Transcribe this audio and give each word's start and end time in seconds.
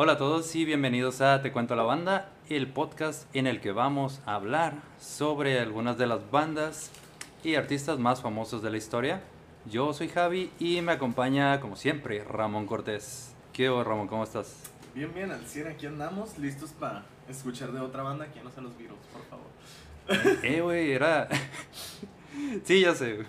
Hola 0.00 0.12
a 0.12 0.16
todos 0.16 0.54
y 0.54 0.64
bienvenidos 0.64 1.20
a 1.22 1.42
Te 1.42 1.50
Cuento 1.50 1.74
la 1.74 1.82
Banda, 1.82 2.30
el 2.48 2.68
podcast 2.68 3.28
en 3.34 3.48
el 3.48 3.60
que 3.60 3.72
vamos 3.72 4.20
a 4.26 4.36
hablar 4.36 4.74
sobre 5.00 5.58
algunas 5.58 5.98
de 5.98 6.06
las 6.06 6.30
bandas 6.30 6.92
y 7.42 7.56
artistas 7.56 7.98
más 7.98 8.22
famosos 8.22 8.62
de 8.62 8.70
la 8.70 8.76
historia. 8.76 9.24
Yo 9.66 9.92
soy 9.92 10.06
Javi 10.06 10.52
y 10.60 10.80
me 10.82 10.92
acompaña, 10.92 11.58
como 11.58 11.74
siempre, 11.74 12.22
Ramón 12.22 12.68
Cortés. 12.68 13.34
¿Qué 13.52 13.70
hubo, 13.70 13.82
Ramón? 13.82 14.06
¿Cómo 14.06 14.22
estás? 14.22 14.70
Bien, 14.94 15.12
bien, 15.12 15.32
al 15.32 15.44
100 15.44 15.66
aquí 15.66 15.86
andamos, 15.86 16.38
listos 16.38 16.70
para 16.70 17.04
escuchar 17.28 17.72
de 17.72 17.80
otra 17.80 18.04
banda 18.04 18.28
que 18.28 18.40
no 18.40 18.52
sean 18.52 18.66
los 18.66 18.78
Beatles, 18.78 19.00
por 19.12 19.24
favor. 19.24 20.44
Eh, 20.44 20.60
güey, 20.60 20.92
era... 20.92 21.26
sí, 22.64 22.80
ya 22.82 22.94
sé. 22.94 23.24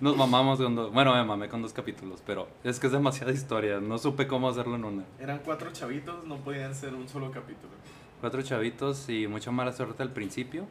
Nos 0.00 0.16
mamamos 0.16 0.58
con 0.60 0.74
dos... 0.74 0.92
Bueno, 0.92 1.14
me 1.14 1.24
mamé 1.24 1.48
con 1.48 1.62
dos 1.62 1.72
capítulos, 1.72 2.22
pero 2.24 2.48
es 2.64 2.78
que 2.78 2.86
es 2.86 2.92
demasiada 2.92 3.32
historia. 3.32 3.80
No 3.80 3.98
supe 3.98 4.26
cómo 4.26 4.48
hacerlo 4.48 4.76
en 4.76 4.84
una. 4.84 5.04
Eran 5.18 5.40
cuatro 5.44 5.70
chavitos, 5.72 6.24
no 6.24 6.36
podían 6.36 6.74
ser 6.74 6.94
un 6.94 7.08
solo 7.08 7.30
capítulo. 7.30 7.72
Cuatro 8.20 8.42
chavitos 8.42 9.08
y 9.08 9.26
mucha 9.26 9.50
mala 9.50 9.72
suerte 9.72 10.02
al 10.02 10.12
principio 10.12 10.66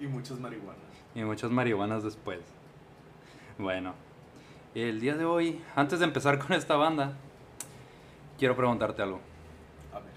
Y 0.00 0.06
muchas 0.06 0.38
marihuanas. 0.40 0.82
y 1.14 1.22
muchas 1.22 1.50
marihuanas 1.50 2.02
después. 2.02 2.40
Bueno, 3.58 3.94
el 4.74 5.00
día 5.00 5.16
de 5.16 5.24
hoy, 5.24 5.60
antes 5.76 5.98
de 6.00 6.04
empezar 6.06 6.38
con 6.38 6.52
esta 6.52 6.76
banda, 6.76 7.12
quiero 8.38 8.56
preguntarte 8.56 9.02
algo. 9.02 9.20
A 9.92 9.98
ver, 10.00 10.12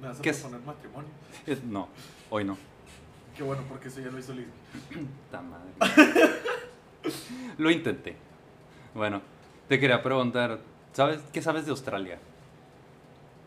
¿me 0.00 0.08
vas 0.08 0.18
a 0.18 0.22
¿Qué 0.22 0.30
es? 0.30 0.38
proponer 0.40 0.66
matrimonio? 0.66 1.10
Eh, 1.46 1.58
No, 1.64 1.88
hoy 2.30 2.44
no. 2.44 2.56
Qué 3.36 3.42
bueno, 3.42 3.62
porque 3.68 3.88
eso 3.88 4.00
ya 4.00 4.10
lo 4.10 4.18
hizo. 4.18 4.32
Ta 5.30 5.42
madre. 5.42 5.72
Lo 7.58 7.70
intenté. 7.70 8.16
Bueno, 8.94 9.22
te 9.68 9.78
quería 9.78 10.02
preguntar, 10.02 10.60
¿sabes 10.92 11.20
qué 11.32 11.42
sabes 11.42 11.64
de 11.66 11.70
Australia? 11.70 12.18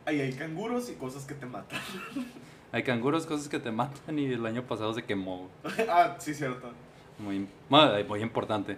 Ahí 0.05 0.21
hay 0.21 0.33
canguros 0.33 0.89
y 0.89 0.93
cosas 0.95 1.25
que 1.25 1.33
te 1.33 1.45
matan. 1.45 1.79
Hay 2.73 2.83
canguros, 2.83 3.25
cosas 3.25 3.47
que 3.47 3.59
te 3.59 3.71
matan 3.71 4.19
y 4.19 4.25
el 4.25 4.45
año 4.45 4.61
pasado 4.61 4.93
se 4.93 5.01
quemó. 5.01 5.49
ah, 5.89 6.17
sí, 6.19 6.33
cierto. 6.33 6.69
Muy, 7.17 7.47
muy 7.69 8.21
importante. 8.21 8.77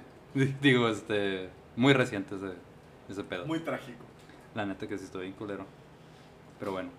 Digo, 0.62 0.88
este, 0.89 1.50
muy 1.75 1.94
reciente 1.94 2.36
ese, 2.36 2.53
ese 3.09 3.23
pedo. 3.23 3.47
Muy 3.47 3.59
trágico. 3.62 4.06
La 4.53 4.67
neta 4.67 4.88
que 4.88 4.95
sí 4.95 5.06
estoy 5.06 5.23
bien 5.23 5.34
culero. 5.34 5.66
Pero 6.59 6.72
bueno. 6.72 6.89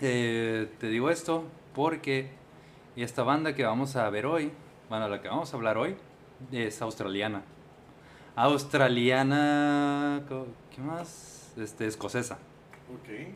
Eh, 0.00 0.68
te 0.78 0.86
digo 0.86 1.10
esto 1.10 1.44
porque 1.74 2.30
esta 3.02 3.22
banda 3.22 3.54
que 3.54 3.64
vamos 3.64 3.96
a 3.96 4.08
ver 4.10 4.26
hoy, 4.26 4.52
bueno, 4.88 5.08
la 5.08 5.20
que 5.20 5.28
vamos 5.28 5.52
a 5.52 5.56
hablar 5.56 5.78
hoy, 5.78 5.96
es 6.52 6.80
australiana. 6.82 7.42
Australiana. 8.36 10.22
¿Qué 10.74 10.80
más? 10.80 11.52
Este, 11.56 11.86
escocesa. 11.86 12.38
Ok. 12.92 13.28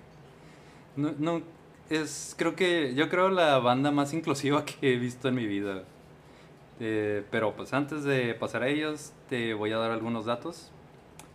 No, 0.96 1.12
no, 1.18 1.42
es, 1.90 2.34
creo 2.36 2.54
que, 2.54 2.94
yo 2.94 3.08
creo 3.08 3.30
la 3.30 3.58
banda 3.58 3.90
más 3.90 4.12
inclusiva 4.12 4.64
que 4.66 4.94
he 4.94 4.96
visto 4.96 5.28
en 5.28 5.34
mi 5.34 5.46
vida. 5.46 5.84
Eh, 6.80 7.24
pero 7.30 7.54
pues 7.56 7.72
antes 7.72 8.04
de 8.04 8.34
pasar 8.34 8.62
a 8.62 8.68
ellos, 8.68 9.12
te 9.28 9.54
voy 9.54 9.72
a 9.72 9.78
dar 9.78 9.90
algunos 9.90 10.26
datos 10.26 10.70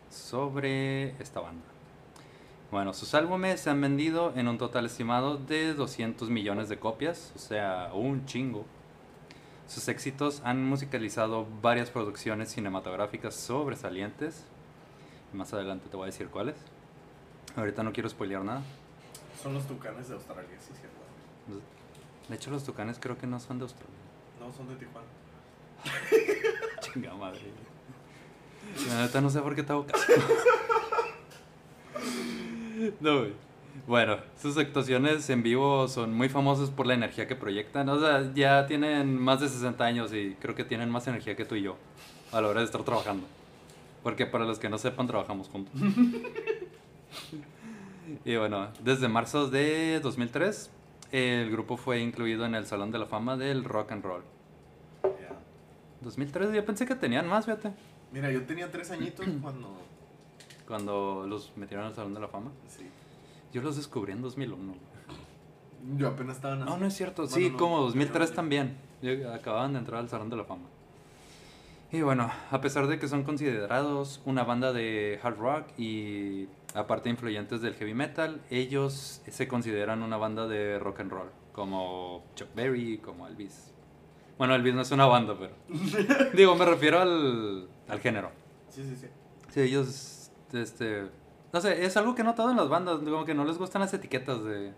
sobre 0.09 1.21
esta 1.21 1.41
banda. 1.41 1.72
Bueno, 2.73 2.91
sus 2.91 3.13
álbumes 3.13 3.61
se 3.61 3.69
han 3.69 3.79
vendido 3.79 4.33
en 4.35 4.47
un 4.47 4.57
total 4.57 4.87
estimado 4.87 5.37
de 5.37 5.75
200 5.75 6.31
millones 6.31 6.69
de 6.69 6.79
copias, 6.79 7.31
o 7.35 7.37
sea, 7.37 7.91
un 7.93 8.25
chingo. 8.25 8.65
Sus 9.67 9.87
éxitos 9.89 10.41
han 10.43 10.65
musicalizado 10.65 11.45
varias 11.61 11.91
producciones 11.91 12.51
cinematográficas 12.51 13.35
sobresalientes. 13.35 14.45
Más 15.33 15.53
adelante 15.53 15.87
te 15.87 15.95
voy 15.95 16.05
a 16.05 16.07
decir 16.07 16.29
cuáles. 16.29 16.55
Ahorita 17.55 17.83
no 17.83 17.93
quiero 17.93 18.09
spoilear 18.09 18.43
nada. 18.43 18.63
Son 19.39 19.53
los 19.53 19.67
tucanes 19.67 20.07
de 20.07 20.15
Australia, 20.15 20.57
sí, 20.59 20.73
cierto. 20.73 21.61
De 22.27 22.35
hecho, 22.35 22.49
los 22.49 22.63
tucanes 22.63 22.97
creo 22.99 23.19
que 23.19 23.27
no 23.27 23.39
son 23.39 23.59
de 23.59 23.65
Australia. 23.65 23.95
No, 24.39 24.51
son 24.51 24.67
de 24.67 24.77
Tijuana. 24.77 25.07
Chinga 26.79 27.13
madre. 27.13 27.39
La 28.87 29.03
neta 29.03 29.21
no 29.21 29.29
sé 29.29 29.41
por 29.41 29.53
qué 29.53 29.61
te 29.61 29.73
hago 29.73 29.85
caso. 29.85 30.07
No, 32.99 33.19
güey. 33.19 33.33
Bueno, 33.87 34.17
sus 34.39 34.57
actuaciones 34.57 35.29
en 35.29 35.41
vivo 35.41 35.87
son 35.87 36.13
muy 36.13 36.29
famosas 36.29 36.69
por 36.69 36.85
la 36.85 36.93
energía 36.93 37.27
que 37.27 37.35
proyectan. 37.35 37.89
O 37.89 37.99
sea, 37.99 38.31
ya 38.33 38.67
tienen 38.67 39.19
más 39.19 39.39
de 39.39 39.49
60 39.49 39.83
años 39.83 40.13
y 40.13 40.35
creo 40.39 40.53
que 40.55 40.63
tienen 40.63 40.89
más 40.89 41.07
energía 41.07 41.35
que 41.35 41.43
tú 41.43 41.55
y 41.55 41.63
yo 41.63 41.75
a 42.31 42.39
la 42.39 42.47
hora 42.47 42.59
de 42.59 42.65
estar 42.65 42.83
trabajando. 42.83 43.25
Porque 44.03 44.25
para 44.25 44.45
los 44.45 44.59
que 44.59 44.69
no 44.69 44.77
sepan, 44.77 45.07
trabajamos 45.07 45.49
juntos. 45.49 45.73
y 48.25 48.35
bueno, 48.35 48.69
desde 48.83 49.07
marzo 49.07 49.49
de 49.49 49.99
2003, 50.01 50.69
el 51.11 51.51
grupo 51.51 51.77
fue 51.77 51.99
incluido 51.99 52.45
en 52.45 52.55
el 52.55 52.65
Salón 52.65 52.91
de 52.91 52.99
la 52.99 53.05
Fama 53.05 53.37
del 53.37 53.63
Rock 53.63 53.91
and 53.93 54.03
Roll. 54.03 54.23
Ya. 55.03 55.35
2003, 56.01 56.53
yo 56.53 56.65
pensé 56.65 56.85
que 56.85 56.95
tenían 56.95 57.27
más, 57.27 57.45
fíjate. 57.45 57.71
Mira, 58.11 58.31
yo 58.31 58.43
tenía 58.43 58.69
tres 58.69 58.91
añitos 58.91 59.25
cuando. 59.41 59.75
Cuando 60.67 61.25
los 61.27 61.51
metieron 61.57 61.85
al 61.85 61.93
Salón 61.95 62.13
de 62.13 62.19
la 62.21 62.27
Fama. 62.27 62.51
Sí. 62.67 62.85
Yo 63.51 63.61
los 63.61 63.75
descubrí 63.75 64.13
en 64.13 64.21
2001. 64.21 64.73
Yo 65.97 66.07
apenas 66.07 66.37
estaba 66.37 66.55
No, 66.55 66.77
no 66.77 66.85
es 66.85 66.93
cierto. 66.93 67.23
Bueno, 67.23 67.35
Sí, 67.35 67.49
no, 67.49 67.57
como 67.57 67.77
no, 67.77 67.83
2003 67.83 68.29
no. 68.29 68.35
también. 68.35 68.77
Acababan 69.33 69.73
de 69.73 69.79
entrar 69.79 69.99
al 69.99 70.09
Salón 70.09 70.29
de 70.29 70.37
la 70.37 70.45
Fama. 70.45 70.63
Y 71.91 72.01
bueno, 72.01 72.31
a 72.49 72.61
pesar 72.61 72.87
de 72.87 72.97
que 72.97 73.07
son 73.07 73.23
considerados 73.23 74.21
una 74.25 74.43
banda 74.43 74.73
de 74.73 75.19
hard 75.21 75.37
rock 75.37 75.67
y 75.77 76.47
aparte 76.73 77.09
influyentes 77.09 77.61
del 77.61 77.75
heavy 77.75 77.93
metal, 77.93 78.41
ellos 78.49 79.21
se 79.29 79.47
consideran 79.47 80.01
una 80.01 80.17
banda 80.17 80.47
de 80.47 80.79
rock 80.79 81.01
and 81.01 81.11
roll, 81.11 81.29
como 81.51 82.23
Chuck 82.33 82.47
Berry, 82.55 82.97
como 82.97 83.27
Elvis. 83.27 83.71
Bueno, 84.39 84.55
Elvis 84.55 84.73
no 84.73 84.81
es 84.81 84.89
una 84.89 85.05
banda, 85.05 85.35
pero... 85.37 85.53
Digo, 86.33 86.55
me 86.55 86.65
refiero 86.65 86.99
al, 86.99 87.67
al 87.87 87.99
género. 87.99 88.31
Sí, 88.69 88.81
sí, 88.83 88.95
sí. 88.95 89.07
Sí, 89.51 89.61
ellos, 89.61 90.22
este, 90.53 91.03
no 91.51 91.61
sé, 91.61 91.85
es 91.85 91.97
algo 91.97 92.15
que 92.15 92.21
he 92.21 92.25
notado 92.25 92.51
en 92.51 92.57
las 92.57 92.69
bandas, 92.69 92.99
como 92.99 93.25
que 93.25 93.33
no 93.33 93.43
les 93.45 93.57
gustan 93.57 93.81
las 93.81 93.93
etiquetas 93.93 94.43
de... 94.43 94.73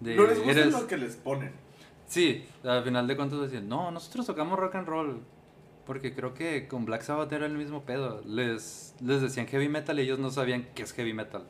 de 0.00 0.16
no 0.16 0.24
les 0.24 0.38
gusta 0.38 0.52
eres- 0.52 0.72
lo 0.72 0.86
que 0.86 0.96
les 0.96 1.16
ponen. 1.16 1.52
Sí, 2.06 2.44
al 2.64 2.82
final 2.82 3.06
de 3.06 3.16
cuentas 3.16 3.40
decían, 3.40 3.68
no, 3.68 3.90
nosotros 3.90 4.26
tocamos 4.26 4.58
rock 4.58 4.74
and 4.74 4.88
roll, 4.88 5.20
porque 5.86 6.12
creo 6.14 6.34
que 6.34 6.66
con 6.66 6.84
Black 6.84 7.02
Sabbath 7.02 7.32
era 7.32 7.46
el 7.46 7.56
mismo 7.56 7.82
pedo, 7.82 8.20
les, 8.26 8.94
les 9.00 9.22
decían 9.22 9.46
heavy 9.46 9.68
metal 9.68 9.98
y 9.98 10.02
ellos 10.02 10.18
no 10.18 10.30
sabían 10.30 10.66
qué 10.74 10.82
es 10.82 10.92
heavy 10.92 11.12
metal. 11.14 11.44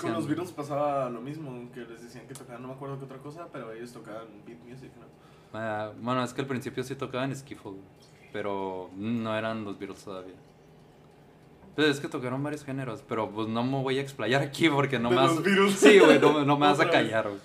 Con 0.00 0.12
los 0.14 0.26
Beatles 0.26 0.52
pasaba 0.52 1.10
lo 1.10 1.20
mismo, 1.20 1.70
que 1.74 1.80
les 1.80 2.02
decían 2.02 2.26
que 2.26 2.34
tocaban, 2.34 2.62
no 2.62 2.68
me 2.68 2.74
acuerdo 2.74 2.98
qué 2.98 3.04
otra 3.04 3.18
cosa, 3.18 3.48
pero 3.52 3.72
ellos 3.72 3.92
tocaban 3.92 4.26
beat 4.46 4.58
music, 4.60 4.90
¿no? 4.98 5.58
"Ah, 5.58 5.92
bueno, 6.00 6.24
es 6.24 6.32
que 6.32 6.40
al 6.40 6.46
principio 6.46 6.82
sí 6.82 6.94
tocaban 6.94 7.34
skiffle, 7.36 7.72
pero 8.32 8.88
no 8.96 9.36
eran 9.36 9.64
los 9.64 9.78
Beatles 9.78 10.02
todavía. 10.02 10.34
Pues 11.74 11.88
es 11.88 12.00
que 12.00 12.08
tocaron 12.08 12.42
varios 12.42 12.64
géneros, 12.64 13.02
pero 13.08 13.30
pues 13.30 13.48
no 13.48 13.64
me 13.64 13.82
voy 13.82 13.98
a 13.98 14.02
explayar 14.02 14.42
aquí 14.42 14.68
porque 14.68 14.98
no 14.98 15.08
De 15.10 15.16
me 15.16 15.22
vas... 15.22 15.34
los 15.34 15.42
Beatles. 15.44 15.74
Sí, 15.78 15.98
güey, 15.98 16.18
no, 16.18 16.32
me- 16.34 16.44
no 16.44 16.58
me 16.58 16.66
vas 16.66 16.80
a 16.80 16.90
callar, 16.90 17.28
güey. 17.28 17.40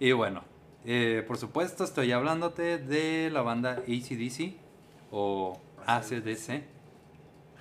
Y 0.00 0.12
bueno, 0.12 0.42
eh, 0.84 1.24
por 1.26 1.38
supuesto 1.38 1.82
estoy 1.84 2.12
hablándote 2.12 2.78
de 2.78 3.30
la 3.30 3.40
banda 3.42 3.82
ACDC 3.86 4.54
o 5.10 5.58
ACDC. 5.86 6.62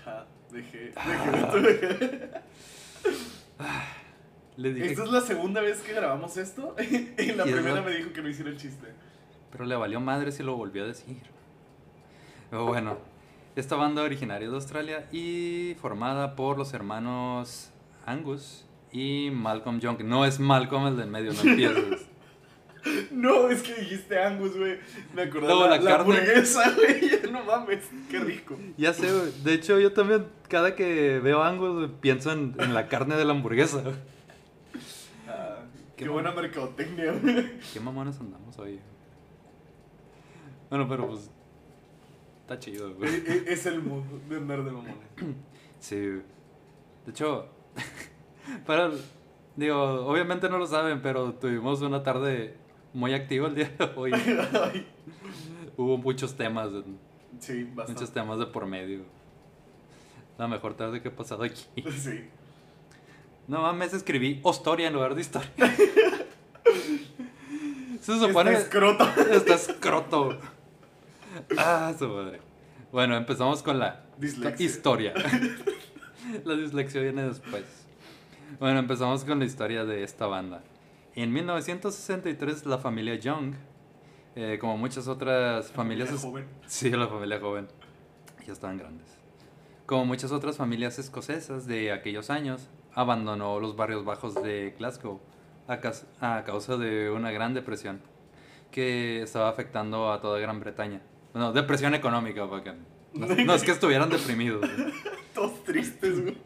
Ja, 0.03 0.27
dejé, 0.51 0.91
dejé, 0.93 1.87
dejé. 1.87 2.29
Le 4.57 4.73
dije, 4.73 4.87
Esta 4.91 5.03
es 5.03 5.11
la 5.11 5.21
segunda 5.21 5.61
vez 5.61 5.81
que 5.81 5.93
grabamos 5.93 6.35
esto 6.37 6.75
y 7.17 7.31
la 7.33 7.47
Y 7.47 7.51
primera 7.51 7.81
me 7.81 7.91
dijo 7.91 8.11
que 8.11 8.21
no 8.23 8.29
hiciera 8.29 8.49
el 8.49 8.57
chiste. 8.57 8.87
pero 9.51 9.65
le 9.65 9.75
valió 9.75 9.99
madre 9.99 10.31
si 10.31 10.41
lo 10.43 10.55
volvió 10.55 10.83
a 10.83 10.87
decir. 10.87 11.17
Pero 12.49 12.65
bueno, 12.65 12.97
esta 13.59 13.75
banda 13.75 14.03
originaria 14.03 14.47
de 14.49 14.55
Australia 14.55 15.07
y 15.11 15.75
formada 15.81 16.35
por 16.35 16.57
los 16.57 16.73
hermanos 16.73 17.71
Angus 18.05 18.65
y 18.91 19.29
Malcolm 19.31 19.79
Young. 19.79 20.03
No 20.03 20.25
es 20.25 20.39
Malcolm 20.39 20.87
el 20.87 20.97
del 20.97 21.09
medio, 21.09 21.33
no 21.33 21.41
empieces. 21.41 22.05
No, 23.11 23.49
es 23.49 23.63
que 23.63 23.73
dijiste 23.73 24.17
Angus, 24.17 24.55
güey. 24.55 24.77
Me 25.13 25.23
acordé 25.23 25.47
No, 25.47 25.63
de 25.63 25.69
la, 25.71 25.77
la 25.77 25.83
la 25.83 25.95
hamburguesa, 25.99 26.71
güey. 26.75 27.31
No 27.33 27.43
mames, 27.43 27.83
qué 28.09 28.17
rico. 28.19 28.57
Ya 28.77 28.93
sé, 28.93 29.11
güey. 29.11 29.33
De 29.43 29.55
hecho, 29.55 29.77
yo 29.77 29.91
también, 29.91 30.27
cada 30.47 30.73
que 30.73 31.19
veo 31.19 31.43
Angus, 31.43 31.89
pienso 31.99 32.31
en, 32.31 32.55
en 32.59 32.73
la 32.73 32.87
carne 32.87 33.17
de 33.17 33.25
la 33.25 33.31
hamburguesa. 33.33 33.81
güey. 33.81 33.95
Ah, 35.27 35.57
Qué 35.97 36.05
qué, 36.05 36.09
buena 36.09 36.31
mercadotecnia, 36.31 37.11
güey. 37.11 37.59
Qué 37.73 37.79
mamones 37.81 38.21
andamos 38.21 38.57
hoy. 38.57 38.79
Bueno, 40.69 40.87
pero 40.87 41.07
pues. 41.09 41.29
Está 42.47 42.59
chido, 42.59 42.93
güey. 42.95 43.13
E- 43.13 43.23
e- 43.27 43.51
Es 43.53 43.65
el 43.65 43.81
mood 43.83 44.03
de 44.29 44.37
andar 44.37 44.63
de 44.63 44.71
mamones. 44.71 44.95
Sí. 45.79 45.97
güey. 45.97 46.21
De 47.05 47.11
hecho, 47.11 47.49
para. 48.65 48.89
Digo, 49.57 50.05
obviamente 50.07 50.47
no 50.49 50.57
lo 50.57 50.65
saben, 50.65 51.01
pero 51.01 51.33
tuvimos 51.33 51.81
una 51.81 52.03
tarde 52.03 52.55
muy 52.93 53.13
activa 53.13 53.47
el 53.49 53.55
día 53.55 53.69
de 53.77 53.91
hoy. 53.97 54.11
Hubo 55.77 55.97
muchos 55.97 56.35
temas, 56.37 56.69
Sí, 57.39 57.63
bastante. 57.65 57.93
muchos 57.93 58.13
temas 58.13 58.39
de 58.39 58.45
por 58.45 58.65
medio. 58.65 59.01
La 60.37 60.47
mejor 60.47 60.75
tarde 60.75 61.01
que 61.01 61.09
he 61.09 61.11
pasado 61.11 61.43
aquí. 61.43 61.65
Sí. 61.91 62.29
No 63.47 63.61
mames, 63.61 63.93
escribí 63.93 64.39
Ostoria 64.43 64.87
en 64.87 64.93
lugar 64.93 65.15
de 65.15 65.21
historia. 65.21 65.49
Se 68.01 68.19
supone. 68.19 68.51
Está 68.53 68.63
escroto. 68.63 69.05
Está 69.31 69.53
escroto. 69.55 70.39
Ah, 71.57 71.93
su 71.97 72.07
madre. 72.07 72.39
Bueno, 72.91 73.15
empezamos 73.17 73.61
con 73.63 73.79
la 73.79 74.05
Dislexia. 74.17 74.65
historia. 74.65 75.13
la 76.45 76.53
dislexia 76.55 77.01
viene 77.01 77.23
después. 77.27 77.63
Bueno, 78.59 78.79
empezamos 78.79 79.23
con 79.23 79.39
la 79.39 79.45
historia 79.45 79.85
de 79.85 80.03
esta 80.03 80.25
banda. 80.27 80.63
En 81.15 81.33
1963, 81.33 82.65
la 82.65 82.77
familia 82.77 83.15
Young, 83.15 83.55
eh, 84.35 84.57
como 84.59 84.77
muchas 84.77 85.07
otras 85.07 85.71
familias. 85.71 86.11
es- 86.11 86.21
joven. 86.21 86.45
Sí, 86.65 86.89
la 86.91 87.07
familia 87.07 87.39
joven. 87.39 87.67
Ya 88.45 88.53
estaban 88.53 88.77
grandes. 88.77 89.07
Como 89.85 90.05
muchas 90.05 90.31
otras 90.31 90.57
familias 90.57 90.99
escocesas 90.99 91.65
de 91.67 91.91
aquellos 91.91 92.29
años, 92.29 92.69
abandonó 92.93 93.59
los 93.59 93.75
barrios 93.75 94.05
bajos 94.05 94.35
de 94.41 94.73
Glasgow 94.77 95.19
a, 95.67 95.79
a 96.35 96.43
causa 96.45 96.77
de 96.77 97.09
una 97.11 97.31
gran 97.31 97.53
depresión 97.53 98.01
que 98.71 99.21
estaba 99.21 99.49
afectando 99.49 100.11
a 100.11 100.21
toda 100.21 100.39
Gran 100.39 100.59
Bretaña. 100.59 101.01
No, 101.37 101.53
depresión 101.53 101.93
económica, 101.93 102.49
para 102.49 102.63
que 102.63 102.71
no, 103.13 103.27
no 103.45 103.53
es 103.53 103.63
que 103.63 103.71
estuvieran 103.71 104.09
deprimidos. 104.09 104.67
Todos 105.33 105.63
tristes, 105.63 106.21
güey. 106.21 106.37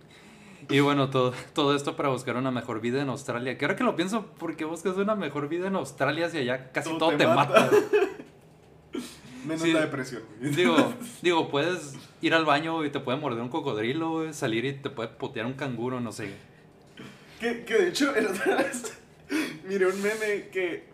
Y 0.70 0.80
bueno, 0.80 1.10
todo, 1.10 1.34
todo 1.54 1.76
esto 1.76 1.98
para 1.98 2.10
buscar 2.10 2.38
una 2.38 2.52
mejor 2.52 2.80
vida 2.82 3.02
en 3.02 3.10
Australia. 3.10 3.58
Que 3.58 3.66
ahora 3.66 3.76
que 3.76 3.84
lo 3.84 3.96
pienso, 3.96 4.28
porque 4.38 4.64
buscas 4.64 4.96
una 4.96 5.16
mejor 5.16 5.50
vida 5.50 5.68
en 5.68 5.76
Australia 5.76 6.30
si 6.30 6.38
allá 6.38 6.72
casi 6.72 6.98
todo, 6.98 7.18
te, 7.18 7.28
mata. 7.28 7.70
Menos 9.46 9.64
Sí. 9.64 9.74
la 9.74 9.82
depresión. 9.82 10.22
güey. 10.40 10.52
Digo, 10.54 10.94
digo, 11.22 11.50
puedes 11.50 11.96
ir 12.22 12.34
al 12.34 12.46
baño 12.46 12.86
y 12.86 12.90
te 12.90 13.00
puede 13.00 13.18
morder 13.18 13.42
un 13.42 13.50
cocodrilo, 13.50 14.12
güey, 14.12 14.34
salir 14.34 14.64
y 14.66 14.74
te 14.74 14.90
puede 14.90 15.10
potear 15.10 15.46
un 15.46 15.54
canguro, 15.54 16.00
no 16.00 16.12
sé. 16.12 16.32
Que, 17.40 17.66
que 17.66 17.74
de 17.74 17.90
hecho, 17.90 18.16
el 18.16 18.28
otra 18.28 18.58
vez 18.58 18.98
miré 19.68 19.88
un 19.88 20.02
meme 20.02 20.50
que, 20.52 20.91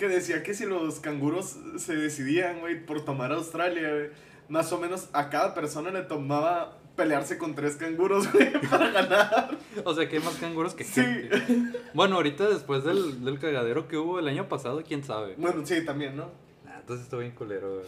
que 0.00 0.08
decía 0.08 0.42
que 0.42 0.54
si 0.54 0.66
los 0.66 0.98
canguros 0.98 1.56
se 1.76 1.94
decidían, 1.94 2.58
güey, 2.58 2.84
por 2.84 3.04
tomar 3.04 3.30
Australia, 3.30 3.88
güey, 3.92 4.08
más 4.48 4.72
o 4.72 4.80
menos 4.80 5.08
a 5.12 5.30
cada 5.30 5.54
persona 5.54 5.92
le 5.92 6.02
tomaba 6.02 6.78
pelearse 6.96 7.38
con 7.38 7.54
tres 7.54 7.76
canguros, 7.76 8.26
güey, 8.32 8.50
para 8.68 8.90
ganar. 8.90 9.58
O 9.84 9.94
sea, 9.94 10.08
que 10.08 10.16
hay 10.16 10.22
más 10.24 10.34
canguros 10.36 10.74
que 10.74 10.82
Sí. 10.84 11.00
gente. 11.02 11.42
Bueno, 11.94 12.16
ahorita 12.16 12.48
después 12.48 12.82
del, 12.82 13.24
del 13.24 13.38
cagadero 13.38 13.86
que 13.86 13.96
hubo 13.96 14.18
el 14.18 14.26
año 14.26 14.48
pasado, 14.48 14.82
quién 14.86 15.04
sabe. 15.04 15.34
Bueno, 15.38 15.64
sí, 15.64 15.84
también, 15.84 16.16
¿no? 16.16 16.30
Ah, 16.66 16.78
entonces 16.80 17.04
estoy 17.04 17.20
bien 17.26 17.34
culero, 17.36 17.74
güey. 17.76 17.86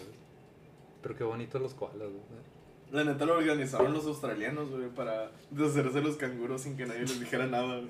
Pero 1.03 1.17
qué 1.17 1.25
bonitos 1.25 1.61
los 1.61 1.75
koalas, 1.75 2.09
güey. 2.09 2.53
La 2.93 3.05
neta 3.05 3.25
lo 3.25 3.39
organizaron 3.39 3.93
los 3.95 4.05
australianos, 4.07 4.71
güey, 4.71 4.89
para 4.91 5.31
deshacerse 5.51 5.95
de 5.99 6.03
los 6.03 6.17
canguros 6.17 6.61
sin 6.61 6.77
que 6.77 6.85
nadie 6.87 7.01
les 7.01 7.19
dijera 7.19 7.47
nada, 7.47 7.79
güey. 7.79 7.89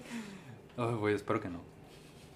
Ay, 0.76 0.94
güey, 0.94 1.14
espero 1.14 1.40
que 1.40 1.48
no. 1.50 1.60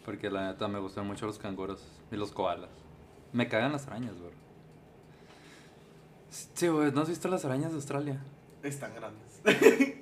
Porque 0.06 0.30
la 0.30 0.52
neta 0.52 0.68
me 0.68 0.78
gustan 0.78 1.04
mucho 1.06 1.26
los 1.26 1.36
canguros 1.36 1.84
y 2.12 2.16
los 2.16 2.30
koalas. 2.30 2.70
Me 3.32 3.48
cagan 3.48 3.72
las 3.72 3.88
arañas, 3.88 4.16
güey. 4.16 4.32
Sí, 6.30 6.68
güey, 6.68 6.92
¿no 6.92 7.00
has 7.00 7.08
visto 7.08 7.26
las 7.26 7.44
arañas 7.44 7.70
de 7.70 7.76
Australia? 7.76 8.20
Están 8.62 8.94
grandes. 8.94 9.42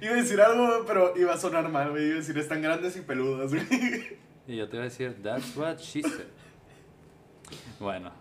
iba 0.00 0.12
a 0.12 0.16
decir 0.16 0.40
algo, 0.40 0.84
pero 0.86 1.14
iba 1.16 1.34
a 1.34 1.36
sonar 1.36 1.68
mal, 1.68 1.90
güey. 1.90 2.06
Iba 2.06 2.14
a 2.14 2.18
decir, 2.18 2.38
están 2.38 2.62
grandes 2.62 2.96
y 2.96 3.02
peludas, 3.02 3.52
güey. 3.52 4.24
Y 4.46 4.56
yo 4.56 4.68
te 4.68 4.76
iba 4.76 4.84
a 4.84 4.88
decir, 4.88 5.22
that's 5.22 5.56
what 5.56 5.78
she 5.78 6.02
said. 6.02 6.26
Bueno, 7.80 8.12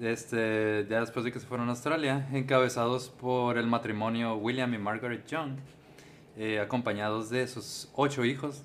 este, 0.00 0.86
ya 0.88 1.00
después 1.00 1.24
de 1.24 1.32
que 1.32 1.38
se 1.38 1.46
fueron 1.46 1.68
a 1.68 1.70
Australia, 1.70 2.28
encabezados 2.32 3.10
por 3.10 3.58
el 3.58 3.66
matrimonio 3.68 4.34
William 4.36 4.74
y 4.74 4.78
Margaret 4.78 5.24
Young, 5.26 5.58
eh, 6.36 6.58
acompañados 6.58 7.30
de 7.30 7.46
sus 7.46 7.90
ocho 7.94 8.24
hijos. 8.24 8.64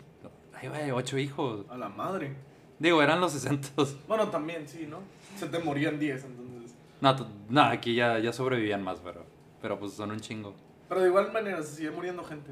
Ay, 0.61 0.67
güey, 0.67 0.91
ocho 0.91 1.17
hijos. 1.17 1.65
A 1.69 1.77
la 1.77 1.89
madre. 1.89 2.35
Digo, 2.79 3.01
eran 3.01 3.21
los 3.21 3.31
60. 3.33 3.69
Bueno, 4.07 4.29
también, 4.29 4.67
sí, 4.67 4.87
¿no? 4.89 4.99
Se 5.37 5.47
te 5.47 5.59
morían 5.59 5.99
10, 5.99 6.25
entonces. 6.25 6.75
No, 7.01 7.15
no, 7.49 7.61
aquí 7.61 7.95
ya, 7.95 8.19
ya 8.19 8.33
sobrevivían 8.33 8.83
más, 8.83 8.99
pero, 8.99 9.25
pero 9.61 9.79
pues 9.79 9.93
son 9.93 10.11
un 10.11 10.19
chingo. 10.19 10.53
Pero 10.89 11.01
de 11.01 11.07
igual 11.07 11.31
manera, 11.31 11.61
se 11.63 11.77
sigue 11.77 11.91
muriendo 11.91 12.23
gente. 12.23 12.51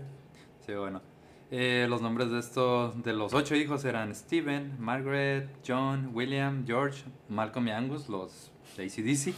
Sí, 0.66 0.74
bueno. 0.74 1.02
Eh, 1.50 1.86
los 1.90 2.02
nombres 2.02 2.30
de 2.30 2.40
estos, 2.40 3.02
de 3.04 3.14
los 3.14 3.34
ocho 3.34 3.56
hijos 3.56 3.84
eran 3.86 4.14
Stephen, 4.14 4.76
Margaret, 4.80 5.50
John, 5.66 6.12
William, 6.14 6.66
George, 6.66 7.04
Malcolm 7.30 7.68
y 7.68 7.72
Angus, 7.72 8.10
los 8.10 8.52
de 8.76 8.86
ACDC. 8.86 9.34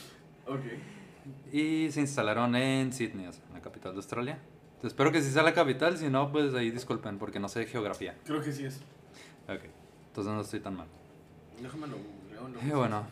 Ok. 0.48 1.54
Y 1.54 1.92
se 1.92 2.02
instalaron 2.02 2.56
en 2.56 2.92
Sydney, 2.92 3.28
o 3.28 3.34
sea, 3.34 3.44
en 3.48 3.54
la 3.54 3.62
capital 3.62 3.94
de 3.94 3.98
Australia. 3.98 4.40
Entonces, 4.80 4.94
espero 4.94 5.12
que 5.12 5.22
sí 5.22 5.30
sea 5.30 5.44
la 5.44 5.54
capital, 5.54 5.98
si 5.98 6.08
no, 6.08 6.32
pues 6.32 6.54
ahí 6.54 6.72
disculpen, 6.72 7.18
porque 7.18 7.38
no 7.38 7.50
sé 7.50 7.60
de 7.60 7.66
geografía. 7.66 8.16
Creo 8.24 8.42
que 8.42 8.54
sí 8.54 8.64
es. 8.64 8.78
Ok, 9.50 9.66
entonces 10.08 10.34
no 10.34 10.40
estoy 10.40 10.62
tan 10.62 10.78
mal. 10.78 10.88
Déjame 11.62 11.88
lo 11.88 11.98
¿no? 11.98 12.66
Y 12.66 12.72
bueno, 12.72 13.06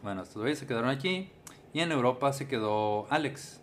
bueno, 0.00 0.22
estos 0.22 0.40
güeyes 0.40 0.60
se 0.60 0.68
quedaron 0.68 0.90
aquí. 0.90 1.28
Y 1.72 1.80
en 1.80 1.90
Europa 1.90 2.32
se 2.32 2.46
quedó 2.46 3.08
Alex, 3.10 3.62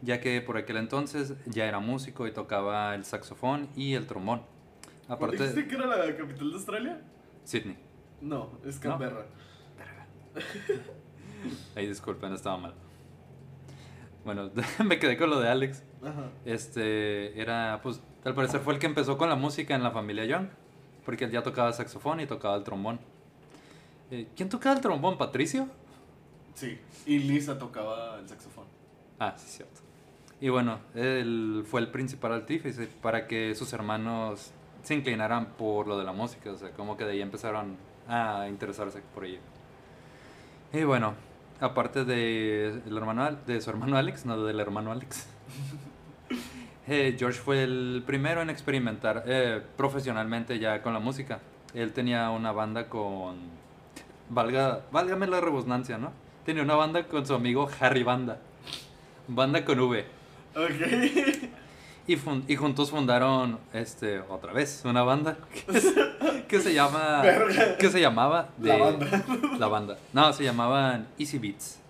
ya 0.00 0.20
que 0.20 0.40
por 0.42 0.58
aquel 0.58 0.76
entonces 0.76 1.34
ya 1.46 1.64
era 1.64 1.80
músico 1.80 2.28
y 2.28 2.32
tocaba 2.32 2.94
el 2.94 3.04
saxofón 3.04 3.68
y 3.74 3.94
el 3.94 4.06
trombón. 4.06 4.42
Aparte, 5.08 5.38
¿Dijiste 5.38 5.66
que 5.66 5.74
era 5.74 5.86
la 5.86 6.16
capital 6.16 6.50
de 6.50 6.54
Australia? 6.54 7.00
Sydney. 7.42 7.78
No, 8.20 8.60
es 8.64 8.78
Canberra. 8.78 9.26
Ahí 11.74 11.88
disculpen, 11.88 12.32
estaba 12.32 12.58
mal. 12.58 12.74
Bueno, 14.24 14.50
me 14.84 14.98
quedé 14.98 15.16
con 15.16 15.30
lo 15.30 15.40
de 15.40 15.48
Alex. 15.48 15.82
Ajá. 16.06 16.30
Este 16.44 17.40
era, 17.40 17.80
pues, 17.82 18.00
al 18.24 18.34
parecer 18.34 18.60
fue 18.60 18.74
el 18.74 18.78
que 18.78 18.86
empezó 18.86 19.18
con 19.18 19.28
la 19.28 19.36
música 19.36 19.74
en 19.74 19.82
la 19.82 19.90
familia 19.90 20.24
Young, 20.24 20.48
porque 21.04 21.24
él 21.24 21.30
ya 21.30 21.42
tocaba 21.42 21.72
saxofón 21.72 22.20
y 22.20 22.26
tocaba 22.26 22.56
el 22.56 22.64
trombón. 22.64 23.00
Eh, 24.10 24.28
¿Quién 24.36 24.48
tocaba 24.48 24.74
el 24.74 24.80
trombón? 24.80 25.18
¿Patricio? 25.18 25.68
Sí. 26.54 26.78
Y 27.06 27.18
Lisa 27.18 27.58
tocaba 27.58 28.18
el 28.18 28.28
saxofón. 28.28 28.64
Ah, 29.18 29.34
sí, 29.36 29.46
cierto. 29.48 29.80
Y 30.40 30.48
bueno, 30.48 30.78
él 30.94 31.64
fue 31.66 31.80
el 31.80 31.88
principal 31.88 32.32
artífice 32.32 32.86
para 32.86 33.26
que 33.26 33.54
sus 33.54 33.72
hermanos 33.72 34.52
se 34.82 34.94
inclinaran 34.94 35.46
por 35.56 35.88
lo 35.88 35.98
de 35.98 36.04
la 36.04 36.12
música, 36.12 36.52
o 36.52 36.56
sea, 36.56 36.70
como 36.70 36.96
que 36.96 37.04
de 37.04 37.12
ahí 37.12 37.22
empezaron 37.22 37.76
a 38.06 38.46
interesarse 38.48 39.02
por 39.14 39.24
ello. 39.24 39.40
Y 40.72 40.84
bueno, 40.84 41.14
aparte 41.60 42.04
de, 42.04 42.82
el 42.86 42.96
hermano, 42.96 43.36
de 43.46 43.60
su 43.60 43.70
hermano 43.70 43.96
Alex, 43.96 44.26
no 44.26 44.42
del 44.44 44.60
hermano 44.60 44.92
Alex, 44.92 45.26
eh, 46.88 47.16
George 47.18 47.38
fue 47.40 47.62
el 47.64 48.02
primero 48.06 48.42
en 48.42 48.50
experimentar 48.50 49.24
eh, 49.26 49.60
profesionalmente 49.76 50.58
ya 50.58 50.82
con 50.82 50.92
la 50.92 51.00
música. 51.00 51.40
Él 51.74 51.92
tenía 51.92 52.30
una 52.30 52.52
banda 52.52 52.88
con, 52.88 53.36
valga, 54.30 54.80
válgame 54.92 55.26
la 55.26 55.40
rebusnancia, 55.40 55.98
¿no? 55.98 56.12
Tenía 56.44 56.62
una 56.62 56.74
banda 56.76 57.04
con 57.06 57.26
su 57.26 57.34
amigo 57.34 57.68
Harry 57.80 58.02
Banda. 58.02 58.38
Banda 59.28 59.64
con 59.64 59.80
V. 59.80 60.04
Ok. 60.54 61.30
Y, 62.08 62.14
fun- 62.16 62.44
y 62.46 62.54
juntos 62.54 62.90
fundaron, 62.92 63.58
este, 63.72 64.20
otra 64.20 64.52
vez, 64.52 64.82
una 64.84 65.02
banda 65.02 65.36
que 65.66 65.80
se, 65.80 65.92
que 66.48 66.60
se 66.60 66.72
llama, 66.72 67.22
que 67.80 67.90
se 67.90 68.00
llamaba 68.00 68.50
La 68.62 68.76
banda. 68.76 69.24
la 69.58 69.66
banda. 69.66 69.98
No, 70.12 70.32
se 70.32 70.44
llamaban 70.44 71.08
Easy 71.18 71.38
Beats. 71.38 71.80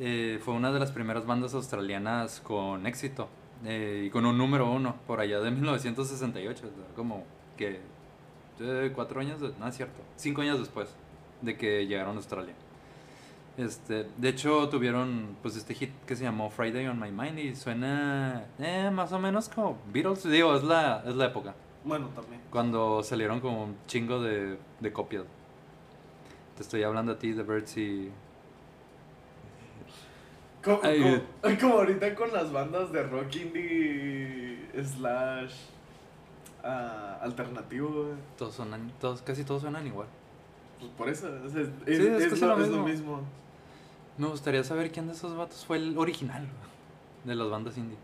Eh, 0.00 0.40
fue 0.44 0.52
una 0.52 0.72
de 0.72 0.80
las 0.80 0.90
primeras 0.90 1.24
bandas 1.26 1.54
australianas 1.54 2.40
con 2.40 2.86
éxito 2.88 3.28
eh, 3.64 4.04
y 4.06 4.10
con 4.10 4.26
un 4.26 4.36
número 4.36 4.70
uno 4.70 4.96
por 5.06 5.20
allá 5.20 5.40
de 5.40 5.50
1968, 5.52 6.66
o 6.66 6.68
sea, 6.68 6.94
como 6.94 7.24
que 7.56 7.80
eh, 8.60 8.92
cuatro 8.94 9.20
años, 9.20 9.40
de- 9.40 9.52
no 9.58 9.66
es 9.68 9.76
cierto, 9.76 10.00
cinco 10.16 10.42
años 10.42 10.58
después 10.58 10.94
de 11.42 11.56
que 11.56 11.86
llegaron 11.86 12.14
a 12.14 12.18
Australia. 12.18 12.54
Este, 13.58 14.06
de 14.18 14.28
hecho 14.28 14.68
tuvieron 14.68 15.34
pues 15.40 15.56
este 15.56 15.72
hit 15.74 15.90
que 16.06 16.14
se 16.14 16.24
llamó 16.24 16.50
Friday 16.50 16.86
on 16.88 17.00
My 17.00 17.10
Mind 17.10 17.38
y 17.38 17.56
suena 17.56 18.44
eh, 18.58 18.90
más 18.92 19.12
o 19.12 19.18
menos 19.18 19.48
como 19.48 19.78
Beatles, 19.92 20.24
digo, 20.24 20.54
es 20.54 20.62
la, 20.62 21.02
es 21.06 21.14
la 21.16 21.24
época, 21.26 21.54
Bueno, 21.82 22.08
también. 22.14 22.42
cuando 22.50 23.02
salieron 23.02 23.40
como 23.40 23.64
un 23.64 23.76
chingo 23.86 24.20
de, 24.20 24.58
de 24.80 24.92
copias. 24.92 25.24
Te 26.54 26.62
estoy 26.62 26.82
hablando 26.82 27.12
a 27.12 27.18
ti 27.18 27.32
de 27.32 27.42
Birds 27.42 27.76
y... 27.78 28.10
Como, 30.66 30.80
Ay, 30.82 31.00
como- 31.42 31.58
como 31.60 31.74
ahorita 31.74 32.14
con 32.16 32.32
las 32.32 32.50
bandas 32.52 32.90
de 32.92 33.02
rock 33.04 33.36
indie 33.36 34.58
slash 34.84 35.54
ah, 36.64 37.18
alternativo, 37.22 37.88
güey. 37.88 38.14
Todos 38.36 38.54
sonan, 38.56 38.92
todos, 39.00 39.22
casi 39.22 39.44
todos 39.44 39.62
suenan 39.62 39.86
igual. 39.86 40.08
Pues 40.80 40.90
por 40.98 41.08
eso, 41.08 41.28
es, 41.46 41.52
Sí, 41.52 41.60
es- 41.86 42.26
casi 42.30 42.40
lo, 42.40 42.56
lo 42.58 42.64
es 42.64 42.70
lo 42.70 42.82
mismo. 42.82 43.16
mismo. 43.18 43.20
Me 44.18 44.26
gustaría 44.26 44.64
saber 44.64 44.90
quién 44.90 45.06
de 45.06 45.12
esos 45.12 45.36
vatos 45.36 45.64
fue 45.64 45.76
el 45.76 45.96
original 45.96 46.46
de 47.24 47.34
las 47.36 47.48
bandas 47.48 47.78
indie. 47.78 47.96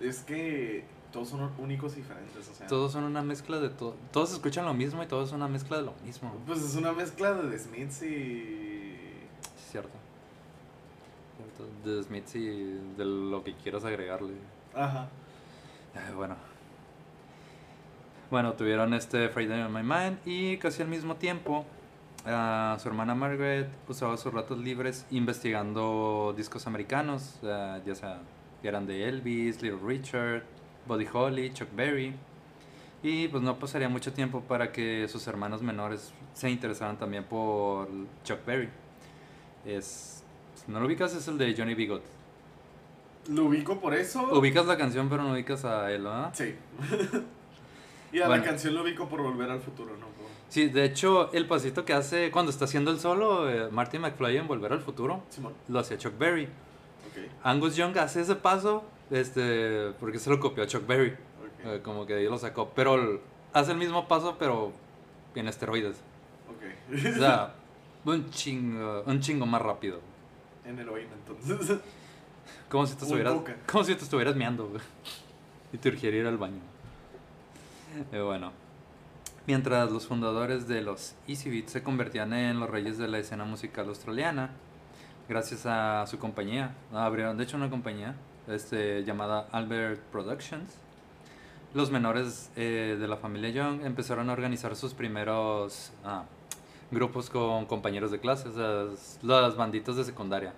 Es 0.00 0.20
que 0.20 0.84
todos 1.12 1.28
son 1.28 1.50
únicos 1.58 1.92
y 1.92 1.96
diferentes, 1.96 2.48
o 2.48 2.54
sea. 2.54 2.66
Todos 2.68 2.92
son 2.92 3.04
una 3.04 3.22
mezcla 3.22 3.58
de 3.60 3.68
todo. 3.68 3.96
Todos 4.12 4.32
escuchan 4.32 4.64
lo 4.64 4.72
mismo 4.72 5.02
y 5.02 5.06
todos 5.06 5.28
son 5.28 5.40
una 5.42 5.48
mezcla 5.48 5.76
de 5.76 5.82
lo 5.84 5.92
mismo. 6.04 6.32
Pues 6.46 6.62
es 6.62 6.74
una 6.76 6.92
mezcla 6.92 7.34
de 7.34 7.50
The 7.50 7.58
Smiths 7.58 8.02
y. 8.02 8.06
Sí, 9.56 9.70
cierto. 9.72 9.90
De 11.84 12.02
Smiths 12.02 12.36
y 12.36 12.78
de 12.96 13.04
lo 13.04 13.42
que 13.44 13.54
quieras 13.54 13.84
agregarle. 13.84 14.34
Ajá. 14.74 15.08
Ay, 15.94 16.14
bueno, 16.14 16.36
Bueno, 18.30 18.52
tuvieron 18.52 18.92
este 18.92 19.28
Friday 19.28 19.62
on 19.62 19.72
My 19.72 19.82
Mind 19.82 20.18
y 20.26 20.58
casi 20.58 20.82
al 20.82 20.88
mismo 20.88 21.16
tiempo 21.16 21.64
ah, 22.26 22.76
su 22.80 22.88
hermana 22.88 23.14
Margaret 23.14 23.68
usaba 23.88 24.16
sus 24.16 24.34
ratos 24.34 24.58
libres 24.58 25.06
investigando 25.10 26.34
discos 26.36 26.66
americanos, 26.66 27.38
ah, 27.44 27.78
ya 27.86 27.94
sea 27.94 28.18
que 28.60 28.68
eran 28.68 28.86
de 28.86 29.08
Elvis, 29.08 29.62
Little 29.62 29.80
Richard, 29.84 30.42
Buddy 30.86 31.06
Holly, 31.12 31.52
Chuck 31.52 31.68
Berry. 31.74 32.14
Y 33.02 33.28
pues 33.28 33.42
no 33.42 33.58
pasaría 33.58 33.88
mucho 33.88 34.12
tiempo 34.12 34.40
para 34.40 34.72
que 34.72 35.06
sus 35.08 35.26
hermanos 35.26 35.62
menores 35.62 36.12
se 36.34 36.50
interesaran 36.50 36.98
también 36.98 37.24
por 37.24 37.88
Chuck 38.24 38.44
Berry. 38.44 38.68
Es, 39.64 40.15
no 40.68 40.80
lo 40.80 40.86
ubicas, 40.86 41.14
es 41.14 41.26
el 41.28 41.38
de 41.38 41.54
Johnny 41.56 41.74
Bigot. 41.74 42.02
Lo 43.30 43.44
ubico 43.46 43.80
por 43.80 43.94
eso. 43.94 44.22
Ubicas 44.38 44.66
la 44.66 44.76
canción, 44.76 45.08
pero 45.08 45.22
no 45.24 45.32
ubicas 45.32 45.64
a 45.64 45.90
él, 45.90 46.02
¿verdad? 46.04 46.30
Sí. 46.32 46.54
y 48.12 48.20
a 48.20 48.26
Bueno. 48.28 48.42
la 48.44 48.48
canción 48.50 48.74
lo 48.74 48.82
ubico 48.82 49.08
por 49.08 49.20
volver 49.22 49.50
al 49.50 49.60
futuro, 49.60 49.92
¿no? 49.96 50.06
Por- 50.06 50.26
Sí, 50.48 50.68
de 50.68 50.84
hecho, 50.84 51.32
el 51.32 51.46
pasito 51.46 51.84
que 51.84 51.92
hace 51.92 52.30
cuando 52.30 52.50
está 52.50 52.66
haciendo 52.66 52.92
el 52.92 53.00
solo, 53.00 53.50
eh, 53.50 53.68
Marty 53.72 53.98
McFly 53.98 54.36
en 54.36 54.46
Volver 54.46 54.72
al 54.72 54.80
Futuro, 54.80 55.22
Simón. 55.28 55.52
lo 55.68 55.80
hacía 55.80 55.98
Chuck 55.98 56.16
Berry. 56.16 56.44
Ok. 56.44 57.30
Angus 57.42 57.74
Young 57.74 57.98
hace 57.98 58.20
ese 58.20 58.36
paso 58.36 58.84
este, 59.10 59.90
porque 59.98 60.20
se 60.20 60.30
lo 60.30 60.38
copió 60.38 60.62
a 60.62 60.66
Chuck 60.68 60.86
Berry. 60.86 61.08
Ok. 61.10 61.16
eh, 61.66 61.80
como 61.82 62.06
que 62.06 62.14
de 62.14 62.20
ahí 62.20 62.26
lo 62.28 62.38
sacó. 62.38 62.70
Pero 62.76 63.20
hace 63.52 63.72
el 63.72 63.78
mismo 63.78 64.06
paso, 64.06 64.36
pero 64.38 64.70
en 65.34 65.48
esteroides. 65.48 65.96
ok. 66.48 66.94
O 67.16 67.18
sea, 67.18 67.54
un 68.04 68.30
chingo, 68.30 69.02
un 69.04 69.18
chingo 69.20 69.46
más 69.46 69.60
rápido. 69.62 69.98
En 70.66 70.78
heroína, 70.78 71.12
entonces. 71.14 71.78
Como 72.68 72.86
si 72.86 72.94
te 72.96 73.04
estuvieras, 73.04 73.36
como 73.66 73.84
si 73.84 73.94
te 73.94 74.02
estuvieras 74.04 74.36
meando, 74.36 74.68
güey. 74.68 74.82
Y 75.72 75.78
te 75.78 75.88
urgiera 75.88 76.16
ir 76.16 76.26
al 76.26 76.38
baño. 76.38 76.60
Eh, 78.12 78.20
bueno. 78.20 78.52
Mientras 79.46 79.90
los 79.90 80.06
fundadores 80.06 80.66
de 80.66 80.82
los 80.82 81.14
Easy 81.28 81.50
Beats 81.50 81.72
se 81.72 81.82
convertían 81.82 82.32
en 82.32 82.58
los 82.58 82.68
reyes 82.68 82.98
de 82.98 83.08
la 83.08 83.18
escena 83.18 83.44
musical 83.44 83.88
australiana, 83.88 84.50
gracias 85.28 85.66
a 85.66 86.04
su 86.06 86.18
compañía, 86.18 86.74
abrieron 86.92 87.36
de 87.36 87.44
hecho 87.44 87.56
una 87.56 87.70
compañía 87.70 88.14
este, 88.48 89.04
llamada 89.04 89.48
Albert 89.52 90.00
Productions. 90.10 90.78
Los 91.74 91.90
menores 91.90 92.50
eh, 92.56 92.96
de 92.98 93.08
la 93.08 93.16
familia 93.16 93.50
Young 93.50 93.84
empezaron 93.84 94.30
a 94.30 94.32
organizar 94.32 94.74
sus 94.74 94.94
primeros 94.94 95.92
ah, 96.04 96.24
grupos 96.90 97.30
con 97.30 97.66
compañeros 97.66 98.10
de 98.10 98.20
clases, 98.20 98.54
las, 98.56 99.18
las 99.22 99.56
banditas 99.56 99.96
de 99.96 100.04
secundaria. 100.04 100.52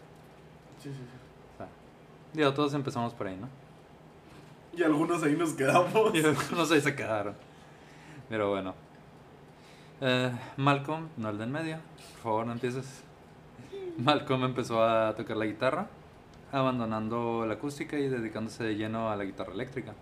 Sí, 0.82 0.90
sí, 0.90 0.96
sí. 0.96 1.54
O 1.54 1.56
sea, 1.58 1.68
digo, 2.32 2.54
todos 2.54 2.74
empezamos 2.74 3.14
por 3.14 3.26
ahí, 3.26 3.36
¿no? 3.36 3.48
Y 4.76 4.82
algunos 4.82 5.22
ahí 5.22 5.34
nos 5.34 5.54
quedamos. 5.54 6.14
Y 6.14 6.24
algunos 6.24 6.70
ahí 6.70 6.80
se 6.80 6.94
quedaron. 6.94 7.34
Pero 8.28 8.50
bueno. 8.50 8.74
Eh, 10.00 10.30
Malcolm, 10.56 11.08
no 11.16 11.30
el 11.30 11.38
del 11.38 11.50
medio. 11.50 11.78
Por 12.12 12.22
favor, 12.22 12.46
no 12.46 12.52
empieces. 12.52 13.02
Malcolm 13.96 14.44
empezó 14.44 14.84
a 14.84 15.14
tocar 15.16 15.36
la 15.36 15.46
guitarra, 15.46 15.88
abandonando 16.52 17.44
la 17.46 17.54
acústica 17.54 17.98
y 17.98 18.08
dedicándose 18.08 18.62
de 18.62 18.76
lleno 18.76 19.10
a 19.10 19.16
la 19.16 19.24
guitarra 19.24 19.52
eléctrica. 19.52 19.94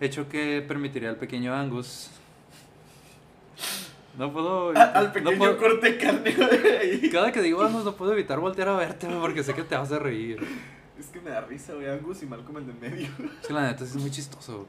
Hecho 0.00 0.28
que 0.28 0.62
permitiría 0.66 1.08
al 1.08 1.16
pequeño 1.16 1.54
Angus. 1.54 2.10
No 4.18 4.32
puedo. 4.32 4.76
A- 4.76 4.82
al 4.82 5.06
no 5.06 5.12
pequeño 5.12 5.38
puedo- 5.38 5.56
corte 5.58 5.92
de 5.92 5.98
carne 5.98 6.34
güey. 6.34 7.10
Cada 7.10 7.30
que 7.32 7.40
digo 7.40 7.62
Angus, 7.62 7.84
no 7.84 7.94
puedo 7.94 8.12
evitar 8.12 8.40
voltear 8.40 8.68
a 8.68 8.76
verte 8.76 9.06
güey, 9.06 9.20
porque 9.20 9.42
sé 9.44 9.54
que 9.54 9.62
te 9.62 9.76
vas 9.76 9.92
a 9.92 9.98
reír. 9.98 10.44
Es 10.98 11.06
que 11.06 11.20
me 11.20 11.30
da 11.30 11.40
risa, 11.42 11.74
güey. 11.74 11.88
Angus 11.88 12.22
y 12.22 12.26
Malcolm 12.26 12.58
el 12.58 12.66
de 12.66 12.72
medio. 12.74 13.08
Es 13.40 13.46
que 13.46 13.52
la 13.52 13.62
neta 13.62 13.86
sí 13.86 13.96
es 13.96 14.02
muy 14.02 14.10
chistoso. 14.10 14.66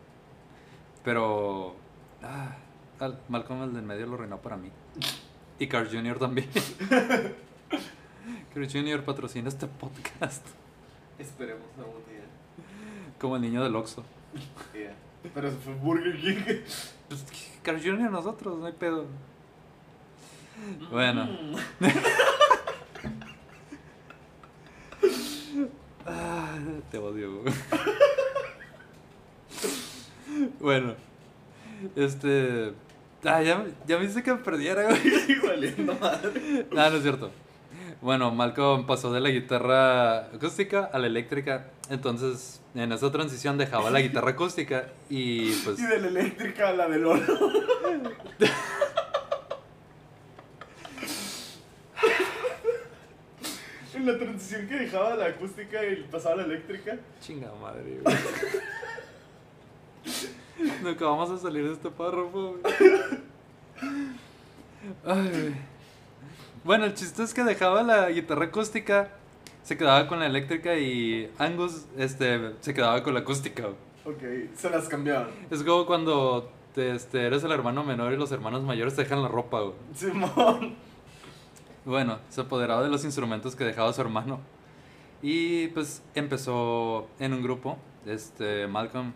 Pero. 1.04 1.76
Ah, 2.22 2.58
al- 3.00 3.20
Malcolm 3.30 3.64
el 3.64 3.74
del 3.74 3.84
medio 3.84 4.06
lo 4.06 4.18
reinó 4.18 4.38
para 4.38 4.56
mí. 4.58 4.70
Y 5.58 5.68
Carl 5.68 5.90
Jr. 5.90 6.20
también. 6.20 6.48
Carl 8.54 8.68
Jr. 8.72 9.04
patrocina 9.04 9.50
este 9.50 9.68
podcast. 9.68 10.46
Esperemos 11.18 11.66
algún 11.78 12.04
día. 12.06 12.24
Como 13.20 13.36
el 13.36 13.42
niño 13.42 13.64
del 13.64 13.76
Oxxo. 13.76 14.04
Yeah. 14.74 14.94
Pero 15.34 15.52
fue 15.52 15.74
Burger 15.74 16.16
King. 16.20 16.38
Pues, 17.10 17.26
Carl 17.64 17.82
Jr. 17.84 18.12
nosotros, 18.12 18.58
no 18.60 18.66
hay 18.68 18.74
pedo. 18.74 19.06
Bueno. 20.92 21.28
Ah, 26.06 26.58
te 26.90 26.98
odio. 26.98 27.44
bueno. 30.60 30.96
Este... 31.96 32.74
Ah, 33.24 33.42
ya, 33.44 33.66
ya 33.86 34.00
me 34.00 34.06
hice 34.06 34.24
que 34.24 34.34
me 34.34 34.40
perdiera, 34.40 34.84
güey. 34.86 35.40
Valiendo 35.46 35.94
madre. 35.96 36.66
Ah, 36.76 36.90
no 36.90 36.98
es 36.98 37.04
cierto. 37.04 37.32
Bueno, 38.02 38.32
Malcolm 38.32 38.88
pasó 38.88 39.12
de 39.12 39.20
la 39.20 39.30
guitarra 39.30 40.28
acústica 40.28 40.86
a 40.86 41.00
la 41.00 41.08
eléctrica. 41.08 41.68
Entonces, 41.90 42.62
en 42.74 42.92
esa 42.92 43.12
transición 43.12 43.58
dejaba 43.58 43.90
la 43.92 44.00
guitarra 44.00 44.32
acústica 44.32 44.88
y 45.10 45.52
pues... 45.52 45.80
Y 45.80 45.86
de 45.86 46.00
la 46.00 46.08
eléctrica 46.08 46.70
a 46.70 46.74
la 46.74 46.88
del 46.88 47.06
oro. 47.06 47.22
En 54.00 54.06
la 54.06 54.18
transición 54.18 54.66
que 54.68 54.76
dejaba 54.76 55.16
la 55.16 55.26
acústica 55.26 55.84
y 55.86 56.04
pasaba 56.10 56.38
la 56.38 56.44
eléctrica. 56.46 56.98
Chinga 57.20 57.52
madre, 57.62 58.00
güey. 58.02 58.16
Nunca 60.84 61.06
vamos 61.06 61.30
a 61.32 61.38
salir 61.38 61.66
de 61.68 61.74
este 61.74 61.90
párrafo, 61.90 62.56
güey. 62.62 62.74
Ay, 65.06 65.30
güey. 65.30 65.54
Bueno, 66.64 66.86
el 66.86 66.94
chiste 66.94 67.24
es 67.24 67.34
que 67.34 67.44
dejaba 67.44 67.84
la 67.84 68.10
guitarra 68.10 68.46
acústica, 68.46 69.10
se 69.64 69.78
quedaba 69.78 70.08
con 70.08 70.20
la 70.20 70.28
eléctrica 70.28 70.78
y 70.78 71.30
Angus 71.38 71.86
este, 71.98 72.54
se 72.62 72.74
quedaba 72.74 73.04
con 73.04 73.14
la 73.14 73.20
acústica. 73.20 73.64
güey. 73.64 73.76
Ok, 74.16 74.24
se 74.56 74.70
las 74.70 74.88
cambiaban. 74.88 75.28
Es 75.52 75.62
como 75.64 75.86
cuando 75.86 76.50
te, 76.74 76.96
este, 76.96 77.26
eres 77.26 77.44
el 77.44 77.52
hermano 77.52 77.84
menor 77.84 78.14
y 78.14 78.18
los 78.18 78.32
hermanos 78.32 78.64
mayores 78.64 78.96
te 78.96 79.04
dejan 79.04 79.22
la 79.22 79.28
ropa. 79.28 79.60
güey. 79.60 79.74
Simón. 79.94 80.76
Bueno, 81.86 82.20
se 82.30 82.42
apoderaba 82.42 82.84
de 82.84 82.90
los 82.90 83.06
instrumentos 83.06 83.56
que 83.56 83.64
dejaba 83.64 83.94
su 83.94 84.02
hermano. 84.02 84.40
Y 85.22 85.68
pues 85.70 86.02
empezó 86.16 87.08
en 87.20 87.34
un 87.34 87.44
grupo, 87.44 87.78
este, 88.06 88.68
Malcolm, 88.68 89.14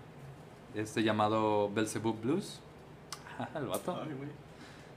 este 0.75 1.03
llamado 1.03 1.71
Belzebub 1.73 2.19
Blues. 2.21 2.59
El 3.55 3.67
vato. 3.67 3.99
Ay. 4.01 4.09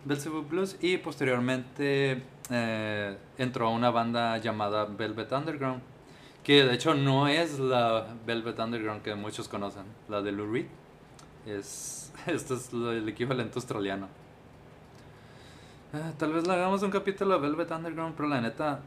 Belzebub 0.04 0.48
Blues. 0.48 0.76
Y 0.80 0.98
posteriormente 0.98 2.22
eh, 2.50 3.16
entró 3.38 3.68
a 3.68 3.70
una 3.70 3.90
banda 3.90 4.38
llamada 4.38 4.84
Velvet 4.84 5.30
Underground. 5.32 5.82
Que 6.42 6.64
de 6.64 6.74
hecho 6.74 6.94
no 6.94 7.26
es 7.26 7.58
la 7.58 8.06
Velvet 8.24 8.58
Underground 8.60 9.02
que 9.02 9.14
muchos 9.16 9.48
conocen, 9.48 9.82
la 10.08 10.22
de 10.22 10.30
Lou 10.32 10.50
Reed. 10.50 10.66
Es, 11.44 12.12
esto 12.26 12.54
es 12.54 12.72
el 12.72 13.08
equivalente 13.08 13.54
australiano. 13.56 14.08
Ah, 15.96 16.12
tal 16.18 16.32
vez 16.32 16.46
le 16.46 16.52
hagamos 16.52 16.82
un 16.82 16.90
capítulo 16.90 17.34
de 17.34 17.40
Velvet 17.40 17.70
Underground, 17.70 18.14
pero 18.16 18.28
la 18.28 18.40
neta, 18.40 18.80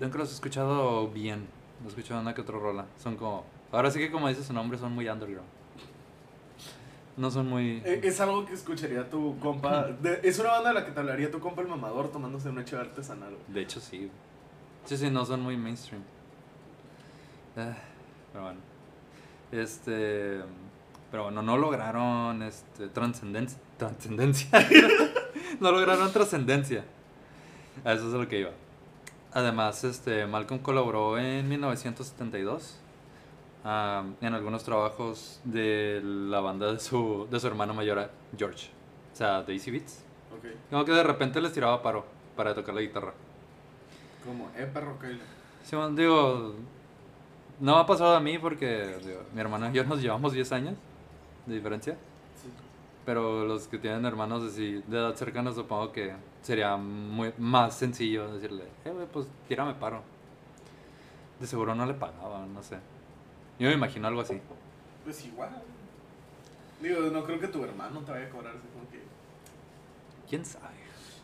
nunca 0.00 0.18
los 0.18 0.30
he 0.30 0.34
escuchado 0.34 1.08
bien. 1.08 1.46
No 1.80 1.86
he 1.86 1.88
escuchado 1.88 2.20
una 2.20 2.34
que 2.34 2.42
otra 2.42 2.58
rola. 2.58 2.84
Son 3.02 3.16
como. 3.16 3.44
Ahora 3.72 3.90
sí 3.90 3.98
que, 3.98 4.10
como 4.10 4.28
dice 4.28 4.42
su 4.44 4.52
nombre, 4.52 4.76
son 4.78 4.92
muy 4.92 5.08
underground. 5.08 5.48
No 7.16 7.30
son 7.30 7.48
muy. 7.48 7.82
Eh, 7.84 8.00
Es 8.04 8.20
algo 8.20 8.44
que 8.44 8.52
escucharía 8.54 9.08
tu 9.08 9.38
compa. 9.38 9.84
de- 9.84 10.20
es 10.22 10.38
una 10.38 10.50
banda 10.50 10.68
de 10.70 10.74
la 10.74 10.84
que 10.84 10.92
te 10.92 11.00
hablaría 11.00 11.30
tu 11.30 11.40
compa 11.40 11.62
el 11.62 11.68
mamador 11.68 12.10
tomándose 12.10 12.48
una 12.48 12.64
cheve 12.64 12.82
artesanal. 12.82 13.30
güey. 13.30 13.42
De 13.54 13.60
hecho, 13.62 13.80
sí. 13.80 14.10
Sí, 14.84 14.96
sí, 14.96 15.10
no 15.10 15.24
son 15.24 15.40
muy 15.42 15.56
mainstream. 15.56 16.02
Ah, 17.56 17.74
pero 18.32 18.44
bueno. 18.44 18.60
Este. 19.52 20.40
Pero 21.10 21.24
bueno, 21.24 21.42
no 21.42 21.56
lograron 21.56 22.42
este, 22.42 22.88
trascendencia. 22.88 23.58
Trascendencia. 23.78 24.48
no 25.60 25.72
lograron 25.72 26.12
trascendencia. 26.12 26.84
A 27.84 27.92
eso 27.92 28.08
es 28.08 28.14
a 28.14 28.18
lo 28.18 28.28
que 28.28 28.40
iba. 28.40 28.50
Además, 29.32 29.84
este, 29.84 30.26
Malcolm 30.26 30.60
colaboró 30.60 31.18
en 31.18 31.48
1972 31.48 32.76
ah, 33.64 34.04
en 34.20 34.34
algunos 34.34 34.64
trabajos 34.64 35.40
de 35.44 36.00
la 36.02 36.40
banda 36.40 36.72
de 36.72 36.80
su, 36.80 37.28
de 37.30 37.38
su 37.38 37.46
hermano 37.46 37.74
mayor, 37.74 38.10
George. 38.36 38.70
O 39.12 39.16
sea, 39.16 39.42
Daisy 39.42 39.70
Beats. 39.70 40.04
Ok. 40.36 40.46
Como 40.70 40.84
que 40.84 40.92
de 40.92 41.02
repente 41.02 41.40
les 41.40 41.52
tiraba 41.52 41.82
paro 41.82 42.04
para 42.36 42.54
tocar 42.54 42.74
la 42.74 42.80
guitarra. 42.80 43.12
Como, 44.24 44.50
eh, 44.56 44.68
perro, 44.72 44.98
que 44.98 45.18
Sí, 45.62 45.76
digo, 45.94 46.54
no 47.60 47.74
me 47.74 47.80
ha 47.80 47.86
pasado 47.86 48.16
a 48.16 48.20
mí 48.20 48.38
porque 48.38 48.96
digo, 49.04 49.22
mi 49.34 49.40
hermano 49.40 49.70
y 49.70 49.72
yo 49.72 49.84
nos 49.84 50.00
llevamos 50.00 50.32
10 50.32 50.52
años 50.52 50.74
de 51.46 51.54
diferencia. 51.54 51.96
Pero 53.04 53.44
los 53.44 53.66
que 53.66 53.78
tienen 53.78 54.04
hermanos 54.04 54.42
así 54.44 54.82
de 54.86 54.98
edad 54.98 55.14
cercana 55.14 55.52
supongo 55.52 55.90
que 55.92 56.14
sería 56.42 56.76
muy 56.76 57.32
más 57.38 57.74
sencillo 57.74 58.32
decirle, 58.32 58.64
eh, 58.84 58.90
güey, 58.90 59.06
pues 59.06 59.26
tírame 59.48 59.74
paro. 59.74 60.02
De 61.40 61.46
seguro 61.46 61.74
no 61.74 61.86
le 61.86 61.94
pagaban, 61.94 62.52
no 62.52 62.62
sé. 62.62 62.76
Yo 63.58 63.68
me 63.68 63.74
imagino 63.74 64.08
algo 64.08 64.20
así. 64.20 64.40
Pues 65.04 65.24
igual. 65.24 65.50
Digo, 66.80 67.00
no 67.10 67.24
creo 67.24 67.40
que 67.40 67.48
tu 67.48 67.64
hermano 67.64 68.00
te 68.00 68.12
vaya 68.12 68.26
a 68.26 68.30
cobrar 68.30 68.54
así 68.56 68.66
como 68.72 68.88
que. 68.90 69.00
¿Quién 70.28 70.44
sabe? 70.44 70.74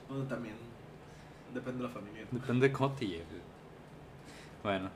Bueno, 0.09 0.25
también. 0.25 0.55
Depende 1.53 1.83
de 1.83 1.89
la 1.89 1.95
familia. 1.95 2.27
Depende 2.31 2.69
de 2.69 2.73
cómo 2.73 2.93
te 2.93 3.07
llegue. 3.07 3.25
Bueno. 4.63 4.91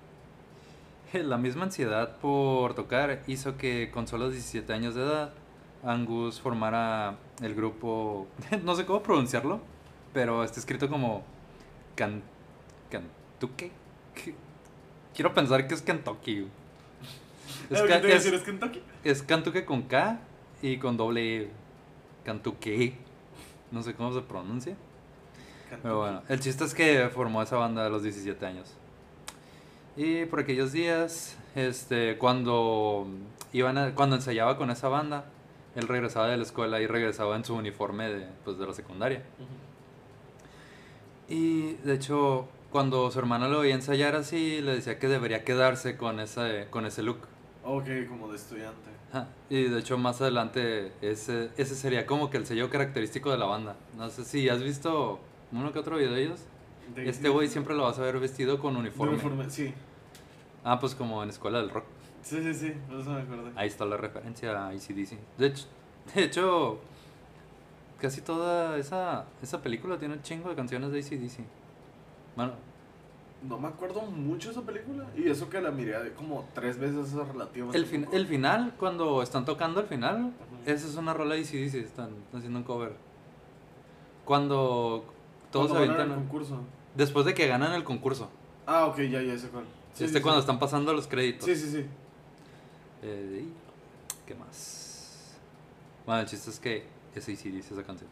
La 1.13 1.39
misma 1.39 1.65
ansiedad 1.65 2.19
por 2.19 2.75
tocar 2.75 3.23
hizo 3.27 3.57
que 3.57 3.91
con 3.91 4.07
solo 4.07 4.31
17 4.31 4.73
años 4.73 4.95
de 4.95 5.03
edad, 5.03 5.33
Angus 5.85 6.41
formara 6.41 7.17
el 7.43 7.55
grupo, 7.55 8.27
no 8.65 8.75
sé 8.75 8.85
cómo 8.87 9.03
pronunciarlo, 9.03 9.61
pero 10.13 10.45
está 10.45 10.61
escrito 10.61 10.89
como 10.89 11.23
Can, 11.95 12.23
Cantuque. 12.91 13.71
Quiero 15.15 15.35
pensar 15.35 15.67
que 15.67 15.75
es 15.75 15.83
Kentucky. 15.83 16.47
Es, 17.71 17.81
ca- 17.83 17.87
¿Qué 18.01 18.09
te 18.09 18.09
es- 18.17 18.25
decir? 18.25 18.35
¿Es 18.35 18.43
Kentucky? 18.43 18.83
es 19.05 19.23
Cantuque 19.23 19.65
con 19.65 19.83
K 19.83 20.19
y 20.63 20.77
con 20.79 20.97
doble 20.97 21.37
E. 21.43 21.51
Cantuque. 22.25 22.95
No 23.73 23.83
sé 23.83 23.95
cómo 23.95 24.13
se 24.13 24.21
pronuncia. 24.23 24.77
Pero 25.83 25.99
bueno, 26.01 26.23
el 26.29 26.41
chiste 26.41 26.65
es 26.65 26.75
que 26.75 27.09
formó 27.13 27.43
esa 27.43 27.57
banda 27.57 27.87
a 27.87 27.89
los 27.89 28.03
17 28.03 28.45
años. 28.47 28.73
Y 29.97 30.25
por 30.27 30.41
aquellos 30.41 30.73
días, 30.73 31.37
este, 31.55 32.19
cuando 32.19 33.07
iban 33.53 33.79
a- 33.79 33.95
cuando 33.95 34.17
ensayaba 34.17 34.57
con 34.57 34.71
esa 34.71 34.89
banda, 34.89 35.25
él 35.81 35.89
regresaba 35.89 36.29
de 36.29 36.37
la 36.37 36.45
escuela 36.45 36.81
y 36.81 36.87
regresaba 36.87 37.35
en 37.37 37.45
su 37.45 37.55
uniforme 37.55 38.09
de, 38.09 38.27
pues, 38.45 38.59
de 38.59 38.67
la 38.67 38.73
secundaria. 38.73 39.23
Y 41.29 41.73
de 41.85 41.95
hecho, 41.95 42.49
cuando 42.71 43.11
su 43.11 43.19
hermano 43.19 43.49
lo 43.49 43.61
veía 43.61 43.75
ensayar 43.75 44.17
así, 44.17 44.61
le 44.61 44.75
decía 44.77 44.99
que 44.99 45.09
debería 45.09 45.45
quedarse 45.45 45.97
con 45.97 46.21
ese, 46.21 46.67
con 46.71 46.87
ese 46.87 47.03
look. 47.03 47.19
Ok, 47.65 47.87
como 48.09 48.29
de 48.29 48.37
estudiante. 48.37 48.91
Ajá, 49.13 49.29
Y 49.49 49.65
de 49.65 49.79
hecho 49.81 49.99
más 49.99 50.21
adelante 50.21 50.93
ese, 51.03 51.51
ese 51.57 51.75
sería 51.75 52.07
como 52.07 52.31
que 52.31 52.37
el 52.37 52.47
sello 52.47 52.71
característico 52.71 53.31
de 53.31 53.39
la 53.39 53.47
banda. 53.47 53.77
No 53.97 54.09
sé 54.09 54.25
si 54.25 54.49
has 54.49 54.63
visto 54.63 55.19
uno 55.53 55.73
que 55.73 55.79
otro 55.81 55.97
video 55.97 56.13
de 56.13 56.23
ellos. 56.25 56.41
De- 56.95 57.09
Este 57.09 57.29
güey 57.29 57.49
siempre 57.49 57.75
lo 57.75 57.85
vas 57.85 57.99
a 57.99 58.03
ver 58.03 58.19
vestido 58.19 58.59
con 58.61 58.75
de 58.75 58.81
uniforme. 58.81 59.13
uniforme, 59.15 59.51
sí. 59.51 59.75
Ah, 60.65 60.79
pues 60.81 60.95
como 60.95 61.23
en 61.23 61.31
Escuela 61.31 61.59
del 61.61 61.71
Rock. 61.71 61.85
Sí, 62.23 62.43
sí, 62.43 62.53
sí, 62.55 62.73
por 62.89 63.00
eso 63.00 63.11
me 63.11 63.21
acordé. 63.23 63.50
Ahí 63.57 63.69
está 63.69 63.85
la 63.87 63.97
referencia 63.97 64.50
a 64.53 64.69
ACDC. 64.69 65.19
De 65.39 65.47
hecho, 65.47 65.67
de 66.15 66.25
hecho 66.25 66.79
casi 68.00 68.21
toda 68.23 68.77
esa, 68.79 69.25
esa 69.43 69.61
película 69.62 69.99
tiene 69.99 70.15
un 70.15 70.23
chingo 70.23 70.49
de 70.49 70.55
canciones 70.57 70.91
de 70.93 71.00
ACDC. 71.00 71.41
Bueno, 72.37 72.53
No 73.47 73.59
me 73.59 73.69
acuerdo 73.69 74.03
mucho 74.03 74.49
de 74.49 74.53
esa 74.53 74.62
película. 74.62 75.05
Y 75.17 75.29
eso 75.29 75.49
que 75.50 75.61
la 75.61 75.71
miré 75.71 76.12
como 76.15 76.45
tres 76.55 76.79
veces 76.79 77.09
eso 77.09 77.25
relativo. 77.25 77.73
el, 77.73 77.87
fin- 77.87 78.07
el 78.12 78.27
final, 78.27 78.75
cuando 78.79 79.23
están 79.23 79.45
tocando 79.45 79.81
el 79.81 79.87
final, 79.87 80.33
esa 80.67 80.87
es 80.87 80.97
una 80.97 81.12
rola 81.15 81.35
de 81.35 81.41
ACDC, 81.41 81.75
están, 81.77 82.11
están 82.25 82.39
haciendo 82.39 82.59
un 82.59 82.65
cover. 82.65 82.93
Cuando 84.25 85.05
todos 85.50 85.71
se 85.71 85.77
avientan... 85.77 86.11
el 86.11 86.17
concurso. 86.17 86.61
Después 86.95 87.25
de 87.27 87.35
que 87.35 87.47
ganan 87.47 87.73
el 87.73 87.85
concurso. 87.85 88.29
Ah, 88.67 88.87
ok, 88.87 88.99
ya, 89.00 89.23
ya 89.23 89.37
sé 89.39 89.49
cuál. 89.49 89.65
Sí, 89.95 90.05
este 90.05 90.19
sí, 90.19 90.23
cuando 90.23 90.41
sí. 90.41 90.45
están 90.45 90.59
pasando 90.59 90.93
los 90.93 91.07
créditos. 91.07 91.45
Sí, 91.47 91.57
sí, 91.57 91.71
sí. 91.71 91.87
Eh, 93.02 93.45
¿Qué 94.26 94.35
más? 94.35 95.37
Bueno, 96.07 96.21
el 96.21 96.26
chiste 96.26 96.50
es 96.50 96.61
que 96.61 96.85
es 97.14 97.28
ACDC 97.28 97.73
esa 97.73 97.83
canción. 97.83 98.11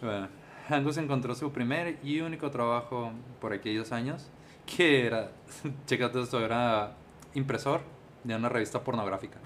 Bueno, 0.00 0.28
Angus 0.68 0.96
encontró 0.96 1.34
su 1.34 1.52
primer 1.52 1.98
y 2.02 2.20
único 2.20 2.50
trabajo 2.50 3.12
por 3.40 3.52
aquellos 3.52 3.92
años, 3.92 4.28
que 4.66 5.06
era, 5.06 5.32
chécate 5.86 6.20
esto, 6.20 6.44
era 6.44 6.96
impresor 7.34 7.80
de 8.24 8.34
una 8.36 8.48
revista 8.48 8.82
pornográfica. 8.82 9.38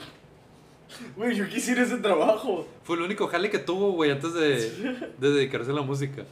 Güey, 1.16 1.34
yo 1.34 1.48
quisiera 1.48 1.82
ese 1.82 1.96
trabajo. 1.98 2.66
Fue 2.84 2.96
el 2.96 3.02
único 3.02 3.26
jale 3.26 3.50
que 3.50 3.58
tuvo, 3.58 3.92
güey, 3.92 4.10
antes 4.10 4.32
de, 4.34 4.70
de 5.18 5.30
dedicarse 5.30 5.70
a 5.70 5.74
la 5.74 5.82
música. 5.82 6.24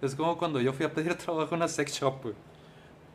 Es 0.00 0.14
como 0.14 0.36
cuando 0.36 0.60
yo 0.60 0.72
fui 0.72 0.86
a 0.86 0.92
pedir 0.92 1.14
trabajo 1.16 1.54
en 1.54 1.56
una 1.56 1.68
sex 1.68 1.92
shop, 1.92 2.22
güey. 2.22 2.34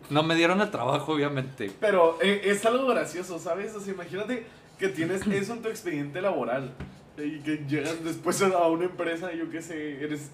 No 0.10 0.24
me 0.24 0.36
dieron 0.36 0.62
el 0.62 0.72
trabajo, 0.72 1.14
obviamente. 1.14 1.72
Pero 1.80 2.18
eh, 2.22 2.42
es 2.46 2.66
algo 2.66 2.88
gracioso, 2.88 3.40
¿sabes? 3.40 3.76
O 3.76 3.82
sea, 3.82 3.94
imagínate 3.94 4.46
que 4.80 4.90
tienes 4.90 5.26
eso 5.32 5.54
en 5.54 5.62
tu 5.62 5.70
expediente 5.70 6.22
laboral. 6.22 6.74
Y 7.18 7.40
que 7.40 7.66
llegas 7.68 8.04
después 8.04 8.42
a 8.42 8.68
una 8.68 8.86
empresa, 8.86 9.34
yo 9.34 9.50
qué 9.50 9.62
sé, 9.62 10.04
eres. 10.04 10.30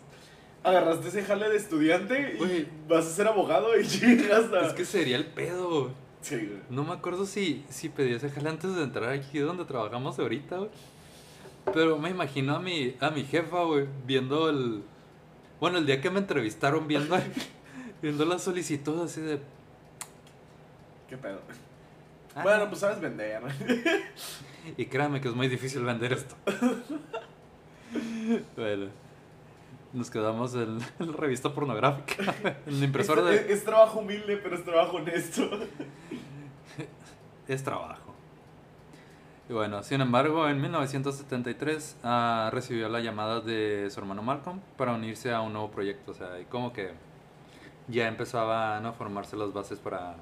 Agarraste 0.64 1.10
ese 1.10 1.24
jale 1.24 1.50
de 1.50 1.58
estudiante 1.58 2.38
y 2.40 2.68
vas 2.88 3.06
a 3.06 3.10
ser 3.10 3.28
abogado 3.28 3.78
y 3.78 3.84
llegas 3.84 4.52
a. 4.54 4.68
Es 4.68 4.74
que 4.74 4.86
sería 4.86 5.18
el 5.18 5.26
pedo. 5.26 5.92
Sí, 6.22 6.36
güey. 6.36 6.62
No 6.70 6.86
me 6.86 6.94
acuerdo 6.94 7.26
si, 7.26 7.66
si 7.70 7.90
pedí 7.90 8.14
ese 8.14 8.30
jale 8.30 8.50
antes 8.50 8.74
de 8.76 8.84
entrar 8.84 9.10
aquí 9.10 9.40
donde 9.40 9.66
trabajamos 9.66 10.18
ahorita, 10.20 10.58
güey. 10.58 10.70
Pero 11.72 11.98
me 11.98 12.10
imagino 12.10 12.56
a 12.56 12.60
mi, 12.60 12.96
a 13.00 13.10
mi 13.10 13.24
jefa, 13.24 13.64
güey, 13.64 13.86
viendo 14.06 14.50
el... 14.50 14.84
Bueno, 15.60 15.78
el 15.78 15.86
día 15.86 16.02
que 16.02 16.10
me 16.10 16.20
entrevistaron 16.20 16.88
viendo, 16.88 17.18
viendo 18.02 18.26
la 18.26 18.40
solicitud 18.40 19.02
así 19.02 19.22
de... 19.22 19.40
¿Qué 21.10 21.18
pedo? 21.18 21.40
"Ah". 22.36 22.44
Bueno, 22.44 22.68
pues 22.70 22.80
sabes 22.80 23.00
vender. 23.00 23.42
Y 24.78 24.86
créame 24.86 25.20
que 25.20 25.28
es 25.28 25.36
muy 25.36 25.50
difícil 25.50 25.84
vender 25.84 26.14
esto. 26.14 26.36
bueno, 28.56 28.88
nos 29.92 30.10
quedamos 30.10 30.56
en 30.56 30.80
la 31.00 31.12
revista 31.18 31.54
pornográfica, 31.54 32.34
en 32.66 32.80
la 32.80 32.86
impresora 32.86 33.22
es, 33.22 33.28
de... 33.28 33.36
es- 33.36 33.50
es 33.60 33.66
trabajo 33.66 34.00
humilde, 34.00 34.38
pero 34.38 34.56
es 34.56 34.64
trabajo 34.64 34.98
honesto. 34.98 35.50
es 37.48 37.64
trabajo. 37.64 38.14
Y 39.50 39.54
bueno, 39.54 39.84
sin 39.84 40.00
embargo, 40.00 40.48
en 40.48 40.62
1973 40.62 41.98
ah, 42.04 42.50
recibió 42.54 42.88
la 42.88 43.02
llamada 43.02 43.42
de 43.42 43.90
su 43.92 44.00
hermano 44.00 44.22
Malcolm 44.24 44.62
para 44.78 44.94
unirse 44.94 45.34
a 45.34 45.42
un 45.42 45.52
nuevo 45.52 45.70
proyecto. 45.72 46.12
O 46.12 46.16
sea, 46.16 46.40
y 46.40 46.46
como 46.46 46.72
que 46.72 46.92
ya 47.90 48.08
empezaban 48.08 48.86
a 48.86 48.94
formarse 48.94 49.36
las 49.36 49.52
bases 49.52 49.80
para 49.80 50.16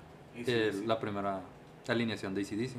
la 0.85 0.99
primera 0.99 1.41
alineación 1.87 2.33
de 2.33 2.41
ACDC. 2.41 2.75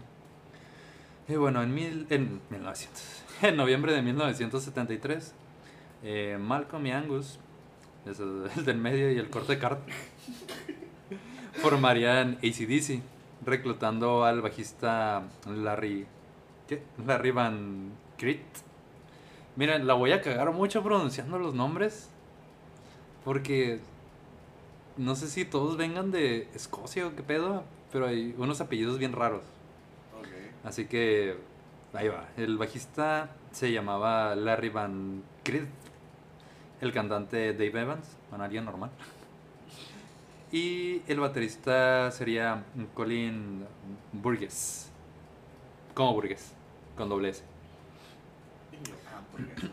Y 1.29 1.37
bueno, 1.37 1.63
en, 1.63 1.75
mil, 1.75 2.07
en 2.11 2.41
1900, 2.51 3.03
en 3.43 3.57
noviembre 3.57 3.93
de 3.93 4.03
1973, 4.03 5.35
eh, 6.03 6.37
Malcolm 6.41 6.87
y 6.87 6.93
Angus, 6.93 7.39
el 8.07 8.65
del 8.65 8.79
medio 8.79 9.11
y 9.13 9.19
el 9.19 9.31
corte 9.31 9.55
de 9.55 9.59
carta, 9.59 9.85
formarían 11.55 12.39
ACDC, 12.39 13.03
reclutando 13.45 14.25
al 14.25 14.41
bajista 14.41 15.23
Larry, 15.47 16.07
¿qué? 16.69 16.83
Larry 17.07 17.31
Van 17.31 17.93
Crit. 18.19 18.43
Miren, 19.55 19.87
la 19.87 19.95
voy 19.95 20.13
a 20.13 20.23
cagar 20.23 20.51
mucho 20.53 20.83
pronunciando 20.83 21.39
los 21.39 21.55
nombres, 21.55 22.09
porque 23.25 23.81
no 24.97 25.15
sé 25.17 25.29
si 25.29 25.45
todos 25.45 25.77
vengan 25.77 26.11
de 26.11 26.49
Escocia 26.55 27.07
o 27.07 27.15
qué 27.17 27.23
pedo, 27.23 27.65
pero 27.91 28.07
hay 28.07 28.35
unos 28.39 28.61
apellidos 28.61 28.99
bien 28.99 29.13
raros. 29.13 29.43
Así 30.65 30.87
que 30.87 31.37
ahí 31.93 32.09
va. 32.09 32.29
El 32.37 32.57
bajista 32.57 33.31
se 33.51 33.73
llamaba 33.73 34.35
Larry 34.35 34.69
Van 34.69 35.23
Crit. 35.43 35.67
El 36.81 36.93
cantante 36.93 37.53
Dave 37.53 37.81
Evans, 37.81 38.17
alguien 38.31 38.65
normal. 38.65 38.91
Y 40.51 41.03
el 41.07 41.21
baterista 41.21 42.11
sería 42.11 42.65
Colin 42.95 43.65
Burgess. 44.13 44.91
Como 45.95 46.13
Burgess, 46.15 46.53
con 46.97 47.09
doble 47.09 47.31
S. 47.31 47.43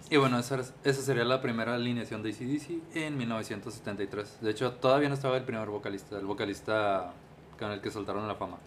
Y 0.10 0.18
bueno, 0.18 0.40
esa, 0.40 0.60
es- 0.60 0.74
esa 0.84 1.02
sería 1.02 1.24
la 1.26 1.42
primera 1.42 1.76
alineación 1.76 2.24
de 2.24 2.30
ACDC 2.32 2.82
en 2.96 3.18
1973. 3.18 4.40
De 4.42 4.52
hecho, 4.52 4.72
todavía 4.74 5.10
no 5.10 5.16
estaba 5.16 5.38
el 5.38 5.44
primer 5.44 5.68
vocalista, 5.70 6.18
el 6.18 6.26
vocalista 6.26 7.14
con 7.60 7.72
el 7.72 7.82
que 7.82 7.92
soltaron 7.92 8.28
la 8.28 8.36
fama. 8.36 8.58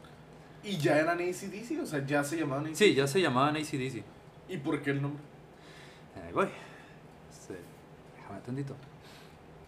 Y 0.63 0.77
ya 0.77 0.99
eran 0.99 1.19
ACDC, 1.19 1.81
o 1.83 1.87
sea, 1.87 2.05
ya 2.07 2.23
se 2.23 2.37
llamaban 2.37 2.67
ACDC. 2.67 2.77
Sí, 2.77 2.95
ya 2.95 3.07
se 3.07 3.21
llamaban 3.21 3.57
ACDC. 3.57 4.03
¿Y 4.49 4.57
por 4.59 4.81
qué 4.83 4.91
el 4.91 5.03
nombre? 5.03 5.23
Ahí 6.27 6.33
voy. 6.33 6.49
Este, 7.31 7.55
déjame 8.17 8.41
tantito. 8.45 8.77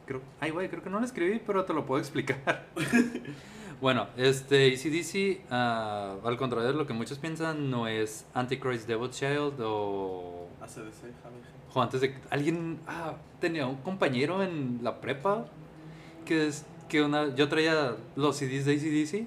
Creo, 0.06 0.20
ay, 0.40 0.50
güey, 0.50 0.68
creo 0.68 0.82
que 0.82 0.90
no 0.90 1.00
lo 1.00 1.06
escribí, 1.06 1.40
pero 1.44 1.64
te 1.64 1.72
lo 1.72 1.86
puedo 1.86 1.98
explicar. 2.00 2.66
bueno, 3.80 4.06
este 4.18 4.72
ACDC, 4.74 5.46
ah, 5.50 6.16
al 6.22 6.36
contrario 6.36 6.68
de 6.68 6.74
lo 6.74 6.86
que 6.86 6.92
muchos 6.92 7.18
piensan, 7.18 7.70
no 7.70 7.88
es 7.88 8.26
Antichrist 8.34 8.86
Devil 8.86 9.10
Child 9.10 9.54
o. 9.62 10.43
ACDC, 10.64 11.12
antes 11.74 12.00
de. 12.00 12.14
Alguien. 12.30 12.80
Ah, 12.86 13.14
tenía 13.40 13.66
un 13.66 13.76
compañero 13.76 14.42
en 14.42 14.80
la 14.82 15.00
prepa 15.00 15.46
que 16.24 16.48
es. 16.48 16.66
Que 16.88 17.02
una, 17.02 17.34
yo 17.34 17.48
traía 17.48 17.96
los 18.14 18.36
CDs 18.36 18.66
de 18.66 18.74
ACDC 18.74 19.26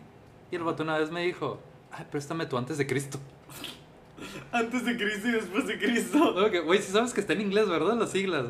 y 0.51 0.55
el 0.55 0.63
vato 0.63 0.83
una 0.83 0.97
vez 0.97 1.11
me 1.11 1.23
dijo: 1.23 1.59
Ay, 1.91 2.05
préstame 2.11 2.45
tu 2.45 2.57
antes 2.57 2.77
de 2.77 2.85
Cristo. 2.85 3.19
Antes 4.51 4.83
de 4.85 4.97
Cristo 4.97 5.27
y 5.27 5.31
después 5.31 5.67
de 5.67 5.77
Cristo. 5.77 6.17
Ok, 6.45 6.65
güey, 6.65 6.81
si 6.81 6.91
sabes 6.91 7.13
que 7.13 7.21
está 7.21 7.33
en 7.33 7.41
inglés, 7.41 7.69
¿verdad? 7.69 7.95
Las 7.97 8.11
siglas. 8.11 8.47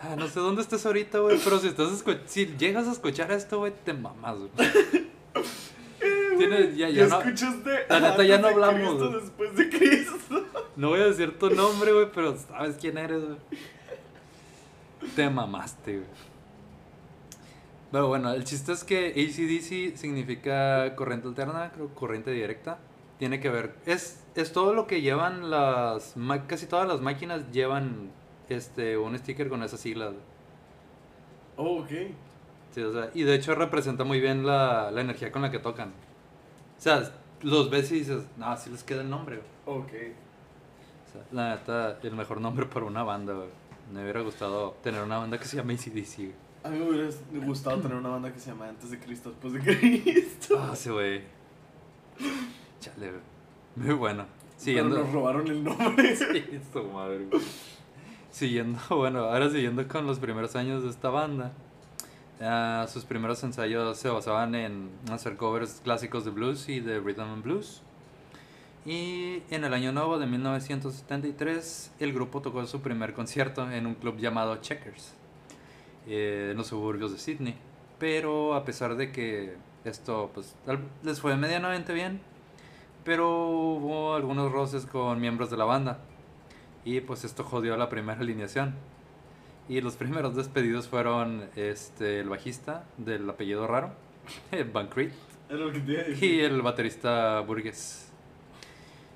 Ah, 0.00 0.16
no 0.16 0.28
sé 0.28 0.40
dónde 0.40 0.62
estés 0.62 0.84
ahorita, 0.84 1.18
güey, 1.18 1.38
pero 1.42 1.58
si 1.58 1.68
estás 1.68 2.04
si 2.26 2.46
llegas 2.58 2.86
a 2.88 2.92
escuchar 2.92 3.32
esto, 3.32 3.58
güey, 3.58 3.72
te 3.84 3.94
mamas, 3.94 4.36
güey. 4.38 4.50
Ya, 6.38 6.88
¿Ya, 6.88 6.88
ya 6.88 7.06
no, 7.06 7.18
escuchaste? 7.20 7.70
la 7.88 8.00
neta, 8.00 8.24
ya 8.24 8.38
no 8.38 8.48
de 8.48 8.52
hablamos, 8.54 9.22
después 9.22 9.56
de 9.56 9.68
Cristo. 9.68 10.44
no 10.76 10.88
voy 10.90 11.00
a 11.00 11.06
decir 11.06 11.38
tu 11.38 11.50
nombre, 11.50 11.92
güey, 11.92 12.10
pero 12.12 12.36
sabes 12.36 12.76
quién 12.80 12.98
eres, 12.98 13.24
güey. 13.24 13.38
Te 15.14 15.28
mamaste, 15.30 15.98
güey. 15.98 16.08
Pero 17.92 18.08
bueno, 18.08 18.32
el 18.32 18.42
chiste 18.42 18.72
es 18.72 18.82
que 18.82 19.10
ACDC 19.10 19.96
significa 19.96 20.96
corriente 20.96 21.28
alterna, 21.28 21.70
creo 21.72 21.94
corriente 21.94 22.32
directa. 22.32 22.78
Tiene 23.18 23.38
que 23.38 23.50
ver, 23.50 23.76
es, 23.86 24.24
es 24.34 24.52
todo 24.52 24.74
lo 24.74 24.88
que 24.88 25.00
llevan 25.00 25.48
las, 25.48 26.14
casi 26.48 26.66
todas 26.66 26.88
las 26.88 27.00
máquinas 27.00 27.52
llevan 27.52 28.10
este, 28.48 28.96
un 28.98 29.16
sticker 29.16 29.48
con 29.48 29.62
esas 29.62 29.78
siglas. 29.78 30.12
Oh, 31.56 31.82
ok. 31.82 31.90
Sí, 32.72 32.82
o 32.82 32.92
sea, 32.92 33.10
y 33.14 33.22
de 33.22 33.36
hecho 33.36 33.54
representa 33.54 34.02
muy 34.02 34.20
bien 34.20 34.44
la, 34.44 34.90
la 34.90 35.00
energía 35.00 35.30
con 35.30 35.42
la 35.42 35.52
que 35.52 35.60
tocan. 35.60 35.92
O 36.84 36.86
sea, 36.86 37.10
los 37.40 37.70
ves 37.70 37.90
y 37.92 38.00
dices, 38.00 38.24
no, 38.36 38.44
así 38.44 38.68
les 38.68 38.82
queda 38.82 39.00
el 39.00 39.08
nombre. 39.08 39.40
güey". 39.64 39.78
Ok. 39.78 39.88
O 41.08 41.12
sea, 41.12 41.22
la 41.32 41.54
neta, 41.54 41.98
el 42.02 42.14
mejor 42.14 42.42
nombre 42.42 42.66
para 42.66 42.84
una 42.84 43.02
banda, 43.02 43.32
güey. 43.32 43.48
Me 43.90 44.02
hubiera 44.02 44.20
gustado 44.20 44.72
tener 44.82 45.02
una 45.02 45.16
banda 45.16 45.38
que 45.38 45.46
se 45.46 45.56
llama 45.56 45.72
ACDC, 45.72 46.16
güey. 46.18 46.32
A 46.62 46.68
mí 46.68 46.78
me 46.78 46.90
hubiera 46.90 47.08
gustado 47.46 47.78
tener 47.80 47.96
una 47.96 48.10
banda 48.10 48.30
que 48.30 48.38
se 48.38 48.50
llama 48.50 48.68
Antes 48.68 48.90
de 48.90 48.98
Cristo, 48.98 49.30
después 49.30 49.54
de 49.54 49.60
Cristo. 49.60 50.58
Ah, 50.60 50.76
sí, 50.76 50.90
güey. 50.90 51.22
Chale, 52.80 53.10
güey. 53.12 53.22
Muy 53.76 53.94
bueno. 53.94 54.26
Pero 54.26 54.58
Siguiendo. 54.58 54.98
nos 54.98 55.10
robaron 55.10 55.46
el 55.48 55.64
nombre. 55.64 56.14
Sí, 56.16 56.60
su 56.70 56.84
madre, 56.84 57.24
güey. 57.30 57.42
Siguiendo, 58.30 58.78
bueno, 58.90 59.20
ahora 59.20 59.48
siguiendo 59.48 59.88
con 59.88 60.06
los 60.06 60.18
primeros 60.18 60.54
años 60.54 60.82
de 60.82 60.90
esta 60.90 61.08
banda. 61.08 61.52
Ah, 62.40 62.86
sus 62.88 63.04
primeros 63.04 63.42
ensayos 63.44 63.98
se 63.98 64.08
basaban 64.08 64.54
en 64.54 64.90
hacer 65.10 65.36
covers 65.36 65.80
clásicos 65.82 66.24
de 66.24 66.30
blues 66.30 66.68
y 66.68 66.80
de 66.80 67.00
rhythm 67.00 67.22
and 67.22 67.42
blues. 67.42 67.82
Y 68.86 69.42
en 69.50 69.64
el 69.64 69.72
año 69.72 69.92
nuevo 69.92 70.18
de 70.18 70.26
1973, 70.26 71.92
el 72.00 72.12
grupo 72.12 72.42
tocó 72.42 72.66
su 72.66 72.82
primer 72.82 73.14
concierto 73.14 73.70
en 73.70 73.86
un 73.86 73.94
club 73.94 74.18
llamado 74.18 74.56
Checkers, 74.56 75.14
eh, 76.06 76.48
en 76.50 76.56
los 76.56 76.66
suburbios 76.66 77.12
de 77.12 77.18
Sydney. 77.18 77.56
Pero 77.98 78.54
a 78.54 78.64
pesar 78.64 78.96
de 78.96 79.10
que 79.10 79.56
esto 79.84 80.30
pues, 80.34 80.54
les 81.02 81.20
fue 81.20 81.36
medianamente 81.36 81.94
bien, 81.94 82.20
pero 83.04 83.48
hubo 83.48 84.14
algunos 84.14 84.52
roces 84.52 84.84
con 84.84 85.20
miembros 85.20 85.50
de 85.50 85.56
la 85.56 85.64
banda. 85.64 86.00
Y 86.84 87.00
pues 87.00 87.24
esto 87.24 87.42
jodió 87.42 87.78
la 87.78 87.88
primera 87.88 88.20
alineación. 88.20 88.74
Y 89.68 89.80
los 89.80 89.96
primeros 89.96 90.36
despedidos 90.36 90.88
fueron 90.88 91.48
este, 91.56 92.20
el 92.20 92.28
bajista 92.28 92.84
del 92.98 93.28
apellido 93.28 93.66
raro, 93.66 93.92
Van 94.72 94.88
Creed, 94.88 95.12
y 96.20 96.40
el 96.40 96.62
baterista 96.62 97.40
Burgess. 97.40 98.10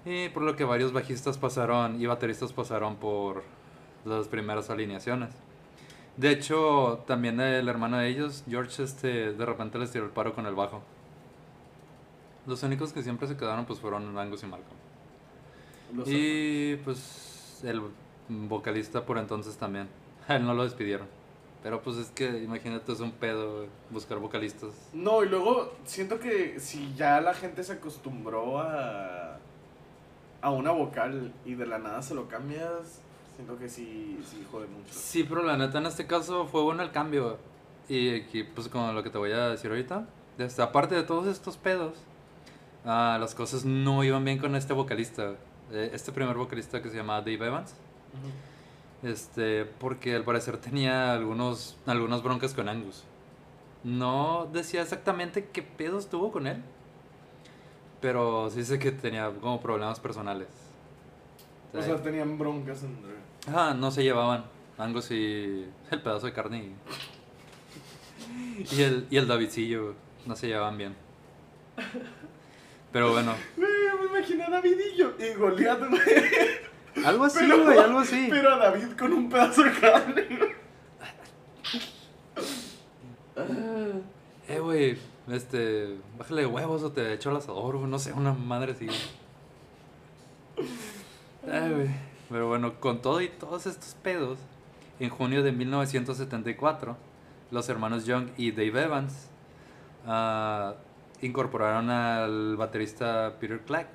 Y 0.05 0.29
por 0.31 0.43
lo 0.43 0.57
que 0.57 0.65
varios 0.65 0.93
bajistas 0.93 1.37
pasaron 1.37 2.01
y 2.01 2.07
bateristas 2.07 2.53
pasaron 2.53 2.97
por 2.97 3.43
las 4.05 4.29
primeras 4.29 4.71
alineaciones. 4.71 5.31
De 6.17 6.31
hecho, 6.31 7.05
también 7.07 7.41
el 7.41 7.69
hermano 7.69 7.99
de 7.99 8.09
ellos, 8.09 8.43
George, 8.49 8.83
este, 8.83 9.33
de 9.33 9.47
repente 9.47 9.79
les 9.79 9.91
tiró 9.91 10.05
el 10.05 10.11
paro 10.11 10.35
con 10.35 10.47
el 10.47 10.55
bajo. 10.55 10.83
Los 12.47 12.63
únicos 12.63 12.93
que 12.93 13.03
siempre 13.03 13.29
se 13.29 13.37
quedaron 13.37 13.67
pues 13.67 13.79
fueron 13.79 14.17
Angus 14.19 14.43
y 14.43 14.47
Malcolm. 14.47 14.77
Los 15.95 16.09
Y 16.09 16.77
pues 16.85 17.63
el 17.65 17.83
vocalista 18.29 19.05
por 19.05 19.19
entonces 19.19 19.57
también. 19.57 19.89
Él 20.29 20.45
no 20.47 20.55
lo 20.55 20.65
despidieron. 20.65 21.07
Pero 21.63 21.83
pues 21.83 21.97
es 21.97 22.11
que 22.11 22.27
imagínate, 22.43 22.93
es 22.93 23.01
un 23.01 23.11
pedo 23.11 23.67
buscar 23.91 24.19
vocalistas. 24.19 24.71
No, 24.93 25.25
y 25.25 25.29
luego 25.29 25.75
siento 25.85 26.21
que 26.21 26.61
si 26.61 26.95
ya 26.95 27.21
la 27.21 27.35
gente 27.35 27.65
se 27.65 27.73
acostumbró 27.73 28.61
a, 28.61 29.39
a 30.41 30.51
una 30.51 30.71
vocal 30.71 31.33
y 31.45 31.55
de 31.55 31.67
la 31.67 31.79
nada 31.79 32.01
se 32.03 32.15
lo 32.15 32.29
cambias, 32.29 33.01
siento 33.35 33.59
que 33.59 33.69
sí, 33.69 34.21
sí 34.25 34.47
jode 34.53 34.69
mucho. 34.69 34.93
Sí, 34.93 35.25
pero 35.25 35.43
la 35.43 35.57
neta 35.57 35.79
en 35.79 35.87
este 35.87 36.07
caso 36.07 36.47
fue 36.47 36.63
bueno 36.63 36.83
el 36.85 36.93
cambio. 36.93 37.39
Y 37.89 38.15
aquí, 38.21 38.45
pues 38.45 38.69
con 38.69 38.95
lo 38.95 39.03
que 39.03 39.11
te 39.11 39.19
voy 39.19 39.33
a 39.33 39.49
decir 39.49 39.69
ahorita, 39.71 40.07
este, 40.39 40.63
aparte 40.63 40.95
de 40.95 41.03
todos 41.03 41.27
estos 41.27 41.57
pedos, 41.57 41.97
ah, 42.85 43.17
las 43.21 43.35
cosas 43.35 43.65
no 43.65 44.05
iban 44.05 44.25
bien 44.25 44.39
con 44.39 44.55
este 44.55 44.75
vocalista. 44.75 45.35
eh, 45.73 45.91
Este 45.93 46.13
primer 46.13 46.37
vocalista 46.37 46.81
que 46.81 46.89
se 46.89 46.97
llama 46.97 47.19
Dave 47.21 47.47
Evans. 47.47 47.75
Este, 49.03 49.65
porque 49.65 50.15
al 50.15 50.25
parecer 50.25 50.59
tenía 50.59 51.13
algunos, 51.13 51.77
algunas 51.87 52.23
broncas 52.23 52.55
con 52.55 52.69
Angus. 52.69 53.05
No 53.85 54.49
decía 54.53 54.83
exactamente 54.83 55.49
qué 55.53 55.63
pedos 55.63 56.09
tuvo 56.09 56.33
con 56.33 56.47
él. 56.47 56.63
Pero 58.01 58.51
sí 58.51 58.65
sé 58.65 58.79
que 58.79 58.93
tenía 58.93 59.31
como 59.41 59.61
problemas 59.61 60.01
personales. 60.01 60.49
O 61.73 61.83
sea, 61.83 61.97
tenían 61.97 62.39
broncas 62.39 62.83
entre... 62.83 63.13
Ah, 63.55 63.75
no 63.77 63.91
se 63.91 64.03
llevaban. 64.03 64.45
Angus 64.79 65.11
y 65.11 65.67
el 65.91 66.03
pedazo 66.03 66.27
de 66.27 66.33
carne 66.33 66.59
y, 66.59 66.77
y 68.77 68.83
el, 68.83 69.07
y 69.11 69.17
el 69.17 69.27
Davidcillo 69.27 69.95
no 70.25 70.37
se 70.37 70.47
llevaban 70.47 70.79
bien. 70.79 70.95
Pero 72.93 73.13
bueno, 73.13 73.35
Güey, 73.57 73.69
me 74.01 74.19
imagino 74.19 74.45
a 74.45 74.51
Davidillo 74.51 75.15
y 75.19 75.35
Goliat. 75.35 75.81
Algo 77.05 77.25
así, 77.25 77.39
Pero- 77.41 77.65
güey, 77.65 77.79
algo 77.79 77.99
así. 78.01 78.27
Pero 78.31 78.55
a 78.55 78.59
David 78.59 78.93
con 78.99 79.13
un 79.13 79.29
pedazo 79.29 79.63
de 79.63 79.73
carne. 79.73 80.27
Eh, 84.49 84.61
güey, 84.61 84.97
este, 85.29 85.97
bájale 86.19 86.47
huevos 86.47 86.83
o 86.83 86.91
te 86.93 87.13
echo 87.13 87.31
al 87.31 87.37
asador, 87.37 87.77
güey, 87.77 87.91
no 87.91 87.99
sé, 87.99 88.13
una 88.13 88.33
madre 88.33 88.73
así. 88.73 88.87
Ay, 91.51 91.71
güey. 91.73 91.89
Pero 92.31 92.49
bueno, 92.49 92.79
con 92.81 93.01
todo 93.01 93.21
y 93.21 93.29
todos 93.29 93.67
estos 93.67 93.95
pedos, 93.95 94.39
en 95.01 95.11
junio 95.11 95.43
de 95.43 95.53
1974, 95.53 96.97
los 97.51 97.69
hermanos 97.69 98.05
Young 98.07 98.29
y 98.37 98.51
Dave 98.51 98.85
Evans 98.85 99.29
ah, 100.07 100.75
incorporaron 101.23 101.89
al 101.91 102.57
baterista 102.57 103.37
Peter 103.41 103.61
Clack 103.61 103.89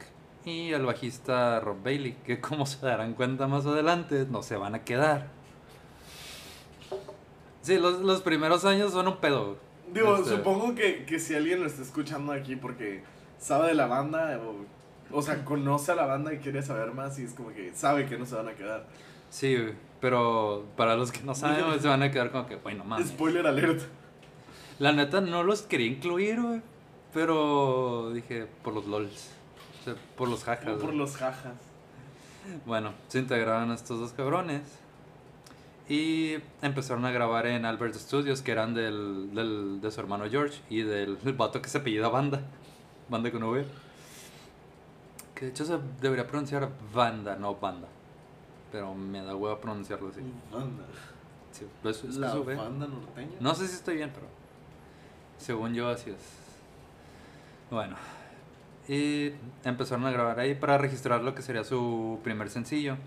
y 0.46 0.74
al 0.74 0.86
bajista 0.86 1.60
Rob 1.60 1.78
Bailey, 1.84 2.14
que 2.26 2.40
como 2.40 2.66
se 2.66 2.86
darán 2.86 3.14
cuenta 3.14 3.48
más 3.48 3.66
adelante, 3.66 4.26
no 4.30 4.44
se 4.44 4.58
van 4.58 4.76
a 4.76 4.84
quedar. 4.84 5.28
Sí, 7.62 7.78
los, 7.80 8.02
los 8.02 8.22
primeros 8.22 8.66
años 8.66 8.92
son 8.92 9.08
un 9.08 9.18
pedo. 9.18 9.58
Digo, 9.94 10.18
Este, 10.18 10.38
supongo 10.38 10.76
que, 10.76 11.06
que 11.06 11.20
si 11.20 11.36
alguien 11.36 11.62
lo 11.62 11.68
está 11.68 11.82
escuchando 11.82 12.34
aquí 12.34 12.56
porque 12.56 13.04
sabe 13.38 13.70
de 13.70 13.74
la 13.74 13.86
banda 13.88 14.40
o, 14.40 15.18
o 15.18 15.22
sea, 15.22 15.46
conoce 15.46 15.92
a 15.92 15.96
la 15.96 16.06
banda 16.06 16.34
y 16.34 16.40
quiere 16.40 16.62
saber 16.62 16.94
más 16.94 17.18
y 17.20 17.24
es 17.24 17.34
como 17.34 17.50
que 17.54 17.72
sabe 17.74 18.06
que 18.06 18.18
no 18.18 18.26
se 18.26 18.36
van 18.36 18.50
a 18.50 18.54
quedar. 18.54 18.86
Sí, 19.30 19.58
pero 20.02 20.66
para 20.76 20.96
los 20.96 21.12
que 21.12 21.22
no 21.24 21.36
saben, 21.36 21.64
se 21.82 21.88
van 21.88 22.04
a 22.04 22.12
quedar 22.12 22.32
como 22.32 22.46
que, 22.48 22.58
bueno, 22.58 22.84
mames. 22.84 23.08
Spoiler 23.10 23.48
alert. 23.48 23.82
La 24.80 24.92
neta 24.92 25.22
no 25.22 25.44
los 25.44 25.62
quería 25.62 25.88
incluir, 25.88 26.42
güey. 26.42 26.62
Pero 27.14 28.12
dije, 28.12 28.48
por 28.64 28.74
los 28.74 28.88
LOLs. 28.88 29.30
O 29.84 29.86
sea, 29.86 29.96
por 30.18 30.28
los 30.30 30.44
jajas. 30.44 30.66
Por 30.66 30.82
güey. 30.84 30.98
los 30.98 31.16
jajas. 31.18 31.54
Bueno, 32.66 32.92
se 33.08 33.20
integraron 33.20 33.72
estos 33.72 34.00
dos 34.00 34.14
cabrones. 34.14 34.62
Y 35.90 36.36
empezaron 36.62 37.04
a 37.06 37.12
grabar 37.12 37.46
en 37.46 37.66
Albert 37.66 37.96
Studios, 37.96 38.42
que 38.42 38.52
eran 38.54 38.74
del, 38.74 39.34
del- 39.36 39.82
de 39.82 39.92
su 39.92 40.00
hermano 40.00 40.30
George 40.30 40.60
y 40.70 40.82
del 40.82 41.18
vato 41.38 41.62
que 41.62 41.68
se 41.70 41.80
apellida 41.80 42.08
Banda. 42.08 42.42
Banda 43.10 43.30
con 43.32 43.44
V. 43.44 43.66
Que 45.36 45.46
de 45.46 45.52
hecho 45.52 45.66
se 45.66 45.78
debería 46.02 46.26
pronunciar 46.26 46.70
Banda, 46.94 47.36
no 47.36 47.56
Banda. 47.56 47.88
Pero 48.72 48.94
me 48.96 49.22
da 49.22 49.36
hueva 49.36 49.60
pronunciarlo 49.60 50.08
así. 50.10 50.22
Banda. 50.52 50.84
Sí, 51.52 51.68
pues, 51.82 52.04
es 52.06 52.16
La 52.16 52.30
es 52.30 52.36
V. 52.36 52.56
banda 52.56 52.88
norteña. 52.88 53.36
No 53.42 53.54
sé 53.54 53.68
si 53.68 53.76
estoy 53.76 53.96
bien, 53.98 54.12
pero 54.14 54.26
según 55.38 55.74
yo 55.74 55.90
así 55.90 56.10
es. 56.12 56.18
Bueno, 57.70 57.96
y 58.88 59.32
empezaron 59.64 60.06
a 60.06 60.12
grabar 60.12 60.40
ahí 60.40 60.56
para 60.56 60.78
registrar 60.78 61.22
lo 61.22 61.34
que 61.36 61.42
sería 61.42 61.64
su 61.64 62.20
primer 62.24 62.50
sencillo, 62.50 62.98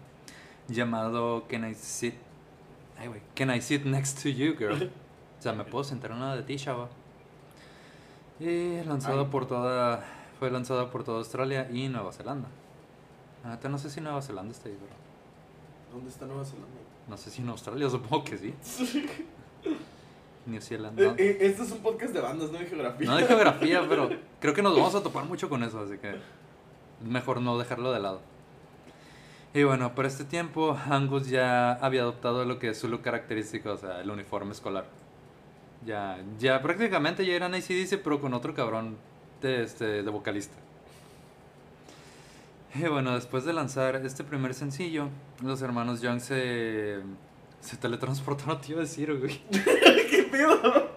llamado 0.69 1.47
Can 1.49 1.69
I 1.69 1.75
Sit, 1.75 2.15
ay, 2.99 3.11
Can 3.35 3.55
I 3.55 3.61
Sit 3.61 3.85
Next 3.85 4.23
to 4.23 4.29
You, 4.29 4.57
Girl? 4.57 4.91
O 5.39 5.43
sea, 5.43 5.53
me 5.53 5.65
puedo 5.65 5.85
sentar 5.85 6.13
en 6.13 6.17
una 6.17 6.35
de 6.35 6.43
ti, 6.43 6.57
chava. 6.57 6.89
Y 8.41 8.83
lanzado 8.85 9.21
Ay. 9.21 9.29
por 9.31 9.47
toda, 9.47 10.03
fue 10.39 10.51
lanzado 10.51 10.91
por 10.91 11.05
toda 11.05 11.19
Australia 11.19 11.69
y 11.71 11.89
Nueva 11.89 12.11
Zelanda. 12.11 12.49
La 13.45 13.51
neta, 13.51 13.69
no 13.69 13.79
sé 13.79 13.91
si 13.91 14.01
Nueva 14.01 14.23
Zelanda 14.23 14.53
está 14.53 14.71
ahí, 14.71 14.79
pero 14.81 14.95
¿Dónde 15.93 16.11
está 16.11 16.25
Nueva 16.25 16.45
Zelanda? 16.45 16.69
no 17.07 17.17
sé 17.19 17.31
si 17.31 17.43
en 17.43 17.51
Australia, 17.51 17.89
supongo 17.91 18.25
que 18.25 18.39
sí. 18.39 18.55
New 20.47 20.61
Zealand. 20.61 20.99
Eh, 20.99 21.05
no. 21.05 21.15
eh, 21.17 21.39
este 21.41 21.63
es 21.63 21.73
un 21.73 21.79
podcast 21.79 22.13
de 22.15 22.21
bandas, 22.21 22.51
no 22.51 22.59
de 22.59 22.67
geografía. 22.67 23.07
No 23.07 23.17
de 23.17 23.25
geografía, 23.27 23.83
pero 23.89 24.11
creo 24.41 24.55
que 24.55 24.63
nos 24.63 24.75
vamos 24.77 24.95
a 24.95 25.03
topar 25.03 25.25
mucho 25.25 25.49
con 25.49 25.63
eso, 25.63 25.81
así 25.81 25.99
que 25.99 26.15
mejor 27.05 27.41
no 27.41 27.59
dejarlo 27.59 27.93
de 27.93 28.01
lado. 28.01 28.21
Y 29.55 29.63
bueno, 29.65 29.95
por 29.95 30.05
este 30.07 30.25
tiempo 30.25 30.79
Angus 30.91 31.29
ya 31.29 31.73
había 31.75 32.03
adoptado 32.03 32.45
lo 32.45 32.59
que 32.59 32.71
es 32.71 32.79
su 32.79 32.89
look 32.89 33.03
característico, 33.03 33.73
o 33.73 33.77
sea, 33.77 34.01
el 34.01 34.11
uniforme 34.11 34.53
escolar. 34.53 34.85
Ya, 35.85 36.19
ya 36.39 36.61
prácticamente 36.63 37.25
ya 37.25 37.35
eran 37.35 37.55
ACDC, 37.55 38.01
pero 38.03 38.21
con 38.21 38.35
otro 38.35 38.55
cabrón 38.55 38.97
de, 39.41 39.63
este, 39.63 40.03
de 40.03 40.11
vocalista. 40.11 40.57
Y 42.75 42.83
bueno, 42.89 43.15
después 43.15 43.45
de 43.45 43.55
lanzar 43.55 43.97
este 44.05 44.25
primer 44.25 44.53
sencillo, 44.53 45.09
los 45.43 45.63
hermanos 45.63 46.03
Young 46.03 46.21
se, 46.21 46.99
se 47.61 47.77
teletransportaron, 47.79 48.61
te 48.61 48.73
iba 48.73 48.81
a 48.81 48.85
decir, 48.85 49.17
güey. 49.19 49.41
¿Qué 50.11 50.23
pedo? 50.25 50.91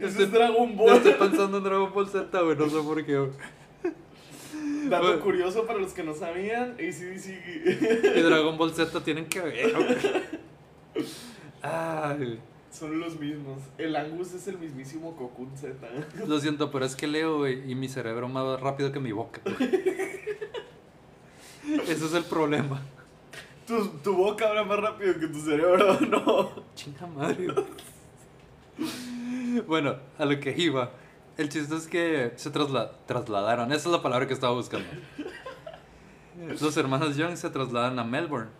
Eso 0.00 0.22
es 0.22 0.30
Dragon 0.32 0.76
Ball. 0.76 0.96
Estoy 0.96 1.14
pensando 1.14 1.58
en 1.58 1.64
Dragon 1.64 1.92
Ball 1.92 2.08
Z, 2.08 2.40
güey, 2.42 2.56
no 2.56 2.68
sé 2.68 2.76
por 2.82 3.04
qué. 3.04 3.18
güey. 3.18 3.30
Dato 4.88 5.02
Bueno. 5.06 5.20
curioso 5.20 5.66
para 5.66 5.78
los 5.78 5.92
que 5.92 6.02
no 6.02 6.14
sabían, 6.14 6.76
Y 6.78 6.88
ACDC 6.88 8.22
Dragon 8.24 8.56
Ball 8.56 8.72
Z 8.74 9.00
tienen 9.04 9.26
que 9.26 9.40
ver, 9.40 9.72
güey. 9.74 11.06
Ay, 11.62 12.40
son 12.70 12.98
los 13.00 13.18
mismos. 13.18 13.58
El 13.76 13.96
Angus 13.96 14.32
es 14.34 14.46
el 14.48 14.58
mismísimo 14.58 15.16
Cocoon 15.16 15.56
Z. 15.56 15.74
lo 16.26 16.38
siento, 16.40 16.70
pero 16.70 16.84
es 16.84 16.94
que 16.96 17.06
leo, 17.06 17.38
güey, 17.38 17.70
y 17.70 17.74
mi 17.74 17.88
cerebro 17.88 18.28
más 18.28 18.60
rápido 18.60 18.92
que 18.92 19.00
mi 19.00 19.12
boca. 19.12 19.40
Ese 21.86 22.04
es 22.06 22.14
el 22.14 22.24
problema. 22.24 22.80
Tu, 23.66 23.86
tu 24.02 24.14
boca 24.14 24.48
habla 24.48 24.64
más 24.64 24.78
rápido 24.80 25.18
que 25.20 25.26
tu 25.28 25.38
cerebro, 25.40 26.00
no. 26.00 26.50
Chinga 26.74 27.06
madre. 27.06 27.46
güey. 27.46 27.66
Bueno, 29.66 29.96
a 30.18 30.24
lo 30.24 30.38
que 30.40 30.54
iba. 30.56 30.90
El 31.36 31.48
chiste 31.48 31.74
es 31.76 31.86
que 31.86 32.32
se 32.36 32.52
trasla- 32.52 32.92
trasladaron. 33.06 33.72
Esa 33.72 33.88
es 33.88 33.92
la 33.92 34.02
palabra 34.02 34.26
que 34.26 34.34
estaba 34.34 34.52
buscando. 34.52 34.86
Los 36.60 36.76
hermanos 36.76 37.16
Young 37.16 37.36
se 37.36 37.50
trasladan 37.50 37.98
a 37.98 38.04
Melbourne 38.04 38.50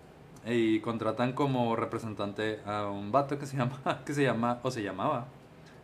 y 0.46 0.80
contratan 0.80 1.32
como 1.32 1.76
representante 1.76 2.60
a 2.64 2.86
un 2.86 3.12
vato 3.12 3.38
que 3.38 3.46
se 3.46 3.56
llama, 3.56 3.80
que 4.06 4.14
se 4.14 4.22
llama, 4.22 4.58
o 4.62 4.70
se 4.70 4.82
llamaba. 4.82 5.26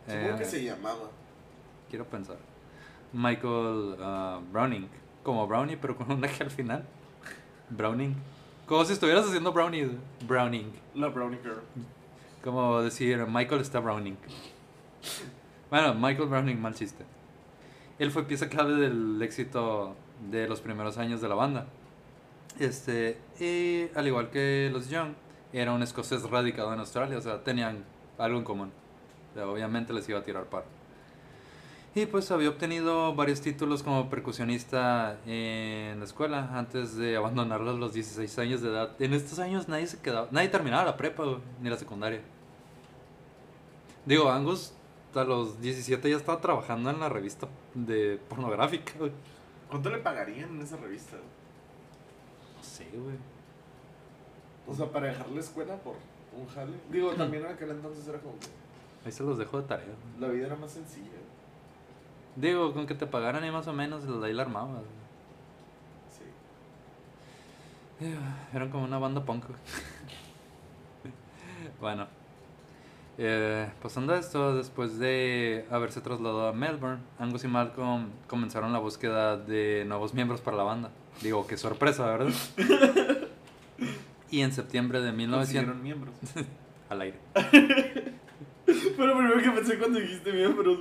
Supongo 0.05 0.29
eh, 0.29 0.35
que 0.37 0.45
se 0.45 0.63
llamaba. 0.63 1.09
Quiero 1.89 2.05
pensar. 2.05 2.37
Michael 3.13 3.95
ah, 4.01 4.39
Browning. 4.51 4.87
Como 5.23 5.47
Brownie, 5.47 5.77
pero 5.77 5.95
con 5.95 6.11
una 6.11 6.27
G 6.27 6.41
al 6.41 6.51
final. 6.51 6.85
Browning. 7.69 8.15
Como 8.67 8.83
si 8.85 8.93
estuvieras 8.93 9.25
haciendo 9.25 9.51
Brownie. 9.51 9.89
Browning. 10.27 10.71
La 10.95 11.07
Brownie 11.07 11.39
Girl. 11.41 11.61
Como 12.45 12.79
decir, 12.83 13.25
Michael 13.25 13.61
está 13.61 13.79
Browning. 13.79 14.17
Bueno, 15.71 15.95
Michael 15.95 16.29
Browning, 16.29 16.61
mal 16.61 16.75
chiste. 16.75 17.03
Él 17.97 18.11
fue 18.11 18.23
pieza 18.25 18.49
clave 18.49 18.75
del 18.75 19.19
éxito 19.23 19.95
de 20.29 20.47
los 20.47 20.61
primeros 20.61 20.99
años 20.99 21.21
de 21.21 21.27
la 21.27 21.33
banda. 21.33 21.65
Este, 22.59 23.17
y 23.39 23.89
al 23.97 24.05
igual 24.05 24.29
que 24.29 24.69
los 24.71 24.89
Young, 24.89 25.13
era 25.53 25.73
un 25.73 25.81
escocés 25.81 26.21
radicado 26.29 26.71
en 26.71 26.79
Australia, 26.79 27.17
o 27.17 27.21
sea, 27.21 27.43
tenían 27.43 27.83
algo 28.19 28.37
en 28.37 28.43
común. 28.43 28.71
O 29.31 29.33
sea, 29.33 29.47
obviamente 29.47 29.91
les 29.91 30.07
iba 30.07 30.19
a 30.19 30.23
tirar 30.23 30.45
par. 30.45 30.65
Y 31.95 32.05
pues 32.05 32.29
había 32.29 32.49
obtenido 32.49 33.15
varios 33.15 33.41
títulos 33.41 33.81
como 33.81 34.07
percusionista 34.07 35.17
en 35.25 35.97
la 35.97 36.05
escuela 36.05 36.51
antes 36.53 36.95
de 36.95 37.15
abandonarlo 37.15 37.71
a 37.71 37.73
los 37.73 37.93
16 37.93 38.37
años 38.37 38.61
de 38.61 38.69
edad. 38.69 38.91
En 38.99 39.13
estos 39.13 39.39
años 39.39 39.67
nadie 39.67 39.87
se 39.87 39.99
quedaba, 39.99 40.27
nadie 40.29 40.49
terminaba 40.49 40.85
la 40.85 40.95
prepa 40.95 41.23
ni 41.59 41.71
la 41.71 41.77
secundaria. 41.77 42.21
Digo, 44.05 44.29
Angus 44.29 44.73
a 45.15 45.23
los 45.23 45.61
17 45.61 46.09
ya 46.09 46.17
estaba 46.17 46.41
trabajando 46.41 46.89
en 46.89 46.99
la 46.99 47.09
revista 47.09 47.47
de 47.73 48.19
pornográfica, 48.29 48.93
güey. 48.99 49.11
¿Cuánto 49.69 49.89
le 49.89 49.97
pagarían 49.99 50.49
en 50.55 50.61
esa 50.61 50.77
revista? 50.77 51.15
No 52.57 52.63
sé, 52.63 52.85
güey. 52.93 53.15
O 54.67 54.73
sea, 54.73 54.87
para 54.91 55.07
dejar 55.07 55.29
la 55.29 55.39
escuela 55.39 55.75
por 55.77 55.95
un 56.37 56.47
jale. 56.47 56.73
Digo, 56.91 57.11
también 57.13 57.45
en 57.45 57.51
aquel 57.51 57.71
entonces 57.71 58.07
era 58.07 58.19
como 58.19 58.37
que 58.39 58.47
Ahí 59.05 59.11
se 59.11 59.23
los 59.23 59.37
dejo 59.37 59.61
de 59.61 59.67
tarea. 59.67 59.85
güey. 59.85 60.19
la 60.19 60.27
vida 60.27 60.47
era 60.47 60.55
más 60.55 60.71
sencilla. 60.71 61.09
Digo, 62.35 62.73
con 62.73 62.85
que 62.85 62.95
te 62.95 63.07
pagaran 63.07 63.43
ahí 63.43 63.51
más 63.51 63.67
o 63.67 63.73
menos, 63.73 64.03
ahí 64.23 64.33
la 64.33 64.43
armabas. 64.43 64.71
güey. 64.71 65.05
Sí. 68.09 68.15
Eran 68.53 68.69
como 68.69 68.83
una 68.83 68.99
banda 68.99 69.23
punk. 69.23 69.45
bueno. 71.79 72.07
Eh, 73.17 73.69
pasando 73.81 74.13
a 74.13 74.19
esto, 74.19 74.55
después 74.55 74.99
de 74.99 75.65
haberse 75.71 76.01
trasladado 76.01 76.47
a 76.47 76.53
Melbourne, 76.53 77.01
Angus 77.17 77.45
y 77.45 77.47
Malcolm 77.47 78.09
comenzaron 78.27 78.73
la 78.73 78.79
búsqueda 78.79 79.37
de 79.37 79.85
nuevos 79.87 80.13
miembros 80.13 80.41
para 80.41 80.57
la 80.57 80.63
banda. 80.63 80.91
Digo, 81.21 81.47
qué 81.47 81.57
sorpresa, 81.57 82.05
¿verdad? 82.05 82.33
y 84.29 84.41
en 84.41 84.51
septiembre 84.51 85.01
de 85.01 85.11
1900... 85.13 85.37
Consiguieron 85.37 85.83
miembros. 85.83 86.15
Al 86.89 87.01
aire. 87.01 87.19
Fue 88.95 89.07
lo 89.07 89.17
primero 89.17 89.41
que 89.41 89.51
pensé 89.51 89.77
cuando 89.77 89.99
dijiste 89.99 90.33
miembros. 90.33 90.77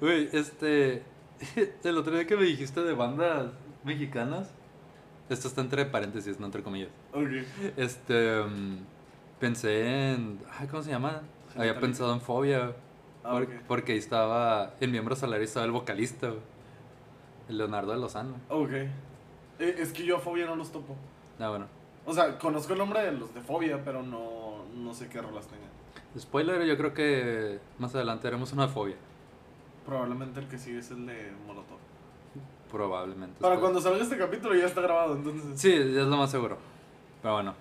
Güey, 0.00 0.28
este... 0.32 1.02
El 1.84 1.96
otro 1.96 2.14
día 2.14 2.26
que 2.26 2.36
me 2.36 2.44
dijiste 2.44 2.82
de 2.82 2.92
bandas 2.92 3.52
mexicanas... 3.84 4.52
Esto 5.30 5.46
está 5.46 5.60
entre 5.60 5.84
paréntesis, 5.86 6.40
no 6.40 6.46
entre 6.46 6.62
comillas. 6.64 6.90
Ok. 7.12 7.28
Este. 7.76 8.42
mm, 8.42 8.78
pensé 9.40 10.12
en. 10.12 10.38
ay, 10.58 10.68
¿Cómo 10.68 10.82
se 10.82 10.90
llama? 10.90 11.22
Había 11.56 11.78
pensado 11.80 12.12
en 12.12 12.20
Fobia. 12.20 12.72
Ah, 13.24 13.32
por- 13.32 13.42
ok. 13.42 13.50
Porque 13.66 13.92
ahí 13.92 13.98
estaba. 13.98 14.74
El 14.80 14.90
miembro 14.92 15.16
salario 15.16 15.44
estaba 15.44 15.66
el 15.66 15.72
vocalista, 15.72 16.32
El 17.48 17.58
Leonardo 17.58 17.92
de 17.92 17.98
Lozano. 17.98 18.34
Ok. 18.48 18.70
Eh, 18.72 18.88
es 19.58 19.92
que 19.92 20.04
yo 20.04 20.16
a 20.16 20.20
Fobia 20.20 20.46
no 20.46 20.56
los 20.56 20.70
topo. 20.70 20.94
Ah, 21.38 21.48
bueno. 21.48 21.66
O 22.06 22.12
sea, 22.14 22.38
conozco 22.38 22.72
el 22.72 22.78
nombre 22.78 23.02
de 23.02 23.12
los 23.12 23.34
de 23.34 23.40
Fobia, 23.40 23.82
pero 23.84 24.02
no, 24.02 24.64
no 24.74 24.94
sé 24.94 25.08
qué 25.08 25.20
rolas 25.20 25.46
tengan. 25.48 25.68
Spoiler, 26.18 26.64
yo 26.64 26.76
creo 26.76 26.94
que 26.94 27.58
más 27.78 27.94
adelante 27.94 28.26
haremos 28.28 28.52
una 28.52 28.66
de 28.66 28.72
Fobia. 28.72 28.96
Probablemente 29.86 30.40
el 30.40 30.48
que 30.48 30.58
sigue 30.58 30.78
es 30.78 30.90
el 30.90 31.06
de 31.06 31.32
Molotov. 31.46 31.78
Probablemente. 32.70 33.40
Para 33.40 33.58
cuando 33.58 33.80
salga 33.80 34.02
este 34.02 34.16
capítulo 34.16 34.54
ya 34.54 34.66
está 34.66 34.80
grabado, 34.80 35.14
entonces. 35.16 35.60
Sí, 35.60 35.72
es 35.72 35.94
lo 36.06 36.16
más 36.16 36.30
seguro. 36.30 36.56
Pero 37.22 37.34
bueno, 37.34 37.54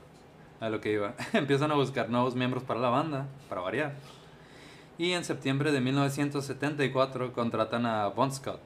a 0.59 0.69
lo 0.69 0.81
que 0.81 0.93
iba. 0.93 1.13
Empiezan 1.33 1.71
a 1.71 1.75
buscar 1.75 2.09
nuevos 2.09 2.35
miembros 2.35 2.63
para 2.63 2.79
la 2.79 2.89
banda, 2.89 3.27
para 3.47 3.61
variar. 3.61 3.93
Y 4.97 5.11
en 5.13 5.23
septiembre 5.23 5.71
de 5.71 5.79
1974 5.81 7.31
contratan 7.33 7.85
a 7.85 8.07
Bon 8.07 8.31
Scott, 8.31 8.59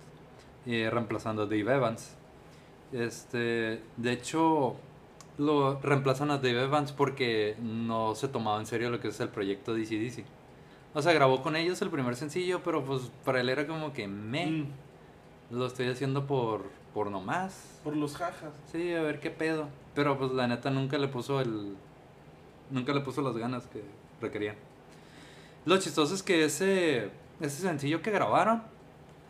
eh, 0.66 0.90
reemplazando 0.92 1.44
a 1.44 1.46
Dave 1.46 1.76
Evans. 1.76 2.16
Este, 2.92 3.82
de 3.98 4.12
hecho, 4.12 4.76
lo 5.38 5.80
reemplazan 5.82 6.32
a 6.32 6.38
Dave 6.38 6.64
Evans 6.64 6.92
porque 6.92 7.56
no 7.62 8.16
se 8.16 8.28
tomaba 8.28 8.60
en 8.60 8.66
serio 8.66 8.90
lo 8.90 9.00
que 9.00 9.10
es 9.10 9.20
el 9.20 9.30
proyecto 9.30 9.74
DC 9.74 9.98
DC. 9.98 10.26
O 10.96 11.02
sea, 11.02 11.14
grabó 11.14 11.42
con 11.42 11.56
ellos 11.56 11.82
el 11.82 11.90
primer 11.90 12.16
sencillo, 12.16 12.62
pero 12.64 12.84
pues 12.84 13.12
para 13.26 13.40
él 13.42 13.50
era 13.50 13.66
como 13.68 13.94
que 13.94 14.08
me 14.08 14.46
Mm, 14.46 14.68
lo 15.52 15.66
estoy 15.68 15.88
haciendo 15.88 16.26
por, 16.26 16.66
por 16.94 17.10
nomás. 17.12 17.80
por 17.84 17.96
los 17.96 18.16
jajas. 18.16 18.54
Sí, 18.72 18.94
a 18.94 19.02
ver 19.02 19.20
qué 19.20 19.30
pedo. 19.30 19.68
Pero 19.96 20.18
pues 20.18 20.32
la 20.32 20.48
neta 20.48 20.70
nunca 20.70 20.98
le 20.98 21.08
puso 21.08 21.40
el. 21.42 21.76
Nunca 22.72 22.94
le 22.94 23.02
puso 23.02 23.22
las 23.22 23.36
ganas 23.38 23.68
que 23.68 23.84
requerían. 24.22 24.56
Lo 25.66 25.78
chistoso 25.78 26.14
es 26.16 26.24
que 26.24 26.44
ese, 26.46 27.10
ese 27.40 27.62
sencillo 27.62 28.02
que 28.02 28.12
grabaron 28.12 28.64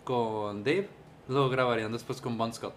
con 0.03 0.63
Dave 0.63 0.89
lo 1.27 1.49
grabarían 1.49 1.91
después 1.91 2.21
con 2.21 2.37
Bon 2.37 2.53
Scott. 2.53 2.73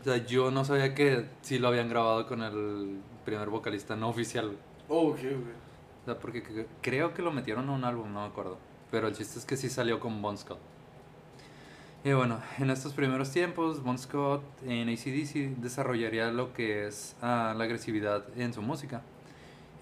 O 0.00 0.04
sea, 0.04 0.18
yo 0.18 0.50
no 0.50 0.64
sabía 0.64 0.94
que 0.94 1.26
sí 1.42 1.58
lo 1.58 1.68
habían 1.68 1.88
grabado 1.88 2.26
con 2.26 2.42
el 2.42 2.98
primer 3.24 3.48
vocalista 3.48 3.96
no 3.96 4.08
oficial. 4.08 4.56
Oh, 4.88 5.08
ok, 5.10 5.18
ok. 5.18 5.46
O 6.02 6.04
sea, 6.04 6.18
porque 6.18 6.44
cre- 6.44 6.66
creo 6.82 7.14
que 7.14 7.22
lo 7.22 7.32
metieron 7.32 7.68
a 7.70 7.72
un 7.72 7.84
álbum, 7.84 8.12
no 8.12 8.20
me 8.22 8.26
acuerdo. 8.26 8.58
Pero 8.90 9.08
el 9.08 9.14
chiste 9.16 9.38
es 9.38 9.46
que 9.46 9.56
sí 9.56 9.70
salió 9.70 9.98
con 10.00 10.20
Bon 10.20 10.36
Scott. 10.36 10.58
Y 12.06 12.12
bueno, 12.12 12.38
en 12.58 12.68
estos 12.68 12.92
primeros 12.92 13.30
tiempos, 13.30 13.82
Bon 13.82 13.96
Scott 13.96 14.42
en 14.66 14.90
ACDC 14.90 15.56
desarrollaría 15.56 16.30
lo 16.30 16.52
que 16.52 16.86
es 16.86 17.16
ah, 17.22 17.54
la 17.56 17.64
agresividad 17.64 18.26
en 18.36 18.52
su 18.52 18.60
música. 18.60 19.00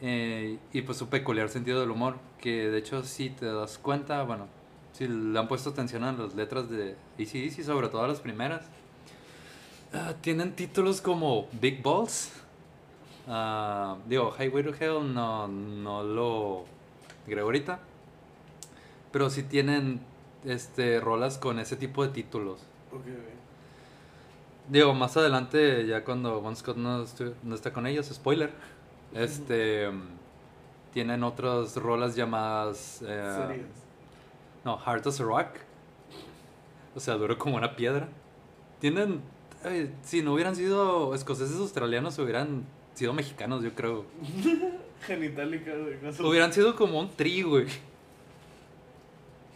Eh, 0.01 0.57
y 0.73 0.83
pues 0.83 0.99
su 0.99 1.09
peculiar 1.09 1.49
sentido 1.49 1.81
del 1.81 1.91
humor, 1.91 2.19
que 2.39 2.71
de 2.71 2.79
hecho 2.79 3.03
si 3.03 3.31
te 3.31 3.47
das 3.47 3.77
cuenta, 3.77 4.23
bueno, 4.23 4.47
si 4.93 5.09
le 5.09 5.37
han 5.37 5.49
puesto 5.49 5.71
atención 5.71 6.05
a 6.05 6.13
las 6.13 6.37
letras 6.37 6.71
de 6.71 6.95
ACDC, 7.19 7.65
sobre 7.65 7.89
todo 7.89 8.05
a 8.05 8.07
las 8.07 8.21
primeras, 8.21 8.67
ah, 9.93 10.15
tienen 10.21 10.53
títulos 10.53 11.01
como 11.01 11.49
Big 11.61 11.83
Balls. 11.83 12.31
Ah, 13.27 13.97
digo, 14.07 14.33
Highway 14.39 14.63
to 14.63 14.75
Hell 14.79 15.13
no, 15.13 15.49
no 15.49 16.05
lo 16.05 16.67
creo 17.27 17.47
ahorita. 17.47 17.81
Pero 19.11 19.29
sí 19.29 19.43
tienen 19.43 20.12
este, 20.45 21.01
rolas 21.01 21.39
con 21.39 21.59
ese 21.59 21.77
tipo 21.77 22.05
de 22.07 22.13
títulos. 22.13 22.61
Ok, 22.91 23.01
ok. 23.01 23.43
Digo, 24.69 24.95
más 24.95 25.17
adelante, 25.17 25.87
ya 25.87 26.05
cuando 26.05 26.41
Bon 26.41 26.55
Scott 26.57 26.77
no, 26.77 27.05
no 27.43 27.55
está 27.55 27.73
con 27.73 27.87
ellos, 27.87 28.07
spoiler, 28.07 28.51
este, 29.15 29.91
tienen 30.93 31.25
otras 31.25 31.77
rolas 31.77 32.15
llamadas... 32.17 33.03
eh, 33.07 33.65
no, 34.65 34.79
Heart 34.79 35.07
as 35.09 35.21
a 35.21 35.25
Rock. 35.25 35.49
O 36.95 37.01
sea, 37.01 37.15
duro 37.15 37.37
como 37.39 37.57
una 37.57 37.75
piedra. 37.75 38.09
Tienen... 38.81 39.21
si 40.03 40.23
no 40.23 40.35
hubieran 40.35 40.55
sido 40.55 41.15
escoceses 41.15 41.57
australianos, 41.59 42.19
hubieran 42.19 42.65
sido 42.95 43.13
mexicanos, 43.13 43.63
yo 43.63 43.75
creo. 43.75 44.05
Genitalica, 45.07 45.73
güey. 45.75 45.97
Hubieran 46.31 46.53
sido 46.53 46.77
como 46.77 47.01
un 47.01 47.11
tri, 47.11 47.43
güey. 47.43 47.67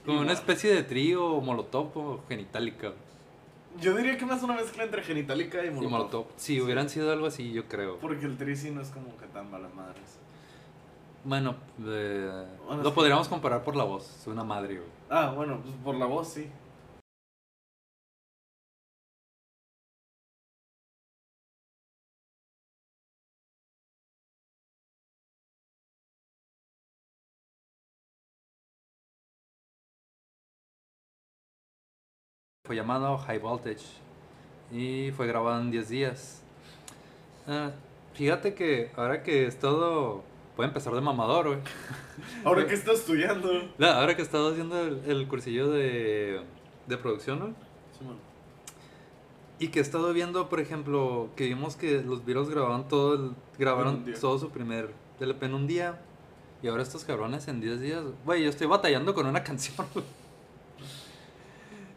Como 0.07 0.21
una 0.21 0.33
especie 0.33 0.73
de 0.75 0.83
trío, 0.85 1.41
molotov 1.41 1.91
o 1.99 2.21
genitalica. 2.29 2.93
Yo 3.81 3.95
diría 3.95 4.17
que 4.17 4.25
más 4.25 4.43
una 4.43 4.55
mezcla 4.55 4.85
entre 4.85 5.03
genitalica 5.03 5.63
y 5.65 5.67
Y 5.67 5.71
molotov. 5.71 5.91
molotov. 5.91 6.27
Si 6.37 6.61
hubieran 6.61 6.89
sido 6.89 7.13
algo 7.13 7.27
así, 7.27 7.53
yo 7.53 7.65
creo. 7.67 7.99
Porque 7.99 8.25
el 8.25 8.39
tri 8.39 8.57
sí 8.57 8.71
no 8.71 8.81
es 8.81 8.89
como 8.89 9.17
que 9.19 9.27
tan 9.27 9.51
malas 9.51 9.75
madres. 9.75 10.19
Bueno, 11.25 11.57
eh, 11.85 12.47
Bueno, 12.67 12.83
lo 12.83 12.89
sí. 12.91 12.95
podríamos 12.95 13.29
comparar 13.29 13.65
por 13.65 13.75
la 13.77 13.85
voz. 13.85 14.09
Es 14.21 14.27
una 14.29 14.45
madre, 14.45 14.77
güey. 14.77 14.89
Ah, 15.11 15.33
bueno, 15.37 15.59
pues 15.63 15.75
por 15.85 15.97
la 15.97 16.07
voz 16.07 16.29
sí. 16.29 16.47
Fue 32.67 32.75
llamado 32.75 33.17
High 33.19 33.39
Voltage 33.39 33.85
y 34.73 35.13
fue 35.17 35.27
grabado 35.27 35.61
en 35.61 35.71
10 35.71 35.89
días. 35.89 36.43
Ah, 37.47 37.71
fíjate 38.15 38.55
que 38.55 38.91
ahora 38.97 39.23
que 39.23 39.47
es 39.47 39.59
todo... 39.59 40.25
Puede 40.57 40.69
empezar 40.69 40.95
de 40.95 41.03
mamador, 41.03 41.49
güey. 41.49 41.59
Ahora 42.45 42.67
que 42.67 42.73
estás 42.73 43.01
estudiando. 43.01 43.51
No, 43.77 43.87
ahora 43.89 44.17
que 44.17 44.23
estado 44.23 44.53
haciendo 44.53 44.81
el, 44.81 45.03
el 45.07 45.29
cursillo 45.29 45.69
de, 45.69 46.41
de 46.87 46.97
producción, 46.97 47.39
¿no? 47.39 47.55
Simón. 47.99 48.17
Y 49.59 49.69
que 49.69 49.81
he 49.81 49.83
estado 49.83 50.15
viendo, 50.15 50.49
por 50.49 50.59
ejemplo, 50.59 51.29
que 51.37 51.45
vimos 51.45 51.77
que 51.77 52.01
los 52.01 52.25
Beatles 52.25 52.49
grabaron 52.49 52.89
todo 52.89 53.15
el, 53.15 53.33
grabaron 53.59 54.03
todo 54.19 54.39
su 54.39 54.49
primer 54.49 54.95
LP 55.21 55.45
en 55.45 55.53
un 55.53 55.67
día. 55.67 56.01
Y 56.63 56.69
ahora 56.69 56.83
estos 56.83 57.05
cabrones 57.05 57.49
en 57.49 57.61
10 57.61 57.81
días. 57.83 58.05
Güey, 58.25 58.43
yo 58.43 58.49
estoy 58.49 58.67
batallando 58.67 59.13
con 59.13 59.27
una 59.27 59.43
canción. 59.45 59.87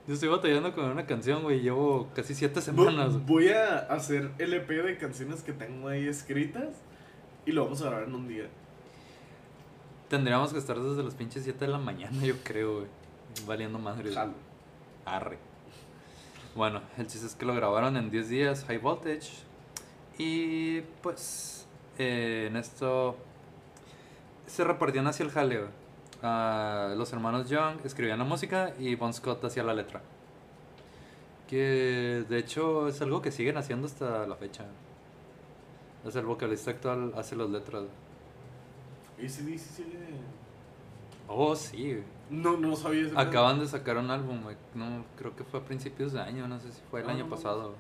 Yo 0.10 0.16
estoy 0.16 0.30
batallando 0.30 0.74
con 0.74 0.86
una 0.86 1.06
canción, 1.06 1.44
güey. 1.44 1.62
Llevo 1.62 2.10
casi 2.16 2.34
7 2.34 2.60
Vo- 2.60 2.64
semanas. 2.64 3.24
Voy 3.28 3.50
a 3.50 3.78
hacer 3.78 4.32
LP 4.40 4.82
de 4.82 4.98
canciones 4.98 5.44
que 5.44 5.54
tengo 5.54 5.88
ahí 5.88 6.08
escritas 6.08 6.74
y 7.46 7.52
lo 7.52 7.66
vamos 7.66 7.80
a 7.84 7.86
grabar 7.92 8.08
en 8.08 8.16
un 8.16 8.28
día. 8.28 8.48
Tendríamos 10.08 10.52
que 10.52 10.58
estar 10.58 10.80
desde 10.80 11.04
los 11.04 11.14
pinches 11.14 11.44
7 11.44 11.64
de 11.64 11.72
la 11.72 11.78
mañana, 11.78 12.26
yo 12.26 12.34
creo, 12.44 12.78
güey. 12.78 12.88
Valiendo 13.46 13.78
madre. 13.78 14.12
Jalo. 14.12 14.34
Arre. 15.06 15.38
Bueno, 16.56 16.82
el 16.98 17.06
chiste 17.06 17.28
es 17.28 17.36
que 17.36 17.46
lo 17.46 17.54
grabaron 17.54 17.96
en 17.96 18.10
10 18.10 18.30
días, 18.30 18.66
High 18.66 18.80
Voltage. 18.80 19.30
Y 20.18 20.82
pues 21.04 21.68
eh, 22.00 22.48
en 22.50 22.58
esto 22.58 23.16
se 24.48 24.64
repartían 24.64 25.06
hacia 25.06 25.24
el 25.24 25.32
jaleo. 25.32 25.68
Ah, 26.22 26.94
los 26.98 27.12
hermanos 27.14 27.50
Young 27.50 27.78
escribían 27.86 28.20
la 28.20 28.26
música 28.26 28.74
y 28.78 28.96
Bon 28.96 29.14
Scott 29.14 29.44
hacía 29.46 29.64
la 29.64 29.74
letra. 29.74 30.02
Que 31.48 32.26
de 32.28 32.38
hecho 32.38 32.88
es 32.88 33.02
algo 33.02 33.22
que 33.22 33.32
siguen 33.32 33.58
haciendo 33.58 33.88
hasta 33.88 34.28
la 34.28 34.36
fecha. 34.36 34.66
Es 36.06 36.16
el 36.16 36.26
vocalista 36.26 36.72
actual, 36.72 37.14
hace 37.18 37.36
las 37.36 37.50
letras. 37.50 37.84
ACDC 39.18 39.58
sigue. 39.60 40.08
Oh, 41.28 41.56
sí. 41.56 42.04
No, 42.30 42.58
no 42.58 42.76
sabía 42.76 43.08
eso. 43.08 43.20
Acaban 43.20 43.60
de 43.60 43.68
sacar 43.68 43.98
un 43.98 44.10
álbum, 44.12 44.40
no, 44.76 45.04
creo 45.18 45.36
que 45.36 45.44
fue 45.44 45.60
a 45.60 45.64
principios 45.64 46.14
de 46.14 46.22
año, 46.22 46.48
no 46.48 46.60
sé 46.60 46.72
si 46.72 46.82
fue 46.90 47.02
el 47.02 47.10
Ah, 47.10 47.14
año 47.14 47.26
no 47.26 47.30
pasado. 47.30 47.74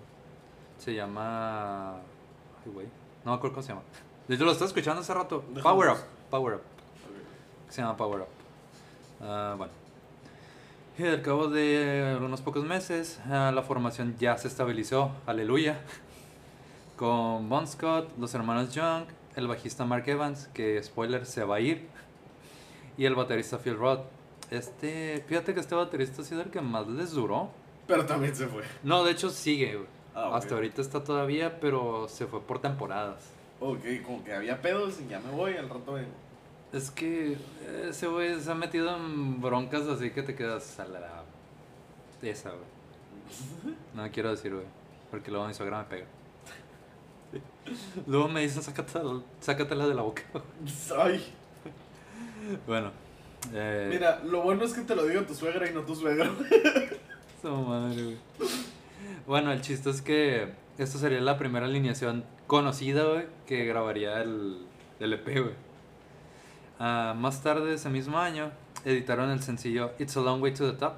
Se 0.77 0.93
llama... 0.93 1.95
Ay, 1.95 2.71
güey, 2.73 2.87
no 3.23 3.31
me 3.31 3.37
acuerdo 3.37 3.55
cómo 3.55 3.63
se 3.63 3.69
llama. 3.69 3.83
De 4.27 4.35
hecho, 4.35 4.45
lo 4.45 4.51
estaba 4.51 4.67
escuchando 4.67 5.01
hace 5.01 5.13
rato. 5.13 5.43
Déjame 5.49 5.63
Power 5.63 5.89
Up. 5.91 5.97
Power 6.29 6.55
Up. 6.55 6.61
Se 7.69 7.81
llama 7.81 7.95
Power 7.95 8.21
Up. 8.21 8.27
Ah, 9.21 9.55
bueno. 9.57 9.71
Y 10.97 11.05
al 11.05 11.21
cabo 11.21 11.47
de 11.47 12.17
unos 12.19 12.41
pocos 12.41 12.65
meses, 12.65 13.21
ah, 13.29 13.51
la 13.53 13.61
formación 13.61 14.17
ya 14.19 14.37
se 14.37 14.47
estabilizó. 14.47 15.11
Aleluya. 15.25 15.79
Con 16.97 17.47
Bon 17.47 17.65
Scott, 17.67 18.09
los 18.17 18.33
hermanos 18.33 18.73
Young, 18.73 19.05
el 19.35 19.47
bajista 19.47 19.85
Mark 19.85 20.03
Evans, 20.07 20.49
que 20.53 20.81
spoiler 20.83 21.25
se 21.25 21.43
va 21.45 21.55
a 21.55 21.59
ir, 21.61 21.87
y 22.97 23.05
el 23.05 23.15
baterista 23.15 23.59
Phil 23.59 23.77
Roth. 23.77 24.01
Este, 24.51 25.23
fíjate 25.27 25.53
que 25.53 25.59
este 25.59 25.75
baterista 25.75 26.21
ha 26.23 26.25
sido 26.25 26.41
el 26.41 26.49
que 26.49 26.59
más 26.59 26.87
les 26.87 27.11
duró. 27.11 27.49
Pero 27.87 28.05
también 28.05 28.35
se 28.35 28.47
fue. 28.47 28.63
No, 28.83 29.03
de 29.05 29.11
hecho 29.11 29.29
sigue. 29.29 29.79
Ah. 30.15 30.31
Hasta 30.33 30.55
ahorita 30.55 30.81
está 30.81 31.03
todavía, 31.03 31.59
pero 31.61 32.07
se 32.09 32.25
fue 32.25 32.41
por 32.41 32.59
temporadas. 32.59 33.29
Ok, 33.61 33.79
como 34.05 34.23
que 34.23 34.33
había 34.33 34.61
pedos 34.61 34.99
y 34.99 35.07
ya 35.07 35.19
me 35.19 35.31
voy, 35.31 35.55
al 35.55 35.69
rato 35.69 35.93
vengo. 35.93 36.28
Es 36.71 36.91
que 36.91 37.35
ese 37.89 38.07
güey 38.07 38.39
se 38.39 38.51
ha 38.51 38.55
metido 38.55 38.95
en 38.95 39.41
broncas 39.41 39.87
así 39.87 40.11
que 40.11 40.21
te 40.21 40.35
quedas 40.35 40.79
a 40.79 40.85
la... 40.85 41.23
Esa, 42.21 42.49
güey. 42.51 43.75
No 43.95 44.09
quiero 44.11 44.31
decir, 44.31 44.53
güey. 44.53 44.65
Porque 45.09 45.31
luego 45.31 45.47
mi 45.47 45.53
suegra 45.53 45.79
me 45.79 45.85
pega. 45.85 46.05
Luego 48.07 48.27
me 48.27 48.41
dicen, 48.41 48.63
sácatela, 48.63 49.21
sácatela 49.39 49.87
de 49.87 49.93
la 49.93 50.01
boca. 50.01 50.23
Ay, 50.97 51.23
Bueno. 52.67 52.91
Eh, 53.53 53.87
mira, 53.89 54.19
lo 54.23 54.41
bueno 54.41 54.65
es 54.65 54.73
que 54.73 54.81
te 54.81 54.95
lo 54.95 55.05
diga 55.05 55.25
tu 55.25 55.33
suegra 55.33 55.69
y 55.69 55.73
no 55.73 55.81
tu 55.81 55.95
suegro. 55.95 56.31
Su 57.41 57.49
madre, 57.49 58.03
güey. 58.03 58.17
Bueno, 59.25 59.51
el 59.51 59.61
chiste 59.61 59.89
es 59.89 60.01
que 60.01 60.49
esta 60.77 60.97
sería 60.97 61.21
la 61.21 61.37
primera 61.37 61.65
alineación 61.65 62.25
conocida, 62.47 63.05
güey, 63.05 63.27
que 63.45 63.65
grabaría 63.65 64.21
el, 64.21 64.65
el 64.99 65.13
EP, 65.13 65.25
güey. 65.25 65.68
Ah, 66.79 67.13
más 67.17 67.43
tarde, 67.43 67.73
ese 67.73 67.89
mismo 67.89 68.17
año, 68.17 68.51
editaron 68.85 69.29
el 69.29 69.43
sencillo 69.43 69.91
It's 69.99 70.15
a 70.15 70.21
Long 70.21 70.41
Way 70.41 70.53
to 70.53 70.71
the 70.71 70.77
Top. 70.77 70.93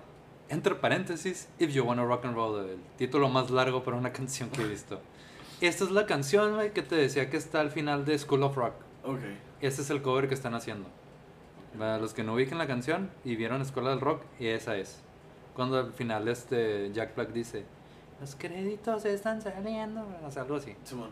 Entre 0.50 0.76
paréntesis, 0.76 1.48
If 1.60 1.74
You 1.74 1.84
Wanna 1.84 2.06
Rock 2.06 2.26
and 2.26 2.36
Roll, 2.36 2.70
el 2.70 2.78
título 2.98 3.30
más 3.30 3.50
largo 3.50 3.84
para 3.84 3.98
una 3.98 4.12
canción 4.14 4.50
que 4.50 4.62
he 4.62 4.68
visto. 4.68 5.00
Esta 5.60 5.84
es 5.84 5.92
la 5.92 6.06
canción, 6.06 6.56
güey, 6.56 6.72
que 6.74 6.82
te 6.82 6.96
decía 6.96 7.30
que 7.30 7.38
está 7.38 7.62
al 7.62 7.72
final 7.72 8.06
de 8.06 8.18
School 8.18 8.44
of 8.44 8.56
Rock. 8.56 8.74
Ok. 9.04 9.20
Este 9.62 9.82
es 9.82 9.90
el 9.90 10.02
cover 10.02 10.28
que 10.28 10.34
están 10.34 10.54
haciendo. 10.54 10.88
Para 11.78 11.98
los 12.00 12.14
que 12.14 12.24
no 12.24 12.34
ubiquen 12.34 12.58
la 12.58 12.68
canción 12.68 13.10
y 13.24 13.36
vieron 13.36 13.62
Escuela 13.62 13.92
del 13.92 14.02
Rock, 14.02 14.24
y 14.40 14.48
esa 14.48 14.76
es. 14.78 15.00
Cuando 15.56 15.80
al 15.80 15.94
final 15.94 16.28
este 16.28 16.92
Jack 16.94 17.16
Black 17.16 17.30
dice, 17.32 17.66
los 18.20 18.36
créditos 18.36 19.06
están 19.06 19.42
saliendo, 19.42 20.06
o 20.24 20.30
sea, 20.32 20.44
algo 20.44 20.56
así. 20.58 20.76
Simón. 20.84 21.10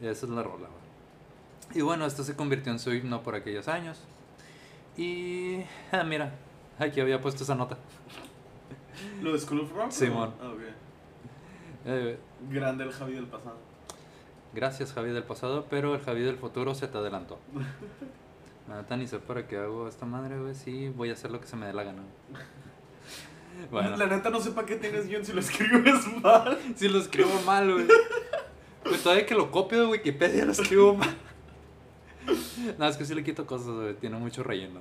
Esa 0.00 0.26
es 0.26 0.30
la 0.30 0.42
rola. 0.42 0.68
güey. 0.68 0.81
Y 1.74 1.80
bueno, 1.80 2.06
esto 2.06 2.22
se 2.22 2.36
convirtió 2.36 2.72
en 2.72 2.78
su 2.78 2.92
himno 2.92 3.22
por 3.22 3.34
aquellos 3.34 3.68
años. 3.68 4.00
Y... 4.96 5.60
Ah, 5.90 6.04
mira, 6.04 6.32
aquí 6.78 7.00
había 7.00 7.20
puesto 7.20 7.44
esa 7.44 7.54
nota. 7.54 7.78
¿Lo 9.22 9.32
de 9.32 9.38
School 9.38 9.60
of 9.60 9.72
Rock? 9.72 9.90
Simón. 9.90 10.34
Ah, 10.40 10.48
ok. 10.48 10.60
Eh, 11.86 12.18
Grande 12.50 12.84
el 12.84 12.92
Javi 12.92 13.14
del 13.14 13.26
pasado. 13.26 13.56
gracias 14.52 14.92
Javi 14.92 15.10
del 15.10 15.24
pasado, 15.24 15.66
pero 15.68 15.94
el 15.94 16.00
Javi 16.00 16.22
del 16.22 16.36
futuro 16.36 16.74
se 16.74 16.88
te 16.88 16.98
adelantó. 16.98 17.38
Nada, 18.68 18.96
ni 18.96 19.06
sé 19.06 19.18
para 19.18 19.48
qué 19.48 19.56
hago 19.56 19.88
esta 19.88 20.06
madre, 20.06 20.38
güey. 20.38 20.54
Sí, 20.54 20.88
voy 20.90 21.10
a 21.10 21.14
hacer 21.14 21.30
lo 21.30 21.40
que 21.40 21.46
se 21.46 21.56
me 21.56 21.66
dé 21.66 21.72
la 21.72 21.84
gana. 21.84 22.02
Bueno. 23.70 23.96
La 23.98 24.06
neta 24.06 24.30
no 24.30 24.40
sé 24.40 24.52
para 24.52 24.66
qué 24.66 24.76
tienes 24.76 25.06
guion 25.06 25.24
si 25.26 25.32
lo 25.34 25.40
escribes 25.40 26.06
mal. 26.22 26.58
Si 26.74 26.88
lo 26.88 26.98
escribo 26.98 27.30
mal, 27.44 27.70
güey. 27.70 27.86
Pues 28.82 29.02
todavía 29.02 29.26
que 29.26 29.34
lo 29.34 29.50
copio 29.50 29.80
de 29.82 29.86
Wikipedia 29.88 30.46
lo 30.46 30.52
escribo 30.52 30.94
mal. 30.94 31.14
No, 32.78 32.86
es 32.86 32.96
que 32.96 33.04
sí 33.04 33.14
le 33.14 33.24
quito 33.24 33.46
cosas, 33.46 33.68
güey. 33.68 33.94
Tiene 33.94 34.18
mucho 34.18 34.42
relleno, 34.42 34.80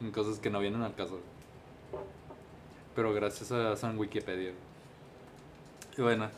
güey. 0.00 0.12
Cosas 0.12 0.38
que 0.38 0.50
no 0.50 0.60
vienen 0.60 0.82
al 0.82 0.94
caso. 0.94 1.20
Pero 2.94 3.12
gracias 3.12 3.52
a 3.52 3.76
San 3.76 3.98
Wikipedia. 3.98 4.52
Y 5.96 6.02
bueno, 6.02 6.28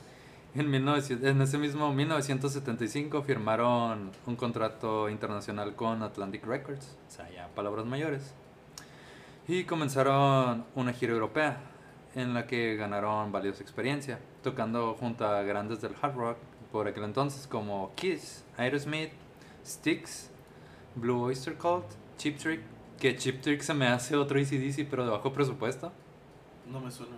en, 0.55 0.71
1900 0.71 1.29
en 1.29 1.43
ese 1.43 1.59
mismo 1.59 1.93
1975 1.93 3.23
firmaron 3.23 4.11
un 4.27 4.37
contrato 4.37 5.09
internacional 5.09 5.75
con 5.75 6.03
Atlantic 6.03 6.45
Records. 6.45 6.97
O 7.09 7.11
sea, 7.11 7.31
ya 7.31 7.49
palabras 7.49 7.87
mayores. 7.87 8.35
Y 9.49 9.65
comenzaron 9.65 10.65
una 10.75 10.93
gira 10.93 11.13
europea 11.13 11.61
en 12.15 12.35
la 12.35 12.47
que 12.47 12.77
ganaron 12.77 13.33
valiosa 13.33 13.63
experiencia, 13.63 14.19
tocando 14.43 14.95
junto 14.95 15.27
a 15.27 15.43
grandes 15.43 15.81
del 15.81 15.93
hard 16.01 16.15
rock 16.15 16.37
por 16.73 16.87
aquel 16.87 17.05
entonces 17.05 17.47
como 17.47 17.93
Kiss, 17.97 18.45
Aerosmith, 18.57 19.11
Styx, 19.71 20.31
Blue 20.97 21.23
Oyster 21.23 21.57
Cult, 21.57 21.87
Cheap 22.19 22.37
Trick, 22.39 22.61
que 22.99 23.17
Cheap 23.17 23.41
Trick 23.41 23.63
se 23.63 23.73
me 23.73 23.87
hace 23.87 24.17
otro 24.17 24.39
ACDC 24.41 24.87
pero 24.89 25.05
de 25.05 25.11
bajo 25.11 25.33
presupuesto. 25.33 25.93
No 26.71 26.81
me 26.81 26.91
suena. 26.91 27.17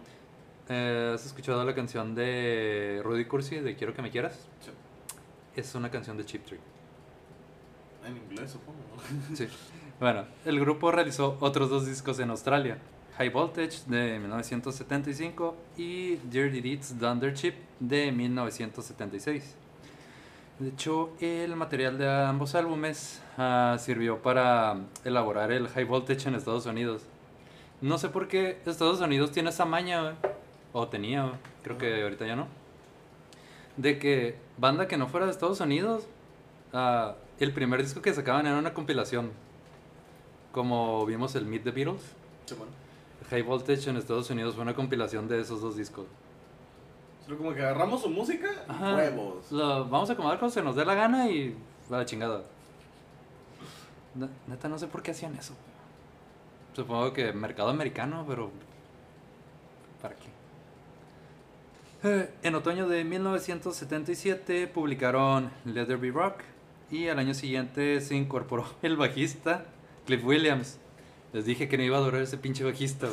Eh, 0.69 1.13
¿Has 1.15 1.27
escuchado 1.27 1.65
la 1.65 1.75
canción 1.75 2.15
de 2.15 3.01
Rudy 3.03 3.25
Cursi 3.25 3.57
de 3.57 3.75
Quiero 3.75 3.95
que 3.95 4.03
me 4.03 4.11
quieras? 4.11 4.47
Sí. 4.61 4.71
Es 5.57 5.75
una 5.75 5.91
canción 5.91 6.17
de 6.17 6.25
Cheap 6.25 6.45
Trick. 6.45 6.61
En 8.07 8.17
inglés, 8.17 8.51
supongo. 8.53 8.79
Sí. 9.35 9.49
Bueno, 10.01 10.25
el 10.45 10.59
grupo 10.59 10.91
realizó 10.91 11.37
otros 11.41 11.71
dos 11.71 11.87
discos 11.87 12.19
en 12.19 12.31
Australia. 12.31 12.79
High 13.19 13.29
Voltage 13.29 13.83
de 13.87 14.19
1975 14.19 15.55
y 15.77 16.17
Dirty 16.17 16.61
Deeds 16.61 16.99
Thunder 16.99 17.35
Chip 17.35 17.55
de 17.79 18.11
1976. 18.11 19.57
De 20.59 20.69
hecho, 20.69 21.11
el 21.21 21.57
material 21.57 21.99
de 21.99 22.09
ambos 22.09 22.55
álbumes 22.55 23.21
ah, 23.39 23.77
sirvió 23.81 24.23
para 24.23 24.77
elaborar 25.05 25.51
el 25.51 25.69
High 25.69 25.85
Voltage 25.85 26.29
en 26.29 26.35
Estados 26.35 26.67
Unidos. 26.67 27.03
No 27.81 27.99
sé 27.99 28.11
por 28.11 28.29
qué 28.29 28.61
Estados 28.65 29.01
Unidos 29.01 29.33
tiene 29.33 29.51
esa 29.51 29.65
maña. 29.65 30.15
O 30.73 30.89
tenía. 30.89 31.33
Creo 31.63 31.79
que 31.79 32.03
ahorita 32.03 32.27
ya 32.27 32.37
no. 32.37 32.47
De 33.77 33.99
que 33.99 34.37
banda 34.57 34.87
que 34.87 34.97
no 34.97 35.09
fuera 35.09 35.27
de 35.27 35.33
Estados 35.33 35.61
Unidos, 35.61 36.07
ah, 36.73 37.17
el 37.41 37.53
primer 37.53 37.83
disco 37.83 38.01
que 38.03 38.15
sacaban 38.15 38.47
era 38.47 38.59
una 38.59 38.75
compilación. 38.75 39.33
Como 40.53 41.05
vimos 41.07 41.35
el 41.35 41.47
Meet 41.47 41.65
the 41.65 41.71
Beatles. 41.73 42.03
High 43.31 43.43
Voltage 43.43 43.89
en 43.89 43.97
Estados 43.97 44.31
Unidos 44.31 44.55
fue 44.55 44.63
una 44.63 44.75
compilación 44.75 45.27
de 45.27 45.41
esos 45.41 45.61
dos 45.61 45.77
discos. 45.77 46.07
Solo 47.25 47.39
como 47.39 47.55
que 47.55 47.61
agarramos 47.61 48.03
su 48.03 48.11
música, 48.11 48.49
Ajá. 48.69 48.97
huevos. 48.97 49.51
Lo 49.53 49.85
vamos 49.87 50.11
a 50.11 50.15
acomodar 50.15 50.39
cuando 50.39 50.53
se 50.55 50.63
nos 50.63 50.75
dé 50.77 50.85
la 50.85 50.95
gana 50.95 51.29
y 51.31 51.57
a 51.91 51.97
la 51.97 52.05
chingada. 52.05 52.43
Ne- 54.15 54.29
Neta, 54.49 54.69
no 54.69 54.79
sé 54.79 54.89
por 54.89 55.03
qué 55.03 55.13
hacían 55.13 55.35
eso. 55.37 55.55
Supongo 56.75 57.13
que 57.13 57.33
mercado 57.33 57.71
americano, 57.71 58.25
pero. 58.27 58.51
¿Para 60.01 60.15
qué? 60.17 60.29
Eh, 62.05 62.35
En 62.43 62.55
otoño 62.57 62.89
de 62.89 63.05
1977 63.05 64.67
publicaron 64.67 65.51
Let 65.65 65.87
There 65.87 65.97
Be 65.97 66.11
Rock 66.11 66.41
y 66.91 67.07
al 67.09 67.19
año 67.21 67.35
siguiente 67.35 68.01
se 68.01 68.17
incorporó 68.17 68.67
el 68.83 68.97
bajista 68.97 69.65
Cliff 70.07 70.25
Williams. 70.25 70.79
Les 71.33 71.45
dije 71.45 71.69
que 71.69 71.79
no 71.79 71.85
iba 71.85 71.97
a 71.99 72.01
durar 72.01 72.21
ese 72.23 72.37
pinche 72.37 72.65
bajista. 72.65 73.09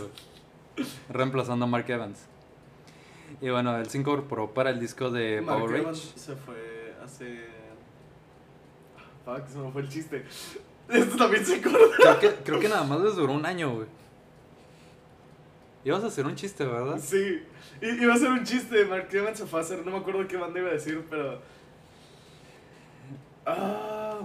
Reemplazando 1.10 1.66
a 1.66 1.68
Mark 1.68 1.86
Evans. 1.90 2.26
Y 3.42 3.50
bueno, 3.50 3.78
él 3.78 3.90
se 3.90 3.98
incorporó 3.98 4.54
para 4.54 4.70
el 4.70 4.80
disco 4.80 5.10
de 5.10 5.42
Mark 5.42 5.60
Power 5.66 5.96
se 5.96 6.36
fue 6.36 6.94
hace. 7.04 7.46
Ah, 9.26 9.38
Fuck, 9.38 9.48
se 9.48 9.58
me 9.58 9.72
fue 9.72 9.82
el 9.82 9.90
chiste. 9.90 10.26
Esto 10.90 11.18
también 11.18 11.46
se 11.46 11.56
acuerda. 11.58 11.80
Creo 11.98 12.20
que, 12.20 12.44
creo 12.44 12.60
que 12.60 12.70
nada 12.70 12.84
más 12.84 13.00
les 13.02 13.16
duró 13.16 13.34
un 13.34 13.46
año, 13.46 13.76
güey. 13.76 13.88
Ibas 15.86 16.04
a 16.04 16.08
hacer 16.08 16.26
un 16.26 16.36
chiste, 16.36 16.66
¿verdad? 16.66 17.00
Sí. 17.02 17.42
I- 17.82 18.04
iba 18.04 18.14
a 18.14 18.18
ser 18.18 18.30
un 18.32 18.44
chiste. 18.44 18.84
Mark 18.86 19.08
Evans 19.12 19.38
se 19.38 19.46
fue 19.46 19.60
a 19.60 19.64
hacer. 19.64 19.86
No 19.86 19.92
me 19.92 19.98
acuerdo 19.98 20.28
qué 20.28 20.36
banda 20.38 20.60
iba 20.60 20.70
a 20.70 20.74
decir, 20.74 21.06
pero. 21.10 21.40
Ah. 23.46 24.20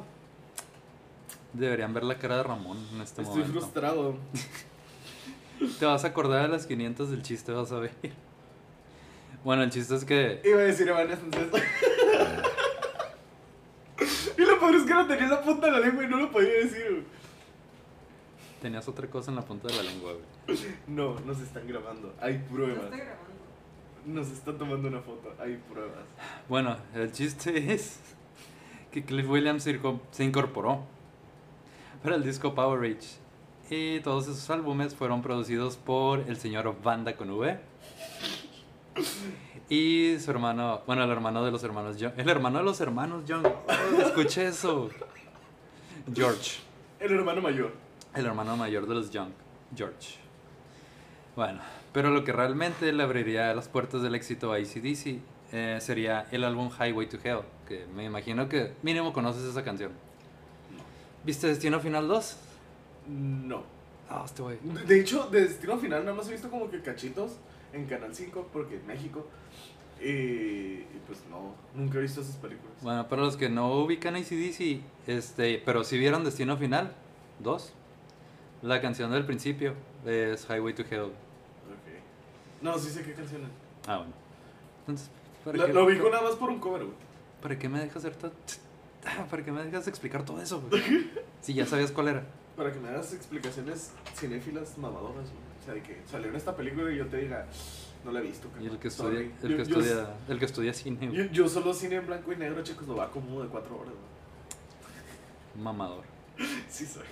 Deberían 1.52 1.94
ver 1.94 2.02
la 2.04 2.18
cara 2.18 2.38
de 2.38 2.42
Ramón 2.42 2.78
en 2.94 3.00
este 3.00 3.22
Estoy 3.22 3.38
momento. 3.42 3.60
frustrado. 3.60 4.16
Te 5.78 5.86
vas 5.86 6.04
a 6.04 6.08
acordar 6.08 6.42
de 6.42 6.48
las 6.48 6.66
500 6.66 7.10
del 7.10 7.22
chiste, 7.22 7.52
vas 7.52 7.70
a 7.70 7.78
ver. 7.78 7.92
Bueno, 9.44 9.62
el 9.62 9.70
chiste 9.70 9.94
es 9.94 10.04
que 10.04 10.40
Iba 10.44 10.60
a 10.60 10.64
decir 10.64 10.88
Evanescence. 10.88 11.38
y 14.38 14.40
lo 14.42 14.58
peor 14.58 14.74
es 14.74 14.82
que 14.84 14.94
lo 14.94 15.06
tenía 15.06 15.24
en 15.24 15.30
la 15.30 15.42
punta 15.42 15.66
de 15.66 15.72
la 15.72 15.80
lengua 15.80 16.04
y 16.04 16.08
no 16.08 16.16
lo 16.16 16.30
podía 16.30 16.52
decir. 16.54 16.86
güey. 16.90 17.04
tenías 18.62 18.88
otra 18.88 19.06
cosa 19.08 19.30
en 19.30 19.36
la 19.36 19.42
punta 19.42 19.68
de 19.68 19.74
la 19.74 19.82
lengua, 19.82 20.12
güey. 20.46 20.58
No, 20.86 21.18
nos 21.20 21.40
están 21.40 21.66
grabando. 21.68 22.14
Hay 22.20 22.38
No 22.38 22.44
pruebas. 22.54 22.84
estoy 22.84 22.98
grabando. 22.98 23.24
Nos 24.06 24.28
están 24.28 24.58
tomando 24.58 24.88
una 24.88 25.00
foto. 25.00 25.34
Hay 25.38 25.56
pruebas. 25.70 26.04
Bueno, 26.48 26.76
el 26.94 27.12
chiste 27.12 27.72
es 27.74 28.00
que 28.90 29.04
Cliff 29.04 29.28
Williams 29.28 29.62
se 30.10 30.24
incorporó 30.24 30.84
para 32.02 32.16
el 32.16 32.22
disco 32.24 32.54
Power 32.54 32.80
Rage. 32.80 33.18
Y 33.70 34.00
todos 34.00 34.24
esos 34.28 34.48
álbumes 34.50 34.94
fueron 34.94 35.22
producidos 35.22 35.76
por 35.76 36.20
el 36.20 36.36
señor 36.36 36.74
Banda 36.82 37.16
con 37.16 37.30
V. 37.30 37.58
Y 39.68 40.18
su 40.18 40.30
hermano, 40.30 40.82
bueno, 40.86 41.04
el 41.04 41.10
hermano 41.10 41.44
de 41.44 41.50
los 41.50 41.64
hermanos 41.64 41.96
Young. 41.96 42.12
El 42.16 42.28
hermano 42.28 42.58
de 42.58 42.64
los 42.64 42.80
hermanos 42.80 43.24
Young. 43.24 43.46
Oh, 43.46 44.00
escuché 44.02 44.48
eso. 44.48 44.90
George. 46.12 46.60
El 47.00 47.12
hermano 47.12 47.40
mayor. 47.40 47.72
El 48.14 48.26
hermano 48.26 48.56
mayor 48.56 48.86
de 48.86 48.94
los 48.94 49.10
Young, 49.10 49.30
George. 49.74 50.18
Bueno, 51.34 51.60
pero 51.92 52.10
lo 52.10 52.24
que 52.24 52.32
realmente 52.32 52.92
le 52.92 53.02
abriría 53.02 53.54
las 53.54 53.68
puertas 53.68 54.02
del 54.02 54.14
éxito 54.14 54.52
a 54.52 54.56
ACDC 54.56 55.18
eh, 55.52 55.78
sería 55.80 56.26
el 56.30 56.44
álbum 56.44 56.70
Highway 56.70 57.08
to 57.08 57.18
Hell, 57.22 57.40
que 57.66 57.86
me 57.94 58.04
imagino 58.04 58.48
que 58.48 58.72
mínimo 58.82 59.12
conoces 59.12 59.44
esa 59.44 59.64
canción. 59.64 59.92
¿Viste 61.24 61.46
Destino 61.46 61.80
Final 61.80 62.06
2? 62.06 62.36
No. 63.08 63.64
Ah, 64.08 64.22
este 64.24 64.42
güey. 64.42 64.58
De 64.86 65.00
hecho, 65.00 65.28
de 65.30 65.42
Destino 65.48 65.78
Final 65.78 66.04
nada 66.04 66.16
más 66.16 66.28
he 66.28 66.32
visto 66.32 66.50
como 66.50 66.70
que 66.70 66.80
cachitos 66.82 67.38
en 67.74 67.86
Canal 67.86 68.14
5, 68.14 68.48
porque 68.52 68.76
en 68.76 68.86
México. 68.86 69.26
Y, 70.00 70.06
y 70.08 71.00
pues 71.06 71.20
no, 71.30 71.54
nunca 71.74 71.98
he 71.98 72.02
visto 72.02 72.20
esas 72.20 72.36
películas. 72.36 72.72
Bueno, 72.82 73.08
para 73.08 73.22
los 73.22 73.36
que 73.36 73.48
no 73.48 73.72
ubican 73.74 74.16
ACDC, 74.16 74.80
este, 75.06 75.62
pero 75.64 75.84
si 75.84 75.98
vieron 75.98 76.24
Destino 76.24 76.56
Final 76.56 76.92
2, 77.40 77.72
la 78.62 78.80
canción 78.80 79.10
del 79.12 79.24
principio 79.24 79.74
es 80.04 80.46
Highway 80.50 80.74
to 80.74 80.82
Hell. 80.90 81.02
Ok. 81.04 81.12
No, 82.62 82.76
sí 82.78 82.90
sé 82.90 83.02
qué 83.02 83.12
canción 83.14 83.42
es. 83.42 83.48
Ah, 83.86 83.98
bueno. 83.98 84.12
Entonces, 84.80 85.10
¿para 85.44 85.56
Lo, 85.58 85.66
qué- 85.66 85.72
lo 85.72 85.84
ubico 85.86 86.10
nada 86.10 86.22
más 86.22 86.34
por 86.34 86.50
un 86.50 86.58
cover, 86.58 86.82
güey. 86.84 86.96
¿Para 87.40 87.58
qué 87.58 87.68
me 87.68 87.78
dejas 87.78 87.96
hacer 87.98 88.16
todo? 88.16 88.32
¿Para 89.30 89.44
qué 89.44 89.52
me 89.52 89.62
dejas 89.64 89.86
explicar 89.88 90.24
todo 90.24 90.40
eso, 90.42 90.60
güey? 90.68 90.82
Si 91.40 91.52
ya 91.54 91.66
sabías 91.66 91.92
cuál 91.92 92.08
era. 92.08 92.24
Para 92.56 92.72
que 92.72 92.80
me 92.80 92.88
hagas 92.88 93.12
explicaciones 93.12 93.92
cinéfilas 94.16 94.78
mamadoras, 94.78 95.14
güey. 95.30 95.43
O 95.64 95.66
sea, 95.66 95.74
de 95.74 95.82
que 95.82 95.96
salió 96.10 96.28
en 96.28 96.36
esta 96.36 96.54
película 96.54 96.92
y 96.92 96.98
yo 96.98 97.06
te 97.06 97.16
diga, 97.16 97.46
no 98.04 98.12
la 98.12 98.20
he 98.20 98.22
visto. 98.22 98.48
Y 98.60 98.66
el 98.66 98.78
que 98.78 98.90
sorry". 98.90 99.16
estudia, 99.16 99.48
el 99.50 99.56
que 99.56 99.56
yo- 99.56 99.78
estudia, 99.80 100.14
el 100.28 100.38
que 100.38 100.44
estudia 100.44 100.74
cine, 100.74 101.10
Yo, 101.10 101.24
yo 101.24 101.48
solo 101.48 101.72
cine 101.72 101.96
en 101.96 102.06
blanco 102.06 102.32
y 102.32 102.36
negro, 102.36 102.62
checoslovaco, 102.62 103.12
como 103.20 103.42
de 103.42 103.48
cuatro 103.48 103.76
horas, 103.78 103.94
güey. 103.94 105.64
mamador. 105.64 106.04
Sí 106.68 106.84
soy. 106.84 107.04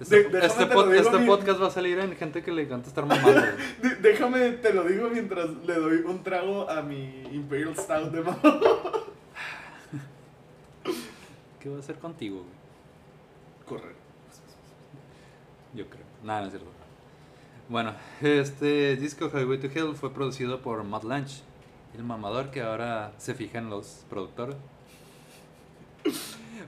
Este, 0.00 0.24
De- 0.24 0.44
este 0.44 0.66
pod- 0.66 0.92
este 0.92 1.18
podcast 1.26 1.62
va 1.62 1.68
a 1.68 1.70
salir 1.70 1.96
en 2.00 2.16
gente 2.16 2.42
que 2.42 2.50
le 2.50 2.62
encanta 2.62 2.88
estar 2.88 3.06
mamando. 3.06 3.40
De- 3.82 3.94
déjame, 4.00 4.50
te 4.52 4.74
lo 4.74 4.82
digo 4.82 5.08
mientras 5.10 5.48
le 5.64 5.74
doy 5.76 5.98
un 5.98 6.24
trago 6.24 6.68
a 6.68 6.82
mi 6.82 7.22
Imperial 7.32 7.76
Stout 7.76 8.10
de 8.10 8.22
mamá. 8.22 8.40
¿Qué 11.60 11.68
va 11.68 11.76
a 11.76 11.78
hacer 11.78 11.96
contigo, 12.00 12.38
güey? 12.38 12.50
Correr. 13.80 13.94
Yo 15.74 15.88
creo. 15.88 16.02
Nada, 16.24 16.40
no 16.40 16.46
es 16.46 16.52
cierto. 16.52 16.68
Bueno, 17.68 17.94
este 18.20 18.96
disco 18.96 19.30
Highway 19.32 19.58
to 19.58 19.66
Hell 19.68 19.94
fue 19.94 20.12
producido 20.12 20.60
por 20.60 20.82
Matt 20.84 21.04
Lange, 21.04 21.42
el 21.96 22.04
mamador 22.04 22.50
que 22.50 22.60
ahora 22.62 23.12
se 23.18 23.34
fija 23.34 23.58
en 23.58 23.70
los 23.70 24.04
productores. 24.10 24.56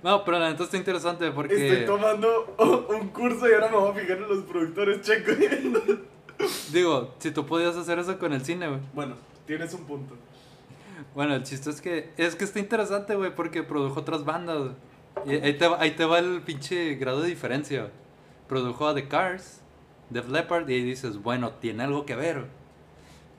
No, 0.02 0.24
pero 0.24 0.38
la 0.38 0.50
neta 0.50 0.64
está 0.64 0.76
interesante 0.76 1.30
porque... 1.32 1.54
Estoy 1.82 1.86
tomando 1.86 2.54
un 3.00 3.08
curso 3.08 3.48
y 3.48 3.52
ahora 3.54 3.68
me 3.70 3.76
voy 3.76 3.90
a 3.90 3.94
fijar 3.94 4.18
en 4.18 4.28
los 4.28 4.44
productores 4.44 5.00
checos. 5.02 5.34
Digo, 6.72 7.14
si 7.18 7.30
tú 7.30 7.46
podías 7.46 7.76
hacer 7.76 7.98
eso 7.98 8.18
con 8.18 8.32
el 8.32 8.44
cine, 8.44 8.68
güey. 8.68 8.80
bueno, 8.92 9.14
tienes 9.46 9.72
un 9.74 9.84
punto. 9.84 10.14
Bueno, 11.14 11.34
el 11.34 11.42
chiste 11.44 11.70
es 11.70 11.80
que 11.80 12.10
es 12.16 12.34
que 12.34 12.44
está 12.44 12.58
interesante, 12.58 13.14
güey, 13.14 13.34
porque 13.34 13.62
produjo 13.62 14.00
otras 14.00 14.24
bandas. 14.24 14.72
Y 15.26 15.34
ahí 15.36 15.56
te, 15.56 15.68
va- 15.68 15.80
ahí 15.80 15.92
te 15.92 16.04
va 16.04 16.18
el 16.18 16.42
pinche 16.42 16.96
grado 16.96 17.22
de 17.22 17.28
diferencia. 17.28 17.82
güey. 17.82 17.92
Produjo 18.48 18.88
a 18.88 18.94
The 18.94 19.06
Cars, 19.06 19.60
Def 20.10 20.28
Leppard, 20.28 20.68
y 20.68 20.74
ahí 20.74 20.82
dices, 20.82 21.22
bueno, 21.22 21.52
tiene 21.52 21.84
algo 21.84 22.06
que 22.06 22.16
ver. 22.16 22.46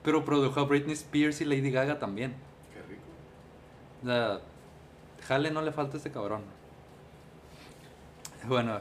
Pero 0.03 0.25
produjo 0.25 0.59
a 0.59 0.63
Britney 0.65 0.93
Spears 0.93 1.41
y 1.41 1.45
Lady 1.45 1.71
Gaga 1.71 1.99
también. 1.99 2.33
Qué 2.73 2.81
rico. 4.11 4.41
Jale 5.27 5.51
no 5.51 5.61
le 5.61 5.71
falta 5.71 5.95
a 5.95 5.97
este 5.97 6.11
cabrón. 6.11 6.41
Bueno, 8.47 8.79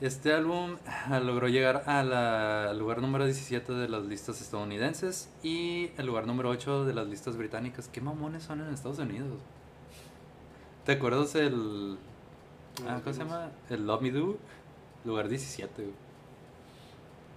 este 0.00 0.34
álbum 0.34 0.78
ah, 0.86 1.20
logró 1.20 1.46
llegar 1.46 1.84
al 1.86 2.76
lugar 2.76 3.00
número 3.00 3.24
17 3.24 3.72
de 3.72 3.88
las 3.88 4.02
listas 4.04 4.40
estadounidenses 4.40 5.30
y 5.44 5.92
el 5.96 6.06
lugar 6.06 6.26
número 6.26 6.48
8 6.50 6.84
de 6.84 6.94
las 6.94 7.06
listas 7.06 7.36
británicas. 7.36 7.88
¿Qué 7.88 8.00
mamones 8.00 8.42
son 8.42 8.60
en 8.60 8.74
Estados 8.74 8.98
Unidos? 8.98 9.38
¿Te 10.84 10.92
acuerdas 10.92 11.36
el... 11.36 11.96
ah, 12.88 13.00
¿Cómo 13.04 13.14
se 13.14 13.20
llama? 13.20 13.50
El 13.70 13.86
Love 13.86 14.02
Me 14.02 14.10
Do. 14.10 14.36
Lugar 15.04 15.28
17. 15.28 15.90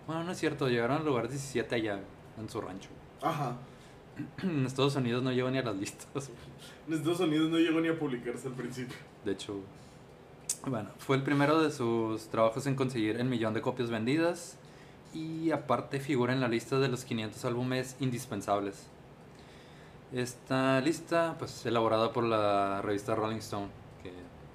Bueno, 0.08 0.24
no 0.24 0.32
es 0.32 0.38
cierto, 0.38 0.68
llegaron 0.70 0.98
al 0.98 1.06
lugar 1.06 1.28
17 1.28 1.76
allá, 1.76 2.00
en 2.38 2.50
su 2.50 2.62
rancho. 2.62 2.90
Ajá. 3.22 3.56
En 4.44 4.66
Estados 4.66 4.96
Unidos 4.96 5.24
no 5.24 5.32
llegan 5.32 5.54
ni 5.54 5.60
a 5.60 5.64
las 5.64 5.76
listas. 5.76 6.30
En 6.88 6.94
Estados 6.94 7.20
Unidos 7.20 7.50
no 7.50 7.58
llegó 7.58 7.82
ni 7.82 7.90
a 7.90 8.00
publicarse 8.00 8.48
al 8.48 8.54
principio. 8.54 8.96
De 9.26 9.34
hecho, 9.34 9.60
bueno, 10.66 10.90
fue 11.00 11.18
el 11.18 11.24
primero 11.24 11.62
de 11.62 11.72
sus 11.72 12.28
trabajos 12.28 12.66
en 12.68 12.76
conseguir 12.76 13.18
el 13.18 13.26
millón 13.26 13.54
de 13.54 13.62
copias 13.62 13.90
vendidas 13.90 14.58
y 15.14 15.52
aparte 15.52 16.00
figura 16.00 16.34
en 16.34 16.40
la 16.40 16.48
lista 16.48 16.80
de 16.80 16.88
los 16.88 17.06
500 17.06 17.44
álbumes 17.46 17.96
indispensables. 18.00 18.88
Esta 20.14 20.82
lista, 20.82 21.36
pues, 21.38 21.66
elaborada 21.66 22.12
por 22.14 22.24
la 22.24 22.82
revista 22.82 23.16
Rolling 23.16 23.38
Stone, 23.38 23.68
que 24.02 24.12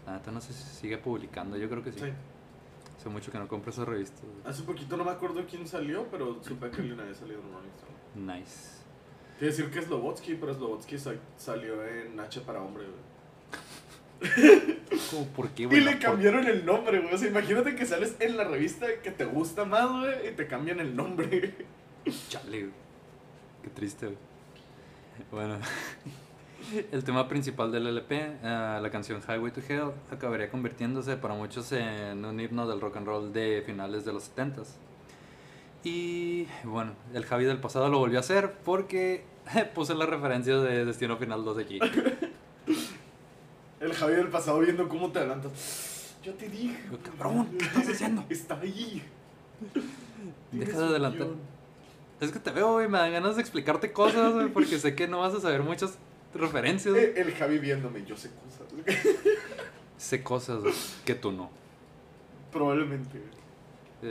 la 0.06 0.14
neta 0.14 0.30
no 0.30 0.40
sé 0.40 0.52
si 0.52 0.62
sigue 0.62 0.98
publicando, 0.98 1.56
yo 1.56 1.68
creo 1.68 1.82
que 1.82 1.92
sí. 1.92 2.00
Sí. 2.00 2.06
Hace 3.00 3.08
mucho 3.08 3.32
que 3.32 3.38
no 3.38 3.48
compro 3.48 3.70
esa 3.70 3.86
revista. 3.86 4.20
Hace 4.44 4.62
poquito 4.62 4.94
no 4.98 5.04
me 5.04 5.10
acuerdo 5.10 5.42
quién 5.48 5.66
salió, 5.66 6.06
pero 6.10 6.38
supe 6.44 6.70
que 6.70 6.82
una 6.82 7.04
vez 7.04 7.16
salió 7.16 7.36
en 7.36 7.42
Rolling 7.50 7.70
Stone. 7.78 8.38
Nice. 8.38 8.80
Quiero 9.38 9.52
decir 9.56 9.70
que 9.70 9.78
es 9.78 9.86
Slobotsky, 9.86 10.34
pero 10.34 10.52
Slobotsky 10.54 10.98
sa- 10.98 11.14
salió 11.38 11.82
en 11.86 12.20
H 12.20 12.40
para 12.42 12.60
hombre, 12.60 12.84
güey. 12.84 13.00
Como, 15.10 15.26
¿por 15.28 15.48
qué, 15.50 15.62
Y 15.62 15.66
güey? 15.66 15.80
le 15.80 15.92
No, 15.92 15.98
por- 15.98 16.00
cambiaron 16.10 16.44
el 16.46 16.66
nombre, 16.66 17.00
güey. 17.00 17.14
O 17.14 17.16
sea, 17.16 17.28
imagínate 17.28 17.74
que 17.74 17.86
sales 17.86 18.16
en 18.20 18.36
la 18.36 18.44
revista 18.44 18.86
que 19.02 19.10
te 19.10 19.24
gusta 19.24 19.64
más, 19.64 19.90
güey, 19.90 20.28
y 20.28 20.32
te 20.32 20.46
cambian 20.46 20.78
el 20.80 20.94
nombre. 20.94 21.54
Chale, 22.28 22.60
güey. 22.64 22.72
Qué 23.62 23.70
triste, 23.70 24.06
güey. 24.06 24.18
Bueno, 25.30 25.58
el 26.92 27.04
tema 27.04 27.28
principal 27.28 27.72
del 27.72 27.86
LP, 27.86 28.16
eh, 28.16 28.78
la 28.82 28.90
canción 28.90 29.20
Highway 29.26 29.52
to 29.52 29.60
Hell, 29.66 29.92
acabaría 30.10 30.50
convirtiéndose 30.50 31.16
para 31.16 31.34
muchos 31.34 31.72
en 31.72 32.24
un 32.24 32.40
himno 32.40 32.66
del 32.66 32.80
rock 32.80 32.96
and 32.96 33.06
roll 33.06 33.32
de 33.32 33.62
finales 33.64 34.04
de 34.04 34.12
los 34.12 34.34
70s. 34.34 34.68
Y 35.82 36.46
bueno, 36.64 36.92
el 37.14 37.24
Javi 37.24 37.44
del 37.44 37.58
pasado 37.58 37.88
lo 37.88 37.98
volvió 37.98 38.18
a 38.18 38.20
hacer 38.20 38.52
porque 38.64 39.24
puse 39.74 39.94
la 39.94 40.06
referencia 40.06 40.58
de 40.58 40.84
Destino 40.84 41.16
Final 41.16 41.44
2 41.44 41.58
aquí. 41.58 41.78
El 43.80 43.94
Javier 43.94 44.18
del 44.18 44.28
pasado 44.28 44.58
viendo 44.58 44.86
cómo 44.90 45.10
te 45.10 45.20
adelantas. 45.20 46.14
Yo 46.22 46.34
te 46.34 46.50
dije. 46.50 46.76
Cabrón, 47.02 47.48
¿qué 47.58 47.64
estás 47.64 47.88
haciendo? 47.88 48.22
Está 48.28 48.60
ahí. 48.60 49.02
Deja 50.52 50.78
de 50.78 50.84
adelantar. 50.84 51.28
Es 52.20 52.30
que 52.30 52.38
te 52.38 52.50
veo, 52.50 52.74
güey, 52.74 52.88
me 52.88 52.98
dan 52.98 53.12
ganas 53.12 53.36
de 53.36 53.40
explicarte 53.40 53.90
cosas, 53.90 54.50
porque 54.52 54.78
sé 54.78 54.94
que 54.94 55.08
no 55.08 55.20
vas 55.20 55.32
a 55.32 55.40
saber 55.40 55.62
muchas 55.62 55.96
referencias. 56.34 56.94
Eh, 56.96 57.14
El 57.16 57.32
Javi 57.34 57.58
viéndome, 57.58 58.04
yo 58.04 58.16
sé 58.16 58.30
cosas. 58.30 58.68
Sé 59.96 60.22
cosas 60.22 61.00
que 61.04 61.14
tú 61.14 61.32
no. 61.32 61.50
Probablemente. 62.52 63.20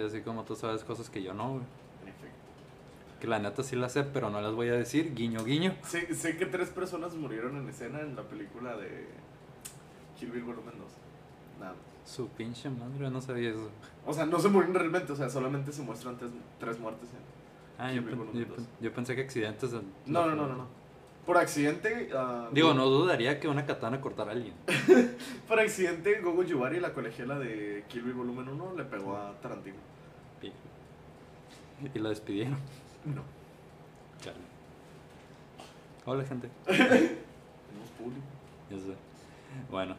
Así 0.05 0.21
como 0.21 0.43
tú 0.43 0.55
sabes 0.55 0.83
cosas 0.83 1.09
que 1.09 1.21
yo 1.23 1.33
no, 1.33 1.49
güey. 1.53 1.63
En. 2.05 3.19
Que 3.19 3.27
la 3.27 3.39
neta 3.39 3.63
sí 3.63 3.75
las 3.75 3.93
sé, 3.93 4.03
pero 4.03 4.29
no 4.29 4.39
las 4.41 4.53
voy 4.53 4.69
a 4.69 4.73
decir. 4.73 5.13
Guiño, 5.13 5.43
guiño. 5.43 5.75
Sé, 5.83 6.13
sé 6.13 6.37
que 6.37 6.45
tres 6.45 6.69
personas 6.69 7.15
murieron 7.15 7.57
en 7.57 7.67
escena 7.69 7.99
en 8.01 8.15
la 8.15 8.23
película 8.23 8.77
de 8.77 9.07
Kill 10.17 10.31
Bill 10.31 10.45
2. 10.45 10.55
Nada. 11.59 11.75
Su 12.05 12.27
pinche 12.29 12.69
madre, 12.69 13.09
no 13.09 13.19
sabía 13.21 13.49
eso. 13.49 13.69
O 14.05 14.13
sea, 14.13 14.25
no 14.25 14.39
se 14.39 14.47
murieron 14.47 14.75
realmente, 14.75 15.11
o 15.11 15.15
sea, 15.15 15.29
solamente 15.29 15.71
se 15.73 15.81
muestran 15.81 16.17
tres, 16.17 16.31
tres 16.59 16.79
muertes. 16.79 17.09
En... 17.09 17.39
Ah, 17.83 17.91
yo, 17.93 18.03
pen- 18.05 18.67
yo, 18.81 18.93
pensé 18.93 19.15
que 19.15 19.21
accidentes. 19.21 19.71
de- 19.71 19.81
No, 20.05 20.25
no, 20.27 20.35
no, 20.35 20.47
no, 20.47 20.55
no. 20.55 20.67
Por 21.29 21.37
accidente. 21.37 22.09
ah, 22.15 22.49
Digo, 22.51 22.69
Go- 22.69 22.73
no 22.73 22.85
dudaría 22.87 23.39
que 23.39 23.47
una 23.47 23.63
katana 23.63 24.01
cortara 24.01 24.31
a 24.31 24.33
alguien. 24.33 24.55
Por 25.47 25.59
accidente, 25.59 26.21
Gogo 26.21 26.41
Yubari, 26.41 26.79
la 26.79 26.91
colegiala 26.91 27.37
de 27.37 27.83
Kill 27.87 28.01
Bill 28.01 28.15
Volumen 28.15 28.49
1, 28.49 28.73
le 28.75 28.83
pegó 28.85 29.15
a 29.15 29.39
Tarantino. 29.39 29.75
Y, 30.41 30.51
y 31.95 31.99
la 32.01 32.09
despidieron. 32.09 32.57
No. 33.05 33.21
Chale. 34.21 34.37
Hola, 36.05 36.23
gente. 36.25 36.49
Tenemos 36.65 37.89
público. 37.99 38.25
Ya 38.71 38.77
sé. 38.79 38.95
Bueno, 39.69 39.95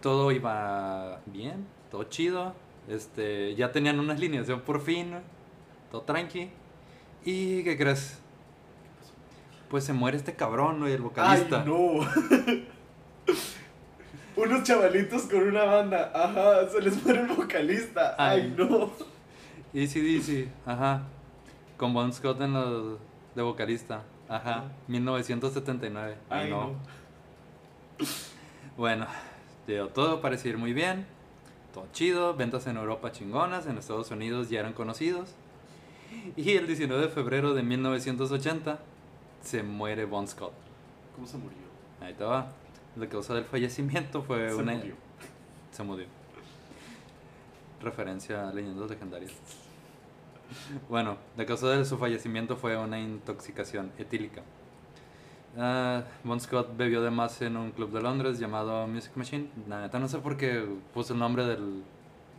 todo 0.00 0.32
iba 0.32 1.20
bien, 1.26 1.66
todo 1.90 2.04
chido. 2.04 2.54
Este, 2.88 3.54
ya 3.56 3.72
tenían 3.72 4.00
una 4.00 4.14
alineación 4.14 4.62
por 4.62 4.80
fin, 4.80 5.16
todo 5.90 6.00
tranqui. 6.00 6.48
¿Y 7.26 7.62
qué 7.62 7.76
crees? 7.76 8.22
Pues 9.74 9.82
se 9.82 9.92
muere 9.92 10.16
este 10.16 10.36
cabrón, 10.36 10.78
güey, 10.78 10.92
el 10.92 11.02
vocalista. 11.02 11.62
¡Ay, 11.62 11.66
no! 11.66 12.06
Unos 14.40 14.62
chavalitos 14.62 15.22
con 15.22 15.42
una 15.42 15.64
banda. 15.64 16.12
Ajá, 16.14 16.68
se 16.68 16.80
les 16.80 17.02
muere 17.02 17.22
el 17.22 17.26
vocalista. 17.26 18.14
¡Ay, 18.16 18.42
Ay. 18.42 18.54
no! 18.56 18.92
Easy 19.72 20.00
Dizzy, 20.00 20.48
ajá. 20.64 21.02
Con 21.76 21.92
Bon 21.92 22.12
Scott 22.12 22.40
en 22.40 22.52
los 22.52 22.98
de 23.34 23.42
vocalista, 23.42 24.04
ajá. 24.28 24.58
Ajá. 24.58 24.64
1979. 24.86 26.18
Ay, 26.30 26.44
¡Ay, 26.44 26.50
no. 26.50 26.68
no! 26.68 26.74
Bueno, 28.76 29.08
digo, 29.66 29.88
todo 29.88 30.20
parecía 30.20 30.52
ir 30.52 30.58
muy 30.58 30.72
bien, 30.72 31.04
todo 31.72 31.88
chido, 31.92 32.34
ventas 32.34 32.68
en 32.68 32.76
Europa 32.76 33.10
chingonas, 33.10 33.66
en 33.66 33.76
Estados 33.78 34.12
Unidos 34.12 34.50
ya 34.50 34.60
eran 34.60 34.72
conocidos. 34.72 35.34
Y 36.36 36.52
el 36.52 36.68
19 36.68 37.02
de 37.02 37.08
febrero 37.08 37.54
de 37.54 37.64
1980 37.64 38.78
se 39.44 39.62
muere 39.62 40.04
Bon 40.04 40.26
Scott. 40.26 40.52
¿Cómo 41.14 41.26
se 41.26 41.36
murió? 41.36 41.58
Ahí 42.00 42.14
va. 42.20 42.50
La 42.96 43.08
causa 43.08 43.34
del 43.34 43.44
fallecimiento 43.44 44.22
fue 44.22 44.48
se 44.50 44.54
una... 44.56 44.74
murió. 44.74 44.94
Se 45.70 45.82
murió. 45.82 46.06
Referencia 47.80 48.48
a 48.48 48.52
leyendas 48.52 48.88
legendarias. 48.88 49.32
Bueno, 50.88 51.16
la 51.36 51.46
causa 51.46 51.68
de 51.70 51.84
su 51.84 51.98
fallecimiento 51.98 52.56
fue 52.56 52.76
una 52.76 52.98
intoxicación 52.98 53.92
etílica. 53.98 54.42
Ah, 55.56 56.02
bon 56.24 56.40
Scott 56.40 56.76
bebió 56.76 57.00
de 57.00 57.10
más 57.10 57.40
en 57.42 57.56
un 57.56 57.70
club 57.70 57.92
de 57.92 58.02
Londres 58.02 58.38
llamado 58.38 58.86
Music 58.86 59.12
Machine. 59.14 59.48
La 59.68 59.80
neta 59.80 59.98
no 59.98 60.08
sé 60.08 60.18
por 60.18 60.36
qué 60.36 60.64
puso 60.92 61.12
el 61.12 61.18
nombre 61.18 61.44
del, 61.44 61.82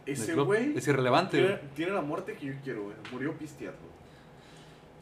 Ese 0.06 0.34
güey 0.36 0.78
Es 0.78 0.88
irrelevante. 0.88 1.62
tiene 1.76 1.94
la 1.94 2.02
muerte 2.02 2.34
que 2.34 2.48
yo 2.48 2.54
quiero, 2.64 2.84
güey. 2.84 2.96
Murió 3.12 3.38
pisteando. 3.38 3.95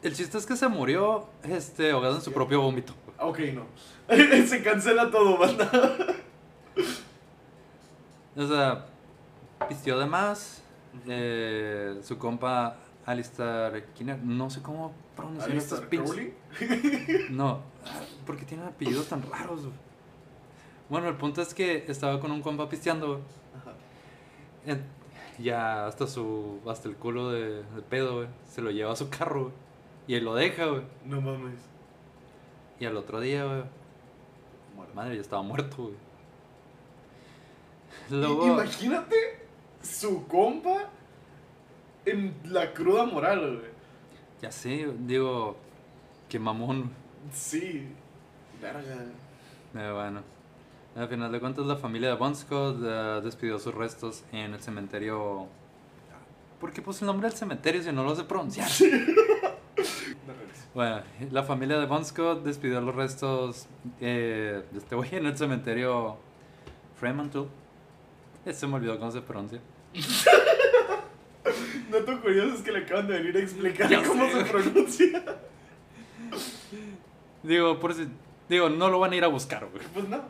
El 0.04 0.14
chiste 0.14 0.38
es 0.38 0.46
que 0.46 0.56
se 0.58 0.68
murió 0.68 1.28
este, 1.44 1.92
ahogado 1.92 2.16
en 2.18 2.22
su 2.22 2.34
propio 2.34 2.62
vómito. 2.62 2.94
Ok, 3.20 3.40
no. 3.54 3.66
se 4.48 4.62
cancela 4.62 5.10
todo, 5.10 5.38
banda. 5.38 5.72
O 8.36 8.48
sea, 8.48 8.86
pisteó 9.70 9.98
de 10.00 10.06
más. 10.06 10.62
eh, 11.08 12.00
su 12.04 12.18
compa 12.18 12.76
Alistair 13.06 13.86
Kinner, 13.96 14.20
no 14.20 14.50
sé 14.50 14.62
cómo 14.62 14.94
pronunciar 15.16 15.56
estos. 15.56 15.82
Crowley. 15.82 16.34
No, 17.30 17.62
porque 18.26 18.44
tienen 18.46 18.68
apellidos 18.68 19.08
tan 19.08 19.24
raros. 19.30 19.62
Bueno, 20.90 21.08
el 21.08 21.16
punto 21.16 21.42
es 21.42 21.54
que 21.54 21.86
estaba 21.88 22.20
con 22.20 22.32
un 22.32 22.42
compa 22.42 22.68
pisteando. 22.68 23.22
Ajá. 23.58 24.78
Ya 25.40 25.88
hasta 25.88 26.08
su. 26.08 26.60
hasta 26.68 26.90
el 26.90 26.96
culo 26.98 27.32
de, 27.32 27.64
de 27.64 27.82
pedo, 27.90 28.18
güey. 28.18 28.28
Se 28.50 28.62
lo 28.62 28.70
lleva 28.70 28.92
a 28.92 28.96
su 28.96 29.10
carro, 29.10 29.44
güey. 29.44 29.54
Y 30.08 30.16
él 30.16 30.26
lo 30.26 30.36
deja, 30.36 30.66
güey. 30.66 30.84
No 31.06 31.22
mames. 31.22 31.60
Y 32.80 32.86
al 32.86 32.98
otro 32.98 33.20
día, 33.20 33.46
güey. 33.46 33.64
Muerto. 34.76 34.96
Madre, 34.96 35.16
ya 35.16 35.22
estaba 35.22 35.42
muerto, 35.42 35.84
güey. 35.84 35.96
Luego. 38.10 38.48
Imagínate 38.48 39.16
su 39.82 40.28
compa 40.28 40.90
en 42.06 42.36
la 42.46 42.74
cruda 42.74 43.06
moral, 43.06 43.58
güey. 43.60 43.72
Ya 44.42 44.52
sé, 44.52 44.92
digo. 45.00 45.56
Qué 46.28 46.40
mamón. 46.40 46.92
Sí. 47.32 47.88
Verga. 48.62 49.06
Eh, 49.76 49.92
bueno. 49.94 50.22
Al 50.96 51.08
final 51.08 51.32
de 51.32 51.40
cuentas, 51.40 51.66
la 51.66 51.76
familia 51.76 52.10
de 52.10 52.16
Bon 52.16 52.36
Scott 52.36 52.78
eh, 52.84 53.22
despidió 53.24 53.58
sus 53.58 53.74
restos 53.74 54.24
en 54.32 54.54
el 54.54 54.62
cementerio. 54.62 55.48
¿Por 56.64 56.72
qué 56.72 56.82
puse 56.82 57.04
el 57.04 57.08
nombre 57.08 57.28
del 57.28 57.38
cementerio 57.38 57.84
si 57.84 57.92
no 57.92 58.06
lo 58.06 58.16
sé 58.16 58.24
pronunciar? 58.24 58.70
Regreso. 58.80 59.04
Bueno, 60.74 61.02
la 61.30 61.44
familia 61.44 61.78
de 61.78 61.86
Bon 61.86 62.06
Scott 62.06 62.46
despidió 62.46 62.80
los 62.80 62.96
restos 62.96 63.68
eh, 64.00 64.64
de 64.72 64.80
este 64.80 64.96
güey 64.96 65.14
en 65.14 65.26
el 65.26 65.38
cementerio 65.38 66.16
Fremantle. 66.96 67.48
Se 68.50 68.66
me 68.66 68.76
olvidó 68.76 68.98
cómo 68.98 69.12
se 69.12 69.22
pronuncia. 69.22 69.60
Dato 71.92 72.22
curioso 72.22 72.56
es 72.56 72.62
que 72.62 72.72
le 72.72 72.80
acaban 72.80 73.08
de 73.08 73.20
venir 73.20 73.36
a 73.36 73.40
explicar 73.42 73.90
Ya 73.90 74.02
cómo 74.02 74.26
sé, 74.28 74.32
se 74.32 74.46
pronuncia. 74.50 75.24
Digo, 77.44 77.78
por 77.78 77.94
si. 77.94 78.08
Digo, 78.48 78.70
no 78.70 78.88
lo 78.90 79.00
van 79.00 79.12
a 79.12 79.16
ir 79.18 79.26
a 79.26 79.28
buscar, 79.28 79.68
güey. 79.70 79.84
Pues 79.94 80.08
no. 80.08 80.22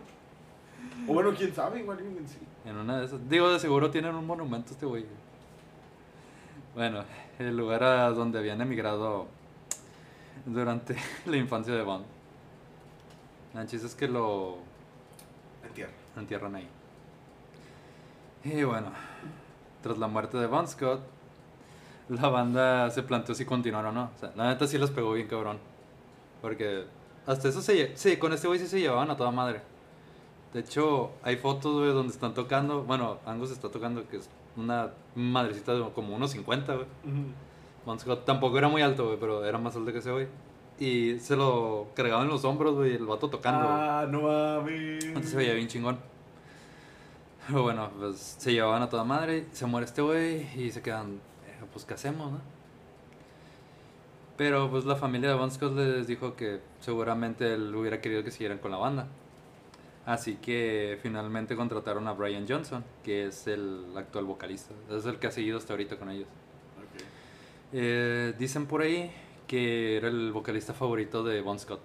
O 1.07 1.13
bueno, 1.13 1.31
quién 1.37 1.53
sabe, 1.53 1.81
igual 1.81 1.99
alguien 1.99 2.27
sí. 2.27 2.39
En 2.65 2.77
una 2.77 2.97
de 2.97 3.05
esas. 3.05 3.29
Digo, 3.29 3.53
de 3.53 3.59
seguro 3.59 3.91
tienen 3.91 4.15
un 4.15 4.25
monumento 4.25 4.71
este 4.71 4.87
güey. 4.87 5.05
Bueno, 6.75 7.03
el 7.39 7.55
lugar 7.55 7.83
a 7.83 8.09
donde 8.09 8.39
habían 8.39 8.61
emigrado 8.61 9.27
durante 10.45 10.95
la 11.25 11.37
infancia 11.37 11.73
de 11.73 11.83
Bond. 11.83 12.05
El 13.55 13.67
chiste 13.67 13.85
es 13.85 13.95
que 13.95 14.07
lo 14.07 14.57
Entierro. 15.67 15.91
entierran 16.17 16.55
ahí. 16.55 16.67
Y 18.43 18.63
bueno, 18.63 18.91
tras 19.81 19.97
la 19.99 20.07
muerte 20.07 20.37
de 20.37 20.47
Bon 20.47 20.67
Scott, 20.67 21.01
la 22.09 22.27
banda 22.29 22.89
se 22.89 23.03
planteó 23.03 23.35
si 23.35 23.45
continuar 23.45 23.85
o 23.85 23.91
no. 23.91 24.09
O 24.15 24.19
sea, 24.19 24.31
la 24.35 24.47
neta 24.47 24.67
sí 24.67 24.77
les 24.77 24.89
pegó 24.89 25.13
bien 25.13 25.27
cabrón. 25.27 25.59
Porque 26.41 26.85
hasta 27.27 27.47
eso 27.47 27.61
se 27.61 27.95
Sí, 27.95 28.17
con 28.17 28.33
este 28.33 28.47
güey 28.47 28.59
sí 28.59 28.67
se 28.67 28.79
llevaban 28.79 29.11
a 29.11 29.15
toda 29.15 29.31
madre. 29.31 29.61
De 30.51 30.59
hecho, 30.59 31.11
hay 31.23 31.37
fotos, 31.37 31.73
güey, 31.79 31.93
donde 31.93 32.11
están 32.11 32.33
tocando. 32.33 32.83
Bueno, 32.83 33.19
Angus 33.25 33.51
está 33.51 33.69
tocando, 33.69 34.07
que 34.09 34.17
es 34.17 34.29
una 34.55 34.91
madrecita 35.15 35.73
de 35.73 35.83
como 35.91 36.15
unos 36.15 36.31
50, 36.31 36.75
güey. 36.75 36.87
Tampoco 38.25 38.57
era 38.57 38.69
muy 38.69 38.81
alto, 38.81 39.05
güey, 39.07 39.17
pero 39.19 39.45
era 39.45 39.57
más 39.57 39.75
alto 39.75 39.91
que 39.91 39.99
ese 39.99 40.11
güey. 40.11 40.27
Y 40.79 41.19
se 41.19 41.35
lo 41.35 41.87
cargaban 41.93 42.25
en 42.25 42.29
los 42.29 42.43
hombros, 42.45 42.75
güey, 42.75 42.95
el 42.95 43.05
vato 43.05 43.29
tocando. 43.29 43.67
Ah, 43.67 44.07
no 44.09 44.21
mames. 44.21 45.05
Antes 45.07 45.29
se 45.31 45.37
veía 45.37 45.53
bien 45.53 45.67
chingón. 45.67 45.97
Pero 47.47 47.63
bueno, 47.63 47.89
pues 47.99 48.37
se 48.39 48.53
llevaban 48.53 48.81
a 48.81 48.89
toda 48.89 49.03
madre, 49.03 49.47
se 49.51 49.65
muere 49.65 49.85
este 49.85 50.01
güey 50.01 50.47
y 50.57 50.71
se 50.71 50.81
quedan, 50.81 51.15
eh, 51.45 51.65
pues 51.73 51.83
¿qué 51.83 51.93
hacemos, 51.93 52.31
no? 52.31 52.39
Pero 54.37 54.69
pues 54.71 54.85
la 54.85 54.95
familia 54.95 55.29
de 55.29 55.35
Bon 55.35 55.51
Scott 55.51 55.75
les 55.75 56.07
dijo 56.07 56.35
que 56.35 56.61
seguramente 56.79 57.53
él 57.53 57.75
hubiera 57.75 58.01
querido 58.01 58.23
que 58.23 58.31
siguieran 58.31 58.57
con 58.59 58.71
la 58.71 58.77
banda. 58.77 59.07
Así 60.05 60.35
que 60.35 60.99
finalmente 61.01 61.55
contrataron 61.55 62.07
a 62.07 62.13
Brian 62.13 62.45
Johnson, 62.47 62.83
que 63.03 63.27
es 63.27 63.47
el 63.47 63.85
actual 63.95 64.25
vocalista. 64.25 64.73
Es 64.91 65.05
el 65.05 65.17
que 65.17 65.27
ha 65.27 65.31
seguido 65.31 65.57
hasta 65.57 65.73
ahorita 65.73 65.97
con 65.97 66.09
ellos. 66.09 66.27
Eh, 67.71 68.33
dicen 68.37 68.65
por 68.67 68.81
ahí 68.81 69.11
que 69.47 69.97
era 69.97 70.09
el 70.09 70.31
vocalista 70.31 70.73
favorito 70.73 71.23
de 71.23 71.41
Bon 71.41 71.57
Scott. 71.57 71.79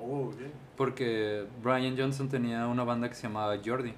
Oh, 0.00 0.28
ok. 0.28 0.36
Porque 0.76 1.46
Brian 1.62 1.96
Johnson 1.96 2.28
tenía 2.28 2.66
una 2.66 2.82
banda 2.82 3.08
que 3.08 3.14
se 3.14 3.22
llamaba 3.22 3.56
Jordi. 3.64 3.94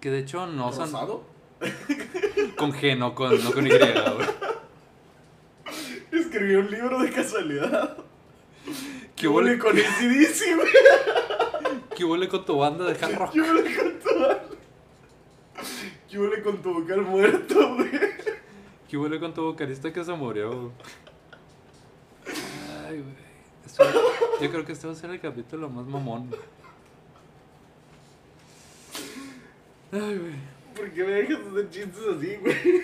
Que 0.00 0.10
de 0.10 0.18
hecho 0.20 0.46
no 0.46 0.72
son. 0.72 0.90
Con 2.56 2.72
G, 2.72 2.96
no 2.96 3.14
con, 3.14 3.42
no 3.42 3.52
con 3.52 3.66
Y. 3.66 3.70
Escribió 6.12 6.60
un 6.60 6.70
libro 6.70 6.98
de 7.00 7.10
casualidad. 7.10 7.96
¿Qué 9.14 9.28
huele, 9.28 9.58
con 9.58 9.72
güey? 9.72 9.86
¿Qué 11.96 12.04
huele 12.04 12.28
con 12.28 12.44
tu 12.44 12.56
banda 12.58 12.84
de 12.86 13.04
hard 13.04 13.14
rock? 13.16 13.32
¿Qué 13.32 13.40
huele 13.40 13.76
con 13.76 13.98
tu... 14.00 14.08
¿Qué 16.08 16.18
huele 16.18 16.42
con 16.42 16.62
tu 16.62 16.74
vocal 16.74 17.02
muerto, 17.02 17.74
güey? 17.76 17.90
¿Qué 18.88 18.96
huele 18.98 19.18
con 19.20 19.32
tu 19.32 19.42
vocalista 19.44 19.92
que 19.92 20.04
se 20.04 20.12
murió? 20.12 20.50
güey? 20.50 20.72
Ay, 22.86 23.00
güey. 23.00 23.14
Esto- 23.64 23.84
yo 24.40 24.50
creo 24.50 24.64
que 24.64 24.72
este 24.72 24.86
va 24.86 24.92
a 24.92 24.96
ser 24.96 25.10
el 25.10 25.20
capítulo 25.20 25.68
más 25.70 25.86
mamón. 25.86 26.30
Ay, 29.92 30.18
güey. 30.18 30.34
¿Por 30.74 30.90
qué 30.90 31.04
me 31.04 31.10
dejas 31.12 31.38
hacer 31.50 31.70
chistes 31.70 32.02
así, 32.16 32.36
güey? 32.36 32.82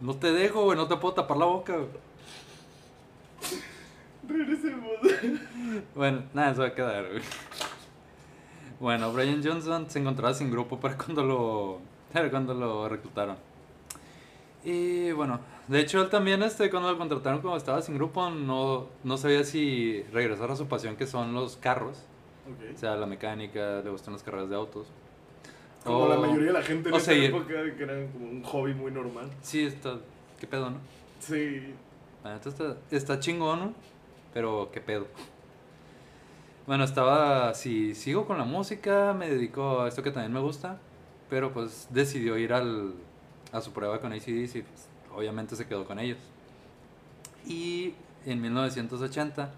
No 0.00 0.14
te 0.16 0.32
dejo, 0.32 0.64
güey. 0.64 0.76
No 0.76 0.88
te 0.88 0.96
puedo 0.96 1.14
tapar 1.14 1.36
la 1.36 1.44
boca, 1.46 1.76
güey. 1.76 1.88
Regresemos. 4.28 4.92
Bueno, 5.94 6.24
nada, 6.34 6.54
se 6.54 6.60
va 6.60 6.66
a 6.68 6.74
quedar, 6.74 7.08
güey. 7.08 7.22
Bueno, 8.80 9.12
Brian 9.12 9.42
Johnson 9.44 9.88
se 9.90 9.98
encontraba 9.98 10.34
sin 10.34 10.50
grupo 10.50 10.78
para 10.78 10.96
cuando 11.04 11.22
lo, 11.24 11.78
para 12.12 12.30
cuando 12.30 12.54
lo 12.54 12.88
reclutaron. 12.88 13.36
Y 14.64 15.12
bueno, 15.12 15.40
de 15.68 15.80
hecho 15.80 16.02
él 16.02 16.10
también, 16.10 16.42
este, 16.42 16.68
cuando 16.70 16.90
lo 16.92 16.98
contrataron 16.98 17.40
cuando 17.40 17.56
estaba 17.58 17.80
sin 17.82 17.94
grupo, 17.94 18.28
no, 18.30 18.86
no 19.04 19.16
sabía 19.16 19.44
si 19.44 20.02
regresar 20.12 20.50
a 20.50 20.56
su 20.56 20.66
pasión 20.66 20.96
que 20.96 21.06
son 21.06 21.32
los 21.34 21.56
carros. 21.56 21.98
O 22.46 22.50
Ok. 22.52 22.76
sea, 22.76 22.96
la 22.96 23.06
mecánica, 23.06 23.80
le 23.82 23.90
gustan 23.90 24.14
las 24.14 24.22
carreras 24.22 24.48
de 24.50 24.56
autos. 24.56 24.86
Como 25.84 25.98
O- 26.00 26.08
la 26.08 26.16
mayoría 26.16 26.48
de 26.48 26.52
la 26.52 26.62
gente 26.62 26.88
en 26.88 26.94
o 26.94 26.98
esa 26.98 27.12
seguir- 27.12 27.30
época, 27.30 27.46
que 27.76 27.82
era 27.82 27.94
como 28.12 28.28
un 28.30 28.42
hobby 28.42 28.74
muy 28.74 28.90
normal. 28.90 29.30
Sí, 29.42 29.62
está... 29.64 29.96
¿Qué 30.40 30.46
pedo, 30.46 30.70
no? 30.70 30.78
Sí. 31.20 31.74
Está 32.90 33.18
chingón, 33.20 33.58
¿no? 33.60 33.72
Pero 34.34 34.70
qué 34.72 34.80
pedo. 34.80 35.06
Bueno, 36.68 36.84
estaba, 36.84 37.54
si 37.54 37.94
sigo 37.94 38.26
con 38.26 38.36
la 38.36 38.44
música, 38.44 39.14
me 39.14 39.30
dedico 39.30 39.80
a 39.80 39.88
esto 39.88 40.02
que 40.02 40.10
también 40.10 40.34
me 40.34 40.40
gusta, 40.40 40.78
pero 41.30 41.50
pues 41.50 41.88
decidió 41.88 42.36
ir 42.36 42.52
al, 42.52 42.92
a 43.52 43.62
su 43.62 43.72
prueba 43.72 44.02
con 44.02 44.12
ACDC 44.12 44.56
y 44.56 44.62
pues, 44.62 44.86
obviamente 45.16 45.56
se 45.56 45.66
quedó 45.66 45.86
con 45.86 45.98
ellos. 45.98 46.18
Y 47.46 47.94
en 48.26 48.42
1980 48.42 49.50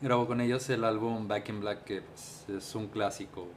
grabó 0.00 0.28
con 0.28 0.40
ellos 0.40 0.70
el 0.70 0.84
álbum 0.84 1.26
Back 1.26 1.48
in 1.48 1.58
Black, 1.58 1.82
que 1.82 2.02
pues, 2.02 2.44
es 2.48 2.72
un 2.76 2.86
clásico. 2.86 3.48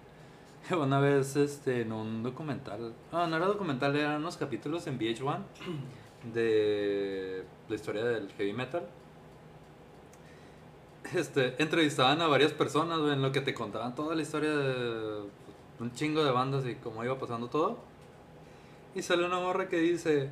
Una 0.70 1.00
vez 1.00 1.34
este, 1.34 1.80
en 1.80 1.90
un 1.90 2.22
documental, 2.22 2.94
no, 3.10 3.26
no 3.26 3.36
era 3.36 3.46
documental, 3.46 3.96
eran 3.96 4.20
unos 4.20 4.36
capítulos 4.36 4.86
en 4.86 4.96
VH1 4.96 5.38
de 6.32 7.42
la 7.68 7.74
historia 7.74 8.04
del 8.04 8.30
heavy 8.34 8.52
metal. 8.52 8.86
Este, 11.14 11.54
entrevistaban 11.62 12.20
a 12.22 12.26
varias 12.26 12.52
personas, 12.52 12.98
güey, 13.00 13.12
en 13.12 13.22
lo 13.22 13.32
que 13.32 13.40
te 13.40 13.54
contaban 13.54 13.94
toda 13.94 14.14
la 14.14 14.22
historia 14.22 14.50
de 14.50 15.22
un 15.80 15.92
chingo 15.94 16.24
de 16.24 16.30
bandas 16.30 16.64
y 16.66 16.74
cómo 16.76 17.04
iba 17.04 17.18
pasando 17.18 17.48
todo. 17.48 17.78
Y 18.94 19.02
sale 19.02 19.24
una 19.26 19.38
morra 19.40 19.68
que 19.68 19.78
dice, 19.78 20.28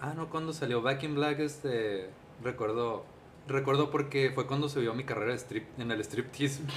ah, 0.00 0.14
no, 0.14 0.28
cuando 0.28 0.52
salió 0.52 0.82
Back 0.82 1.02
in 1.04 1.14
Black, 1.14 1.38
este, 1.40 2.10
recuerdo, 2.42 3.04
recuerdo 3.48 3.90
porque 3.90 4.30
fue 4.34 4.46
cuando 4.46 4.68
se 4.68 4.80
vio 4.80 4.94
mi 4.94 5.04
carrera 5.04 5.32
de 5.32 5.38
strip, 5.38 5.64
en 5.78 5.90
el 5.90 6.00
striptease. 6.04 6.60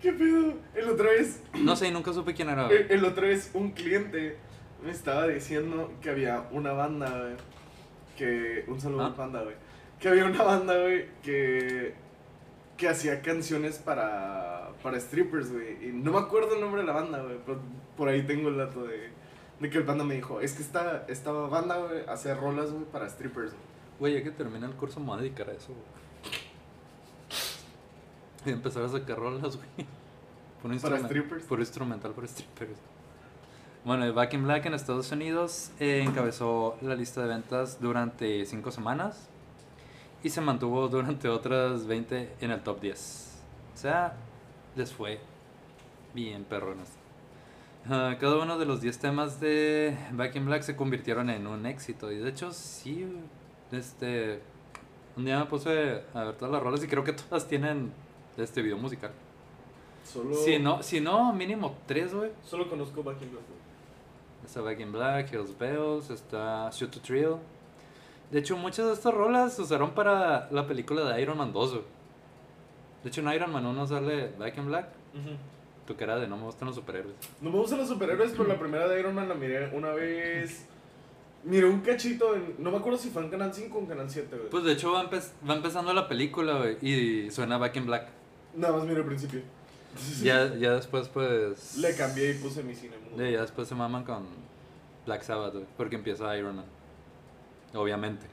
¿Qué 0.00 0.12
pedo? 0.12 0.54
El 0.74 0.88
otra 0.90 1.10
vez, 1.10 1.40
No 1.54 1.76
sé, 1.76 1.90
nunca 1.90 2.12
supe 2.12 2.34
quién 2.34 2.50
era. 2.50 2.68
el, 2.68 2.90
el 2.90 3.04
otra 3.04 3.26
vez 3.28 3.50
un 3.54 3.70
cliente 3.72 4.36
me 4.84 4.90
estaba 4.90 5.26
diciendo 5.28 5.90
que 6.02 6.10
había 6.10 6.46
una 6.52 6.72
banda, 6.72 7.08
güey. 7.08 7.34
Que. 8.18 8.64
Un 8.68 8.80
saludo 8.80 9.02
¿Ah? 9.02 9.06
al 9.06 9.14
panda, 9.14 9.42
güey. 9.42 9.56
Que 10.04 10.10
había 10.10 10.26
una 10.26 10.42
banda, 10.42 10.78
güey, 10.78 11.06
que. 11.22 11.94
Que 12.76 12.90
hacía 12.90 13.22
canciones 13.22 13.78
para. 13.78 14.68
Para 14.82 15.00
strippers, 15.00 15.50
güey. 15.50 15.88
Y 15.88 15.92
no 15.92 16.12
me 16.12 16.18
acuerdo 16.18 16.56
el 16.56 16.60
nombre 16.60 16.82
de 16.82 16.86
la 16.86 16.92
banda, 16.92 17.22
güey. 17.22 17.38
Pero 17.46 17.58
por 17.96 18.08
ahí 18.08 18.22
tengo 18.24 18.50
el 18.50 18.58
dato 18.58 18.84
de. 18.84 19.08
De 19.60 19.70
que 19.70 19.78
el 19.78 19.84
panda 19.84 20.04
me 20.04 20.16
dijo: 20.16 20.42
Es 20.42 20.52
que 20.52 20.62
esta, 20.62 21.06
esta 21.08 21.32
banda, 21.32 21.78
güey, 21.78 22.02
hace 22.06 22.34
rolas, 22.34 22.70
güey, 22.70 22.84
para 22.84 23.08
strippers. 23.08 23.52
güey". 23.52 23.62
Güey, 23.98 24.14
ya 24.16 24.22
que 24.22 24.30
termine 24.30 24.66
el 24.66 24.74
curso 24.74 25.00
me 25.00 25.06
voy 25.06 25.20
a 25.20 25.22
dedicar 25.22 25.48
a 25.48 25.52
eso, 25.52 25.68
güey. 25.68 25.84
Y 28.44 28.50
empezar 28.50 28.82
a 28.82 28.90
sacar 28.90 29.18
rolas, 29.18 29.56
güey. 29.56 29.88
Puro 30.60 30.76
Para 30.82 30.98
strippers. 30.98 31.44
Puro 31.44 31.62
instrumental 31.62 32.12
para 32.12 32.28
strippers. 32.28 32.78
Bueno, 33.86 34.12
Back 34.12 34.34
in 34.34 34.44
Black 34.44 34.66
en 34.66 34.74
Estados 34.74 35.10
Unidos 35.12 35.70
eh, 35.80 36.04
encabezó 36.06 36.76
la 36.82 36.94
lista 36.94 37.22
de 37.22 37.28
ventas 37.28 37.80
durante 37.80 38.44
5 38.44 38.70
semanas 38.70 39.30
y 40.24 40.30
se 40.30 40.40
mantuvo 40.40 40.88
durante 40.88 41.28
otras 41.28 41.86
20 41.86 42.36
en 42.40 42.50
el 42.50 42.62
top 42.62 42.80
10. 42.80 43.42
O 43.74 43.76
sea, 43.76 44.16
les 44.74 44.90
fue 44.90 45.20
bien 46.14 46.44
perrones. 46.44 46.88
Ah, 47.90 48.16
cada 48.18 48.42
uno 48.42 48.58
de 48.58 48.64
los 48.64 48.80
10 48.80 48.98
temas 48.98 49.38
de 49.38 49.94
Back 50.12 50.34
in 50.36 50.46
Black 50.46 50.62
se 50.62 50.74
convirtieron 50.74 51.28
en 51.28 51.46
un 51.46 51.66
éxito. 51.66 52.10
Y 52.10 52.16
de 52.16 52.30
hecho, 52.30 52.50
sí, 52.52 53.06
este. 53.70 54.40
Un 55.14 55.26
día 55.26 55.38
me 55.38 55.44
puse 55.44 56.02
a 56.14 56.24
ver 56.24 56.36
todas 56.36 56.50
las 56.50 56.62
rolas 56.62 56.82
y 56.82 56.88
creo 56.88 57.04
que 57.04 57.12
todas 57.12 57.46
tienen 57.46 57.92
este 58.38 58.62
video 58.62 58.78
musical. 58.78 59.12
Solo. 60.04 60.34
Si 60.34 60.58
no, 60.58 60.82
si 60.82 61.00
no 61.02 61.34
mínimo 61.34 61.76
3, 61.86 62.14
güey. 62.14 62.30
Solo 62.42 62.70
conozco 62.70 63.02
Back 63.02 63.20
in 63.20 63.30
Black. 63.30 63.44
güey. 63.46 63.60
Está 64.46 64.62
Back 64.62 64.80
in 64.80 64.90
Black, 64.90 65.30
Hills 65.30 65.56
Bells, 65.58 66.08
está 66.08 66.70
Shoot 66.70 66.90
to 66.92 67.00
Thrill. 67.00 67.36
De 68.34 68.40
hecho, 68.40 68.56
muchas 68.56 68.86
de 68.88 68.94
estas 68.94 69.14
rolas 69.14 69.54
se 69.54 69.62
usaron 69.62 69.92
para 69.92 70.48
la 70.50 70.66
película 70.66 71.04
de 71.14 71.22
Iron 71.22 71.38
Man 71.38 71.52
2, 71.52 71.70
güey. 71.70 71.84
De 73.04 73.08
hecho, 73.08 73.20
en 73.20 73.28
Iron 73.32 73.52
Man 73.52 73.64
1 73.64 73.86
sale 73.86 74.32
Back 74.36 74.58
in 74.58 74.66
Black. 74.66 74.88
Tu 75.86 75.94
cara 75.94 76.16
de 76.16 76.26
no 76.26 76.36
me 76.36 76.42
gustan 76.42 76.66
los 76.66 76.74
superhéroes. 76.74 77.14
No 77.40 77.50
me 77.50 77.58
gustan 77.58 77.78
los 77.78 77.86
superhéroes, 77.88 78.32
pero 78.32 78.44
la 78.48 78.58
primera 78.58 78.88
de 78.88 78.98
Iron 78.98 79.14
Man 79.14 79.28
la 79.28 79.36
miré 79.36 79.68
una 79.72 79.90
vez. 79.92 80.66
Miré 81.44 81.66
un 81.66 81.80
cachito 81.82 82.34
en. 82.34 82.56
No 82.58 82.72
me 82.72 82.78
acuerdo 82.78 82.98
si 82.98 83.10
fue 83.10 83.22
en 83.22 83.30
Canal 83.30 83.54
5 83.54 83.76
o 83.78 83.80
en 83.82 83.86
Canal 83.86 84.10
7, 84.10 84.36
güey. 84.36 84.50
Pues 84.50 84.64
de 84.64 84.72
hecho 84.72 84.90
va, 84.92 85.08
empe- 85.08 85.30
va 85.48 85.54
empezando 85.54 85.92
la 85.94 86.08
película, 86.08 86.58
güey, 86.58 86.76
y 86.82 87.30
suena 87.30 87.56
Back 87.58 87.76
in 87.76 87.86
Black. 87.86 88.08
Nada 88.56 88.72
más 88.76 88.84
miré 88.84 88.96
al 89.00 89.06
principio. 89.06 89.42
Ya, 90.24 90.52
ya 90.56 90.72
después, 90.72 91.06
pues... 91.08 91.76
Le 91.76 91.94
cambié 91.94 92.32
y 92.32 92.34
puse 92.34 92.64
mi 92.64 92.74
cine. 92.74 92.94
Ya, 93.16 93.30
ya 93.30 93.40
después 93.42 93.68
se 93.68 93.76
maman 93.76 94.02
con 94.02 94.24
Black 95.06 95.22
Sabbath, 95.22 95.52
güey, 95.52 95.66
porque 95.76 95.94
empieza 95.94 96.36
Iron 96.36 96.56
Man. 96.56 96.64
Obviamente. 97.74 98.26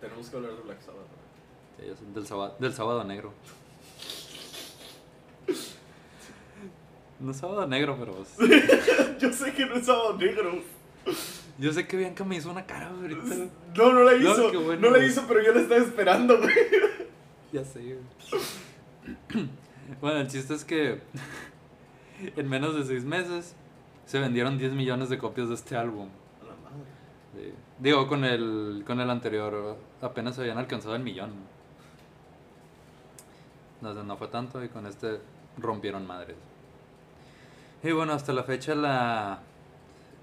Tenemos 0.00 0.28
que 0.28 0.36
hablar 0.36 0.52
de 0.52 0.62
Black 0.62 0.80
Sabbath. 0.80 1.06
Sí, 1.78 2.04
Del, 2.14 2.26
sábado, 2.26 2.56
del 2.58 2.72
sábado 2.72 3.04
negro. 3.04 3.32
No 7.20 7.30
es 7.30 7.36
sábado 7.36 7.66
negro, 7.66 7.96
pero... 7.98 8.24
Yo 9.18 9.32
sé 9.32 9.52
que 9.52 9.66
no 9.66 9.76
es 9.76 9.86
sábado 9.86 10.16
negro. 10.16 10.62
Yo 11.58 11.72
sé 11.72 11.86
que 11.86 11.96
Bianca 11.96 12.24
me 12.24 12.36
hizo 12.36 12.50
una 12.50 12.66
cara 12.66 12.88
ahorita. 12.88 13.22
No, 13.76 13.92
no 13.92 14.04
la 14.04 14.12
No, 14.12 14.18
hizo. 14.32 14.50
qué 14.50 14.56
bueno, 14.56 14.80
no 14.82 14.90
la 14.90 14.98
güey. 14.98 15.08
hizo, 15.10 15.24
pero 15.28 15.42
yo 15.42 15.52
la 15.54 15.60
estaba 15.60 15.80
esperando, 15.80 16.38
güey. 16.38 16.54
Ya 17.52 17.64
sé, 17.64 17.80
güey. 17.80 19.48
Bueno, 20.00 20.20
el 20.20 20.28
chiste 20.28 20.54
es 20.54 20.64
que 20.64 21.02
en 22.36 22.48
menos 22.48 22.74
de 22.74 22.84
seis 22.84 23.04
meses 23.04 23.54
se 24.06 24.18
vendieron 24.18 24.56
10 24.56 24.72
millones 24.72 25.10
de 25.10 25.18
copias 25.18 25.48
de 25.50 25.54
este 25.54 25.76
álbum. 25.76 26.08
A 26.40 26.44
la 26.46 26.52
madre. 26.56 26.88
Sí. 27.34 27.52
Digo, 27.78 28.06
con 28.06 28.24
el, 28.24 28.84
con 28.86 29.00
el 29.00 29.10
anterior 29.10 29.76
apenas 30.00 30.38
habían 30.38 30.58
alcanzado 30.58 30.94
el 30.94 31.02
millón. 31.02 31.32
No, 33.80 33.92
no 33.92 34.16
fue 34.16 34.28
tanto 34.28 34.62
y 34.62 34.68
con 34.68 34.86
este 34.86 35.20
rompieron 35.58 36.06
madres. 36.06 36.36
Y 37.82 37.92
bueno, 37.92 38.12
hasta 38.12 38.32
la 38.32 38.44
fecha 38.44 38.74
la... 38.74 39.40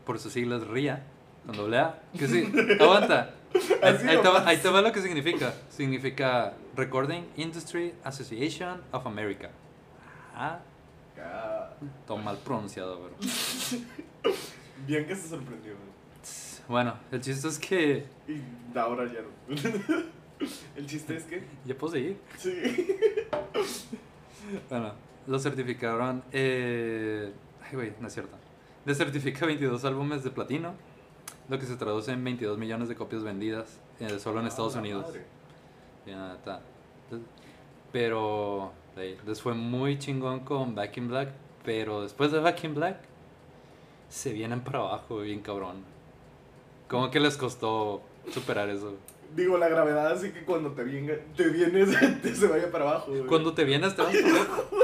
Por 0.06 0.18
sus 0.20 0.34
siglas 0.34 0.66
RIA, 0.68 1.04
con 1.46 1.56
doble 1.56 1.78
A. 1.78 2.02
Que 2.18 2.28
sí, 2.28 2.52
aguanta. 2.80 3.36
Ahí, 3.84 3.96
ahí 4.08 4.18
te 4.22 4.28
va, 4.28 4.48
ahí 4.48 4.58
te 4.58 4.70
va 4.70 4.82
lo 4.82 4.92
que 4.92 5.02
significa. 5.02 5.54
Significa 5.70 6.54
Recording 6.76 7.24
Industry 7.38 7.94
Association 8.04 8.82
of 8.92 9.06
America. 9.06 9.50
Ah, 10.34 10.60
Ah, 11.24 11.70
todo 12.08 12.18
mal 12.18 12.38
pronunciado, 12.38 13.00
bro. 13.00 13.12
Bien 14.88 15.06
que 15.06 15.16
se 15.16 15.30
sorprendió. 15.30 15.74
Bueno, 16.68 16.94
el 17.12 17.22
chiste 17.22 17.48
es 17.48 17.60
que... 17.60 18.06
Y 18.28 18.78
ahora 18.78 19.06
ya 19.12 19.20
no. 19.22 19.56
El 20.76 20.88
chiste 20.88 21.16
es 21.18 21.24
que. 21.26 21.44
Ya 21.66 21.76
puedo 21.78 21.94
seguir. 21.94 22.18
Sí. 22.38 22.52
bueno, 24.70 24.94
lo 25.28 25.38
certificaron. 25.38 26.24
Eh... 26.32 27.32
Ay, 27.64 27.76
güey, 27.76 27.94
no 28.00 28.08
es 28.08 28.14
cierto. 28.14 28.36
Le 28.86 28.96
certifica 28.96 29.46
22 29.46 29.86
álbumes 29.86 30.24
de 30.24 30.32
platino, 30.32 30.74
lo 31.48 31.60
que 31.60 31.68
se 31.68 31.76
traduce 31.76 32.12
en 32.12 32.24
22 32.24 32.58
millones 32.58 32.90
de 32.90 32.96
copias 32.96 33.24
vendidas 33.24 33.80
eh, 34.00 34.18
solo 34.18 34.40
en 34.40 34.46
Ah, 34.46 34.50
Estados 34.50 34.76
Unidos. 34.76 35.06
madre. 35.06 35.26
Ya 36.08 36.34
está. 36.34 36.62
Pero 37.92 38.74
les 39.28 39.40
fue 39.42 39.54
muy 39.54 40.00
chingón 40.00 40.40
con 40.40 40.74
Back 40.74 40.98
in 40.98 41.08
Black. 41.08 41.30
Pero 41.64 42.02
después 42.02 42.32
de 42.32 42.40
Back 42.40 42.64
in 42.64 42.74
Black, 42.74 42.98
se 44.10 44.34
vienen 44.34 44.62
para 44.62 44.80
abajo, 44.80 45.20
bien 45.20 45.42
cabrón. 45.42 45.84
¿Cómo 46.92 47.10
que 47.10 47.20
les 47.20 47.38
costó 47.38 48.02
superar 48.32 48.70
eso? 48.70 48.96
Digo, 49.36 49.58
la 49.58 49.70
gravedad 49.70 50.12
hace 50.12 50.34
que 50.34 50.44
cuando 50.44 50.72
te, 50.74 50.84
venga, 50.84 51.14
te 51.38 51.48
vienes, 51.48 51.90
te 52.22 52.36
se 52.36 52.48
vaya 52.48 52.70
para 52.70 52.84
abajo. 52.90 53.08
güey. 53.12 53.26
Cuando 53.26 53.54
te 53.54 53.64
vienes, 53.64 53.96
te 53.96 54.02
vas 54.04 54.14
para 54.16 54.36
abajo. 54.36 54.70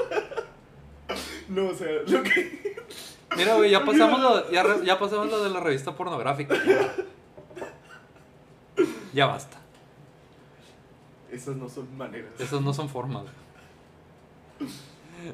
No, 1.49 1.67
o 1.67 1.73
sea, 1.73 1.87
lo 2.07 2.23
que. 2.23 2.75
Mira, 3.37 3.55
güey, 3.55 3.71
ya 3.71 3.85
pasamos 3.85 4.19
lo, 4.21 4.51
ya, 4.51 4.63
re- 4.63 4.85
ya 4.85 4.99
pasamos 4.99 5.29
lo 5.29 5.41
de 5.43 5.49
la 5.49 5.59
revista 5.61 5.95
pornográfica. 5.95 6.55
Ya 9.13 9.25
basta. 9.27 9.57
Esas 11.31 11.55
no 11.55 11.69
son 11.69 11.95
maneras. 11.97 12.31
Esas 12.39 12.61
no 12.61 12.73
son 12.73 12.89
formas. 12.89 13.23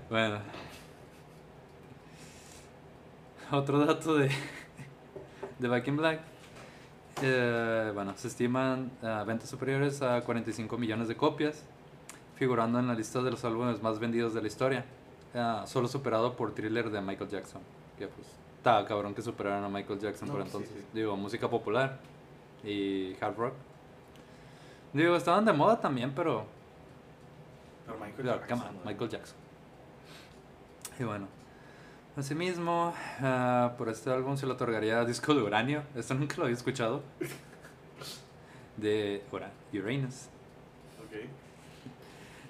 Bueno. 0.09 0.39
Otro 3.51 3.79
dato 3.85 4.15
de, 4.15 4.29
de 5.59 5.67
Back 5.67 5.87
in 5.87 5.97
Black. 5.97 6.21
Eh, 7.21 7.91
bueno, 7.93 8.13
se 8.17 8.27
estiman 8.27 8.91
eh, 9.01 9.23
ventas 9.25 9.49
superiores 9.49 10.01
a 10.01 10.21
45 10.21 10.77
millones 10.77 11.07
de 11.07 11.15
copias, 11.15 11.63
figurando 12.35 12.79
en 12.79 12.87
la 12.87 12.95
lista 12.95 13.21
de 13.21 13.31
los 13.31 13.43
álbumes 13.45 13.81
más 13.81 13.99
vendidos 13.99 14.33
de 14.33 14.41
la 14.41 14.47
historia. 14.47 14.85
eh, 15.33 15.61
solo 15.65 15.87
superado 15.87 16.35
por 16.35 16.53
Thriller 16.53 16.89
de 16.89 17.01
Michael 17.01 17.29
Jackson. 17.29 17.61
Que 17.97 18.07
pues, 18.07 18.27
estaba 18.57 18.85
cabrón 18.85 19.13
que 19.13 19.21
superaran 19.21 19.63
a 19.63 19.69
Michael 19.69 19.99
Jackson 19.99 20.27
No, 20.27 20.33
por 20.35 20.43
sí, 20.43 20.47
entonces. 20.47 20.71
sí. 20.79 20.85
Digo, 20.93 21.15
música 21.15 21.49
popular 21.49 21.99
y 22.63 23.15
hard 23.21 23.35
rock. 23.37 23.53
Digo, 24.93 25.15
estaban 25.15 25.43
de 25.45 25.53
moda 25.53 25.79
también, 25.79 26.11
pero 26.15 26.45
Pero 27.85 27.97
Michael 27.99 28.27
Jackson. 28.27 28.61
Michael 28.85 29.09
Jackson. 29.09 29.35
Y 30.99 31.03
bueno, 31.03 31.27
asimismo, 32.17 32.93
ah, 33.21 33.73
por 33.77 33.89
este 33.89 34.09
álbum 34.11 34.37
se 34.37 34.45
le 34.45 34.53
otorgaría 34.53 35.03
disco 35.05 35.33
de 35.33 35.41
uranio. 35.41 35.83
Esto 35.95 36.13
nunca 36.13 36.35
lo 36.37 36.43
había 36.43 36.55
escuchado. 36.55 37.01
De 38.77 39.23
Ura- 39.31 39.51
Uranus. 39.73 40.27
Ok. 41.05 41.27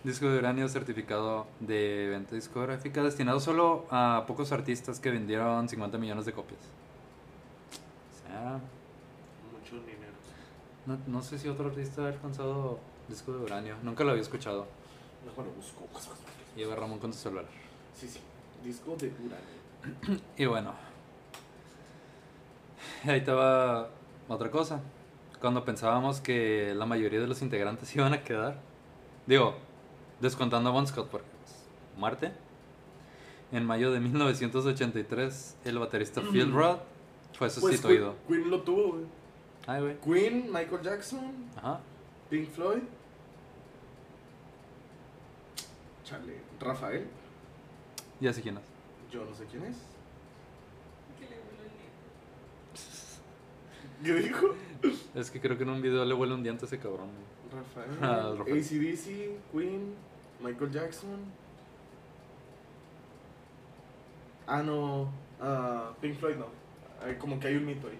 Disco 0.04 0.28
de 0.30 0.38
uranio 0.38 0.68
certificado 0.68 1.48
de 1.60 2.08
venta 2.12 2.36
discográfica 2.36 3.02
destinado 3.04 3.40
solo 3.40 3.86
a 3.90 4.26
pocos 4.28 4.52
artistas 4.52 5.00
que 5.00 5.12
vendieron 5.12 5.68
50 5.70 5.98
millones 5.98 6.26
de 6.26 6.34
copias. 6.34 6.60
O 8.12 8.28
sea, 8.28 8.60
Mucho 9.52 9.76
dinero. 9.86 10.12
no, 10.86 10.98
no 11.08 11.22
sé 11.22 11.40
si 11.40 11.48
otro 11.48 11.68
artista 11.70 12.04
ha 12.04 12.08
alcanzado 12.08 12.80
disco 13.08 13.32
de 13.34 13.40
uranio. 13.44 13.76
Nunca 13.84 14.04
lo 14.04 14.12
había 14.12 14.24
escuchado. 14.24 14.66
Mejor 15.26 15.46
lo 15.46 15.52
busco. 15.54 15.88
Lleva 16.56 16.76
Ramón 16.76 17.00
con 17.00 17.14
su 17.14 17.20
celular. 17.20 17.46
Sí, 17.96 18.08
sí. 18.10 18.20
Disco 18.64 18.96
de 18.96 19.08
uranio. 19.08 20.22
Y 20.38 20.46
bueno, 20.46 20.74
ahí 23.06 23.20
estaba 23.20 23.90
otra 24.28 24.50
cosa. 24.50 24.82
Cuando 25.42 25.66
pensábamos 25.66 26.22
que 26.22 26.74
la 26.76 26.86
mayoría 26.86 27.20
de 27.20 27.28
los 27.28 27.42
integrantes 27.42 27.94
iban 27.96 28.14
a 28.14 28.24
quedar, 28.24 28.60
digo, 29.28 29.56
descontando 30.22 30.70
a 30.70 30.74
Bon 30.74 30.88
Scott 30.88 31.10
porque 31.10 31.28
pues, 31.42 31.66
muerte. 31.98 32.32
En 33.52 33.66
mayo 33.66 33.92
de 33.92 34.00
1983, 34.00 35.58
el 35.66 35.78
baterista 35.80 36.22
Phil 36.32 36.52
Roth 36.52 36.80
fue 37.34 37.48
Pues 37.50 37.54
sustituido. 37.54 38.16
Queen, 38.28 38.40
Queen 38.42 38.52
lo 38.52 38.62
tuvo, 38.62 38.92
güey. 38.94 39.06
Ay, 39.68 39.82
güey. 39.82 39.98
Queen, 40.00 40.46
Michael 40.52 40.82
Jackson, 40.82 41.50
Ajá. 41.58 41.80
Pink 42.30 42.50
Floyd. 42.50 42.82
Chale. 46.04 46.42
Rafael. 46.60 47.08
Ya 48.24 48.32
sé 48.32 48.42
quién 48.42 48.56
es. 48.56 48.64
Yo 49.12 49.26
no 49.26 49.36
sé 49.36 49.44
quién 49.52 49.66
es. 49.66 49.76
Que 51.20 51.26
le 51.26 51.42
vuelvo 51.42 51.62
el 54.00 54.06
¿Qué 54.06 54.14
dijo? 54.30 54.56
Es 55.14 55.30
que 55.30 55.42
creo 55.42 55.58
que 55.58 55.64
en 55.64 55.70
un 55.72 55.82
video 55.82 56.06
le 56.06 56.14
huele 56.14 56.34
un 56.34 56.42
diente 56.42 56.64
a 56.64 56.68
ese 56.68 56.80
cabrón. 56.80 57.10
Rafael. 57.52 57.98
Ah, 58.02 58.34
Rafael. 58.38 58.60
ACDC, 58.60 59.52
Queen, 59.52 59.94
Michael 60.42 60.72
Jackson. 60.72 61.20
Ah, 64.48 64.64
no. 64.64 65.12
ah, 65.42 65.92
Pink 66.00 66.16
Floyd 66.16 66.36
no. 66.38 66.48
Como 67.20 67.38
que 67.42 67.50
hay 67.50 67.58
un 67.58 67.66
mito 67.66 67.90
ahí. 67.90 68.00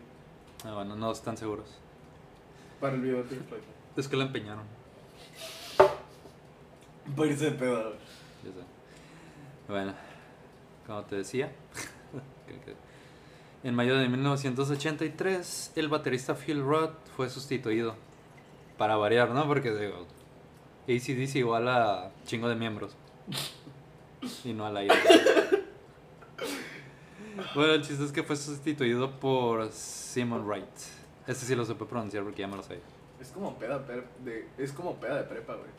Ah, 0.64 0.74
bueno, 0.76 0.96
no 0.96 1.12
están 1.12 1.36
seguros. 1.36 1.68
Para 2.80 2.96
el 2.96 3.02
video 3.02 3.18
de 3.18 3.24
Pink 3.24 3.42
Floyd. 3.50 3.62
Es 3.98 4.08
que 4.08 4.16
la 4.16 4.24
empeñaron. 4.24 4.64
Para 7.14 7.28
irse 7.30 7.52
de 7.52 7.52
pedo. 7.52 7.92
Ya 7.92 8.52
sé. 8.52 8.64
Bueno, 9.68 9.94
como 10.86 11.04
te 11.04 11.18
decía, 11.18 11.52
en 13.64 13.76
mayo 13.76 13.98
de 13.98 14.10
1983 14.10 15.74
el 15.76 15.88
baterista 15.88 16.36
Phil 16.36 16.62
Roth 16.62 16.96
fue 17.16 17.30
sustituido. 17.30 17.96
Para 18.78 18.96
variar, 18.96 19.30
¿no? 19.30 19.48
Porque 19.48 19.72
digo, 19.72 20.08
ACDC 20.88 21.36
igual 21.36 21.68
a 21.68 22.12
chingo 22.26 22.50
de 22.50 22.56
miembros. 22.56 22.96
Y 24.44 24.54
no 24.54 24.66
al 24.66 24.78
aire. 24.78 24.96
Bueno, 27.56 27.74
el 27.74 27.82
chiste 27.82 28.04
es 28.04 28.12
que 28.12 28.24
fue 28.24 28.36
sustituido 28.36 29.12
por 29.20 29.72
Simon 29.72 30.46
Wright. 30.46 30.66
Este 31.28 31.46
sí 31.46 31.56
lo 31.56 31.66
supe 31.66 31.86
pronunciar 31.86 32.24
porque 32.24 32.42
ya 32.42 32.48
me 32.48 32.56
lo 32.56 32.64
sé. 32.64 32.80
Es 33.20 33.30
como 33.30 33.58
peda 33.58 33.80
de, 34.24 34.48
es 34.58 34.72
como 34.72 34.96
peda 35.00 35.18
de 35.18 35.24
prepa, 35.24 35.56
güey. 35.56 35.70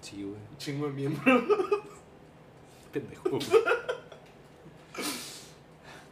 Sí, 0.00 0.22
güey. 0.22 0.38
Chingo 0.58 0.86
de 0.86 0.92
miembro. 0.92 1.22
Pendejo. 2.92 3.30
güey. 3.30 3.40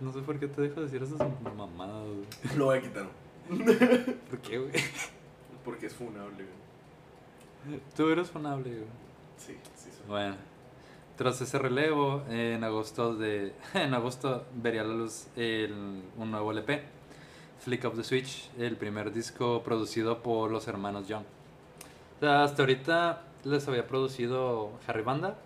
No 0.01 0.13
sé 0.13 0.21
por 0.21 0.39
qué 0.39 0.47
te 0.47 0.63
dejo 0.63 0.81
decir 0.81 1.03
esas 1.03 1.19
mamadas, 1.43 2.05
güey. 2.07 2.27
Lo 2.57 2.67
voy 2.67 2.79
a 2.79 2.83
quitar. 2.83 3.07
¿Por 4.31 4.39
qué, 4.41 4.59
güey? 4.59 4.73
Porque 5.65 5.87
es 5.87 5.95
funable, 5.95 6.45
güey. 7.65 7.81
Tú 7.97 8.09
eres 8.11 8.31
funable, 8.31 8.71
güey. 8.71 8.85
Sí, 9.37 9.57
sí, 9.75 9.91
sí. 9.91 10.03
Bueno, 10.07 10.37
tras 11.17 11.41
ese 11.41 11.59
relevo, 11.59 12.23
en 12.29 12.63
agosto 12.65 13.15
de 13.15 13.53
en 13.75 13.95
agosto 13.95 14.45
vería 14.55 14.85
la 14.85 14.95
luz 14.95 15.27
el- 15.37 16.03
un 16.17 16.31
nuevo 16.31 16.53
LP, 16.53 16.83
Flick 17.61 17.85
of 17.85 17.97
the 17.97 18.05
Switch, 18.05 18.51
el 18.59 18.77
primer 18.77 19.13
disco 19.13 19.63
producido 19.65 20.23
por 20.23 20.51
los 20.51 20.69
hermanos 20.69 21.09
Young. 21.09 21.25
O 22.17 22.21
sea, 22.21 22.45
hasta 22.45 22.63
ahorita 22.63 23.23
les 23.45 23.67
había 23.69 23.87
producido 23.87 24.71
Harry 24.87 25.03
Banda, 25.03 25.37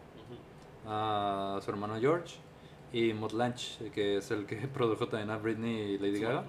a 0.87 1.59
su 1.65 1.71
hermano 1.71 1.99
George 2.01 2.35
y 2.93 3.13
Mutt 3.15 3.33
Lange, 3.33 3.91
que 3.93 4.19
es 4.19 4.31
el 4.31 4.47
que 4.47 4.57
produjo 4.75 5.09
también 5.09 5.31
a 5.31 5.39
Britney 5.39 5.95
y 5.95 5.99
Lady 5.99 6.21
Gaga. 6.21 6.45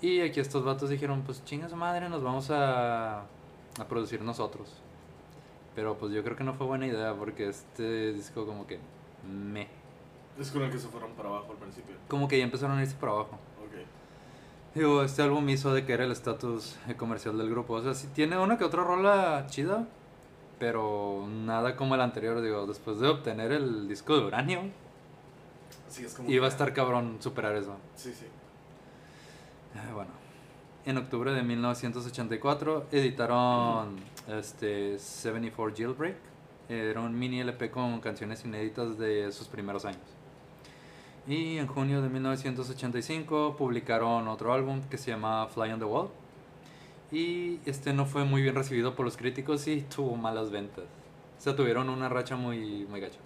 Y 0.00 0.20
aquí 0.20 0.40
estos 0.40 0.64
vatos 0.64 0.90
dijeron, 0.90 1.22
pues 1.22 1.44
chinga 1.44 1.68
su 1.68 1.76
madre, 1.76 2.08
nos 2.08 2.22
vamos 2.22 2.50
a, 2.50 3.20
a 3.20 3.88
producir 3.88 4.20
nosotros. 4.20 4.68
Pero 5.74 5.96
pues 5.96 6.12
yo 6.12 6.22
creo 6.22 6.36
que 6.36 6.44
no 6.44 6.54
fue 6.54 6.66
buena 6.66 6.86
idea 6.86 7.14
porque 7.14 7.48
este 7.48 8.12
disco 8.12 8.46
como 8.46 8.66
que 8.66 8.78
me... 9.26 9.66
Es 10.38 10.50
con 10.50 10.62
el 10.62 10.70
que 10.70 10.78
se 10.78 10.88
fueron 10.88 11.12
para 11.12 11.28
abajo 11.28 11.52
al 11.52 11.58
principio. 11.58 11.94
Como 12.08 12.28
que 12.28 12.38
ya 12.38 12.44
empezaron 12.44 12.78
a 12.78 12.82
irse 12.82 12.96
para 12.96 13.12
abajo. 13.12 13.38
Ok. 13.64 13.86
Digo, 14.74 15.02
este 15.02 15.22
álbum 15.22 15.48
hizo 15.48 15.72
de 15.72 15.86
que 15.86 15.92
era 15.92 16.04
el 16.04 16.12
estatus 16.12 16.76
eh, 16.88 16.94
comercial 16.94 17.38
del 17.38 17.48
grupo. 17.48 17.74
O 17.74 17.82
sea, 17.82 17.94
sí 17.94 18.08
tiene 18.12 18.36
una 18.38 18.58
que 18.58 18.64
otra 18.64 18.84
rola 18.84 19.46
chida, 19.48 19.86
pero 20.58 21.26
nada 21.28 21.76
como 21.76 21.94
el 21.94 22.00
anterior. 22.00 22.40
Digo, 22.40 22.66
después 22.66 22.98
de 22.98 23.08
obtener 23.08 23.52
el 23.52 23.88
disco 23.88 24.16
de 24.18 24.26
uranio, 24.26 24.62
Sí, 25.94 26.04
es 26.04 26.14
como. 26.14 26.28
iba 26.30 26.46
a 26.46 26.48
estar 26.48 26.72
cabrón 26.72 27.18
superar 27.20 27.54
eso. 27.56 27.76
Sí, 27.94 28.12
sí. 28.12 28.26
Ah, 29.76 29.92
Bueno, 29.92 30.10
en 30.86 30.96
octubre 30.98 31.32
de 31.32 31.42
1984 31.42 32.86
editaron 32.90 33.96
este 34.28 34.98
74 34.98 35.74
Jailbreak. 35.76 36.16
Era 36.68 37.00
un 37.00 37.16
mini 37.18 37.40
LP 37.40 37.70
con 37.70 38.00
canciones 38.00 38.44
inéditas 38.44 38.98
de 38.98 39.30
sus 39.30 39.46
primeros 39.48 39.84
años. 39.84 40.00
Y 41.26 41.58
en 41.58 41.66
junio 41.66 42.02
de 42.02 42.08
1985 42.08 43.56
publicaron 43.56 44.26
otro 44.28 44.52
álbum 44.52 44.80
que 44.90 44.98
se 44.98 45.10
llama 45.10 45.46
Fly 45.46 45.72
on 45.72 45.78
the 45.78 45.84
Wall. 45.84 46.08
Y 47.12 47.60
este 47.66 47.92
no 47.92 48.06
fue 48.06 48.24
muy 48.24 48.42
bien 48.42 48.54
recibido 48.54 48.96
por 48.96 49.04
los 49.04 49.16
críticos 49.16 49.66
y 49.68 49.82
tuvo 49.82 50.16
malas 50.16 50.50
ventas. 50.50 50.84
O 51.38 51.40
sea, 51.40 51.54
tuvieron 51.54 51.88
una 51.88 52.08
racha 52.08 52.34
muy, 52.36 52.86
muy 52.86 53.00
gacha. 53.00 53.18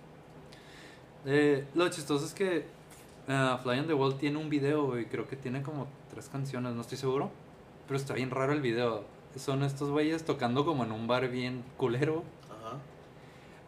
Eh, 1.26 1.66
lo 1.74 1.88
chistoso 1.88 2.24
es 2.24 2.34
que 2.34 2.66
ah, 3.28 3.58
Fly 3.62 3.80
on 3.80 3.86
the 3.86 3.94
Wall 3.94 4.16
tiene 4.18 4.38
un 4.38 4.48
video 4.48 4.98
y 4.98 5.06
creo 5.06 5.26
que 5.26 5.36
tiene 5.36 5.62
como 5.62 5.86
tres 6.10 6.28
canciones, 6.28 6.74
no 6.74 6.80
estoy 6.80 6.98
seguro. 6.98 7.30
Pero 7.86 7.98
está 7.98 8.14
bien 8.14 8.30
raro 8.30 8.52
el 8.52 8.60
video. 8.60 9.04
Son 9.36 9.62
estos 9.62 9.90
güeyes 9.90 10.24
tocando 10.24 10.64
como 10.64 10.84
en 10.84 10.92
un 10.92 11.06
bar 11.06 11.28
bien 11.28 11.64
culero. 11.76 12.24
Ajá. 12.50 12.78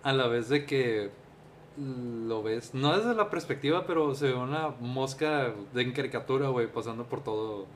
a 0.03 0.13
la 0.13 0.27
vez 0.27 0.49
de 0.49 0.65
que 0.67 1.11
lo 1.77 2.43
ves, 2.43 2.75
no 2.75 2.97
desde 2.97 3.15
la 3.15 3.31
perspectiva, 3.31 3.87
pero 3.87 4.15
se 4.15 4.27
ve 4.27 4.35
una 4.35 4.69
mosca 4.81 5.55
de 5.73 5.93
caricatura, 5.93 6.49
güey, 6.49 6.71
pasando 6.71 7.05
por 7.05 7.23
todo, 7.23 7.67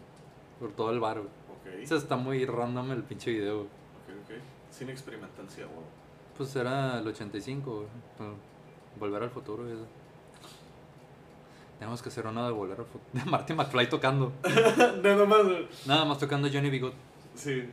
por 0.59 0.73
todo 0.73 0.91
el 0.91 1.01
bar, 1.01 1.21
güey. 1.21 1.29
Ok. 1.29 1.85
O 1.85 1.87
sea, 1.87 1.97
está 1.97 2.17
muy 2.17 2.45
random 2.45 2.93
el 2.93 3.03
pinche 3.05 3.31
video, 3.31 3.57
güey. 3.57 3.67
Ok, 3.67 4.25
ok. 4.25 4.35
Sin 4.71 4.91
experimental, 4.91 5.47
sí, 5.49 5.61
huevo. 5.61 5.85
Pues 6.37 6.55
era 6.57 6.99
el 6.99 7.07
85, 7.07 7.71
güey. 7.71 8.29
Volver 8.99 9.23
al 9.23 9.31
futuro 9.31 9.69
y 9.69 9.73
eso. 9.73 9.87
Tenemos 11.79 12.03
que 12.03 12.09
hacer 12.09 12.27
uno 12.27 12.47
de 12.47 12.53
volver 12.53 12.79
al 12.79 12.87
futuro. 12.87 13.05
De 13.13 13.25
Marty 13.31 13.55
McFly 13.55 13.89
tocando. 13.89 14.33
Nada 15.03 15.25
más. 15.27 15.41
Nada 15.87 16.05
más 16.05 16.19
tocando 16.19 16.49
Johnny 16.53 16.71
B. 16.71 16.79
Good. 16.79 16.93
Sí. 17.35 17.69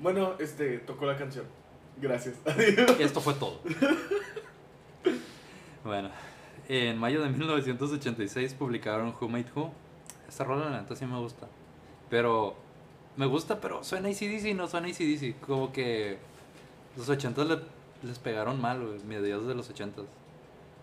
Bueno, 0.00 0.34
este, 0.38 0.78
tocó 0.78 1.06
la 1.06 1.16
canción. 1.16 1.46
Gracias. 2.00 2.36
Y 2.98 3.02
esto 3.02 3.20
fue 3.20 3.34
todo. 3.34 3.60
Bueno, 5.84 6.10
en 6.68 6.98
mayo 6.98 7.22
de 7.22 7.28
1986 7.28 8.54
publicaron 8.54 9.14
Who 9.20 9.28
Made 9.28 9.46
Who. 9.54 9.72
Esta 10.28 10.44
rola, 10.44 10.70
la 10.70 10.80
neta, 10.80 10.94
sí 10.94 11.06
me 11.06 11.18
gusta. 11.18 11.48
Pero, 12.08 12.54
me 13.16 13.26
gusta, 13.26 13.60
pero 13.60 13.82
suena 13.82 14.08
ACDC, 14.08 14.54
no 14.54 14.68
suena 14.68 14.88
ACDC. 14.88 15.40
Como 15.40 15.72
que 15.72 16.18
los 16.96 17.08
80 17.08 17.44
le, 17.44 17.58
les 18.02 18.18
pegaron 18.18 18.60
mal, 18.60 18.84
güey, 18.84 19.02
mediados 19.04 19.46
de 19.46 19.54
los 19.54 19.70
80 19.70 20.02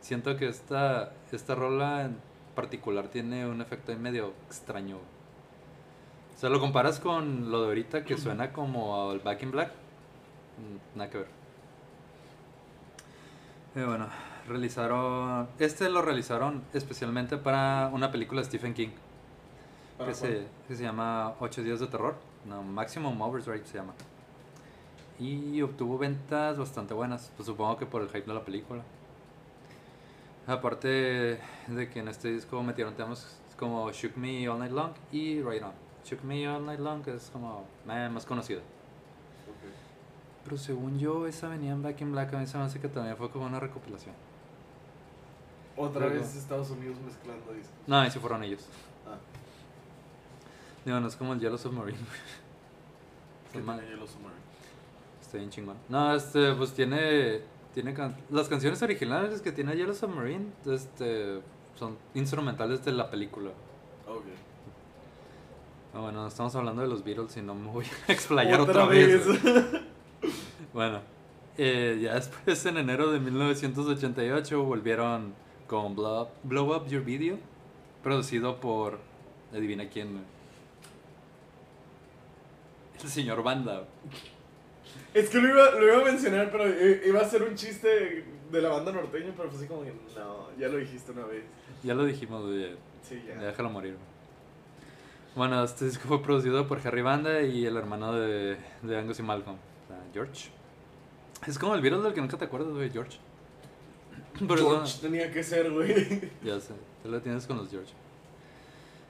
Siento 0.02 0.38
que 0.38 0.48
esta, 0.48 1.12
esta 1.32 1.56
rola 1.56 2.06
en 2.06 2.18
particular 2.56 3.10
tiene 3.10 3.46
un 3.46 3.62
efecto 3.62 3.92
ahí 3.92 3.98
medio 3.98 4.34
extraño. 4.48 4.96
güey. 4.96 5.08
O 6.36 6.40
sea, 6.40 6.50
lo 6.50 6.60
comparas 6.62 7.00
con 7.00 7.52
lo 7.52 7.62
de 7.62 7.68
ahorita 7.68 8.06
que 8.06 8.18
suena 8.18 8.54
como 8.54 9.10
al 9.12 9.20
Back 9.20 9.44
in 9.44 9.52
Black. 9.52 9.72
Mm, 10.58 10.98
Nada 10.98 11.10
que 11.10 11.18
ver. 11.18 11.28
Y 13.76 13.82
bueno, 13.82 14.08
realizaron. 14.48 15.50
Este 15.60 15.90
lo 15.90 16.02
realizaron 16.02 16.64
especialmente 16.74 17.38
para 17.38 17.90
una 17.94 18.10
película 18.10 18.42
de 18.42 18.48
Stephen 18.48 18.74
King 18.74 18.90
¿Para 19.98 20.12
que 20.12 20.16
se, 20.16 20.48
que 20.68 20.76
se 20.76 20.84
llama 20.84 21.34
Ocho 21.42 21.62
días 21.62 21.82
de 21.82 21.88
terror. 21.88 22.16
No, 22.46 22.64
Maximum 22.64 23.22
Overdrive 23.22 23.66
se 23.66 23.78
llama. 23.78 23.94
Y 25.20 25.62
obtuvo 25.62 25.98
ventas 25.98 26.58
bastante 26.58 26.94
buenas. 26.94 27.32
Pues 27.36 27.48
supongo 27.48 27.78
que 27.78 27.86
por 27.86 28.02
el 28.02 28.08
hype 28.08 28.26
de 28.26 28.34
la 28.34 28.44
película. 28.46 28.82
Aparte 30.48 31.40
de 31.68 31.90
que 31.92 32.00
en 32.00 32.08
este 32.08 32.32
disco 32.32 32.64
metieron 32.64 32.96
temas 32.96 33.40
como 33.58 33.92
Shook 33.92 34.16
Me 34.16 34.48
All 34.48 34.58
Night 34.60 34.72
Long 34.72 34.92
y 35.12 35.42
Right 35.42 35.62
On. 35.62 35.74
Shook 36.06 36.24
Me 36.24 36.48
All 36.48 36.66
Night 36.66 36.80
Long 36.80 37.08
es 37.10 37.30
como 37.32 37.66
eh, 37.90 38.10
más 38.12 38.26
conocido. 38.26 38.62
Ok. 38.62 39.72
Pero 40.46 40.58
según 40.58 40.98
yo, 40.98 41.28
esa 41.28 41.50
venía 41.50 41.72
en 41.74 41.84
Back 41.84 42.02
in 42.02 42.12
Black. 42.14 42.34
A 42.34 42.38
mí 42.40 42.48
se 42.48 42.58
me 42.58 42.64
hace 42.64 42.80
que 42.80 42.88
también 42.88 43.18
fue 43.18 43.30
como 43.30 43.46
una 43.46 43.60
recopilación. 43.60 44.16
Otra 45.76 46.08
Luego. 46.08 46.16
vez 46.22 46.36
Estados 46.36 46.70
Unidos 46.72 46.98
mezclando 47.06 47.54
discos. 47.54 47.74
No, 47.86 48.06
y 48.06 48.10
si 48.10 48.20
fueron 48.20 48.44
ellos. 48.44 48.66
Ah, 49.06 49.18
Digo, 50.86 51.00
no 51.00 51.08
es 51.08 51.16
como 51.16 51.34
el 51.34 51.40
Yellow 51.40 51.58
Submarine. 51.58 52.00
tiene 53.52 53.66
Yellow 53.88 54.08
Submarine. 54.08 54.39
Está 55.30 55.38
bien 55.38 55.52
chingón. 55.52 55.78
No, 55.90 56.16
este, 56.16 56.54
pues 56.56 56.74
tiene. 56.74 57.42
tiene 57.76 57.94
can- 57.94 58.16
Las 58.32 58.50
canciones 58.50 58.82
originales 58.82 59.42
que 59.44 59.52
tiene 59.52 59.76
Yellow 59.76 59.94
Submarine 59.94 60.48
este, 60.66 61.40
son 61.76 61.98
instrumentales 62.16 62.84
de 62.84 62.94
la 62.94 63.12
película. 63.12 63.52
Ok. 64.08 64.24
Ah, 65.94 66.00
bueno, 66.00 66.26
estamos 66.26 66.56
hablando 66.56 66.82
de 66.82 66.88
los 66.88 67.04
Beatles 67.04 67.38
y 67.38 67.44
no 67.44 67.54
me 67.54 67.70
voy 67.72 67.86
a 68.08 68.12
explayar 68.12 68.60
otra, 68.60 68.86
vez. 68.86 69.24
Bueno, 70.74 71.00
eh, 71.60 72.00
ya 72.02 72.16
después 72.16 72.66
en 72.66 72.78
enero 72.78 73.12
de 73.12 73.20
1988 73.20 74.64
volvieron 74.64 75.34
con 75.68 75.96
Blow 75.96 76.24
Up, 76.24 76.30
Blow 76.44 76.76
Up 76.76 76.88
Your 76.88 77.04
Video, 77.04 77.38
producido 78.04 78.60
por, 78.60 79.00
adivina 79.54 79.88
quién, 79.90 80.24
el 83.04 83.10
señor 83.10 83.42
Banda. 83.44 83.88
Es 85.14 85.30
que 85.30 85.38
lo 85.40 85.50
iba, 85.50 85.72
lo 85.72 85.86
iba 85.88 86.02
a 86.02 86.06
mencionar, 86.12 86.52
pero 86.52 86.66
iba 87.06 87.20
a 87.22 87.26
ser 87.26 87.44
un 87.44 87.56
chiste 87.56 88.26
de 88.52 88.62
la 88.62 88.70
banda 88.70 88.92
norteña, 88.92 89.34
pero 89.36 89.50
fue 89.50 89.60
así 89.60 89.68
como 89.68 89.84
que 89.84 89.92
no, 90.18 90.50
ya 90.58 90.68
lo 90.68 90.78
dijiste 90.78 91.12
una 91.12 91.26
vez. 91.26 91.44
Ya 91.84 91.94
lo 91.94 92.06
dijimos, 92.06 92.46
güey, 92.46 92.76
Sí, 93.08 93.24
ya. 93.28 93.36
ya 93.36 93.48
déjalo 93.48 93.70
morir. 93.70 93.96
Bueno, 95.36 95.64
este 95.64 95.86
disco 95.86 96.08
fue 96.08 96.22
producido 96.22 96.68
por 96.68 96.86
Harry 96.86 97.02
Banda 97.02 97.42
y 97.42 97.66
el 97.66 97.78
hermano 97.78 98.14
de, 98.14 98.58
de 98.82 98.98
Angus 98.98 99.20
y 99.20 99.24
Malcolm, 99.24 99.58
George. 100.14 100.50
Es 101.48 101.58
como 101.58 101.76
el 101.76 101.82
Beatles 101.82 102.04
del 102.04 102.14
que 102.14 102.22
nunca 102.22 102.38
te 102.38 102.46
acuerdas, 102.46 102.74
güey, 102.74 102.90
George. 102.90 103.18
Pero 104.40 104.56
George 104.70 104.98
tenía 105.02 105.32
que 105.32 105.44
ser, 105.44 105.72
güey. 105.72 106.30
Ya 106.44 106.60
sé, 106.60 106.74
te 107.04 107.10
lo 107.10 107.22
tienes 107.22 107.46
con 107.46 107.58
los 107.58 107.70
George. 107.70 107.94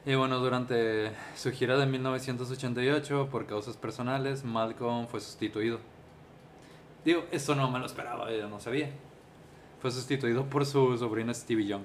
Y 0.05 0.15
bueno, 0.15 0.39
durante 0.39 1.11
su 1.35 1.51
gira 1.51 1.77
de 1.77 1.85
1988, 1.85 3.27
por 3.29 3.45
causas 3.45 3.77
personales, 3.77 4.43
Malcolm 4.43 5.07
fue 5.07 5.19
sustituido. 5.19 5.79
Digo, 7.05 7.25
eso 7.31 7.55
no 7.55 7.69
me 7.69 7.79
lo 7.79 7.85
esperaba, 7.85 8.31
yo 8.31 8.47
no 8.47 8.59
sabía. 8.59 8.89
Fue 9.81 9.91
sustituido 9.91 10.45
por 10.45 10.65
su 10.65 10.97
sobrino 10.97 11.33
Stevie 11.33 11.67
Young. 11.67 11.83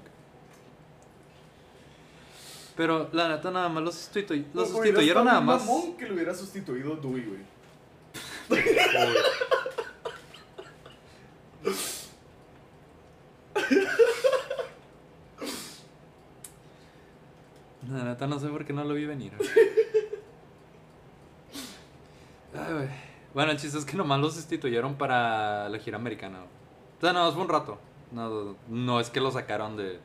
Pero 2.77 3.09
la 3.13 3.29
neta 3.29 3.51
nada 3.51 3.69
más 3.69 3.83
lo, 3.85 3.91
sustitu- 3.93 4.45
lo 4.53 4.63
Hubiera 4.63 4.75
sustituyeron 4.77 5.25
nada 5.27 5.41
más. 5.41 5.65
mamón 5.65 5.97
que 5.97 6.07
lo 6.07 6.15
hubiera 6.15 6.35
sustituido 6.35 6.97
Dewey, 6.97 7.25
güey. 7.25 7.41
La 18.05 18.11
neta 18.11 18.27
no 18.27 18.39
sé 18.39 18.49
por 18.49 18.67
qué 18.67 18.75
no 18.75 18.85
lo 18.85 18.93
vi 18.95 19.07
venir. 19.07 19.33
Ay. 22.55 22.91
Bueno, 23.33 23.53
el 23.53 23.57
chiste 23.59 23.79
es 23.79 23.87
que 23.87 23.97
nomás 23.97 24.21
lo 24.21 24.31
sustituyeron 24.31 24.97
para 24.97 25.71
la 25.71 25.79
gira 25.79 25.97
americana. 25.97 26.41
O 26.99 27.01
sea, 27.01 27.15
no, 27.15 27.33
fue 27.33 27.41
un 27.41 27.49
rato. 27.49 27.79
No, 28.13 28.57
no 28.69 29.01
es 29.01 29.09
que 29.09 29.21
lo 29.21 29.31
sacaron 29.31 29.79
de... 29.79 29.99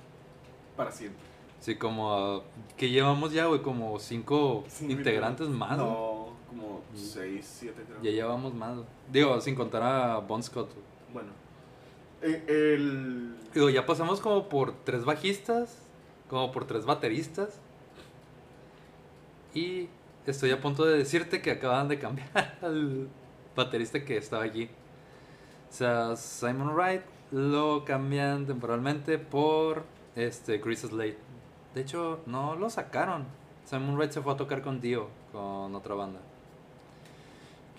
Para 0.78 0.92
siempre. 0.92 1.22
Sí, 1.60 1.76
como... 1.76 2.44
Que 2.78 2.90
llevamos 2.90 3.34
ya, 3.34 3.48
güey, 3.48 3.62
como 3.62 4.00
cinco 4.00 4.64
integrantes 4.82 5.50
más. 5.50 5.78
No, 5.78 6.30
como 6.48 6.82
6, 6.96 7.46
7 7.60 7.84
creo. 7.86 8.02
Ya 8.02 8.12
llevamos 8.12 8.54
más. 8.54 8.78
Digo, 9.12 9.42
sin 9.42 9.56
contar 9.56 9.84
a 9.84 10.20
Bon 10.20 10.42
Scott. 10.42 10.72
Bueno. 11.14 11.32
Eh, 12.22 12.46
el. 12.48 13.36
Digo, 13.54 13.70
ya 13.70 13.86
pasamos 13.86 14.22
como 14.22 14.48
por 14.48 14.74
tres 14.86 15.04
bajistas, 15.04 15.78
como 16.30 16.52
por 16.54 16.66
tres 16.66 16.86
bateristas. 16.86 17.60
Y 19.54 19.90
estoy 20.26 20.52
a 20.52 20.62
punto 20.62 20.86
de 20.86 20.98
decirte 20.98 21.42
que 21.42 21.52
acaban 21.52 21.88
de 21.88 22.00
cambiar 22.00 22.58
al 22.62 23.10
baterista 23.56 24.04
que 24.04 24.18
estaba 24.18 24.44
allí. 24.44 24.70
O 25.70 25.74
sea, 25.74 26.16
Simon 26.16 26.74
Wright 26.76 27.02
lo 27.32 27.86
cambian 27.86 28.46
temporalmente 28.46 29.18
por 29.18 29.84
este 30.16 30.60
Chris 30.60 30.82
Slade. 30.82 31.18
De 31.74 31.82
hecho, 31.82 32.22
no 32.26 32.56
lo 32.56 32.70
sacaron. 32.70 33.26
Simon 33.66 33.96
Wright 33.96 34.12
se 34.12 34.22
fue 34.22 34.34
a 34.34 34.38
tocar 34.38 34.62
con 34.62 34.82
Dio, 34.82 35.10
con 35.32 35.76
otra 35.76 35.94
banda. 35.94 36.20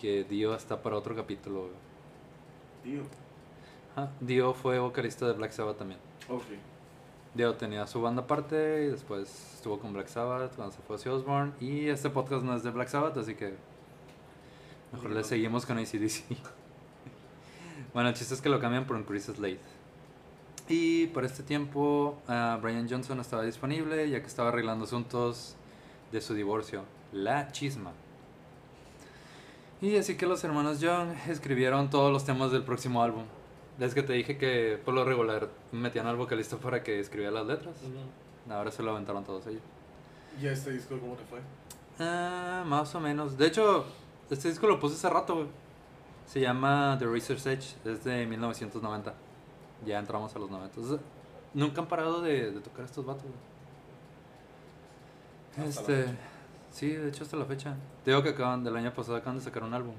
Que 0.01 0.25
Dio 0.25 0.55
está 0.55 0.83
para 0.83 0.97
otro 0.97 1.17
capítulo. 1.17 1.69
Ah, 3.97 4.09
Dio 4.21 4.55
fue 4.55 4.79
vocalista 4.79 5.27
de 5.27 5.33
Black 5.33 5.51
Sabbath 5.51 5.79
también. 5.79 6.01
Ok. 6.29 6.45
Dio 7.35 7.55
tenía 7.55 7.87
su 7.87 8.03
banda 8.03 8.23
aparte 8.23 8.85
y 8.85 8.89
después 8.89 9.55
estuvo 9.55 9.79
con 9.79 9.93
Black 9.93 10.09
Sabbath 10.09 10.55
cuando 10.57 10.75
se 10.75 10.83
fue 10.83 10.97
hacia 10.97 11.13
Osborne. 11.13 11.53
Y 11.61 11.87
este 11.87 12.11
podcast 12.11 12.43
no 12.43 12.57
es 12.57 12.63
de 12.65 12.71
Black 12.71 12.89
Sabbath, 12.89 13.17
así 13.17 13.37
que 13.37 13.55
mejor 14.93 15.11
le 15.13 15.23
seguimos 15.23 15.65
con 15.65 15.79
ACDC. 15.79 16.25
bueno, 17.95 18.09
el 18.09 18.15
chiste 18.15 18.35
es 18.35 18.41
que 18.41 18.49
lo 18.49 18.59
cambian 18.59 18.85
por 18.85 18.97
un 18.97 19.05
Chris 19.05 19.25
Slade. 19.25 19.61
Y 20.69 21.07
por 21.09 21.25
este 21.25 21.43
tiempo, 21.43 22.19
ah, 22.27 22.59
Brian 22.61 22.89
Johnson 22.89 23.21
estaba 23.21 23.43
disponible 23.43 24.09
ya 24.09 24.21
que 24.21 24.27
estaba 24.27 24.49
arreglando 24.49 24.85
asuntos 24.85 25.57
de 26.11 26.21
su 26.21 26.35
divorcio, 26.35 26.83
la 27.13 27.53
chisma. 27.53 27.93
Y 29.81 29.97
así 29.97 30.17
que 30.17 30.27
los 30.27 30.43
hermanos 30.45 30.81
Young 30.81 31.11
escribieron 31.29 31.91
todos 31.91 32.13
los 32.13 32.25
temas 32.25 32.53
del 32.53 32.65
próximo 32.65 33.03
álbum. 33.03 33.25
Es 33.81 33.95
que 33.95 34.03
te 34.03 34.13
dije 34.13 34.37
que 34.37 34.79
por 34.85 34.93
lo 34.93 35.05
regular 35.05 35.49
metían 35.73 36.07
al 36.07 36.17
vocalista 36.17 36.59
para 36.59 36.83
que 36.83 37.01
escribiera 37.01 37.33
las 37.33 37.47
letras. 37.47 37.75
Ahora 38.49 38.71
se 38.71 38.83
lo 38.83 38.91
aventaron 38.91 39.25
todos 39.25 39.47
ellos. 39.47 39.63
¿Y 40.41 40.47
a 40.47 40.53
este 40.53 40.71
disco 40.73 40.99
cómo 41.01 41.15
te 41.15 41.25
fue? 41.25 41.41
Ah, 41.99 42.63
más 42.67 42.95
o 42.95 43.01
menos. 43.01 43.39
De 43.39 43.47
hecho, 43.47 43.87
este 44.29 44.49
disco 44.49 44.67
lo 44.67 44.79
puse 44.79 44.97
hace 44.97 45.09
rato, 45.09 45.35
güey. 45.35 45.47
Se 46.27 46.41
llama 46.41 46.97
The 46.99 47.07
Razor's 47.07 47.47
Edge. 47.47 47.75
Es 47.85 48.05
de 48.05 48.27
1990. 48.27 49.15
Ya 49.87 49.99
entramos 49.99 50.35
a 50.37 50.39
los 50.39 50.51
90. 50.51 50.81
O 50.81 50.85
sea, 50.85 50.99
nunca 51.55 51.81
han 51.81 51.89
parado 51.89 52.21
de, 52.21 52.53
de 52.53 52.61
tocar 52.61 52.85
estos 52.85 53.05
vatos, 53.05 53.25
güey. 53.25 53.51
Este. 55.69 56.05
fecha. 56.05 56.17
Sí, 56.71 56.91
de 56.91 57.09
hecho 57.09 57.25
hasta 57.25 57.37
la 57.37 57.45
fecha. 57.45 57.75
Te 58.05 58.11
digo 58.11 58.23
que 58.23 58.29
acaban, 58.31 58.63
del 58.63 58.77
año 58.77 58.93
pasado 58.95 59.17
acaban 59.17 59.39
de 59.39 59.45
sacar 59.45 59.65
un 59.65 59.75
álbum. 59.75 59.95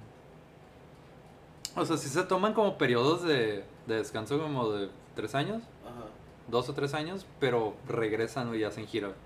O 1.76 1.86
sea, 1.86 1.97
si 1.97 2.09
se 2.09 2.24
toman 2.24 2.53
como 2.53 2.78
periodos 2.78 3.24
de, 3.24 3.63
de 3.88 3.95
descanso 3.95 4.39
como 4.39 4.69
de 4.72 4.89
tres 5.15 5.36
años, 5.36 5.63
Ajá. 5.86 6.05
dos 6.47 6.67
o 6.69 6.74
tres 6.74 6.93
años, 6.93 7.26
pero 7.39 7.76
regresan 7.88 8.53
y 8.55 8.63
hacen 8.63 8.86
gira 8.88 9.09
Ok. 9.09 9.17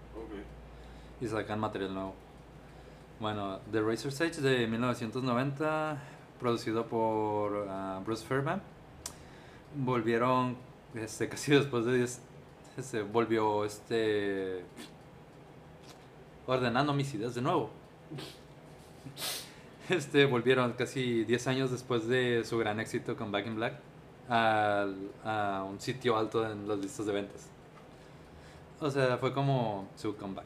y 1.22 1.28
sacan 1.28 1.60
material 1.60 1.94
nuevo. 1.94 2.14
Bueno, 3.20 3.60
The 3.72 3.82
Razor's 3.82 4.20
Edge 4.22 4.42
de 4.42 4.68
1990, 4.68 5.98
producido 6.40 6.86
por 6.86 7.68
ah, 7.70 8.00
Bruce 8.06 8.26
Fairbairn. 8.26 8.62
Volvieron, 9.76 10.56
este, 10.94 11.28
casi 11.30 11.52
después 11.52 11.86
de 11.86 11.98
10, 11.98 12.22
se 12.82 13.02
volvió 13.02 13.66
este 13.66 14.64
ordenando 16.46 16.94
mis 16.94 17.12
ideas 17.16 17.34
de 17.34 17.42
nuevo. 17.42 17.70
Este, 19.90 20.26
volvieron 20.26 20.74
casi 20.74 21.24
10 21.26 21.48
años 21.48 21.72
después 21.72 22.08
de 22.08 22.44
su 22.46 22.58
gran 22.58 22.80
éxito 22.80 23.16
con 23.16 23.32
Back 23.32 23.46
in 23.48 23.56
Black 23.56 23.74
al- 24.30 25.12
a 25.24 25.64
un 25.70 25.80
sitio 25.80 26.18
alto 26.18 26.50
en 26.50 26.68
las 26.68 26.80
listas 26.80 27.06
de 27.06 27.14
ventas. 27.14 27.48
O 28.80 28.90
sea, 28.90 29.18
fue 29.18 29.34
como 29.34 29.88
su 29.96 30.16
comeback. 30.18 30.46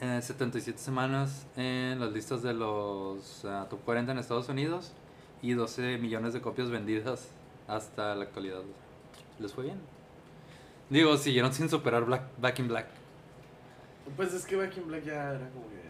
Eh, 0.00 0.20
77 0.20 0.78
semanas 0.78 1.46
en 1.56 1.98
las 2.00 2.12
listas 2.12 2.42
de 2.42 2.52
los 2.54 3.44
ah, 3.44 3.66
top 3.70 3.80
40 3.84 4.12
en 4.12 4.18
Estados 4.18 4.48
Unidos 4.48 4.92
y 5.40 5.52
12 5.52 5.98
millones 5.98 6.32
de 6.34 6.40
copias 6.40 6.70
vendidas 6.70 7.28
hasta 7.68 8.14
la 8.14 8.24
actualidad. 8.24 8.62
Les 9.38 9.52
fue 9.52 9.64
bien. 9.64 9.78
Digo, 10.90 11.16
siguieron 11.16 11.52
sin 11.54 11.68
superar 11.70 12.04
Black, 12.04 12.22
Back 12.38 12.58
in 12.58 12.68
Black. 12.68 12.86
Pues 14.16 14.34
es 14.34 14.44
que 14.44 14.56
Back 14.56 14.76
in 14.76 14.88
Black 14.88 15.04
ya 15.04 15.30
era 15.34 15.48
como 15.50 15.68
que. 15.68 15.82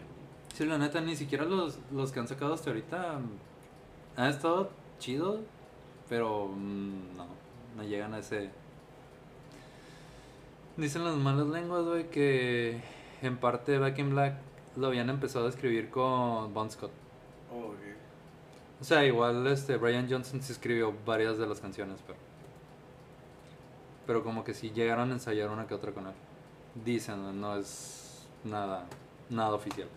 Sí, 0.53 0.65
la 0.65 0.77
neta, 0.77 1.01
ni 1.01 1.15
siquiera 1.15 1.45
los, 1.45 1.79
los 1.91 2.11
que 2.11 2.19
han 2.19 2.27
sacado 2.27 2.53
hasta 2.53 2.69
ahorita 2.69 3.17
mm, 3.17 4.19
han 4.19 4.29
estado 4.29 4.69
chidos, 4.99 5.39
pero 6.07 6.47
mm, 6.47 7.17
no, 7.17 7.25
no 7.75 7.83
llegan 7.83 8.13
a 8.13 8.19
ese... 8.19 8.51
Dicen 10.77 11.03
las 11.03 11.15
malas 11.15 11.47
lenguas, 11.47 11.85
güey, 11.85 12.09
que 12.09 12.81
en 13.23 13.37
parte 13.37 13.79
Back 13.79 13.97
in 13.97 14.11
Black 14.11 14.35
lo 14.75 14.87
habían 14.87 15.09
empezado 15.09 15.47
a 15.47 15.49
escribir 15.49 15.89
con 15.89 16.53
Bon 16.53 16.69
Scott. 16.69 16.91
Oh, 17.51 17.69
ok. 17.69 17.77
O 18.81 18.83
sea, 18.83 19.03
igual 19.05 19.47
este 19.47 19.77
Brian 19.77 20.07
Johnson 20.07 20.41
sí 20.43 20.51
escribió 20.51 20.93
varias 21.03 21.39
de 21.39 21.47
las 21.47 21.61
canciones, 21.61 21.99
pero... 22.05 22.19
Pero 24.05 24.23
como 24.23 24.43
que 24.43 24.53
sí 24.53 24.69
llegaron 24.69 25.09
a 25.09 25.13
ensayar 25.13 25.49
una 25.49 25.65
que 25.65 25.73
otra 25.73 25.93
con 25.93 26.07
él. 26.07 26.13
Dicen, 26.85 27.39
no 27.41 27.55
es 27.55 28.27
nada, 28.43 28.85
nada 29.29 29.55
oficial. 29.55 29.87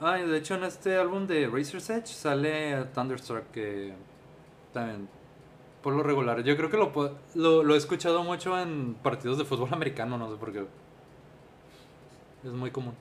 Ay, 0.00 0.26
de 0.26 0.38
hecho 0.38 0.54
en 0.56 0.64
este 0.64 0.96
álbum 0.96 1.26
de 1.26 1.46
Razor's 1.46 1.88
Edge 1.90 2.06
sale 2.08 2.84
Thunderstruck 2.94 3.50
que 3.50 3.94
también 4.72 5.08
por 5.82 5.94
lo 5.94 6.02
regular, 6.02 6.42
yo 6.42 6.56
creo 6.56 6.68
que 6.68 6.76
lo, 6.76 6.92
lo, 7.34 7.62
lo 7.62 7.74
he 7.74 7.78
escuchado 7.78 8.22
mucho 8.24 8.58
en 8.60 8.94
partidos 8.94 9.38
de 9.38 9.44
fútbol 9.44 9.68
americano, 9.72 10.18
no 10.18 10.30
sé 10.30 10.36
por 10.36 10.52
qué. 10.52 10.66
Es 12.44 12.52
muy 12.52 12.70
común. 12.70 12.94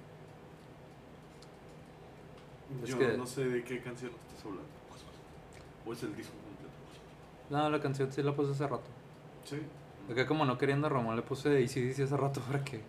Es 2.84 2.90
Yo 2.90 2.98
que- 3.00 3.18
no 3.18 3.26
sé 3.26 3.46
de 3.46 3.64
qué 3.64 3.82
canción 3.82 4.12
estás 4.30 4.46
hablando. 4.46 4.68
O 5.86 5.94
es 5.94 6.02
el 6.04 6.16
disco 6.16 6.34
completo. 6.34 6.74
No, 7.50 7.70
la 7.70 7.80
canción 7.80 8.12
sí 8.12 8.24
la 8.24 8.34
puse 8.36 8.52
hace 8.52 8.68
rato. 8.68 8.86
Sí. 9.44 9.58
Acá 10.12 10.26
como 10.28 10.46
no 10.46 10.58
queriendo 10.58 10.88
a 10.88 10.90
Ramón 10.90 11.16
le 11.16 11.22
puse 11.24 11.50
ACDC 11.64 12.04
hace 12.04 12.18
rato 12.18 12.40
para 12.48 12.64
que... 12.64 12.82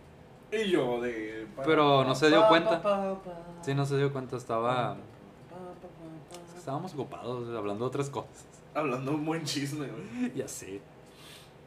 Y 0.52 0.70
yo 0.70 1.00
de. 1.00 1.46
Pero 1.64 2.04
no 2.04 2.14
se 2.14 2.28
dio 2.28 2.46
cuenta. 2.48 3.18
Sí, 3.62 3.74
no 3.74 3.84
se 3.84 3.96
dio 3.96 4.12
cuenta, 4.12 4.36
estaba... 4.36 4.94
Pa, 4.94 5.56
pa. 5.56 6.56
Estábamos 6.56 6.94
ocupados 6.94 7.48
hablando 7.56 7.84
de 7.84 7.88
otras 7.88 8.10
cosas. 8.10 8.46
Hablando 8.74 9.12
un 9.12 9.24
buen 9.24 9.44
chisme, 9.44 9.86
güey. 9.86 10.32
Ya 10.34 10.46
sé. 10.46 10.80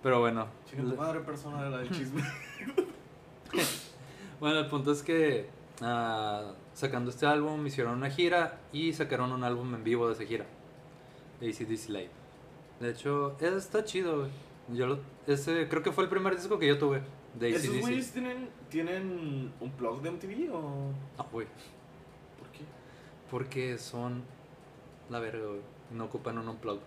Pero 0.01 0.19
bueno. 0.19 0.47
Chica, 0.69 0.84
tu 0.84 0.95
madre 0.95 1.19
persona 1.21 1.63
de 1.63 1.69
la 1.69 1.77
del 1.80 1.89
chisme. 1.91 2.23
Bueno, 4.39 4.59
el 4.59 4.67
punto 4.67 4.93
es 4.93 5.03
que 5.03 5.49
ah, 5.82 6.53
sacando 6.73 7.09
este 7.09 7.25
álbum 7.25 7.67
hicieron 7.67 7.95
una 7.95 8.09
gira 8.09 8.57
y 8.71 8.93
sacaron 8.93 9.34
un 9.34 9.43
álbum 9.43 9.75
en 9.75 9.84
vivo 9.84 10.07
de 10.07 10.13
esa 10.13 10.23
gira. 10.23 10.45
De 11.41 11.49
ACDC 11.49 11.89
Live. 11.89 12.11
De 12.80 12.91
hecho, 12.91 13.36
está 13.41 13.84
chido, 13.84 14.19
güey. 14.19 14.30
Yo 14.69 14.88
lo, 14.88 14.99
ese 15.27 15.67
creo 15.67 15.84
que 15.84 15.91
fue 15.91 16.05
el 16.05 16.09
primer 16.09 16.38
disco 16.38 16.57
que 16.57 16.67
yo 16.67 16.77
tuve 16.77 17.01
de 17.36 17.55
¿Esos 17.55 17.80
güeyes 17.80 18.11
tienen, 18.11 18.49
tienen 18.69 19.51
un 19.59 19.77
blog 19.77 20.01
de 20.01 20.11
MTV 20.11 20.53
o.? 20.53 20.91
No, 21.17 21.23
güey. 21.32 21.47
¿Por 22.38 22.47
qué? 22.49 22.63
Porque 23.30 23.77
son 23.77 24.23
la 25.09 25.19
verga, 25.19 25.45
güey. 25.45 25.61
No 25.91 26.05
ocupan 26.05 26.38
un 26.38 26.47
unplug. 26.47 26.80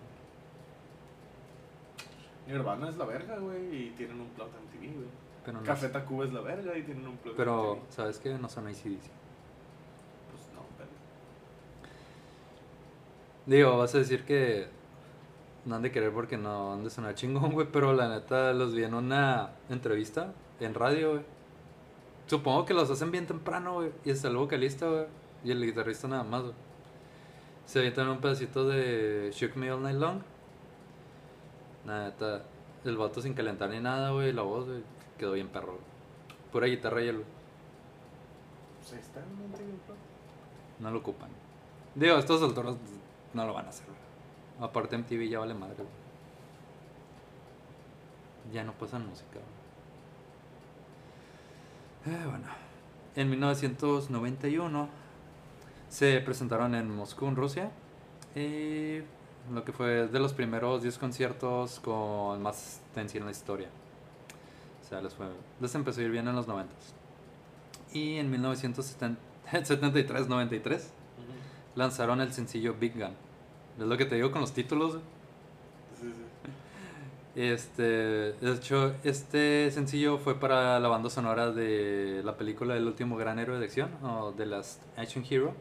Nirvana 2.47 2.89
es 2.89 2.97
la 2.97 3.05
verga, 3.05 3.37
güey, 3.37 3.87
y 3.87 3.89
tienen 3.91 4.19
un 4.19 4.33
blog 4.35 4.49
de 4.51 4.59
MTV, 4.59 4.95
güey. 4.95 5.07
Pero 5.45 5.59
no, 5.59 5.63
Café 5.63 5.89
Tacuba 5.89 6.25
es 6.25 6.33
la 6.33 6.41
verga 6.41 6.77
y 6.77 6.83
tienen 6.83 7.07
un 7.07 7.19
blog 7.21 7.35
pero 7.35 7.75
MTV. 7.75 7.91
¿sabes 7.93 8.19
qué? 8.19 8.33
No 8.37 8.49
son 8.49 8.67
ACDC. 8.67 8.83
Pues 8.83 10.47
no, 10.53 10.63
pero. 10.77 10.89
Digo, 13.45 13.77
vas 13.77 13.95
a 13.95 13.99
decir 13.99 14.23
que 14.23 14.67
no 15.65 15.75
han 15.75 15.81
de 15.81 15.91
querer 15.91 16.11
porque 16.11 16.37
no 16.37 16.73
han 16.73 16.83
de 16.83 16.89
sonar 16.89 17.15
chingón, 17.15 17.51
güey, 17.51 17.67
pero 17.71 17.93
la 17.93 18.09
neta 18.09 18.53
los 18.53 18.73
vi 18.73 18.83
en 18.83 18.93
una 18.93 19.51
entrevista 19.69 20.33
en 20.59 20.73
radio, 20.73 21.11
güey. 21.11 21.23
Supongo 22.27 22.65
que 22.65 22.73
los 22.73 22.89
hacen 22.89 23.11
bien 23.11 23.27
temprano, 23.27 23.75
güey, 23.75 23.91
y 24.05 24.11
está 24.11 24.27
el 24.27 24.37
vocalista, 24.37 24.87
güey, 24.87 25.05
y 25.43 25.51
el 25.51 25.65
guitarrista 25.65 26.07
nada 26.07 26.23
más, 26.23 26.43
güey. 26.43 26.53
Se 27.65 27.79
avientan 27.79 28.09
un 28.09 28.19
pedacito 28.19 28.67
de 28.67 29.31
Shook 29.33 29.55
Me 29.55 29.71
All 29.71 29.81
Night 29.81 29.97
Long. 29.97 30.21
La 31.85 32.05
neta, 32.05 32.43
el 32.83 32.97
vato 32.97 33.21
sin 33.21 33.33
calentar 33.33 33.69
ni 33.69 33.79
nada, 33.79 34.11
güey, 34.11 34.31
la 34.33 34.41
voz, 34.41 34.65
güey, 34.65 34.83
quedó 35.17 35.33
bien 35.33 35.49
perro, 35.49 35.73
güey. 35.73 35.93
Pura 36.51 36.67
guitarra 36.67 37.01
y 37.01 37.07
el, 37.07 37.23
Pues 38.79 38.93
ahí 38.93 38.99
está 38.99 39.21
no 40.79 40.91
lo 40.91 40.99
ocupan. 40.99 41.29
Digo, 41.95 42.17
estos 42.17 42.41
alturas 42.41 42.75
no 43.33 43.45
lo 43.45 43.53
van 43.53 43.65
a 43.65 43.69
hacer. 43.69 43.87
Aparte 44.63 44.97
MTV 44.97 45.29
ya 45.29 45.39
vale 45.39 45.53
madre. 45.53 45.75
güey. 45.75 45.87
Ya 48.53 48.63
no 48.63 48.71
pasan 48.73 49.05
música. 49.05 49.39
güey. 52.05 52.15
Eh, 52.15 52.25
bueno. 52.25 52.45
En 53.15 53.29
1991 53.29 54.89
se 55.89 56.19
presentaron 56.21 56.73
en 56.75 56.95
Moscú, 56.95 57.27
en 57.27 57.35
Rusia. 57.35 57.71
Y 58.35 58.99
lo 59.53 59.65
que 59.65 59.73
fue 59.73 60.07
de 60.07 60.19
los 60.19 60.33
primeros 60.33 60.81
10 60.81 60.97
conciertos 60.97 61.81
con 61.81 62.41
más 62.41 62.81
tensión 62.95 63.23
en 63.23 63.27
la 63.27 63.31
historia. 63.31 63.67
O 64.81 64.85
sea, 64.87 65.01
les, 65.01 65.13
fue, 65.13 65.27
les 65.59 65.75
empezó 65.75 65.99
a 65.99 66.03
ir 66.03 66.11
bien 66.11 66.25
en 66.27 66.35
los 66.35 66.47
90 66.47 66.73
Y 67.91 68.15
en 68.15 68.31
1973-93 68.31 70.87
lanzaron 71.75 72.21
el 72.21 72.31
sencillo 72.31 72.75
Big 72.79 72.97
Gun. 72.97 73.13
Es 73.79 73.85
lo 73.85 73.97
que 73.97 74.05
te 74.05 74.15
digo 74.15 74.31
con 74.31 74.41
los 74.41 74.53
títulos. 74.53 74.91
güey. 74.93 75.03
Sí, 75.99 76.07
sí. 76.07 76.23
Este, 77.35 77.83
de 77.83 78.53
hecho, 78.53 78.93
este 79.03 79.71
sencillo 79.71 80.19
fue 80.19 80.39
para 80.39 80.79
la 80.79 80.87
banda 80.87 81.09
sonora 81.09 81.51
de 81.51 82.21
la 82.23 82.37
película 82.37 82.77
El 82.77 82.85
último 82.85 83.17
gran 83.17 83.39
héroe 83.39 83.57
de 83.57 83.65
acción, 83.65 83.89
o 84.03 84.33
The 84.37 84.45
Last 84.45 84.81
Action 84.97 85.25
Hero, 85.27 85.55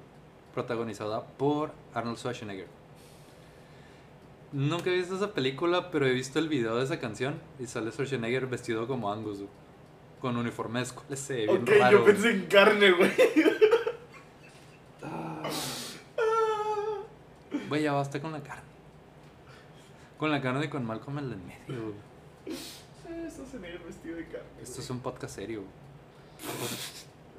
protagonizada 0.52 1.22
por 1.24 1.72
Arnold 1.94 2.18
Schwarzenegger. 2.18 2.66
Nunca 4.52 4.90
he 4.90 4.94
visto 4.96 5.16
esa 5.16 5.32
película, 5.32 5.90
pero 5.90 6.06
he 6.06 6.12
visto 6.12 6.38
el 6.38 6.48
video 6.50 6.76
de 6.76 6.84
esa 6.84 7.00
canción 7.00 7.40
y 7.58 7.66
sale 7.66 7.90
Schwarzenegger 7.90 8.46
vestido 8.46 8.86
como 8.86 9.10
Angus, 9.10 9.38
con 10.20 10.36
uniforme 10.36 10.80
de 10.80 10.84
escuela, 10.84 11.16
se 11.16 11.34
ve 11.34 11.46
bien 11.46 11.62
Ok, 11.62 11.70
raro, 11.78 11.98
yo 12.00 12.04
pensé 12.04 12.30
en 12.32 12.46
carne, 12.46 12.90
güey. 12.90 13.10
Güey, 17.72 17.84
ya 17.84 17.92
basta 17.92 18.20
con 18.20 18.32
la 18.32 18.42
carne. 18.42 18.68
Con 20.18 20.30
la 20.30 20.42
carne 20.42 20.66
y 20.66 20.68
con 20.68 20.84
Malcolm 20.84 21.20
en 21.20 21.24
el 21.24 21.38
medio, 21.38 21.84
güey. 21.84 22.54
Eso 23.26 23.46
se 23.50 23.58
negro 23.60 23.86
vestido 23.86 24.14
de 24.14 24.26
carne. 24.26 24.46
Esto 24.62 24.82
es 24.82 24.90
un 24.90 25.00
podcast 25.00 25.36
serio. 25.36 25.62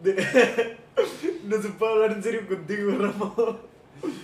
De- 0.02 0.16
no 1.44 1.62
se 1.62 1.70
puede 1.70 1.94
hablar 1.94 2.14
en 2.14 2.24
serio 2.24 2.48
contigo, 2.48 2.98
Ramón. 2.98 3.60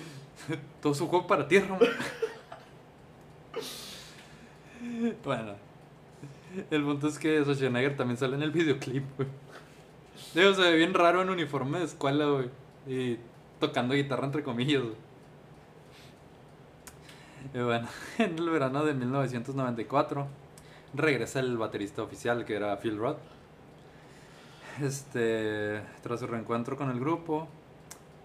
Todo 0.82 0.95
su 0.95 1.07
juego 1.07 1.28
para 1.28 1.47
ti, 1.47 1.60
Ramón. 1.60 1.78
bueno. 5.24 5.57
El 6.72 6.84
punto 6.86 7.07
es 7.07 7.20
que 7.20 7.41
Schwarzenegger 7.41 7.95
también 7.95 8.18
sale 8.18 8.36
en 8.36 8.41
el 8.41 8.49
videoclip, 8.49 9.03
güey. 9.16 9.30
Digo, 10.34 10.55
se 10.55 10.62
ve 10.62 10.76
bien 10.76 10.95
raro 10.95 11.22
en 11.22 11.30
uniforme 11.30 11.78
de 11.78 11.86
escuela, 11.86 12.26
güey. 12.26 12.49
Y 12.88 13.20
tocando 13.60 13.93
guitarra 13.93 14.26
entre 14.26 14.41
comillas, 14.41 14.82
güey. 14.82 15.09
Y 17.54 17.60
bueno, 17.60 17.88
en 18.18 18.38
el 18.38 18.50
verano 18.50 18.84
de 18.86 18.94
1994 18.94 20.28
regresa 20.94 21.40
el 21.40 21.58
baterista 21.58 22.02
oficial 22.04 22.46
que 22.46 22.56
era 22.56 22.78
Phil 22.78 22.98
Roth. 22.98 23.20
Este, 24.82 25.82
tras 26.02 26.22
su 26.22 26.28
reencuentro 26.28 26.78
con 26.78 26.90
el 26.90 27.00
grupo, 27.00 27.48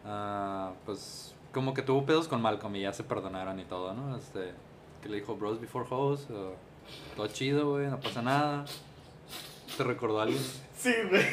ah, 0.05 0.73
pues 0.85 1.35
como 1.53 1.75
que 1.75 1.83
tuvo 1.83 2.07
pedos 2.07 2.29
con 2.29 2.41
Malcolm 2.41 2.77
y 2.77 2.83
ya 2.83 2.93
se 2.93 3.03
perdonaron 3.03 3.59
y 3.59 3.65
todo, 3.65 3.93
¿no? 3.93 4.17
Este, 4.17 4.53
que 5.03 5.09
le 5.09 5.17
dijo 5.17 5.37
bros 5.37 5.61
before 5.61 5.87
hoes, 5.91 6.29
todo 7.17 7.27
chido, 7.29 7.73
güey, 7.73 7.89
no 7.89 7.99
pasa 7.99 8.23
nada. 8.23 8.65
¿Te 9.77 9.83
recordó 9.83 10.21
a 10.21 10.25
alguien? 10.25 10.43
Sí, 10.79 10.93
güey. 11.11 11.25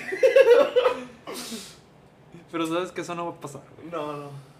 Pero 2.51 2.65
sabes 2.65 2.91
que 2.91 3.01
eso 3.01 3.13
no 3.13 3.25
va 3.25 3.31
a 3.31 3.39
pasar, 3.39 3.61
güey. 3.77 3.91
No, 3.91 4.13
no. 4.13 4.50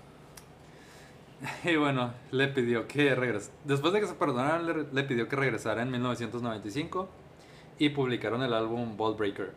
Y 1.64 1.76
bueno, 1.76 2.14
le 2.32 2.48
pidió 2.48 2.88
que 2.88 3.16
regresara. 3.16 3.54
Después 3.66 3.94
de 3.94 4.02
que 4.02 4.08
se 4.08 4.14
perdonaron, 4.14 4.66
le, 4.66 4.86
le 4.92 5.04
pidió 5.04 5.28
que 5.28 5.36
regresara 5.36 5.82
en 5.82 5.92
1995 5.92 7.10
y 7.80 7.90
publicaron 7.90 8.44
el 8.44 8.54
álbum 8.54 8.96
Ball 8.96 9.16
Breaker. 9.16 9.52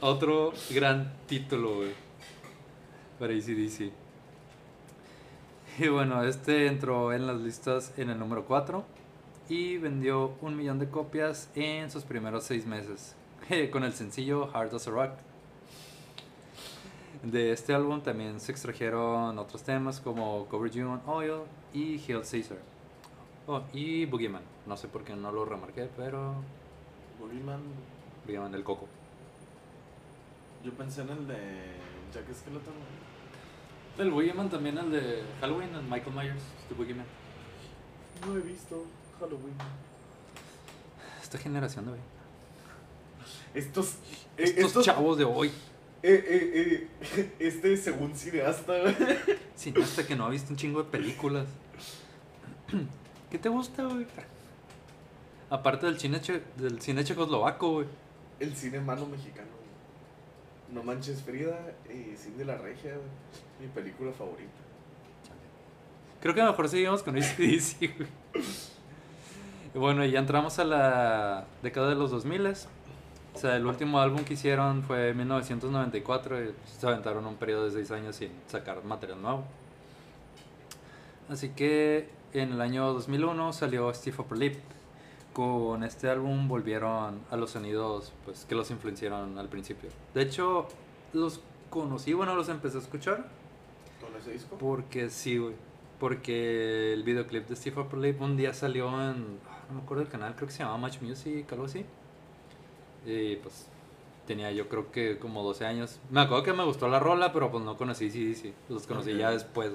Otro 0.00 0.52
gran 0.70 1.12
título, 1.26 1.76
güey. 1.76 1.90
Para 3.18 3.34
ACDC. 3.34 3.92
Y 5.80 5.88
bueno, 5.88 6.24
este 6.24 6.66
entró 6.66 7.12
en 7.12 7.26
las 7.26 7.40
listas 7.40 7.92
en 7.96 8.10
el 8.10 8.18
número 8.18 8.44
4 8.44 8.84
y 9.48 9.78
vendió 9.78 10.34
un 10.40 10.56
millón 10.56 10.78
de 10.78 10.88
copias 10.88 11.50
en 11.54 11.90
sus 11.90 12.04
primeros 12.04 12.44
seis 12.44 12.66
meses 12.66 13.14
con 13.72 13.84
el 13.84 13.92
sencillo 13.92 14.50
Hard 14.54 14.74
as 14.74 14.88
a 14.88 14.90
Rock. 14.90 15.12
De 17.22 17.52
este 17.52 17.74
álbum 17.74 18.00
también 18.00 18.38
se 18.40 18.52
extrajeron 18.52 19.38
otros 19.38 19.62
temas 19.62 20.00
como 20.00 20.46
Cover 20.46 20.70
You 20.70 20.88
on 20.88 21.02
Oil 21.06 21.42
y 21.74 21.98
Hail 21.98 22.22
Caesar. 22.22 22.58
Oh, 23.46 23.62
y 23.72 24.06
Boogeyman. 24.06 24.42
No 24.66 24.76
sé 24.76 24.88
por 24.88 25.02
qué 25.04 25.16
no 25.16 25.32
lo 25.32 25.44
remarqué, 25.44 25.88
pero 25.96 26.34
Boogeyman, 27.18 27.60
Boogeyman 28.24 28.52
del 28.52 28.62
Coco. 28.62 28.86
yo 30.64 30.72
pensé 30.72 31.02
en 31.02 31.10
el 31.10 31.26
de 31.26 31.36
Jack 32.14 32.32
Skeleton. 32.32 32.74
El 33.98 34.10
Boogeyman 34.12 34.48
también, 34.48 34.78
el 34.78 34.90
de 34.92 35.22
Halloween, 35.40 35.74
el 35.74 35.82
Michael 35.82 36.14
Myers, 36.14 36.42
The 36.68 36.74
Boogeyman. 36.74 37.06
No 38.26 38.36
he 38.36 38.40
visto 38.40 38.84
Halloween. 39.18 39.54
Esta 41.20 41.38
generación 41.38 41.86
de 41.86 41.92
hoy. 41.92 41.98
Estos. 43.54 43.94
eh, 44.36 44.44
Estos, 44.44 44.64
estos 44.66 44.84
chavos 44.84 45.18
de 45.18 45.24
hoy. 45.24 45.50
Eh, 46.02 46.24
eh, 46.28 46.88
eh, 47.16 47.30
este 47.38 47.76
según 47.76 48.14
cineasta, 48.14 48.72
güey. 48.80 48.94
Cineasta 49.56 50.06
que 50.06 50.14
no 50.16 50.26
ha 50.26 50.30
visto 50.30 50.50
un 50.52 50.56
chingo 50.56 50.82
de 50.82 50.90
películas. 50.90 51.46
¿Qué 53.30 53.38
te 53.38 53.48
gusta, 53.48 53.84
güey? 53.84 54.06
Aparte 55.50 55.86
del 55.86 55.98
cine, 55.98 56.20
che- 56.20 56.42
del 56.56 56.80
cine 56.80 57.04
checoslovaco, 57.04 57.72
güey. 57.72 57.86
El 58.40 58.54
cine 58.54 58.80
malo 58.80 59.06
mexicano. 59.06 59.48
güey. 59.48 60.74
No 60.74 60.82
manches 60.82 61.22
Frida 61.22 61.58
y 61.88 62.14
Cindy 62.16 62.44
la 62.44 62.56
Regia, 62.58 62.92
güey. 62.94 63.08
Mi 63.60 63.66
película 63.68 64.12
favorita. 64.12 64.50
Creo 66.20 66.34
que 66.34 66.42
mejor 66.42 66.68
seguimos 66.68 67.02
con 67.02 67.16
ACDC, 67.16 67.96
güey. 67.96 68.08
Y 69.74 69.78
bueno, 69.78 70.02
ya 70.06 70.18
entramos 70.18 70.58
a 70.58 70.64
la 70.64 71.44
década 71.62 71.90
de 71.90 71.94
los 71.94 72.10
2000 72.10 72.46
O 73.34 73.38
sea, 73.38 73.56
el 73.56 73.66
último 73.66 74.00
álbum 74.00 74.24
que 74.24 74.34
hicieron 74.34 74.82
fue 74.82 75.10
en 75.10 75.16
1994 75.18 76.42
y 76.44 76.54
se 76.66 76.86
aventaron 76.86 77.24
un 77.26 77.36
periodo 77.36 77.66
de 77.66 77.70
6 77.70 77.90
años 77.92 78.16
sin 78.16 78.30
sacar 78.48 78.82
material 78.84 79.22
nuevo. 79.22 79.44
Así 81.28 81.50
que 81.50 82.08
en 82.32 82.52
el 82.52 82.60
año 82.60 82.92
2001 82.92 83.52
salió 83.52 83.92
Steve 83.94 84.16
Upper 84.18 84.38
Lip. 84.38 84.56
Con 85.32 85.84
este 85.84 86.08
álbum 86.10 86.48
volvieron 86.48 87.20
a 87.30 87.36
los 87.36 87.50
sonidos 87.50 88.12
pues, 88.24 88.44
que 88.48 88.54
los 88.56 88.70
influenciaron 88.72 89.38
al 89.38 89.48
principio. 89.48 89.88
De 90.14 90.22
hecho, 90.22 90.66
los 91.12 91.40
conocí, 91.70 92.12
bueno, 92.14 92.34
los 92.34 92.48
empecé 92.48 92.78
a 92.78 92.80
escuchar 92.80 93.26
¿Con 94.00 94.16
ese 94.20 94.32
disco? 94.32 94.56
porque 94.58 95.10
sí, 95.10 95.36
güey. 95.38 95.54
Porque 96.00 96.92
el 96.92 97.02
videoclip 97.04 97.46
de 97.48 97.56
Steve 97.56 97.80
Upper 97.80 97.98
Lip 98.00 98.20
un 98.20 98.36
día 98.36 98.52
salió 98.54 98.88
en. 98.88 99.38
ah, 99.48 99.58
No 99.68 99.76
me 99.76 99.82
acuerdo 99.82 100.02
del 100.02 100.10
canal, 100.10 100.34
creo 100.34 100.46
que 100.48 100.52
se 100.54 100.60
llamaba 100.60 100.78
Match 100.78 101.00
Music, 101.02 101.46
algo 101.52 101.66
así. 101.66 101.84
Y 103.06 103.36
pues 103.36 103.66
tenía 104.26 104.52
yo 104.52 104.68
creo 104.68 104.92
que 104.92 105.18
como 105.18 105.42
12 105.42 105.66
años. 105.66 105.98
Me 106.10 106.20
acuerdo 106.20 106.44
que 106.44 106.52
me 106.52 106.64
gustó 106.64 106.88
la 106.88 107.00
rola, 107.00 107.32
pero 107.32 107.50
pues 107.50 107.64
no 107.64 107.76
conocí 107.76 108.10
sí, 108.10 108.34
sí. 108.34 108.52
Los 108.68 108.86
conocí 108.86 109.16
ya 109.16 109.30
después. 109.30 109.72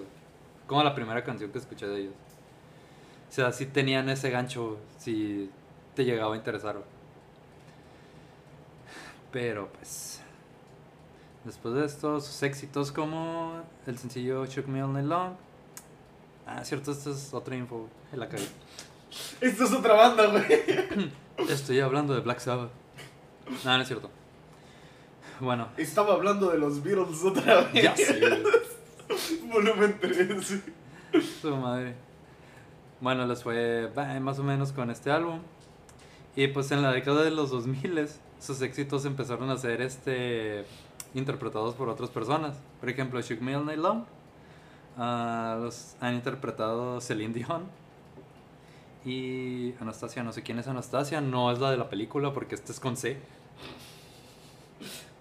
Como 0.68 0.84
la 0.84 0.96
primera 0.96 1.24
canción 1.24 1.52
que 1.52 1.60
escuché 1.60 1.88
de 1.88 2.02
ellos. 2.02 2.14
O 3.30 3.34
sea, 3.34 3.52
sí 3.52 3.66
tenían 3.66 4.10
ese 4.10 4.30
gancho, 4.30 4.78
si 5.00 5.50
te 5.96 6.06
llegaba 6.06 6.36
a 6.36 6.38
interesar. 6.38 6.84
Pero 9.32 9.70
pues. 9.74 10.22
Después 11.44 11.74
de 11.74 11.86
esto, 11.86 12.22
sus 12.22 12.42
éxitos 12.44 12.92
como 12.92 13.64
el 13.86 13.98
sencillo 13.98 14.46
Shook 14.46 14.68
Me 14.68 14.82
All 14.82 14.94
Night 14.94 15.08
Long. 15.08 15.34
Ah, 16.46 16.64
cierto, 16.64 16.92
esto 16.92 17.12
es 17.12 17.34
otra 17.34 17.56
info, 17.56 17.90
la 18.14 18.30
cagué. 18.30 18.46
Esto 19.42 19.64
es 19.66 19.74
otra 19.74 19.94
banda, 19.94 20.28
güey. 20.28 20.46
Estoy 21.50 21.80
hablando 21.80 22.14
de 22.14 22.22
Black 22.22 22.40
Sabbath. 22.40 22.83
No, 23.64 23.76
no 23.78 23.82
es 23.82 23.88
cierto. 23.88 24.10
Bueno, 25.40 25.68
Estaba 25.78 26.14
hablando 26.14 26.50
de 26.52 26.58
los 26.58 26.82
Beatles 26.84 27.24
otra 27.24 27.62
vez. 27.64 27.84
ya 27.84 27.96
sé. 27.96 28.44
Volumen 29.52 29.98
3. 30.00 30.62
Su 31.42 31.56
madre. 31.58 31.96
Bueno, 33.02 33.26
les 33.26 33.44
fue 33.44 33.92
bah, 33.94 34.20
más 34.20 34.40
o 34.40 34.44
menos 34.44 34.72
con 34.72 34.90
este 34.90 35.12
álbum. 35.12 35.40
Y 36.36 36.48
pues 36.48 36.72
en 36.72 36.82
la 36.82 36.92
década 36.92 37.24
de 37.24 37.32
los 37.32 37.52
2000 37.52 38.08
sus 38.40 38.62
éxitos 38.62 39.06
empezaron 39.06 39.50
a 39.50 39.58
ser 39.58 39.82
este 39.82 40.66
interpretados 41.14 41.76
por 41.76 41.90
otras 41.90 42.10
personas. 42.10 42.56
Por 42.80 42.90
ejemplo, 42.90 43.22
Shook 43.22 43.42
Me 43.42 43.56
All 43.56 43.66
Night 43.66 43.80
Long. 43.80 44.04
ah, 44.98 45.58
los 45.62 45.96
han 46.00 46.16
interpretado 46.16 47.00
Celine 47.02 47.34
Dion. 47.34 47.64
Y 49.06 49.74
Anastasia, 49.82 50.24
no 50.24 50.32
sé 50.32 50.44
quién 50.44 50.60
es 50.60 50.68
Anastasia, 50.68 51.20
no 51.22 51.52
es 51.52 51.60
la 51.60 51.72
de 51.72 51.78
la 51.78 51.90
película 51.90 52.34
porque 52.34 52.56
este 52.56 52.72
es 52.72 52.80
con 52.80 52.96
C. 52.96 53.18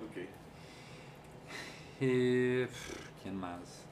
Ok. 0.05 0.27
Y. 2.03 2.67
¿Quién 3.23 3.37
más? 3.37 3.87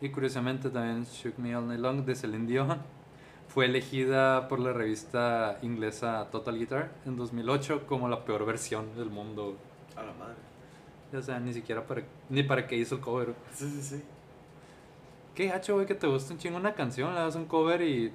Y 0.00 0.08
curiosamente 0.10 0.68
también 0.70 1.04
Shook 1.04 1.38
Me 1.38 1.54
All 1.56 1.66
Night 1.68 1.80
Long 1.80 2.04
de 2.04 2.14
Celine 2.14 2.46
Dion 2.46 2.76
fue 3.48 3.66
elegida 3.66 4.48
por 4.48 4.58
la 4.58 4.72
revista 4.72 5.58
inglesa 5.62 6.28
Total 6.30 6.58
Guitar 6.58 6.92
en 7.06 7.16
2008 7.16 7.86
como 7.86 8.08
la 8.08 8.24
peor 8.24 8.44
versión 8.44 8.94
del 8.96 9.08
mundo. 9.10 9.56
A 9.94 10.02
la 10.02 10.12
madre. 10.12 10.34
O 11.16 11.22
sea, 11.22 11.38
ni 11.38 11.54
siquiera 11.54 11.86
para, 11.86 12.02
ni 12.28 12.42
para 12.42 12.66
qué 12.66 12.76
hizo 12.76 12.96
el 12.96 13.00
cover. 13.00 13.34
Sí, 13.52 13.70
sí, 13.70 13.82
sí. 13.82 14.02
Qué 15.34 15.46
gacho, 15.46 15.74
güey, 15.74 15.86
que 15.86 15.94
te 15.94 16.06
gusta 16.06 16.32
un 16.32 16.38
chingo 16.40 16.56
una 16.56 16.74
canción, 16.74 17.14
le 17.14 17.20
das 17.20 17.36
un 17.36 17.46
cover 17.46 17.80
y 17.80 18.12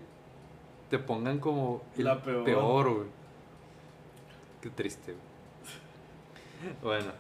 te 0.90 1.00
pongan 1.00 1.40
como 1.40 1.82
el 1.98 2.04
La 2.04 2.22
peor. 2.22 2.44
peor, 2.44 2.94
güey. 2.94 3.08
Qué 4.62 4.70
triste, 4.70 5.14
güey. 5.14 6.76
Bueno, 6.84 7.12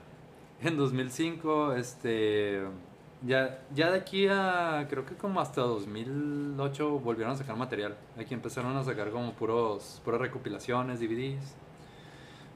en 0.64 0.78
2005, 0.78 1.74
este. 1.74 2.62
Ya, 3.24 3.62
ya 3.74 3.92
de 3.92 3.98
aquí 3.98 4.28
a. 4.28 4.88
Creo 4.90 5.06
que 5.06 5.16
como 5.16 5.42
hasta 5.42 5.62
2008 5.62 7.00
volvieron 7.00 7.34
a 7.34 7.38
sacar 7.38 7.56
material. 7.56 7.96
Aquí 8.18 8.34
empezaron 8.34 8.76
a 8.78 8.84
sacar 8.84 9.12
como 9.12 9.34
puros, 9.34 10.02
puras 10.04 10.22
recopilaciones, 10.22 11.00
DVDs. 11.00 11.56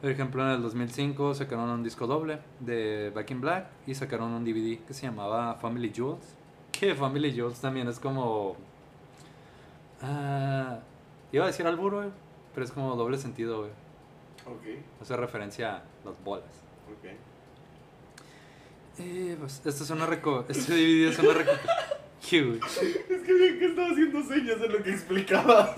Por 0.01 0.09
ejemplo, 0.11 0.43
en 0.43 0.49
el 0.49 0.61
2005 0.61 1.35
sacaron 1.35 1.69
un 1.69 1.83
disco 1.83 2.05
doble 2.07 2.39
de 2.59 3.11
Back 3.15 3.31
in 3.31 3.41
Black 3.41 3.67
y 3.87 3.95
sacaron 3.95 4.31
un 4.33 4.43
DVD 4.43 4.79
que 4.85 4.93
se 4.93 5.05
llamaba 5.07 5.55
Family 5.55 5.91
Jewels. 5.93 6.35
Que 6.71 6.93
Family 6.95 7.31
Jewels 7.31 7.61
también 7.61 7.87
es 7.87 7.99
como. 7.99 8.55
ah, 10.01 10.79
iba 11.31 11.43
a 11.43 11.47
decir 11.47 11.65
alburo, 11.65 11.97
güey, 11.97 12.09
pero 12.53 12.65
es 12.65 12.71
como 12.71 12.95
doble 12.95 13.17
sentido, 13.17 13.59
güey. 13.59 13.71
Ok, 14.45 14.83
Hace 15.01 15.15
referencia 15.15 15.77
a 15.77 15.83
las 16.05 16.23
bolas. 16.23 16.45
ok. 16.87 17.09
Eh, 18.99 19.35
pues, 19.39 19.61
esto 19.65 19.83
es 19.83 19.89
una 19.89 20.05
reco. 20.05 20.45
Este 20.47 20.73
DVD 20.73 21.09
es 21.11 21.19
una 21.19 21.33
reco. 21.33 21.51
¿Qué, 22.29 22.41
güey? 22.41 22.59
Es 22.59 23.21
que 23.21 23.33
bien 23.33 23.59
que 23.59 23.65
estaba 23.67 23.89
haciendo 23.89 24.23
señas 24.23 24.57
en 24.61 24.71
lo 24.71 24.81
que 24.83 24.89
explicabas. 24.91 25.75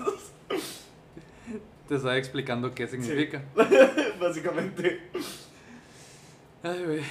Te 1.88 1.94
estaba 1.94 2.16
explicando 2.16 2.74
qué 2.74 2.86
significa. 2.86 3.42
Básicamente. 4.20 5.00
Ay, 6.62 6.84
güey. 6.84 7.02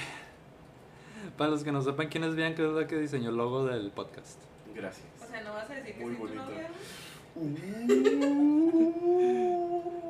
Para 1.37 1.51
los 1.51 1.63
que 1.63 1.71
no 1.71 1.81
sepan 1.81 2.07
quién 2.07 2.23
es 2.23 2.35
Bianca, 2.35 2.63
es 2.63 2.71
la 2.71 2.87
que 2.87 2.95
diseñó 2.97 3.29
el 3.29 3.37
logo 3.37 3.65
del 3.65 3.91
podcast. 3.91 4.39
Gracias. 4.73 5.05
O 5.23 5.27
sea, 5.29 5.41
no 5.43 5.53
vas 5.53 5.69
a 5.69 5.73
decir 5.75 5.95
que 5.95 6.05
Muy 6.05 6.15
soy 6.15 6.27
tu 6.27 6.33
bonito. 6.33 6.45
novia. 6.45 6.69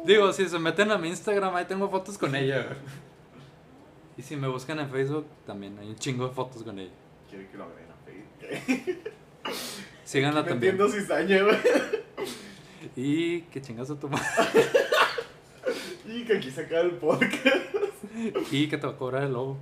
Digo, 0.06 0.32
si 0.32 0.48
se 0.48 0.60
meten 0.60 0.92
a 0.92 0.98
mi 0.98 1.10
Instagram, 1.10 1.56
ahí 1.56 1.66
tengo 1.66 1.90
fotos 1.90 2.18
con 2.18 2.34
ella, 2.36 2.64
güey. 2.64 2.78
Y 4.18 4.22
si 4.24 4.36
me 4.36 4.48
buscan 4.48 4.80
en 4.80 4.90
Facebook, 4.90 5.28
también 5.46 5.78
hay 5.80 5.90
un 5.90 5.96
chingo 5.96 6.28
de 6.28 6.34
fotos 6.34 6.64
con 6.64 6.80
ella. 6.80 6.92
Quiere 7.30 7.48
que 7.50 7.58
lo 7.58 7.66
agreguen 7.66 7.92
a 7.92 7.96
Facebook. 8.06 9.00
Síganla 10.04 10.42
Me 10.44 10.50
también. 10.50 10.72
entiendo 10.74 10.94
cizaña, 10.94 11.44
güey. 11.44 11.58
Y 12.96 13.42
que 13.44 13.62
chingas 13.62 13.90
a 13.92 14.00
tu 14.00 14.10
madre. 14.10 14.26
Y 16.10 16.24
que 16.24 16.38
aquí 16.38 16.50
saca 16.50 16.80
el 16.80 16.92
podcast. 16.92 17.46
Y 18.50 18.70
que 18.70 18.78
te 18.78 18.88
va 18.88 18.94
a 18.94 18.96
cobrar 18.96 19.24
el 19.24 19.34
logo. 19.34 19.58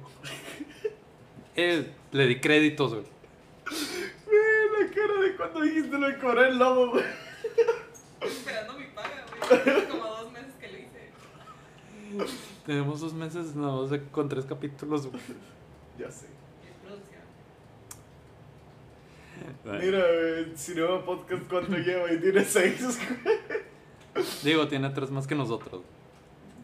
Eh, 1.56 1.90
le 2.11 2.27
di 2.27 2.40
créditos, 2.40 2.94
güey. 2.94 3.06
¿Cuándo 5.38 5.61
dijiste 5.61 5.98
lo 5.98 6.07
de 6.07 6.18
cobrar 6.19 6.45
el 6.49 6.60
lobo, 6.60 6.91
güey? 6.91 7.03
Esperando 8.22 8.73
mi 8.77 8.86
paga, 8.94 9.26
güey. 9.49 9.60
Hace 9.60 9.88
como 9.88 10.06
dos 10.06 10.32
meses 10.32 10.53
que 10.61 10.68
lo 10.68 10.77
hice. 10.77 12.32
Tenemos 12.66 13.00
dos 13.00 13.14
meses 13.14 13.56
no, 13.56 13.88
sé, 13.88 14.02
con 14.12 14.28
tres 14.30 14.46
capítulos. 14.46 15.08
Ya 15.98 16.12
sé. 16.12 16.26
Bueno, 19.64 19.80
Mira, 19.80 20.00
güey, 20.00 20.58
Cinema 20.58 21.06
Podcast, 21.06 21.44
¿cuánto 21.50 21.78
lleva? 21.78 22.12
Y 22.12 22.20
tiene 22.20 22.44
seis. 22.44 23.00
Digo, 24.44 24.68
tiene 24.68 24.90
tres 24.90 25.10
más 25.12 25.26
que 25.26 25.36
nosotros. 25.36 25.84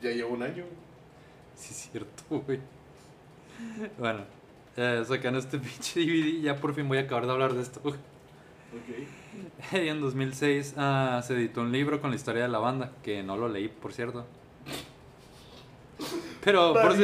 Ya 0.01 0.11
lleva 0.11 0.29
un 0.31 0.43
año. 0.43 0.65
Sí, 1.55 1.69
es 1.71 1.89
cierto, 1.89 2.23
güey. 2.29 2.59
Bueno, 3.97 4.25
eh, 4.75 5.01
sacan 5.07 5.35
este 5.37 5.59
pinche 5.59 6.01
DVD. 6.01 6.41
Ya 6.41 6.55
por 6.57 6.73
fin 6.73 6.89
voy 6.89 6.97
a 6.97 7.01
acabar 7.01 7.25
de 7.25 7.31
hablar 7.31 7.53
de 7.53 7.61
esto. 7.61 7.79
güey. 7.81 7.95
Ok. 7.95 9.73
Y 9.73 9.87
en 9.87 10.01
2006 10.01 10.73
ah, 10.75 11.21
se 11.25 11.35
editó 11.35 11.61
un 11.61 11.71
libro 11.71 12.01
con 12.01 12.09
la 12.09 12.17
historia 12.17 12.43
de 12.43 12.49
la 12.49 12.59
banda, 12.59 12.91
que 13.01 13.23
no 13.23 13.37
lo 13.37 13.47
leí, 13.47 13.69
por 13.69 13.93
cierto. 13.93 14.25
Pero 16.43 16.73
por 16.73 16.95
si, 16.95 17.03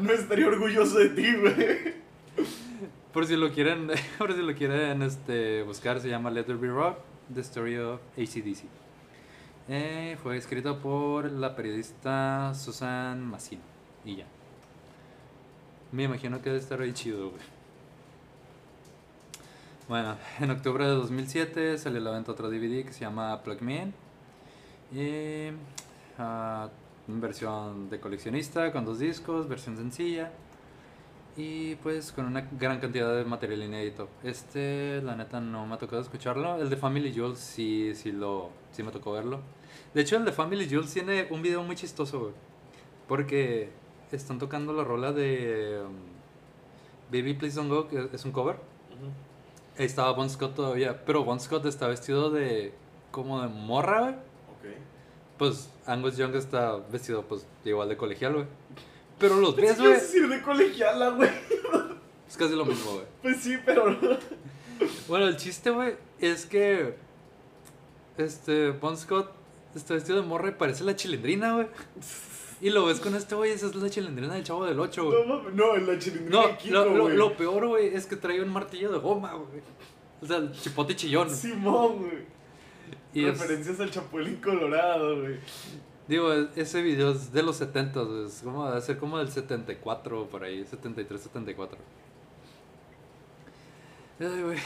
no 0.00 0.12
estaría 0.12 0.46
orgulloso 0.46 0.98
de 0.98 1.08
ti, 1.10 1.34
güey. 1.34 1.94
por 3.12 3.26
si 3.26 3.36
lo 3.36 3.52
quieren, 3.52 3.90
por 4.18 4.32
si 4.32 4.42
lo 4.42 4.54
quieren 4.54 5.02
este, 5.02 5.62
buscar, 5.62 6.00
se 6.00 6.08
llama 6.08 6.30
Let 6.30 6.44
There 6.44 6.58
Be 6.58 6.68
Rock, 6.68 6.98
The 7.32 7.40
Story 7.40 7.76
of 7.76 8.00
ACDC. 8.16 8.64
Eh, 9.68 10.16
fue 10.22 10.38
escrito 10.38 10.78
por 10.78 11.30
la 11.30 11.54
periodista 11.54 12.54
Susan 12.54 13.22
Massino. 13.22 13.62
Y 14.04 14.16
ya. 14.16 14.24
Me 15.92 16.04
imagino 16.04 16.38
que 16.40 16.50
debe 16.50 16.58
estar 16.58 16.80
ahí 16.80 16.92
chido, 16.92 17.30
güey. 17.30 17.42
Bueno, 19.88 20.16
en 20.38 20.50
octubre 20.50 20.84
de 20.84 20.90
2007 20.90 21.78
salió 21.78 22.00
la 22.00 22.10
venta 22.10 22.32
otro 22.32 22.50
DVD 22.50 22.84
que 22.84 22.92
se 22.92 23.00
llama 23.00 23.42
Plug 23.42 23.62
Me 23.62 23.82
In. 23.82 23.94
Y, 24.92 25.52
ah, 26.18 26.68
versión 27.08 27.88
de 27.88 27.98
coleccionista 28.00 28.70
con 28.70 28.84
dos 28.84 28.98
discos, 28.98 29.48
versión 29.48 29.76
sencilla. 29.76 30.30
Y 31.36 31.76
pues 31.76 32.12
con 32.12 32.26
una 32.26 32.48
gran 32.58 32.80
cantidad 32.80 33.16
de 33.16 33.24
material 33.24 33.62
inédito. 33.62 34.08
Este, 34.24 35.00
la 35.02 35.14
neta, 35.14 35.40
no 35.40 35.66
me 35.66 35.74
ha 35.74 35.78
tocado 35.78 36.02
escucharlo. 36.02 36.60
El 36.60 36.68
de 36.68 36.76
Family 36.76 37.14
Jules 37.14 37.38
sí, 37.38 37.92
sí, 37.94 38.12
lo, 38.12 38.50
sí 38.72 38.82
me 38.82 38.90
tocó 38.90 39.12
verlo. 39.12 39.40
De 39.94 40.02
hecho, 40.02 40.16
el 40.16 40.24
de 40.24 40.32
Family 40.32 40.68
Jules 40.68 40.92
tiene 40.92 41.28
un 41.30 41.40
video 41.40 41.62
muy 41.62 41.76
chistoso, 41.76 42.20
güey. 42.20 42.32
Porque 43.06 43.70
están 44.10 44.38
tocando 44.38 44.72
la 44.72 44.84
rola 44.84 45.12
de 45.12 45.80
um, 45.86 45.94
Baby 47.12 47.34
Please 47.34 47.56
Don't 47.56 47.70
Go, 47.70 47.88
que 47.88 48.08
es 48.12 48.24
un 48.24 48.32
cover. 48.32 48.56
Ahí 49.78 49.86
estaba 49.86 50.12
Bon 50.12 50.28
Scott 50.28 50.54
todavía. 50.54 51.04
Pero 51.04 51.24
Bon 51.24 51.38
Scott 51.38 51.64
está 51.66 51.86
vestido 51.86 52.30
de. 52.30 52.74
como 53.12 53.40
de 53.40 53.48
morra, 53.48 54.00
güey. 54.00 54.27
Pues 55.38 55.70
Angus 55.86 56.16
Young 56.16 56.34
está 56.34 56.76
vestido, 56.90 57.22
pues, 57.22 57.46
igual 57.64 57.88
de 57.88 57.96
colegial, 57.96 58.34
güey. 58.34 58.46
Pero 59.18 59.36
los 59.36 59.54
ves, 59.56 59.78
güey. 59.78 59.92
a 59.92 59.94
decir 59.96 60.28
de 60.28 60.42
colegiala, 60.42 61.10
güey. 61.10 61.30
Es 62.28 62.36
casi 62.36 62.54
lo 62.54 62.64
mismo, 62.64 62.92
güey. 62.92 63.04
Pues 63.22 63.36
sí, 63.38 63.56
pero 63.64 63.90
no. 63.90 64.16
Bueno, 65.08 65.26
el 65.28 65.36
chiste, 65.36 65.70
güey, 65.70 65.94
es 66.20 66.44
que. 66.46 66.94
Este. 68.16 68.70
Bon 68.72 68.96
Scott 68.96 69.30
está 69.74 69.94
vestido 69.94 70.20
de 70.20 70.26
morra 70.26 70.48
y 70.48 70.52
parece 70.52 70.84
la 70.84 70.94
chilindrina, 70.96 71.54
güey. 71.54 71.66
Y 72.60 72.70
lo 72.70 72.86
ves 72.86 72.98
con 72.98 73.14
este, 73.14 73.34
güey, 73.36 73.52
esa 73.52 73.66
es 73.66 73.74
la 73.76 73.88
chilindrina 73.88 74.34
del 74.34 74.42
chavo 74.42 74.64
del 74.66 74.80
8, 74.80 75.04
No, 75.04 75.40
güey. 75.42 75.54
no, 75.54 75.76
en 75.76 75.86
la 75.86 75.98
chilindrina 75.98 76.42
No, 76.42 76.48
de 76.48 76.56
Kiko, 76.56 76.74
lo, 76.74 76.94
lo, 76.96 77.08
lo 77.08 77.36
peor, 77.36 77.66
güey, 77.68 77.94
es 77.94 78.06
que 78.06 78.16
trae 78.16 78.42
un 78.42 78.48
martillo 78.48 78.90
de 78.90 78.98
goma, 78.98 79.32
güey. 79.34 79.62
O 80.20 80.26
sea, 80.26 80.38
el 80.38 80.50
chipote 80.52 80.96
chillón. 80.96 81.30
Simón, 81.30 81.98
güey. 81.98 82.37
Y 83.14 83.24
es- 83.24 83.38
Referencias 83.38 83.80
al 83.80 83.90
Chapulín 83.90 84.36
Colorado, 84.36 85.20
güey. 85.22 85.36
Digo, 86.06 86.32
es- 86.32 86.48
ese 86.56 86.82
video 86.82 87.10
es 87.12 87.32
de 87.32 87.42
los 87.42 87.56
70, 87.56 88.00
güey, 88.02 88.26
es 88.26 88.40
como 88.42 88.66
debe 88.68 88.80
ser 88.80 88.98
como 88.98 89.18
del 89.18 89.30
74 89.30 90.26
por 90.28 90.44
ahí, 90.44 90.64
73, 90.64 91.20
74. 91.20 91.78
Ay, 94.20 94.42
güey. 94.42 94.58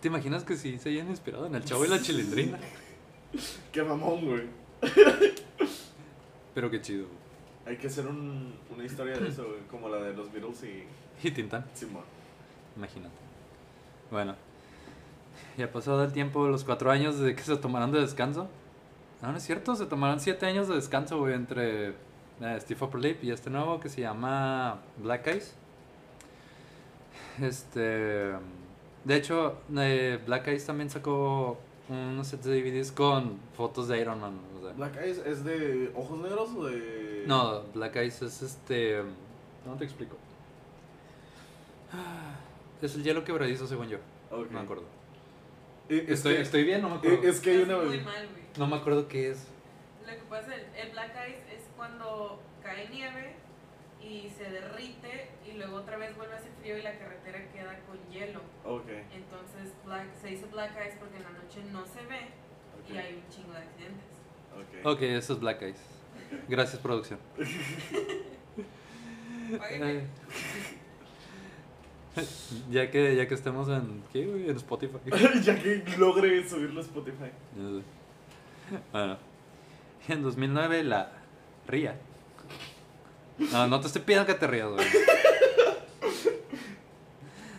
¿Te 0.00 0.08
imaginas 0.08 0.44
que 0.44 0.56
sí 0.56 0.78
se 0.78 0.88
hayan 0.88 1.08
inspirado 1.10 1.46
en 1.46 1.54
el 1.54 1.64
chavo 1.64 1.84
y 1.84 1.88
la 1.88 2.00
chilindrina? 2.00 2.58
Qué 3.72 3.82
mamón, 3.82 4.24
güey. 4.26 4.42
Pero 6.54 6.70
qué 6.70 6.80
chido. 6.80 7.06
Hay 7.66 7.76
que 7.76 7.86
hacer 7.86 8.06
un, 8.06 8.54
una 8.74 8.84
historia 8.84 9.16
de 9.18 9.28
eso, 9.28 9.44
güey. 9.46 9.60
Como 9.70 9.88
la 9.88 9.98
de 9.98 10.14
los 10.14 10.32
Beatles 10.32 10.64
y 10.64 10.84
Y 11.26 11.30
Tintán, 11.30 11.64
Simón. 11.74 12.02
imagínate. 12.76 13.14
Bueno, 14.10 14.34
ya 15.60 15.72
pasado 15.72 16.02
el 16.04 16.12
tiempo, 16.12 16.48
los 16.48 16.64
cuatro 16.64 16.90
años 16.90 17.18
desde 17.18 17.36
que 17.36 17.42
se 17.42 17.56
tomaron 17.56 17.92
de 17.92 18.00
descanso. 18.00 18.48
No, 19.22 19.30
no 19.30 19.36
es 19.36 19.44
cierto, 19.44 19.76
se 19.76 19.86
tomaron 19.86 20.18
siete 20.18 20.46
años 20.46 20.68
de 20.68 20.74
descanso, 20.74 21.18
güey, 21.18 21.34
entre 21.34 21.88
eh, 21.88 22.58
Steve 22.58 22.84
Upper 22.84 23.00
Lip 23.00 23.24
y 23.24 23.30
este 23.30 23.50
nuevo 23.50 23.80
que 23.80 23.88
se 23.88 24.00
llama 24.00 24.80
Black 24.96 25.26
Eyes. 25.26 25.54
Este. 27.40 28.32
De 29.04 29.16
hecho, 29.16 29.58
eh, 29.76 30.18
Black 30.26 30.48
Eyes 30.48 30.64
también 30.66 30.90
sacó 30.90 31.58
unos 31.88 32.26
sets 32.28 32.44
de 32.44 32.60
DVDs 32.60 32.92
con 32.92 33.38
fotos 33.56 33.88
de 33.88 34.00
Iron 34.00 34.20
Man. 34.20 34.38
o 34.58 34.64
sea. 34.64 34.72
¿Black 34.72 34.96
Eyes 35.02 35.18
es 35.18 35.44
de 35.44 35.92
ojos 35.94 36.18
negros 36.20 36.50
o 36.56 36.66
de.? 36.66 37.24
No, 37.26 37.62
Black 37.74 37.96
Eyes 37.96 38.22
es 38.22 38.42
este. 38.42 39.02
¿Cómo 39.64 39.76
te 39.76 39.84
explico? 39.84 40.16
Es 42.80 42.94
el 42.94 43.02
hielo 43.02 43.24
quebradizo, 43.24 43.66
según 43.66 43.88
yo. 43.88 43.98
No 44.30 44.38
me 44.50 44.60
acuerdo. 44.60 44.99
Eh, 45.90 46.04
es 46.06 46.10
Estoy, 46.18 46.36
que- 46.36 46.40
estoy 46.42 46.64
bien, 46.64 46.82
no 46.82 46.88
me 46.88 46.94
eh, 46.94 46.98
acuerdo. 46.98 47.28
Es 47.28 47.40
que 47.40 47.50
hay 47.50 47.56
una. 47.58 47.76
muy 47.78 48.00
mal, 48.00 48.28
güey. 48.28 48.42
No 48.56 48.66
me 48.66 48.76
acuerdo 48.76 49.08
qué 49.08 49.30
es. 49.30 49.46
Lo 50.06 50.12
que 50.12 50.22
pasa, 50.30 50.54
el, 50.54 50.64
el 50.76 50.90
Black 50.92 51.12
Ice 51.28 51.54
es 51.56 51.62
cuando 51.76 52.40
cae 52.62 52.88
nieve 52.88 53.34
y 54.02 54.30
se 54.30 54.44
derrite 54.44 55.28
y 55.46 55.52
luego 55.58 55.76
otra 55.76 55.98
vez 55.98 56.16
vuelve 56.16 56.34
a 56.34 56.38
hacer 56.38 56.50
frío 56.60 56.78
y 56.78 56.82
la 56.82 56.98
carretera 56.98 57.46
queda 57.52 57.78
con 57.86 57.98
hielo. 58.10 58.40
Ok. 58.64 58.88
Entonces 59.12 59.72
black, 59.84 60.06
se 60.22 60.28
dice 60.28 60.46
Black 60.50 60.72
Ice 60.86 60.96
porque 60.98 61.16
en 61.18 61.22
la 61.24 61.30
noche 61.30 61.60
no 61.72 61.84
se 61.86 62.00
ve 62.06 62.28
y 62.92 62.96
hay 62.96 63.14
un 63.14 63.28
chingo 63.28 63.52
de 63.52 63.58
accidentes. 63.58 64.06
Ok. 64.54 64.86
Ok, 64.86 65.02
eso 65.02 65.32
es 65.34 65.40
Black 65.40 65.60
Eyes. 65.62 65.80
Gracias, 66.48 66.80
producción. 66.80 67.18
Ya 72.70 72.90
que 72.90 73.16
ya 73.16 73.28
que 73.28 73.34
estemos 73.34 73.68
en 73.68 74.02
¿qué, 74.12 74.26
güey? 74.26 74.50
en 74.50 74.56
Spotify. 74.56 74.98
ya 75.42 75.54
que 75.60 75.84
logre 75.98 76.48
subirlo 76.48 76.80
a 76.80 76.82
Spotify. 76.82 77.30
Bueno, 78.92 79.16
en 80.08 80.22
2009 80.22 80.84
la 80.84 81.12
ría. 81.66 81.96
No, 83.52 83.66
no 83.66 83.80
te 83.80 83.86
estoy 83.86 84.02
pidiendo 84.02 84.26
que 84.26 84.34
te 84.34 84.46
rías, 84.46 84.68
güey. 84.68 84.86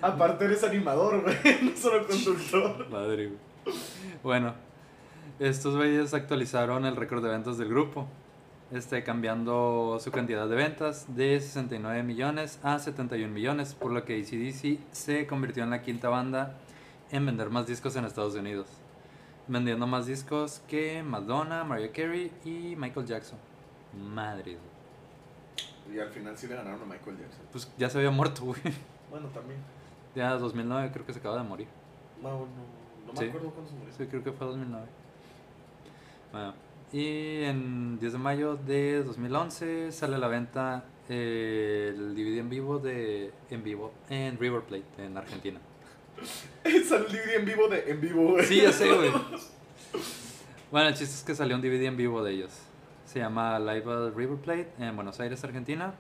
Aparte 0.02 0.46
eres 0.46 0.64
animador, 0.64 1.22
güey. 1.22 1.38
No 1.62 1.76
solo 1.76 2.08
conductor. 2.08 2.90
Madre, 2.90 3.28
güey. 3.28 3.76
Bueno, 4.24 4.54
estos 5.40 5.76
güeyes 5.76 6.14
actualizaron 6.14 6.86
el 6.86 6.96
récord 6.96 7.24
de 7.24 7.30
ventas 7.30 7.58
del 7.58 7.70
grupo. 7.70 8.08
Este, 8.72 9.04
cambiando 9.04 9.98
su 10.00 10.12
cantidad 10.12 10.48
de 10.48 10.56
ventas 10.56 11.14
de 11.14 11.40
69 11.42 12.04
millones 12.04 12.58
a 12.64 12.80
71 12.80 13.28
millones, 13.34 13.74
por 13.76 13.92
lo 13.92 14.06
que 14.06 14.16
ACDC 14.22 14.80
se 14.94 15.28
convirtió 15.28 15.64
en 15.64 15.72
la 15.72 15.82
quinta 15.82 16.08
banda 16.08 16.56
en 17.12 17.26
vender 17.26 17.50
más 17.50 17.68
discos 17.68 17.96
en 17.98 18.06
Estados 18.06 18.36
Unidos. 18.36 18.68
Vendiendo 19.48 19.88
más 19.88 20.06
discos 20.06 20.62
que 20.70 21.04
Madonna, 21.04 21.66
Mariah 21.66 21.92
Carey 21.92 22.32
y 22.46 22.76
Michael 22.78 23.06
Jackson. 23.06 23.38
Madre, 24.02 24.56
güey. 24.58 25.98
Y 25.98 26.00
al 26.00 26.10
final 26.10 26.38
sí 26.38 26.48
le 26.48 26.56
ganaron 26.56 26.82
a 26.82 26.86
Michael 26.86 27.18
Jackson. 27.18 27.42
Pues 27.52 27.70
ya 27.78 27.90
se 27.90 27.98
había 27.98 28.12
muerto, 28.12 28.44
güey. 28.46 28.62
Bueno, 29.10 29.28
también. 29.30 29.60
Ya 30.16 30.38
2009 30.38 30.92
creo 30.94 31.06
que 31.06 31.12
se 31.12 31.20
acaba 31.20 31.36
de 31.36 31.44
morir. 31.44 31.68
No, 32.22 32.30
no, 32.30 32.46
no 33.08 33.12
me 33.12 33.20
Sí. 33.20 33.26
acuerdo 33.26 33.50
cuándo 33.50 33.70
se 33.70 33.76
murió. 33.76 33.94
Sí, 33.98 34.06
creo 34.06 34.24
que 34.24 34.32
fue 34.32 34.48
2009. 34.48 34.86
Bueno, 36.32 36.54
y 36.94 37.44
en 37.44 38.00
10 38.00 38.14
de 38.14 38.20
mayo 38.20 38.56
de 38.56 39.04
2011 39.04 39.92
sale 39.92 40.16
a 40.16 40.20
la 40.20 40.28
venta 40.28 40.84
eh, 41.10 41.94
el 41.96 42.16
DVD 42.16 42.40
en 42.40 42.50
vivo 42.50 42.80
de 42.80 43.32
en 43.50 43.64
vivo 43.64 43.94
en 44.10 44.38
River 44.38 44.62
Plate 44.62 44.86
en 45.06 45.18
Argentina. 45.18 45.60
Salió 46.88 47.08
el 47.08 47.12
DVD 47.12 47.36
en 47.38 47.46
vivo 47.46 47.68
de 47.68 47.92
en 47.92 48.02
vivo, 48.02 48.32
güey. 48.32 48.46
Sí, 48.46 48.62
ya 48.62 48.72
sé, 48.72 48.92
güey. 48.92 49.12
Bueno, 50.72 50.88
el 50.88 50.94
chiste 50.96 51.16
es 51.16 51.24
que 51.24 51.36
salió 51.36 51.58
un 51.58 51.62
DVD 51.62 51.84
en 51.84 51.98
vivo 51.98 52.24
de 52.24 52.32
ellos. 52.32 52.52
Se 53.04 53.20
llama 53.20 53.60
Live 53.60 53.92
at 53.92 54.16
River 54.16 54.38
Plate 54.38 54.70
en 54.80 54.96
Buenos 54.96 55.20
Aires, 55.20 55.44
Argentina. 55.44 55.94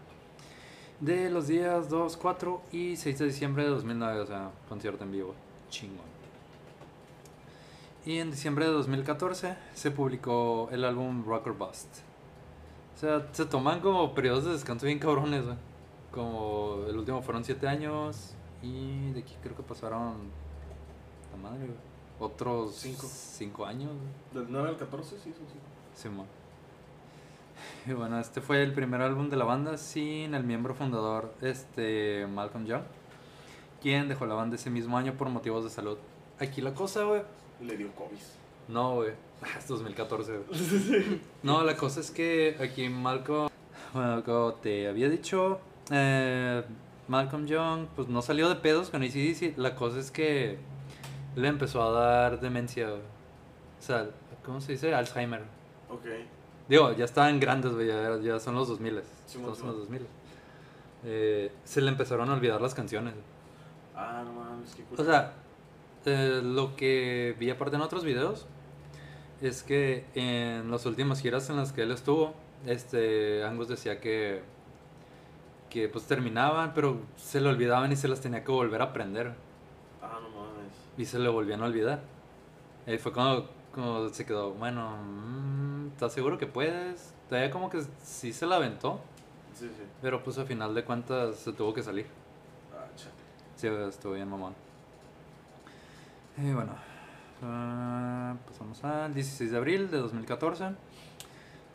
De 1.02 1.30
los 1.30 1.48
días 1.48 1.90
2, 1.90 2.16
4 2.16 2.62
y 2.72 2.96
6 2.96 3.20
de 3.20 3.26
diciembre 3.26 3.64
de 3.64 3.70
2009, 3.70 4.20
o 4.22 4.26
sea, 4.26 4.52
concierto 4.70 5.04
en 5.04 5.12
vivo. 5.12 5.36
Chingón. 5.70 6.11
Y 8.06 8.18
en 8.18 8.32
diciembre 8.32 8.66
de 8.66 8.72
2014 8.72 9.56
se 9.74 9.92
publicó 9.92 10.70
el 10.72 10.86
álbum 10.86 11.24
Rock 11.24 11.48
or 11.48 11.58
Bust. 11.58 12.00
O 12.96 12.98
sea, 12.98 13.28
se 13.32 13.46
toman 13.46 13.80
como 13.80 14.14
periodos 14.16 14.46
de 14.46 14.52
descanso 14.54 14.88
bien 14.88 15.00
cabrones, 15.00 15.46
güey. 15.46 15.58
Como 16.12 16.86
el 16.88 16.98
último 16.98 17.22
fueron 17.22 17.44
7 17.44 17.68
años 17.68 18.34
y 18.62 19.12
de 19.12 19.20
aquí 19.22 19.36
creo 19.42 19.56
que 19.56 19.64
pasaron 19.64 20.16
esta 21.24 21.38
madre, 21.38 21.68
güey. 21.68 21.78
Otros 22.20 22.76
Cinco. 22.76 23.08
cinco 23.10 23.66
años, 23.66 23.92
güey. 23.92 24.44
Del 24.44 24.52
9 24.52 24.70
al 24.70 24.78
14, 24.78 25.18
sí, 25.18 25.34
son 25.34 25.48
5. 25.48 25.60
Simón. 25.96 26.28
Y 27.86 27.94
bueno, 27.94 28.20
este 28.20 28.42
fue 28.42 28.64
el 28.64 28.74
primer 28.74 29.02
álbum 29.02 29.30
de 29.30 29.38
la 29.38 29.46
banda 29.46 29.78
sin 29.78 30.34
el 30.36 30.44
miembro 30.44 30.74
fundador, 30.74 31.34
este 31.42 32.28
Malcolm 32.28 32.66
Young, 32.66 32.84
quien 33.82 34.08
dejó 34.08 34.26
la 34.26 34.36
banda 34.36 34.56
ese 34.56 34.70
mismo 34.70 34.98
año 34.98 35.14
por 35.14 35.30
motivos 35.30 35.64
de 35.64 35.70
salud. 35.70 35.98
Aquí 36.40 36.62
la 36.62 36.74
cosa, 36.74 37.04
güey. 37.04 37.24
Le 37.62 37.78
dio 37.78 37.92
COVID. 37.96 38.18
No, 38.68 38.96
güey. 38.96 39.12
Es 39.58 39.68
2014, 39.68 40.38
güey. 40.38 41.22
No, 41.44 41.64
la 41.64 41.76
cosa 41.76 42.00
es 42.00 42.12
que 42.12 42.58
aquí 42.60 42.90
Malcolm, 42.90 43.50
bueno, 43.94 44.24
como 44.24 44.54
te 44.54 44.88
había 44.88 45.10
dicho, 45.10 45.60
eh, 45.90 46.64
Malcolm 47.08 47.46
Young, 47.46 47.88
pues 47.96 48.08
no 48.08 48.22
salió 48.22 48.50
de 48.50 48.56
pedos 48.56 48.90
con 48.90 49.04
ACDC. 49.04 49.58
La 49.58 49.76
cosa 49.76 50.00
es 50.00 50.12
que 50.12 50.58
le 51.36 51.48
empezó 51.48 51.82
a 51.84 51.92
dar 51.92 52.40
demencia, 52.40 52.90
güey. 52.90 53.02
O 53.02 53.84
sea, 53.84 54.10
¿cómo 54.46 54.62
se 54.62 54.74
dice? 54.74 54.94
Alzheimer. 54.94 55.42
Ok. 55.90 56.06
Digo, 56.70 56.94
ya 56.94 57.06
estaban 57.06 57.40
grandes, 57.40 57.74
güey, 57.74 57.88
ya, 57.88 58.18
ya 58.20 58.40
son 58.40 58.56
los 58.56 58.68
2000. 58.68 58.92
Simón, 58.92 59.04
Estamos 59.26 59.44
en 59.44 59.48
los 59.48 59.58
Simón. 59.58 59.76
2000. 59.80 60.08
Eh, 61.04 61.52
se 61.64 61.82
le 61.82 61.90
empezaron 61.90 62.30
a 62.30 62.34
olvidar 62.34 62.62
las 62.62 62.74
canciones. 62.74 63.14
Ah, 63.96 64.24
no 64.24 64.32
mames, 64.34 64.74
qué 64.76 64.84
O 64.96 65.04
sea, 65.04 65.34
eh, 66.06 66.42
lo 66.44 66.76
que 66.76 67.36
vi 67.40 67.50
aparte 67.50 67.76
en 67.76 67.82
otros 67.82 68.04
videos 68.04 68.46
es 69.42 69.64
que 69.64 70.06
en 70.16 70.70
las 70.72 70.86
últimas 70.86 71.20
giras 71.22 71.50
en 71.50 71.58
las 71.58 71.72
que 71.74 71.82
él 71.84 71.92
estuvo, 71.92 72.34
este 72.66 73.44
Angus 73.44 73.68
decía 73.68 74.00
que 74.00 74.42
que 75.70 75.88
pues 75.88 76.04
terminaban, 76.06 76.74
pero 76.74 76.98
se 77.16 77.40
le 77.40 77.48
olvidaban 77.48 77.92
y 77.94 77.96
se 77.96 78.08
las 78.10 78.20
tenía 78.20 78.44
que 78.44 78.52
volver 78.52 78.82
a 78.82 78.86
aprender 78.86 79.34
Ah, 80.02 80.20
no 80.22 80.30
mames. 80.30 80.74
y 80.98 81.06
se 81.06 81.18
le 81.18 81.30
volvían 81.30 81.62
a 81.64 81.66
olvidar. 81.68 82.02
Ahí 82.86 82.98
fue 82.98 83.14
cuando, 83.14 83.50
cuando 83.74 84.10
se 84.10 84.26
quedó, 84.26 84.52
bueno, 84.52 84.98
mm, 85.02 85.88
¿estás 85.94 86.12
seguro 86.12 86.38
que 86.38 86.46
puedes? 86.46 87.14
Todavía 87.30 87.50
como 87.52 87.70
que 87.70 87.82
sí 88.04 88.34
se 88.34 88.46
la 88.46 88.58
aventó, 88.58 89.00
Sí, 89.54 89.68
sí. 89.68 89.84
pero 90.02 90.22
pues 90.24 90.38
al 90.40 90.46
final 90.46 90.76
de 90.76 90.84
cuentas 90.84 91.38
se 91.38 91.54
tuvo 91.54 91.74
que 91.74 91.82
salir. 91.84 92.06
Ah, 92.74 92.86
chale. 92.98 93.12
Sí, 93.56 93.68
estuvo 93.68 94.14
bien 94.14 94.28
mamón. 94.30 94.54
Y 96.38 96.52
bueno, 96.54 96.74
ah, 97.44 98.36
pasamos 98.48 98.84
al 98.84 99.14
16 99.14 99.52
de 99.52 99.58
abril 99.58 99.92
de 99.92 99.98
2014. 99.98 100.72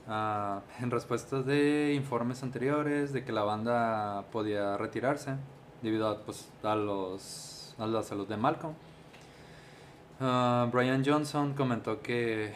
Ah, 0.09 0.61
en 0.81 0.91
respuesta 0.91 1.43
de 1.43 1.95
informes 1.95 2.43
anteriores 2.43 3.12
de 3.12 3.24
que 3.24 3.33
la 3.33 3.43
banda 3.43 4.24
podía 4.33 4.77
retirarse 4.77 5.37
debido 5.83 6.09
a, 6.09 6.19
pues, 6.19 6.49
a, 6.62 6.74
los, 6.74 7.74
a 7.78 7.87
la 7.87 8.03
salud 8.03 8.27
de 8.27 8.37
Malcolm, 8.37 8.74
ah, 10.20 10.69
Brian 10.73 11.05
Johnson 11.05 11.55
comentó 11.55 12.01
que 12.01 12.55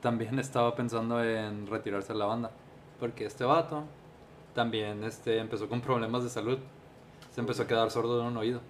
también 0.00 0.38
estaba 0.38 0.74
pensando 0.74 1.22
en 1.22 1.66
retirarse 1.66 2.12
de 2.12 2.18
la 2.18 2.26
banda 2.26 2.50
porque 3.02 3.26
este 3.26 3.42
vato 3.42 3.82
también 4.54 5.02
este, 5.02 5.38
empezó 5.38 5.68
con 5.68 5.80
problemas 5.80 6.22
de 6.22 6.30
salud. 6.30 6.58
Se 7.32 7.40
empezó 7.40 7.64
a 7.64 7.66
quedar 7.66 7.90
sordo 7.90 8.20
de 8.20 8.28
un 8.28 8.36
oído. 8.36 8.60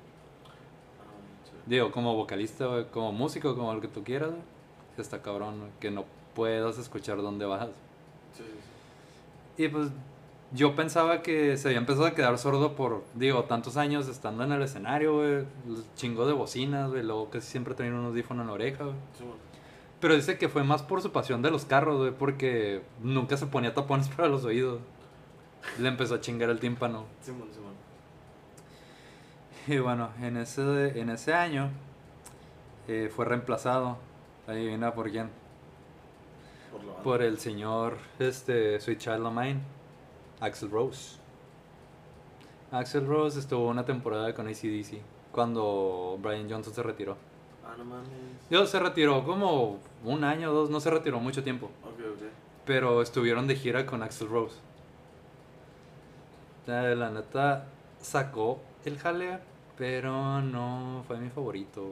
Digo, 1.67 1.93
como 1.93 2.15
vocalista, 2.15 2.67
güey, 2.67 2.87
como 2.87 3.13
músico, 3.13 3.55
como 3.55 3.73
lo 3.73 3.81
que 3.81 3.89
tú 3.89 4.03
quieras, 4.03 4.31
güey, 4.31 4.43
está 4.99 5.23
cabrón, 5.23 5.61
güey, 5.61 5.71
que 5.81 5.91
no 5.91 6.05
puedas 6.35 6.79
escuchar 6.79 7.19
dónde 7.19 7.45
vas. 7.45 7.69
Sí, 8.37 8.43
sí, 8.43 8.59
sí. 9.57 9.65
Y 9.65 9.69
pues 9.69 9.91
yo 10.53 10.75
pensaba 10.75 11.23
que 11.23 11.57
se 11.57 11.69
había 11.69 11.79
empezado 11.79 12.07
a 12.07 12.15
quedar 12.15 12.37
sordo 12.39 12.75
por, 12.75 13.05
digo, 13.15 13.45
tantos 13.45 13.77
años 13.77 14.09
estando 14.09 14.45
en 14.45 14.53
el 14.53 14.63
escenario, 14.63 15.15
güey, 15.17 15.45
chingo 15.97 16.27
de 16.27 16.33
bocinas, 16.33 16.91
güey, 16.91 17.03
luego 17.03 17.31
casi 17.31 17.51
siempre 17.51 17.75
tenía 17.75 17.93
un 17.93 18.07
audífono 18.07 18.43
en 18.43 18.49
la 18.49 18.55
oreja, 18.55 18.85
güey. 18.85 18.97
Simón. 19.17 19.37
Pero 20.01 20.17
dice 20.17 20.37
que 20.37 20.49
fue 20.49 20.65
más 20.65 20.83
por 20.83 21.01
su 21.01 21.13
pasión 21.13 21.43
de 21.43 21.51
los 21.53 21.65
carros, 21.65 21.99
güey, 21.99 22.11
porque 22.11 22.83
nunca 23.01 23.37
se 23.37 23.47
ponía 23.47 23.73
tapones 23.73 24.09
para 24.17 24.29
los 24.29 24.45
oídos. 24.45 24.81
Le 25.79 25.89
empezó 25.89 26.17
a 26.17 26.21
chingar 26.21 26.51
el 26.51 26.59
tímpano. 26.59 27.05
Simón. 27.23 27.49
Y 29.67 29.79
bueno, 29.79 30.11
en 30.21 30.37
ese, 30.37 30.99
en 30.99 31.11
ese 31.11 31.35
año 31.35 31.71
eh, 32.89 33.11
fue 33.15 33.25
reemplazado, 33.25 33.97
adivina 34.47 34.93
por 34.93 35.11
quién, 35.11 35.31
Por 37.05 37.23
el 37.23 37.39
señor 37.39 37.99
este, 38.19 38.81
Sweet 38.81 38.99
Child 38.99 39.27
of 39.27 39.35
Mine, 39.35 39.61
Axel 40.41 40.71
Rose. 40.71 41.19
Axel 42.73 43.07
Rose 43.07 43.39
estuvo 43.39 43.69
una 43.69 43.85
temporada 43.85 44.35
con 44.35 44.49
ACDC 44.49 45.01
cuando 45.31 46.19
Brian 46.21 46.51
Johnson 46.51 46.75
se 46.75 46.83
retiró. 46.83 47.17
Ah, 47.65 47.75
no 47.79 47.85
mames. 47.85 48.09
Digo, 48.51 48.67
se 48.67 48.81
retiró 48.81 49.25
como 49.25 49.79
un 50.05 50.25
año 50.25 50.51
o 50.51 50.55
dos, 50.55 50.71
no 50.71 50.81
se 50.81 50.91
retiró 50.91 51.21
mucho 51.21 51.45
tiempo, 51.45 51.71
pero 52.67 53.01
estuvieron 53.01 53.47
de 53.47 53.57
gira 53.57 53.87
con 53.87 54.03
Axel 54.03 54.29
Rose. 54.29 54.59
La 56.67 57.11
neta 57.11 57.67
sacó 58.01 58.61
el 58.85 58.99
jaleo, 58.99 59.39
pero 59.83 60.41
no 60.43 61.03
fue 61.09 61.19
mi 61.19 61.29
favorito. 61.29 61.91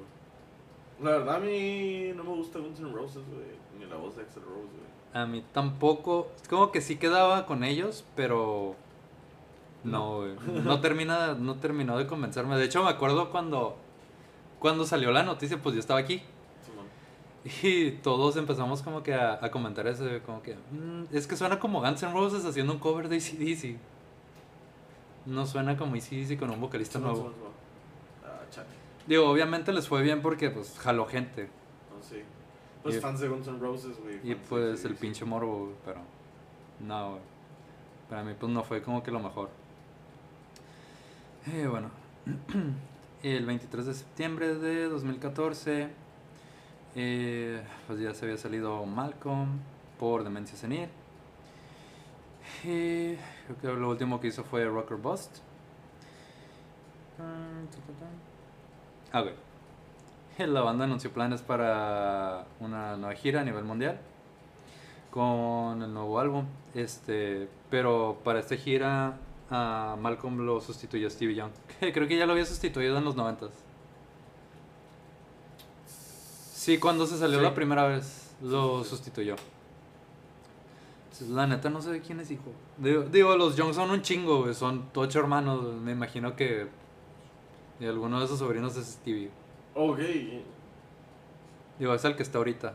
La 1.02 1.10
verdad, 1.10 1.34
a 1.34 1.38
mí 1.40 2.12
no 2.14 2.22
me 2.22 2.30
gusta 2.36 2.60
Guns 2.60 2.78
N' 2.78 2.92
Roses, 2.92 3.24
güey. 3.26 3.48
Ni 3.80 3.84
la 3.86 3.96
voz 3.96 4.14
de 4.14 4.22
Axel 4.22 4.44
Rose, 4.44 4.68
güey. 4.68 5.22
A 5.22 5.26
mí 5.26 5.42
tampoco. 5.52 6.28
Es 6.40 6.46
como 6.46 6.70
que 6.70 6.82
sí 6.82 6.98
quedaba 6.98 7.46
con 7.46 7.64
ellos, 7.64 8.04
pero. 8.14 8.76
No, 9.82 10.18
güey. 10.18 10.36
No, 10.64 10.80
termina, 10.80 11.34
no 11.34 11.56
terminó 11.56 11.98
de 11.98 12.06
convencerme. 12.06 12.56
De 12.56 12.66
hecho, 12.66 12.84
me 12.84 12.90
acuerdo 12.90 13.28
cuando. 13.32 13.74
Cuando 14.60 14.84
salió 14.86 15.10
la 15.10 15.24
noticia, 15.24 15.60
pues 15.60 15.74
yo 15.74 15.80
estaba 15.80 15.98
aquí. 15.98 16.22
Y 17.64 17.90
todos 18.02 18.36
empezamos 18.36 18.82
como 18.82 19.02
que 19.02 19.14
a, 19.14 19.44
a 19.44 19.50
comentar 19.50 19.88
eso. 19.88 20.04
Como 20.24 20.42
que. 20.42 20.54
"Mm, 20.54 21.06
es 21.10 21.26
que 21.26 21.34
suena 21.36 21.58
como 21.58 21.80
Guns 21.80 22.04
N' 22.04 22.12
Roses 22.12 22.44
haciendo 22.44 22.72
un 22.72 22.78
cover 22.78 23.08
de 23.08 23.16
ACDC. 23.16 23.78
No 25.26 25.44
suena 25.44 25.76
como 25.76 25.96
ACDC 25.96 26.38
con 26.38 26.50
un 26.50 26.60
vocalista 26.60 27.00
nuevo. 27.00 27.16
Simón, 27.16 27.34
Simón. 27.34 27.50
Ah, 28.24 28.42
chale. 28.50 28.68
Digo, 29.10 29.28
obviamente 29.28 29.72
les 29.72 29.88
fue 29.88 30.02
bien 30.02 30.22
porque 30.22 30.50
pues 30.50 30.78
jaló 30.78 31.04
gente. 31.04 31.48
No 31.96 32.00
sé. 32.00 32.22
Pues 32.84 32.94
Y- 32.94 33.00
fans 33.00 33.18
de 33.18 33.26
Guns 33.26 33.48
N' 33.48 33.58
Roses, 33.58 33.98
güey. 34.00 34.20
Y 34.22 34.36
pues 34.36 34.84
el 34.84 34.94
pinche 34.94 35.24
morbo, 35.24 35.64
güey, 35.64 35.74
pero 35.84 36.00
no, 36.78 37.10
güey. 37.10 37.22
Para 38.08 38.22
mí 38.22 38.34
pues 38.38 38.52
no 38.52 38.62
fue 38.62 38.80
como 38.82 39.02
que 39.02 39.10
lo 39.10 39.18
mejor. 39.18 39.50
Eh, 41.52 41.66
bueno, 41.66 41.90
el 43.24 43.46
23 43.46 43.86
de 43.86 43.94
septiembre 43.94 44.54
de 44.54 44.84
2014, 44.84 45.88
eh, 46.94 47.62
pues 47.88 47.98
ya 47.98 48.14
se 48.14 48.26
había 48.26 48.36
salido 48.38 48.86
Malcolm 48.86 49.58
por 49.98 50.22
demencia 50.22 50.56
senil. 50.56 50.88
Y 52.62 53.16
creo 53.16 53.58
que 53.60 53.66
lo 53.80 53.88
último 53.90 54.20
que 54.20 54.28
hizo 54.28 54.44
fue 54.44 54.64
Rocker 54.66 54.98
Bust. 54.98 55.38
Ah, 59.12 59.20
güey. 59.22 59.34
La 60.52 60.60
banda 60.62 60.84
anunció 60.84 61.12
planes 61.12 61.42
para 61.42 62.46
una 62.60 62.96
nueva 62.96 63.14
gira 63.14 63.40
a 63.40 63.44
nivel 63.44 63.64
mundial 63.64 63.98
con 65.10 65.82
el 65.82 65.92
nuevo 65.92 66.18
álbum. 66.20 66.46
Este, 66.74 67.48
pero 67.68 68.18
para 68.24 68.38
esta 68.40 68.56
gira 68.56 69.16
a 69.50 69.96
Malcolm 70.00 70.38
lo 70.46 70.60
sustituyó 70.60 71.10
Stevie 71.10 71.34
Young. 71.34 71.50
que 71.80 71.92
Creo 71.92 72.06
que 72.08 72.16
ya 72.16 72.26
lo 72.26 72.32
había 72.32 72.46
sustituido 72.46 72.96
en 72.98 73.04
los 73.04 73.16
90 73.16 73.48
Sí, 75.86 76.78
cuando 76.78 77.06
se 77.06 77.18
salió 77.18 77.38
Sí. 77.38 77.44
la 77.44 77.54
primera 77.54 77.86
vez 77.86 78.30
lo 78.42 78.84
Sí, 78.84 78.90
sustituyó. 78.90 79.34
La 81.28 81.46
neta 81.46 81.68
no 81.68 81.82
sé 81.82 81.90
de 81.90 82.00
quién 82.00 82.20
es 82.20 82.30
hijo. 82.30 82.50
Digo, 82.78 83.02
digo, 83.02 83.36
los 83.36 83.54
Young 83.56 83.74
son 83.74 83.90
un 83.90 84.00
chingo, 84.00 84.52
son 84.54 84.88
ocho 84.94 85.18
hermanos. 85.18 85.74
Me 85.82 85.92
imagino 85.92 86.34
que 86.36 86.66
y 87.80 87.86
alguno 87.86 88.18
de 88.18 88.26
esos 88.26 88.38
sobrinos 88.38 88.76
es 88.76 88.86
Stevie. 88.86 89.30
Ok. 89.74 89.98
Digo, 91.78 91.94
es 91.94 92.04
el 92.04 92.16
que 92.16 92.22
está 92.22 92.38
ahorita. 92.38 92.74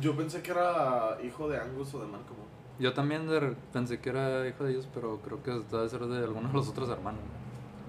Yo 0.00 0.14
pensé 0.16 0.42
que 0.42 0.50
era 0.50 1.18
hijo 1.24 1.48
de 1.48 1.58
Angus 1.58 1.94
o 1.94 2.00
de 2.00 2.06
Malcolm. 2.06 2.38
Yo 2.78 2.92
también 2.92 3.26
de- 3.26 3.56
pensé 3.72 3.98
que 4.00 4.10
era 4.10 4.46
hijo 4.46 4.64
de 4.64 4.72
ellos, 4.72 4.86
pero 4.94 5.18
creo 5.24 5.42
que 5.42 5.50
debe 5.50 5.88
ser 5.88 6.00
de 6.00 6.18
alguno 6.18 6.48
de 6.48 6.54
los 6.54 6.68
otros 6.68 6.88
hermanos. 6.90 7.20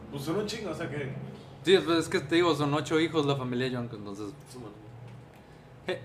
Pues 0.09 0.23
son 0.23 0.37
un 0.37 0.47
chingo, 0.47 0.71
o 0.71 0.73
sea 0.73 0.89
que. 0.89 1.11
Sí, 1.63 1.77
pues 1.85 1.99
es 1.99 2.09
que 2.09 2.21
te 2.21 2.35
digo, 2.35 2.55
son 2.55 2.73
ocho 2.73 2.99
hijos 2.99 3.25
la 3.25 3.35
familia 3.35 3.67
Young, 3.67 3.89
entonces... 3.93 4.33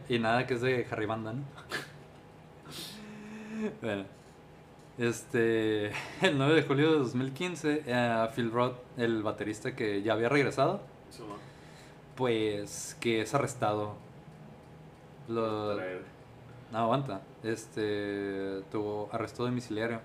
Y 0.08 0.18
nada 0.18 0.46
que 0.46 0.54
es 0.54 0.62
de 0.62 0.86
Harry 0.90 1.06
Banda, 1.06 1.32
¿no? 1.32 1.42
bueno. 3.82 4.04
Este... 4.98 5.90
El 6.22 6.38
9 6.38 6.54
de 6.54 6.62
julio 6.62 6.92
de 6.92 6.98
2015, 6.98 7.82
eh, 7.86 8.28
Phil 8.34 8.50
Roth, 8.50 8.76
el 8.96 9.22
baterista 9.22 9.74
que 9.74 10.02
ya 10.02 10.12
había 10.12 10.28
regresado, 10.28 10.80
pues 12.14 12.96
que 13.00 13.22
es 13.22 13.34
arrestado. 13.34 13.96
Lo... 15.28 15.76
No, 15.76 16.78
aguanta. 16.78 17.22
Este... 17.42 18.62
Tuvo 18.70 19.08
arresto 19.12 19.44
domiciliario 19.44 20.00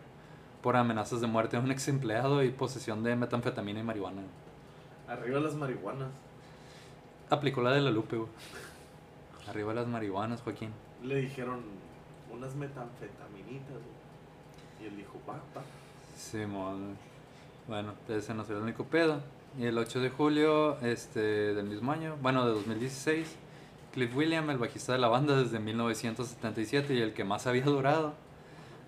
por 0.62 0.76
amenazas 0.76 1.22
de 1.22 1.28
muerte 1.28 1.58
a 1.58 1.60
un 1.60 1.72
ex 1.72 1.88
empleado 1.88 2.44
y 2.44 2.50
posesión 2.50 3.04
de 3.04 3.16
metanfetamina 3.16 3.80
y 3.80 3.84
marihuana. 3.84 4.24
Arriba 5.08 5.40
las 5.40 5.56
marihuanas. 5.56 6.10
aplicó 7.30 7.62
la 7.62 7.72
de 7.72 7.82
la 7.82 7.92
Lupe, 7.92 8.18
güey. 8.18 8.30
Arriba 9.48 9.74
las 9.74 9.88
marihuanas, 9.88 10.42
Joaquín. 10.42 10.72
Le 11.04 11.16
dijeron 11.16 11.62
unas 12.32 12.56
metanfetaminitas, 12.56 13.70
güey. 13.70 13.99
Y 14.82 14.88
él 14.88 14.98
dijo, 14.98 15.20
va, 15.28 15.36
va. 15.56 15.64
Simón. 16.16 16.98
Bueno, 17.68 17.94
ese 18.08 18.34
no 18.34 18.44
será 18.44 18.58
el 18.58 18.64
único 18.64 18.84
pedo. 18.86 19.22
Y 19.58 19.66
el 19.66 19.78
8 19.78 20.00
de 20.00 20.10
julio 20.10 20.80
este, 20.82 21.20
del 21.54 21.66
mismo 21.66 21.92
año, 21.92 22.18
bueno, 22.22 22.46
de 22.46 22.54
2016, 22.54 23.36
Cliff 23.94 24.16
William, 24.16 24.50
el 24.50 24.58
bajista 24.58 24.94
de 24.94 25.00
la 25.00 25.08
banda 25.08 25.36
desde 25.36 25.60
1977 25.60 26.94
y 26.94 27.02
el 27.02 27.14
que 27.14 27.24
más 27.24 27.48
había 27.48 27.64
durado, 27.64 28.14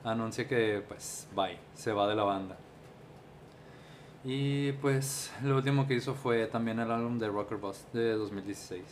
anuncia 0.04 0.48
que, 0.48 0.84
pues, 0.88 1.28
bye, 1.36 1.58
se 1.74 1.92
va 1.92 2.08
de 2.08 2.16
la 2.16 2.24
banda. 2.24 2.58
Y 4.24 4.74
pues, 4.74 5.32
lo 5.44 5.58
último 5.58 5.88
que 5.88 5.96
hizo 5.96 6.14
fue 6.14 6.46
también 6.46 6.80
el 6.80 6.92
álbum 6.92 7.18
de 7.18 7.28
Rocker 7.28 7.58
Bust 7.58 7.92
de 7.92 8.14
2016. 8.14 8.84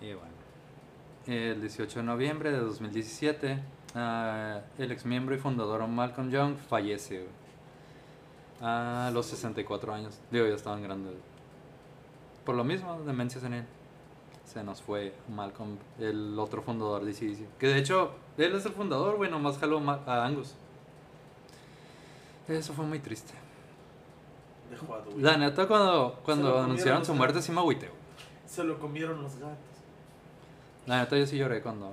Y 0.00 0.14
bueno, 0.14 0.32
el 1.26 1.60
18 1.60 1.98
de 1.98 2.04
noviembre 2.04 2.50
de 2.50 2.58
2017, 2.58 3.58
ah, 3.96 4.60
el 4.78 4.92
ex 4.92 5.04
miembro 5.04 5.34
y 5.34 5.38
fundador 5.38 5.86
Malcolm 5.88 6.30
Young 6.30 6.56
fallece. 6.56 7.26
A 8.60 9.10
los 9.12 9.26
64 9.26 9.92
años. 9.92 10.18
Digo, 10.30 10.46
ya 10.46 10.54
estaban 10.54 10.82
grandes. 10.82 11.14
Por 12.44 12.54
lo 12.54 12.64
mismo, 12.64 13.00
demencia 13.02 13.40
senil. 13.40 13.64
Se 14.44 14.62
nos 14.62 14.80
fue 14.80 15.12
Malcolm, 15.28 15.76
el 15.98 16.38
otro 16.38 16.62
fundador 16.62 17.04
de 17.04 17.12
CDC. 17.12 17.58
Que 17.58 17.66
de 17.66 17.78
hecho, 17.78 18.12
él 18.38 18.54
es 18.54 18.64
el 18.64 18.72
fundador, 18.72 19.16
güey, 19.16 19.30
nomás 19.30 19.58
jaló 19.58 19.78
a 19.90 20.24
Angus. 20.24 20.54
Eso 22.48 22.72
fue 22.72 22.84
muy 22.86 23.00
triste. 23.00 23.34
Dejó 24.70 24.94
a 24.94 25.00
Dewey. 25.00 25.20
La 25.20 25.36
neta, 25.36 25.66
cuando, 25.66 26.20
cuando 26.24 26.60
anunciaron 26.60 27.04
su 27.04 27.12
muerte, 27.12 27.42
sí 27.42 27.50
me 27.50 27.58
agüité. 27.58 27.90
Se 28.46 28.62
lo 28.62 28.78
comieron 28.78 29.20
los 29.22 29.34
gatos. 29.36 29.56
La 30.86 31.00
neta, 31.00 31.18
yo 31.18 31.26
sí 31.26 31.36
lloré 31.36 31.60
cuando. 31.60 31.92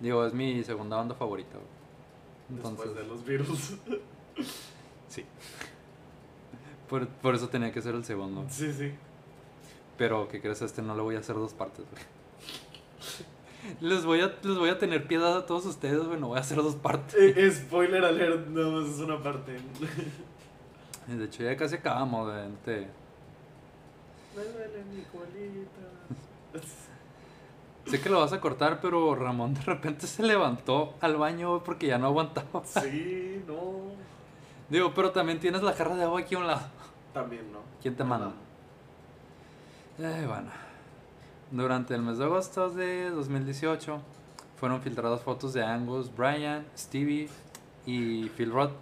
Digo, 0.00 0.26
es 0.26 0.32
mi 0.34 0.62
segunda 0.64 0.96
banda 0.96 1.14
favorita. 1.14 1.56
Entonces, 2.50 2.84
Después 2.86 2.96
de 2.96 3.04
los 3.12 3.24
virus. 3.24 3.74
sí. 5.08 5.24
Por, 6.88 7.08
por 7.08 7.34
eso 7.34 7.48
tenía 7.48 7.72
que 7.72 7.80
ser 7.80 7.94
el 7.94 8.04
segundo. 8.04 8.44
sí, 8.50 8.72
sí. 8.72 8.92
Pero, 9.96 10.26
¿qué 10.28 10.40
crees? 10.40 10.60
Este 10.60 10.82
no 10.82 10.94
le 10.96 11.02
voy 11.02 11.14
a 11.14 11.20
hacer 11.20 11.36
dos 11.36 11.54
partes, 11.54 11.84
güey. 11.90 12.02
Les 13.80 14.04
voy, 14.04 14.20
a, 14.20 14.26
les 14.42 14.58
voy 14.58 14.68
a 14.68 14.78
tener 14.78 15.06
piedad 15.06 15.38
a 15.38 15.46
todos 15.46 15.64
ustedes, 15.64 16.04
güey. 16.06 16.20
No 16.20 16.28
voy 16.28 16.36
a 16.36 16.40
hacer 16.42 16.58
dos 16.58 16.74
partes. 16.74 17.14
Eh, 17.16 17.50
spoiler 17.50 18.04
alert, 18.04 18.46
nada 18.48 18.68
más 18.70 18.90
es 18.90 18.98
una 18.98 19.22
parte. 19.22 19.56
De 21.06 21.24
hecho, 21.24 21.42
ya 21.44 21.56
casi 21.56 21.76
acabamos, 21.76 22.26
güey. 22.30 22.48
Te- 22.64 22.88
Me 24.36 24.42
duele 24.44 24.84
mi 24.84 25.02
colita. 25.04 26.60
Sé 27.86 28.00
que 28.00 28.08
lo 28.08 28.20
vas 28.20 28.32
a 28.32 28.40
cortar, 28.40 28.80
pero 28.80 29.14
Ramón 29.14 29.54
de 29.54 29.60
repente 29.62 30.06
se 30.06 30.22
levantó 30.22 30.94
al 31.00 31.16
baño 31.16 31.62
porque 31.62 31.86
ya 31.86 31.98
no 31.98 32.06
aguantaba. 32.06 32.64
Sí, 32.64 33.42
no. 33.46 33.92
Digo, 34.70 34.92
pero 34.94 35.10
también 35.10 35.38
tienes 35.38 35.62
la 35.62 35.74
jarra 35.74 35.94
de 35.94 36.04
agua 36.04 36.20
aquí 36.20 36.34
a 36.34 36.38
un 36.38 36.46
lado. 36.46 36.66
También 37.12 37.52
no. 37.52 37.58
¿Quién 37.82 37.94
te 37.94 38.04
manda? 38.04 38.32
Eh, 39.98 40.24
bueno. 40.26 40.50
Durante 41.50 41.94
el 41.94 42.02
mes 42.02 42.18
de 42.18 42.24
agosto 42.24 42.70
de 42.70 43.10
2018 43.10 44.00
fueron 44.56 44.80
filtradas 44.80 45.20
fotos 45.20 45.52
de 45.52 45.62
Angus, 45.62 46.10
Brian, 46.14 46.66
Stevie 46.76 47.28
y 47.86 48.28
Phil 48.30 48.50
Roth. 48.50 48.72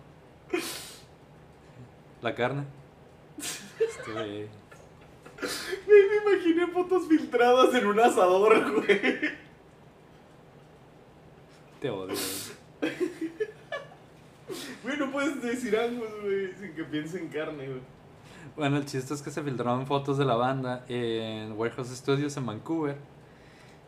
La 2.23 2.35
carne. 2.35 2.65
Güey, 4.07 4.49
me 5.87 6.33
imaginé 6.33 6.67
fotos 6.69 7.07
filtradas 7.09 7.75
en 7.75 7.87
un 7.87 8.01
asador, 8.01 8.73
güey. 8.73 9.43
Te 11.81 11.91
odio. 11.91 12.15
güey. 14.83 14.97
No 14.99 15.11
puedes 15.11 15.43
decir 15.43 15.77
Angus, 15.77 16.09
güey, 16.23 16.55
sin 16.55 16.75
que 16.75 16.85
piense 16.85 17.19
en 17.19 17.29
carne, 17.29 17.67
güey. 17.67 17.81
Bueno, 18.57 18.77
el 18.77 18.85
chiste 18.85 19.15
es 19.15 19.23
que 19.23 19.31
se 19.31 19.43
filtraron 19.43 19.87
fotos 19.87 20.19
de 20.19 20.25
la 20.25 20.35
banda 20.35 20.85
en 20.89 21.53
Warehouse 21.53 21.89
Studios 21.89 22.37
en 22.37 22.47
Vancouver. 22.47 22.97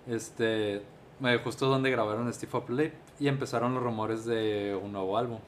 Este, 0.06 0.76
eh, 0.76 1.40
justo 1.42 1.66
donde 1.66 1.90
grabaron 1.90 2.32
Steve 2.32 2.52
Up 2.56 2.92
y 3.20 3.28
empezaron 3.28 3.74
los 3.74 3.82
rumores 3.82 4.24
de 4.24 4.78
un 4.80 4.92
nuevo 4.92 5.16
álbum. 5.16 5.38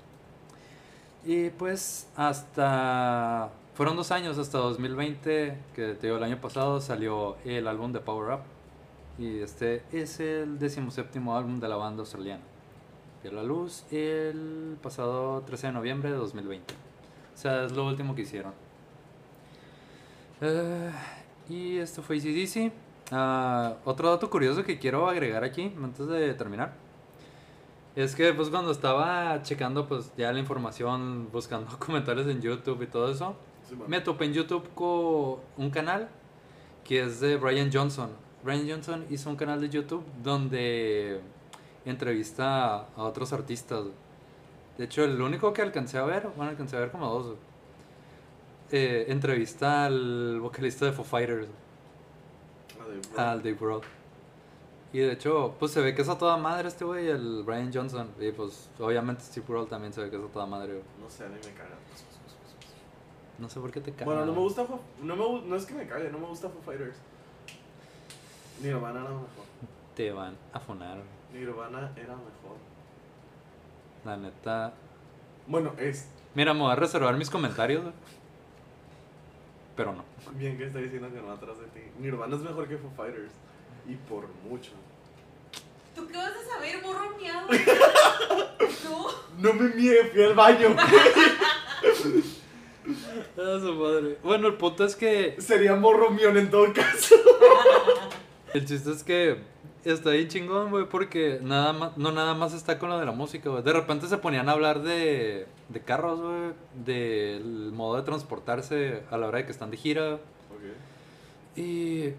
Y 1.25 1.51
pues 1.51 2.09
hasta 2.15 3.51
fueron 3.77 3.95
dos 3.95 4.11
años 4.11 4.39
hasta 4.39 4.57
2020, 4.57 5.59
que 5.75 5.95
te 5.95 6.07
digo 6.07 6.17
el 6.17 6.23
año 6.23 6.41
pasado 6.41 6.81
salió 6.81 7.37
el 7.45 7.69
álbum 7.69 7.93
de 7.93 8.01
Power 8.01 8.33
Up. 8.33 8.41
Y 9.19 9.41
este 9.41 9.83
es 9.93 10.19
el 10.19 10.59
decimoséptimo 10.59 11.37
álbum 11.37 11.61
de 11.61 11.69
la 11.69 11.77
banda 11.77 12.01
australiana. 12.01 12.43
Vio 13.23 13.33
la 13.33 13.43
luz 13.43 13.85
el 13.91 14.79
pasado 14.83 15.43
13 15.43 15.67
de 15.67 15.73
noviembre 15.75 16.11
de 16.11 16.17
2020. 16.17 16.73
O 16.73 17.37
sea, 17.37 17.65
es 17.65 17.73
lo 17.73 17.87
último 17.87 18.15
que 18.15 18.23
hicieron. 18.23 18.55
Eh, 20.41 20.91
y 21.51 21.77
esto 21.77 22.03
fue 22.03 22.17
ACDC. 22.17 22.73
Ah, 23.13 23.75
otro 23.85 24.09
dato 24.09 24.31
curioso 24.31 24.65
que 24.65 24.79
quiero 24.79 25.07
agregar 25.07 25.45
aquí 25.45 25.71
antes 25.83 26.07
de 26.07 26.33
terminar. 26.33 26.73
Es 27.95 28.15
que 28.15 28.33
pues 28.33 28.49
cuando 28.49 28.73
estaba 28.73 29.43
checando 29.43 29.87
pues 29.87 30.13
ya 30.17 30.33
la 30.33 30.39
información, 30.39 31.29
buscando 31.31 31.79
comentarios 31.79 32.27
en 32.27 32.41
YouTube 32.41 32.81
y 32.83 32.87
todo 32.87 33.11
eso, 33.13 33.37
Sí, 33.69 33.75
me 33.89 34.01
topé 34.01 34.27
en 34.27 34.33
YouTube 34.33 34.69
con 34.75 35.41
un 35.57 35.71
canal 35.71 36.09
que 36.85 37.03
es 37.03 37.21
de 37.21 37.37
Brian 37.37 37.71
Johnson. 37.73 38.11
Brian 38.45 38.69
Johnson 38.69 39.05
hizo 39.11 39.29
un 39.31 39.37
canal 39.37 39.61
de 39.61 39.69
YouTube 39.69 40.05
donde 40.23 41.21
entrevista 41.85 42.77
a 42.97 43.03
otros 43.03 43.33
artistas. 43.33 43.85
De 44.79 44.85
hecho, 44.85 45.05
el 45.05 45.21
único 45.21 45.53
que 45.53 45.63
alcancé 45.63 45.99
a 45.99 46.05
ver, 46.05 46.29
bueno, 46.37 46.51
alcancé 46.51 46.77
a 46.77 46.81
ver 46.81 46.91
como 46.91 47.11
dos. 47.11 47.37
eh, 48.71 49.07
entrevista 49.09 49.87
al 49.87 50.41
vocalista 50.41 50.87
de 50.87 50.93
Foo 50.93 51.05
Fighters, 51.05 51.49
Ah, 53.17 53.33
al 53.33 53.39
Dave 53.43 53.57
Grohl. 53.61 53.83
Y 54.93 54.99
de 55.01 55.13
hecho, 55.13 55.55
pues 55.59 55.73
se 55.73 55.81
ve 55.81 55.95
que 55.95 56.03
es 56.03 56.09
a 56.09 56.17
toda 56.19 56.37
madre 56.37 56.69
este 56.69 56.85
güey, 56.85 57.09
el 57.09 57.43
Brian 57.45 57.71
Johnson. 57.73 58.11
Y 58.21 58.33
pues, 58.33 58.71
obviamente 58.79 59.23
Steve 59.25 59.47
Grohl 59.49 59.69
también 59.69 59.93
se 59.93 60.03
ve 60.03 60.11
que 60.11 60.17
es 60.17 60.23
a 60.23 60.29
toda 60.29 60.47
madre. 60.47 60.83
No 61.01 61.11
sé, 61.11 61.25
a 61.25 61.29
mí 61.29 61.37
me 61.45 61.53
caga. 61.53 61.77
No 63.39 63.49
sé 63.51 63.61
por 63.61 63.71
qué 63.71 63.81
te 63.81 63.93
cae. 63.93 64.05
Bueno, 64.05 64.25
no 64.25 64.33
me 64.33 64.39
gusta 64.39 64.67
no, 65.03 65.17
me, 65.17 65.47
no 65.47 65.57
es 65.57 65.67
que 65.67 65.75
me 65.75 65.87
cague, 65.87 66.11
no 66.11 66.19
me 66.19 66.27
gusta 66.27 66.49
Foo 66.49 66.63
Fighters. 66.63 66.97
Nirvana 68.63 69.01
era 69.01 69.11
mejor. 69.11 69.27
Te 69.95 70.11
van 70.13 70.37
a 70.53 70.59
güey. 70.59 71.05
Nirvana 71.33 71.93
era 71.97 72.15
mejor. 72.15 72.57
La 74.05 74.17
neta. 74.17 74.73
Bueno, 75.47 75.73
es 75.79 76.09
Mira, 76.35 76.55
me 76.55 76.61
voy 76.61 76.73
a 76.73 76.77
reservar 76.77 77.17
mis 77.17 77.31
comentarios. 77.31 77.85
Pero 79.77 79.93
no. 79.93 80.05
bien 80.33 80.57
que 80.57 80.67
está 80.67 80.79
diciendo 80.79 81.11
que 81.13 81.21
no 81.21 81.33
atrás 81.33 81.59
de 81.59 81.67
ti. 81.67 81.81
Nirvana 81.99 82.37
es 82.37 82.43
mejor 82.43 82.67
que 82.69 82.79
Foo 82.79 82.91
Fighters. 82.97 83.33
Y 83.87 83.95
por 83.95 84.27
mucho. 84.49 84.73
¿Tú 85.95 86.07
qué 86.07 86.17
vas 86.17 86.33
a 86.33 86.55
saber, 86.55 86.83
morro 86.83 87.17
miado? 87.17 87.49
¿Tú? 88.59 89.07
No 89.39 89.53
me 89.53 89.75
mie, 89.75 90.05
fui 90.05 90.25
al 90.25 90.35
baño. 90.35 90.75
Ah, 93.39 93.59
su 93.61 93.75
madre. 93.75 94.19
Bueno, 94.23 94.49
el 94.49 94.55
punto 94.55 94.85
es 94.85 94.97
que. 94.97 95.37
Sería 95.39 95.75
morro 95.75 96.11
mión 96.11 96.37
en 96.37 96.51
todo 96.51 96.73
caso. 96.73 97.15
El 98.55 98.65
chiste 98.65 98.91
es 98.91 99.03
que 99.03 99.39
está 99.85 100.11
ahí 100.11 100.29
chingón, 100.29 100.71
güey, 100.71 100.89
porque 100.89 101.39
nada 101.43 101.73
más, 101.73 101.97
no 101.97 102.13
nada 102.13 102.35
más 102.35 102.55
está 102.55 102.79
con 102.79 102.89
lo 102.89 102.99
de 102.99 103.07
la 103.07 103.13
música, 103.13 103.51
güey. 103.51 103.63
De 103.63 103.73
repente 103.73 104.07
se 104.07 104.19
ponían 104.19 104.49
a 104.49 104.53
hablar 104.53 104.83
de, 104.83 105.47
de 105.69 105.81
carros, 105.81 106.21
güey, 106.21 106.53
del 106.85 107.73
modo 107.73 107.97
de 107.97 108.03
transportarse 108.03 109.03
a 109.11 109.17
la 109.19 109.29
hora 109.29 109.39
de 109.39 109.47
que 109.47 109.53
están 109.53 109.71
de 109.71 109.77
gira. 109.77 110.19
Y 111.57 112.11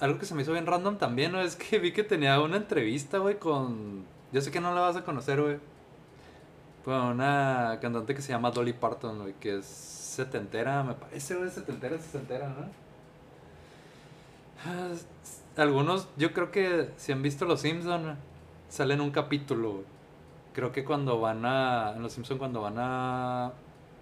algo 0.00 0.18
que 0.18 0.26
se 0.26 0.34
me 0.34 0.42
hizo 0.42 0.52
bien 0.52 0.66
random 0.66 0.98
también, 0.98 1.32
¿no? 1.32 1.40
Es 1.40 1.56
que 1.56 1.78
vi 1.78 1.92
que 1.92 2.02
tenía 2.02 2.40
una 2.40 2.56
entrevista, 2.56 3.18
güey, 3.18 3.38
con... 3.38 4.04
Yo 4.32 4.40
sé 4.40 4.50
que 4.50 4.60
no 4.60 4.74
la 4.74 4.80
vas 4.80 4.96
a 4.96 5.04
conocer, 5.04 5.40
güey. 5.40 5.58
Con 6.84 6.94
una 6.94 7.78
cantante 7.82 8.14
que 8.14 8.22
se 8.22 8.32
llama 8.32 8.50
Dolly 8.50 8.72
Parton, 8.72 9.18
güey, 9.20 9.34
que 9.34 9.58
es 9.58 9.66
setentera, 9.66 10.82
me 10.82 10.94
parece, 10.94 11.34
güey, 11.36 11.50
setentera, 11.50 11.98
sesentera, 11.98 12.48
¿no? 12.48 12.66
Ah, 14.64 14.90
Algunos, 15.56 16.08
yo 16.16 16.32
creo 16.32 16.50
que 16.50 16.90
si 16.96 17.12
han 17.12 17.22
visto 17.22 17.44
Los 17.44 17.60
Simpson, 17.60 18.16
sale 18.68 18.94
en 18.94 19.00
un 19.00 19.10
capítulo, 19.10 19.72
güey. 19.72 19.84
Creo 20.54 20.72
que 20.72 20.84
cuando 20.84 21.20
van 21.20 21.44
a... 21.44 21.92
En 21.94 22.02
Los 22.02 22.12
Simpson 22.12 22.38
cuando 22.38 22.60
van 22.62 22.74
a... 22.78 23.52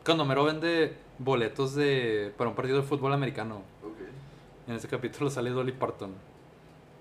Cuando 0.05 0.25
Mero 0.25 0.45
vende 0.45 0.97
boletos 1.19 1.75
de... 1.75 2.33
Para 2.39 2.49
un 2.51 2.57
partido 2.57 2.79
de 2.79 2.83
fútbol 2.85 3.13
americano. 3.13 3.57
Ok. 3.83 3.99
En 4.69 4.75
ese 4.75 4.89
capítulo 4.89 5.31
sale 5.31 5.51
Dolly 5.51 5.73
Parton. 5.73 6.15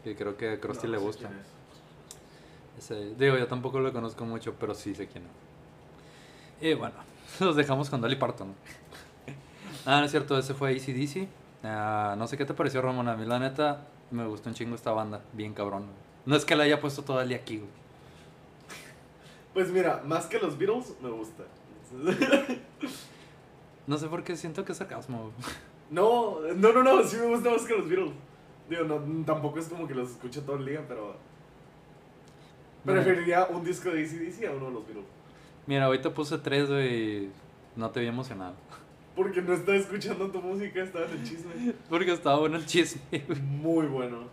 Que 0.03 0.15
creo 0.15 0.35
que 0.37 0.51
a 0.53 0.59
Krusty 0.59 0.87
No, 0.87 0.93
le 0.93 0.97
gusta. 0.99 1.29
Ese- 2.77 3.15
digo, 3.15 3.37
yo 3.37 3.47
tampoco 3.47 3.79
lo 3.79 3.91
conozco 3.93 4.25
mucho, 4.25 4.53
pero 4.59 4.75
sí 4.75 4.93
sé 4.93 5.07
quién 5.07 5.23
es. 5.23 5.46
Y 6.61 6.73
bueno, 6.73 6.95
los 7.39 7.55
dejamos 7.55 7.89
con 7.89 8.01
Dolly 8.01 8.15
Parton. 8.15 8.53
ah, 9.85 9.99
no 9.99 10.05
es 10.05 10.11
cierto, 10.11 10.37
ese 10.37 10.53
fue 10.53 10.71
ACDC. 10.71 11.27
Ah, 11.63 12.15
no 12.17 12.27
sé 12.27 12.37
qué 12.37 12.45
te 12.45 12.53
pareció, 12.53 12.81
Ramón. 12.81 13.07
A 13.07 13.15
mí, 13.15 13.25
la 13.25 13.39
neta, 13.39 13.87
me 14.11 14.25
gustó 14.25 14.49
un 14.49 14.55
chingo 14.55 14.75
esta 14.75 14.91
banda. 14.91 15.21
Bien 15.33 15.53
cabrón. 15.53 15.85
No 16.25 16.35
es 16.35 16.45
que 16.45 16.55
la 16.55 16.63
haya 16.63 16.81
puesto 16.81 17.03
todo 17.03 17.21
el 17.21 17.29
día 17.29 17.37
aquí, 17.37 17.57
güey. 17.57 17.69
Pues 19.53 19.71
mira, 19.71 20.03
más 20.05 20.27
que 20.27 20.37
los 20.37 20.55
Beatles, 20.55 20.93
me 21.01 21.09
gusta. 21.09 21.43
No 23.87 23.97
sé 23.97 24.07
por 24.07 24.23
qué 24.23 24.35
siento 24.35 24.63
que 24.63 24.73
es 24.73 24.77
sarcasmo. 24.77 25.31
No, 25.89 26.41
no, 26.55 26.73
no, 26.73 26.83
no, 26.83 27.03
sí 27.03 27.17
me 27.17 27.25
gusta 27.25 27.49
más 27.49 27.63
que 27.63 27.75
los 27.75 27.89
Beatles. 27.89 28.11
Digo, 28.69 28.83
no, 28.83 29.25
tampoco 29.25 29.57
es 29.57 29.67
como 29.67 29.87
que 29.87 29.95
los 29.95 30.11
escucho 30.11 30.43
todo 30.43 30.57
el 30.57 30.65
día, 30.65 30.85
pero 30.87 31.15
preferiría 32.85 33.45
un 33.45 33.63
disco 33.63 33.89
de 33.89 34.03
ACDC 34.03 34.45
a 34.45 34.51
uno 34.51 34.65
de 34.67 34.71
los 34.73 34.85
Beatles. 34.85 35.16
Mira, 35.67 35.89
hoy 35.89 35.99
te 35.99 36.09
puse 36.09 36.37
tres, 36.37 36.69
güey. 36.69 37.27
No 37.75 37.89
te 37.91 37.99
vi 37.99 38.07
emocionado. 38.07 38.55
Porque 39.17 39.41
no 39.41 39.53
estaba 39.53 39.77
escuchando 39.77 40.29
tu 40.31 40.41
música, 40.41 40.81
estaba 40.81 41.05
en 41.05 41.11
el 41.11 41.23
chisme. 41.23 41.73
Porque 41.89 42.13
estaba 42.13 42.39
bueno 42.39 42.55
el 42.55 42.65
chisme, 42.65 43.01
güey. 43.27 43.41
Muy 43.41 43.85
bueno. 43.87 44.29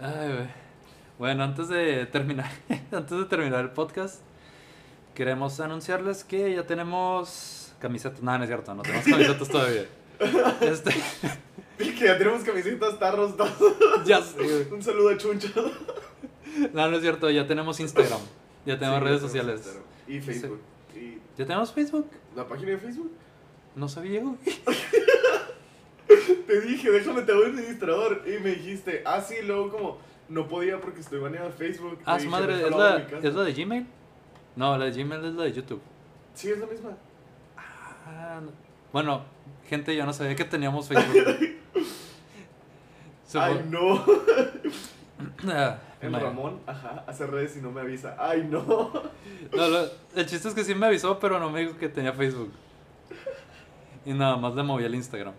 Ay, 0.00 0.32
güey. 0.32 0.48
Bueno, 1.16 1.44
antes 1.44 1.68
de 1.68 2.06
terminar, 2.06 2.50
antes 2.92 3.16
de 3.16 3.24
terminar 3.26 3.60
el 3.60 3.70
podcast, 3.70 4.20
queremos 5.14 5.60
anunciarles 5.60 6.24
que 6.24 6.54
ya 6.54 6.66
tenemos 6.66 7.72
camisetas. 7.78 8.20
No, 8.20 8.36
no 8.36 8.42
es 8.42 8.48
cierto, 8.48 8.74
no 8.74 8.82
tenemos 8.82 9.06
camisetas 9.06 9.48
todavía. 9.48 9.86
Este, 10.60 10.92
que 11.76 12.04
ya 12.04 12.16
tenemos 12.16 12.42
camisetas, 12.44 12.98
tarros, 12.98 13.36
todo. 13.36 13.76
ya 14.04 14.22
sé, 14.22 14.36
güey. 14.36 14.72
Un 14.72 14.82
saludo 14.82 15.10
a 15.10 15.16
Chuncho. 15.16 15.50
No, 16.72 16.88
no 16.88 16.96
es 16.96 17.02
cierto, 17.02 17.30
ya 17.30 17.46
tenemos 17.46 17.78
Instagram. 17.80 18.20
Ya 18.66 18.78
tenemos 18.78 19.00
Sí, 19.00 19.04
redes 19.04 19.20
ya 19.20 19.26
sociales. 19.26 19.54
Instagram. 19.56 19.84
Y 20.08 20.20
Facebook. 20.20 20.60
Y 20.94 21.18
¿Ya 21.38 21.46
tenemos 21.46 21.72
Facebook? 21.72 22.08
la 22.36 22.46
página 22.48 22.70
de 22.70 22.78
Facebook. 22.78 23.12
No 23.74 23.88
sabía, 23.88 24.20
güey. 24.22 24.36
Te 26.46 26.60
dije, 26.60 26.90
déjame 26.90 27.22
te 27.22 27.32
el 27.32 27.44
administrador. 27.46 28.22
Y 28.26 28.38
me 28.42 28.50
dijiste, 28.50 29.02
ah, 29.04 29.20
sí, 29.20 29.36
luego 29.44 29.70
como 29.70 29.98
no 30.28 30.46
podía 30.48 30.80
porque 30.80 31.00
estoy 31.00 31.18
baneado 31.18 31.46
de 31.48 31.52
Facebook. 31.54 31.98
Ah, 32.04 32.18
su 32.20 32.28
madre, 32.28 32.52
¿es 32.54 32.58
"Déjalo 32.60 32.78
la, 32.78 32.94
a 32.94 32.98
mi 32.98 33.04
casa". 33.04 33.28
¿es 33.28 33.34
la 33.34 33.42
de 33.42 33.52
Gmail? 33.52 33.86
No, 34.56 34.78
la 34.78 34.84
de 34.86 34.92
Gmail 34.92 35.24
es 35.24 35.34
la 35.34 35.44
de 35.44 35.52
YouTube. 35.52 35.80
Sí, 36.34 36.50
es 36.50 36.58
la 36.58 36.66
misma. 36.66 36.90
Ah, 38.06 38.40
no. 38.42 38.50
Bueno, 38.92 39.24
gente, 39.68 39.96
yo 39.96 40.06
no 40.06 40.12
sabía 40.12 40.36
que 40.36 40.44
teníamos 40.44 40.88
Facebook. 40.88 41.24
Ay, 43.34 43.66
no. 43.68 44.04
El 46.06 46.12
vaya. 46.12 46.26
Ramón, 46.26 46.60
ajá, 46.66 47.04
hace 47.06 47.26
redes 47.26 47.56
y 47.56 47.60
no 47.60 47.70
me 47.70 47.80
avisa. 47.80 48.16
Ay, 48.18 48.46
no. 48.50 48.62
No, 49.56 49.68
lo- 49.68 49.88
el 50.16 50.26
chiste 50.26 50.48
es 50.48 50.54
que 50.54 50.64
sí 50.64 50.74
me 50.74 50.86
avisó, 50.86 51.18
pero 51.18 51.38
no 51.38 51.50
me 51.50 51.60
dijo 51.60 51.76
que 51.78 51.88
tenía 51.88 52.12
Facebook. 52.12 52.52
Y 54.04 54.12
nada 54.12 54.36
más 54.36 54.54
le 54.54 54.62
moví 54.62 54.84
al 54.84 54.94
Instagram. 54.94 55.34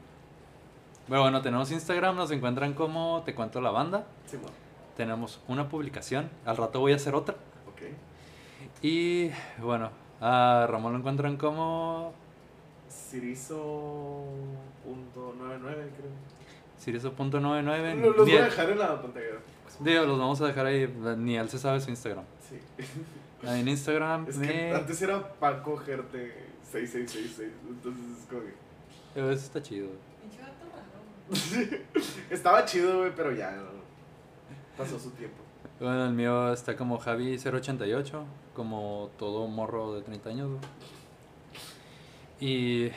Pero 1.08 1.22
bueno, 1.22 1.42
tenemos 1.42 1.72
Instagram, 1.72 2.16
nos 2.16 2.32
encuentran 2.32 2.74
como 2.74 3.22
Te 3.26 3.36
Cuento 3.36 3.62
la 3.62 3.72
Banda. 3.72 4.06
Sí, 4.26 4.38
bueno. 4.38 4.54
Tenemos 4.98 5.40
una 5.48 5.68
publicación, 5.70 6.30
al 6.46 6.58
rato 6.58 6.80
voy 6.80 6.94
a 6.94 6.96
hacer 6.96 7.14
otra. 7.16 7.36
Ok. 7.68 7.82
Y 8.82 9.30
bueno, 9.60 9.90
a 10.22 10.66
Ramón 10.70 10.94
lo 10.94 11.00
encuentran 11.00 11.38
como 11.38 12.14
Sirizo.99, 12.90 15.90
creo. 15.98 16.12
Siriso.99. 16.78 17.96
Lo- 18.02 18.12
Los 18.14 18.26
Ni 18.28 18.34
voy 18.34 18.42
a 18.42 18.46
dejar 18.46 18.70
en 18.70 18.80
la 18.80 19.02
pantalla. 19.02 19.26
Digo, 19.80 20.06
los 20.06 20.20
vamos 20.20 20.40
a 20.42 20.48
dejar 20.48 20.66
ahí. 20.68 20.88
Ni 21.18 21.38
él 21.38 21.50
se 21.50 21.58
sabe 21.60 21.80
su 21.82 21.90
Instagram. 21.90 22.24
Sí. 22.50 22.60
Ahí 23.48 23.62
en 23.62 23.68
Instagram. 23.68 24.26
Es 24.30 24.38
me- 24.38 24.48
que 24.48 24.72
antes 24.74 25.02
era 25.02 25.34
Paco 25.34 25.78
Gerte 25.78 26.34
6666. 26.64 27.52
Entonces 27.70 28.04
es 28.20 28.26
como 28.28 28.42
que. 28.42 28.54
Eso 29.20 29.32
está 29.32 29.62
chido. 29.62 29.90
Estaba 32.30 32.66
chido, 32.66 33.00
güey, 33.00 33.12
pero 33.16 33.32
ya. 33.32 33.52
no. 33.52 33.64
Pasó 34.78 35.00
su 35.00 35.10
tiempo. 35.12 35.38
Bueno, 35.80 36.06
el 36.06 36.14
mío 36.14 36.54
está 36.54 36.76
como 36.76 37.00
Javi088, 37.00 38.24
como 38.56 39.10
todo 39.18 39.48
morro 39.48 39.94
de 39.96 40.02
30 40.04 40.30
años. 40.30 40.50
güey. 40.50 40.62
Y 42.40 42.92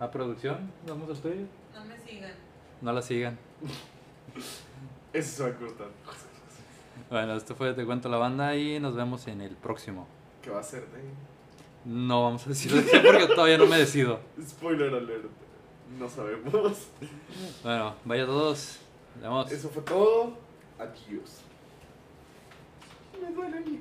a 0.00 0.10
producción, 0.10 0.70
vamos 0.86 1.08
al 1.10 1.16
tuyo. 1.22 1.46
No 1.74 1.84
me 1.84 1.98
sigan. 1.98 2.32
No 2.84 2.92
la 2.92 3.00
sigan. 3.00 3.38
Eso 5.14 5.36
se 5.36 5.42
va 5.42 5.48
a 5.48 5.54
cortar. 5.54 5.88
Bueno, 7.08 7.34
esto 7.34 7.54
fue 7.54 7.72
Te 7.72 7.86
Cuento 7.86 8.10
la 8.10 8.18
Banda 8.18 8.54
y 8.56 8.78
nos 8.78 8.94
vemos 8.94 9.26
en 9.26 9.40
el 9.40 9.56
próximo. 9.56 10.06
¿Qué 10.42 10.50
va 10.50 10.60
a 10.60 10.62
ser 10.62 10.82
de 10.88 11.00
No 11.86 12.24
vamos 12.24 12.44
a 12.44 12.50
decir 12.50 12.72
de 12.72 12.84
qué 12.84 13.00
porque 13.00 13.26
todavía 13.28 13.56
no 13.56 13.64
me 13.64 13.78
decido. 13.78 14.20
Spoiler 14.38 14.94
alert. 14.94 15.30
No 15.98 16.10
sabemos. 16.10 16.52
Bueno, 17.62 17.94
vaya 18.04 18.26
todos. 18.26 18.80
Nos 19.14 19.22
vemos. 19.22 19.50
Eso 19.50 19.70
fue 19.70 19.82
todo. 19.82 20.34
Adiós. 20.78 21.40
Me 23.18 23.30
duele 23.32 23.60
mi 23.60 23.78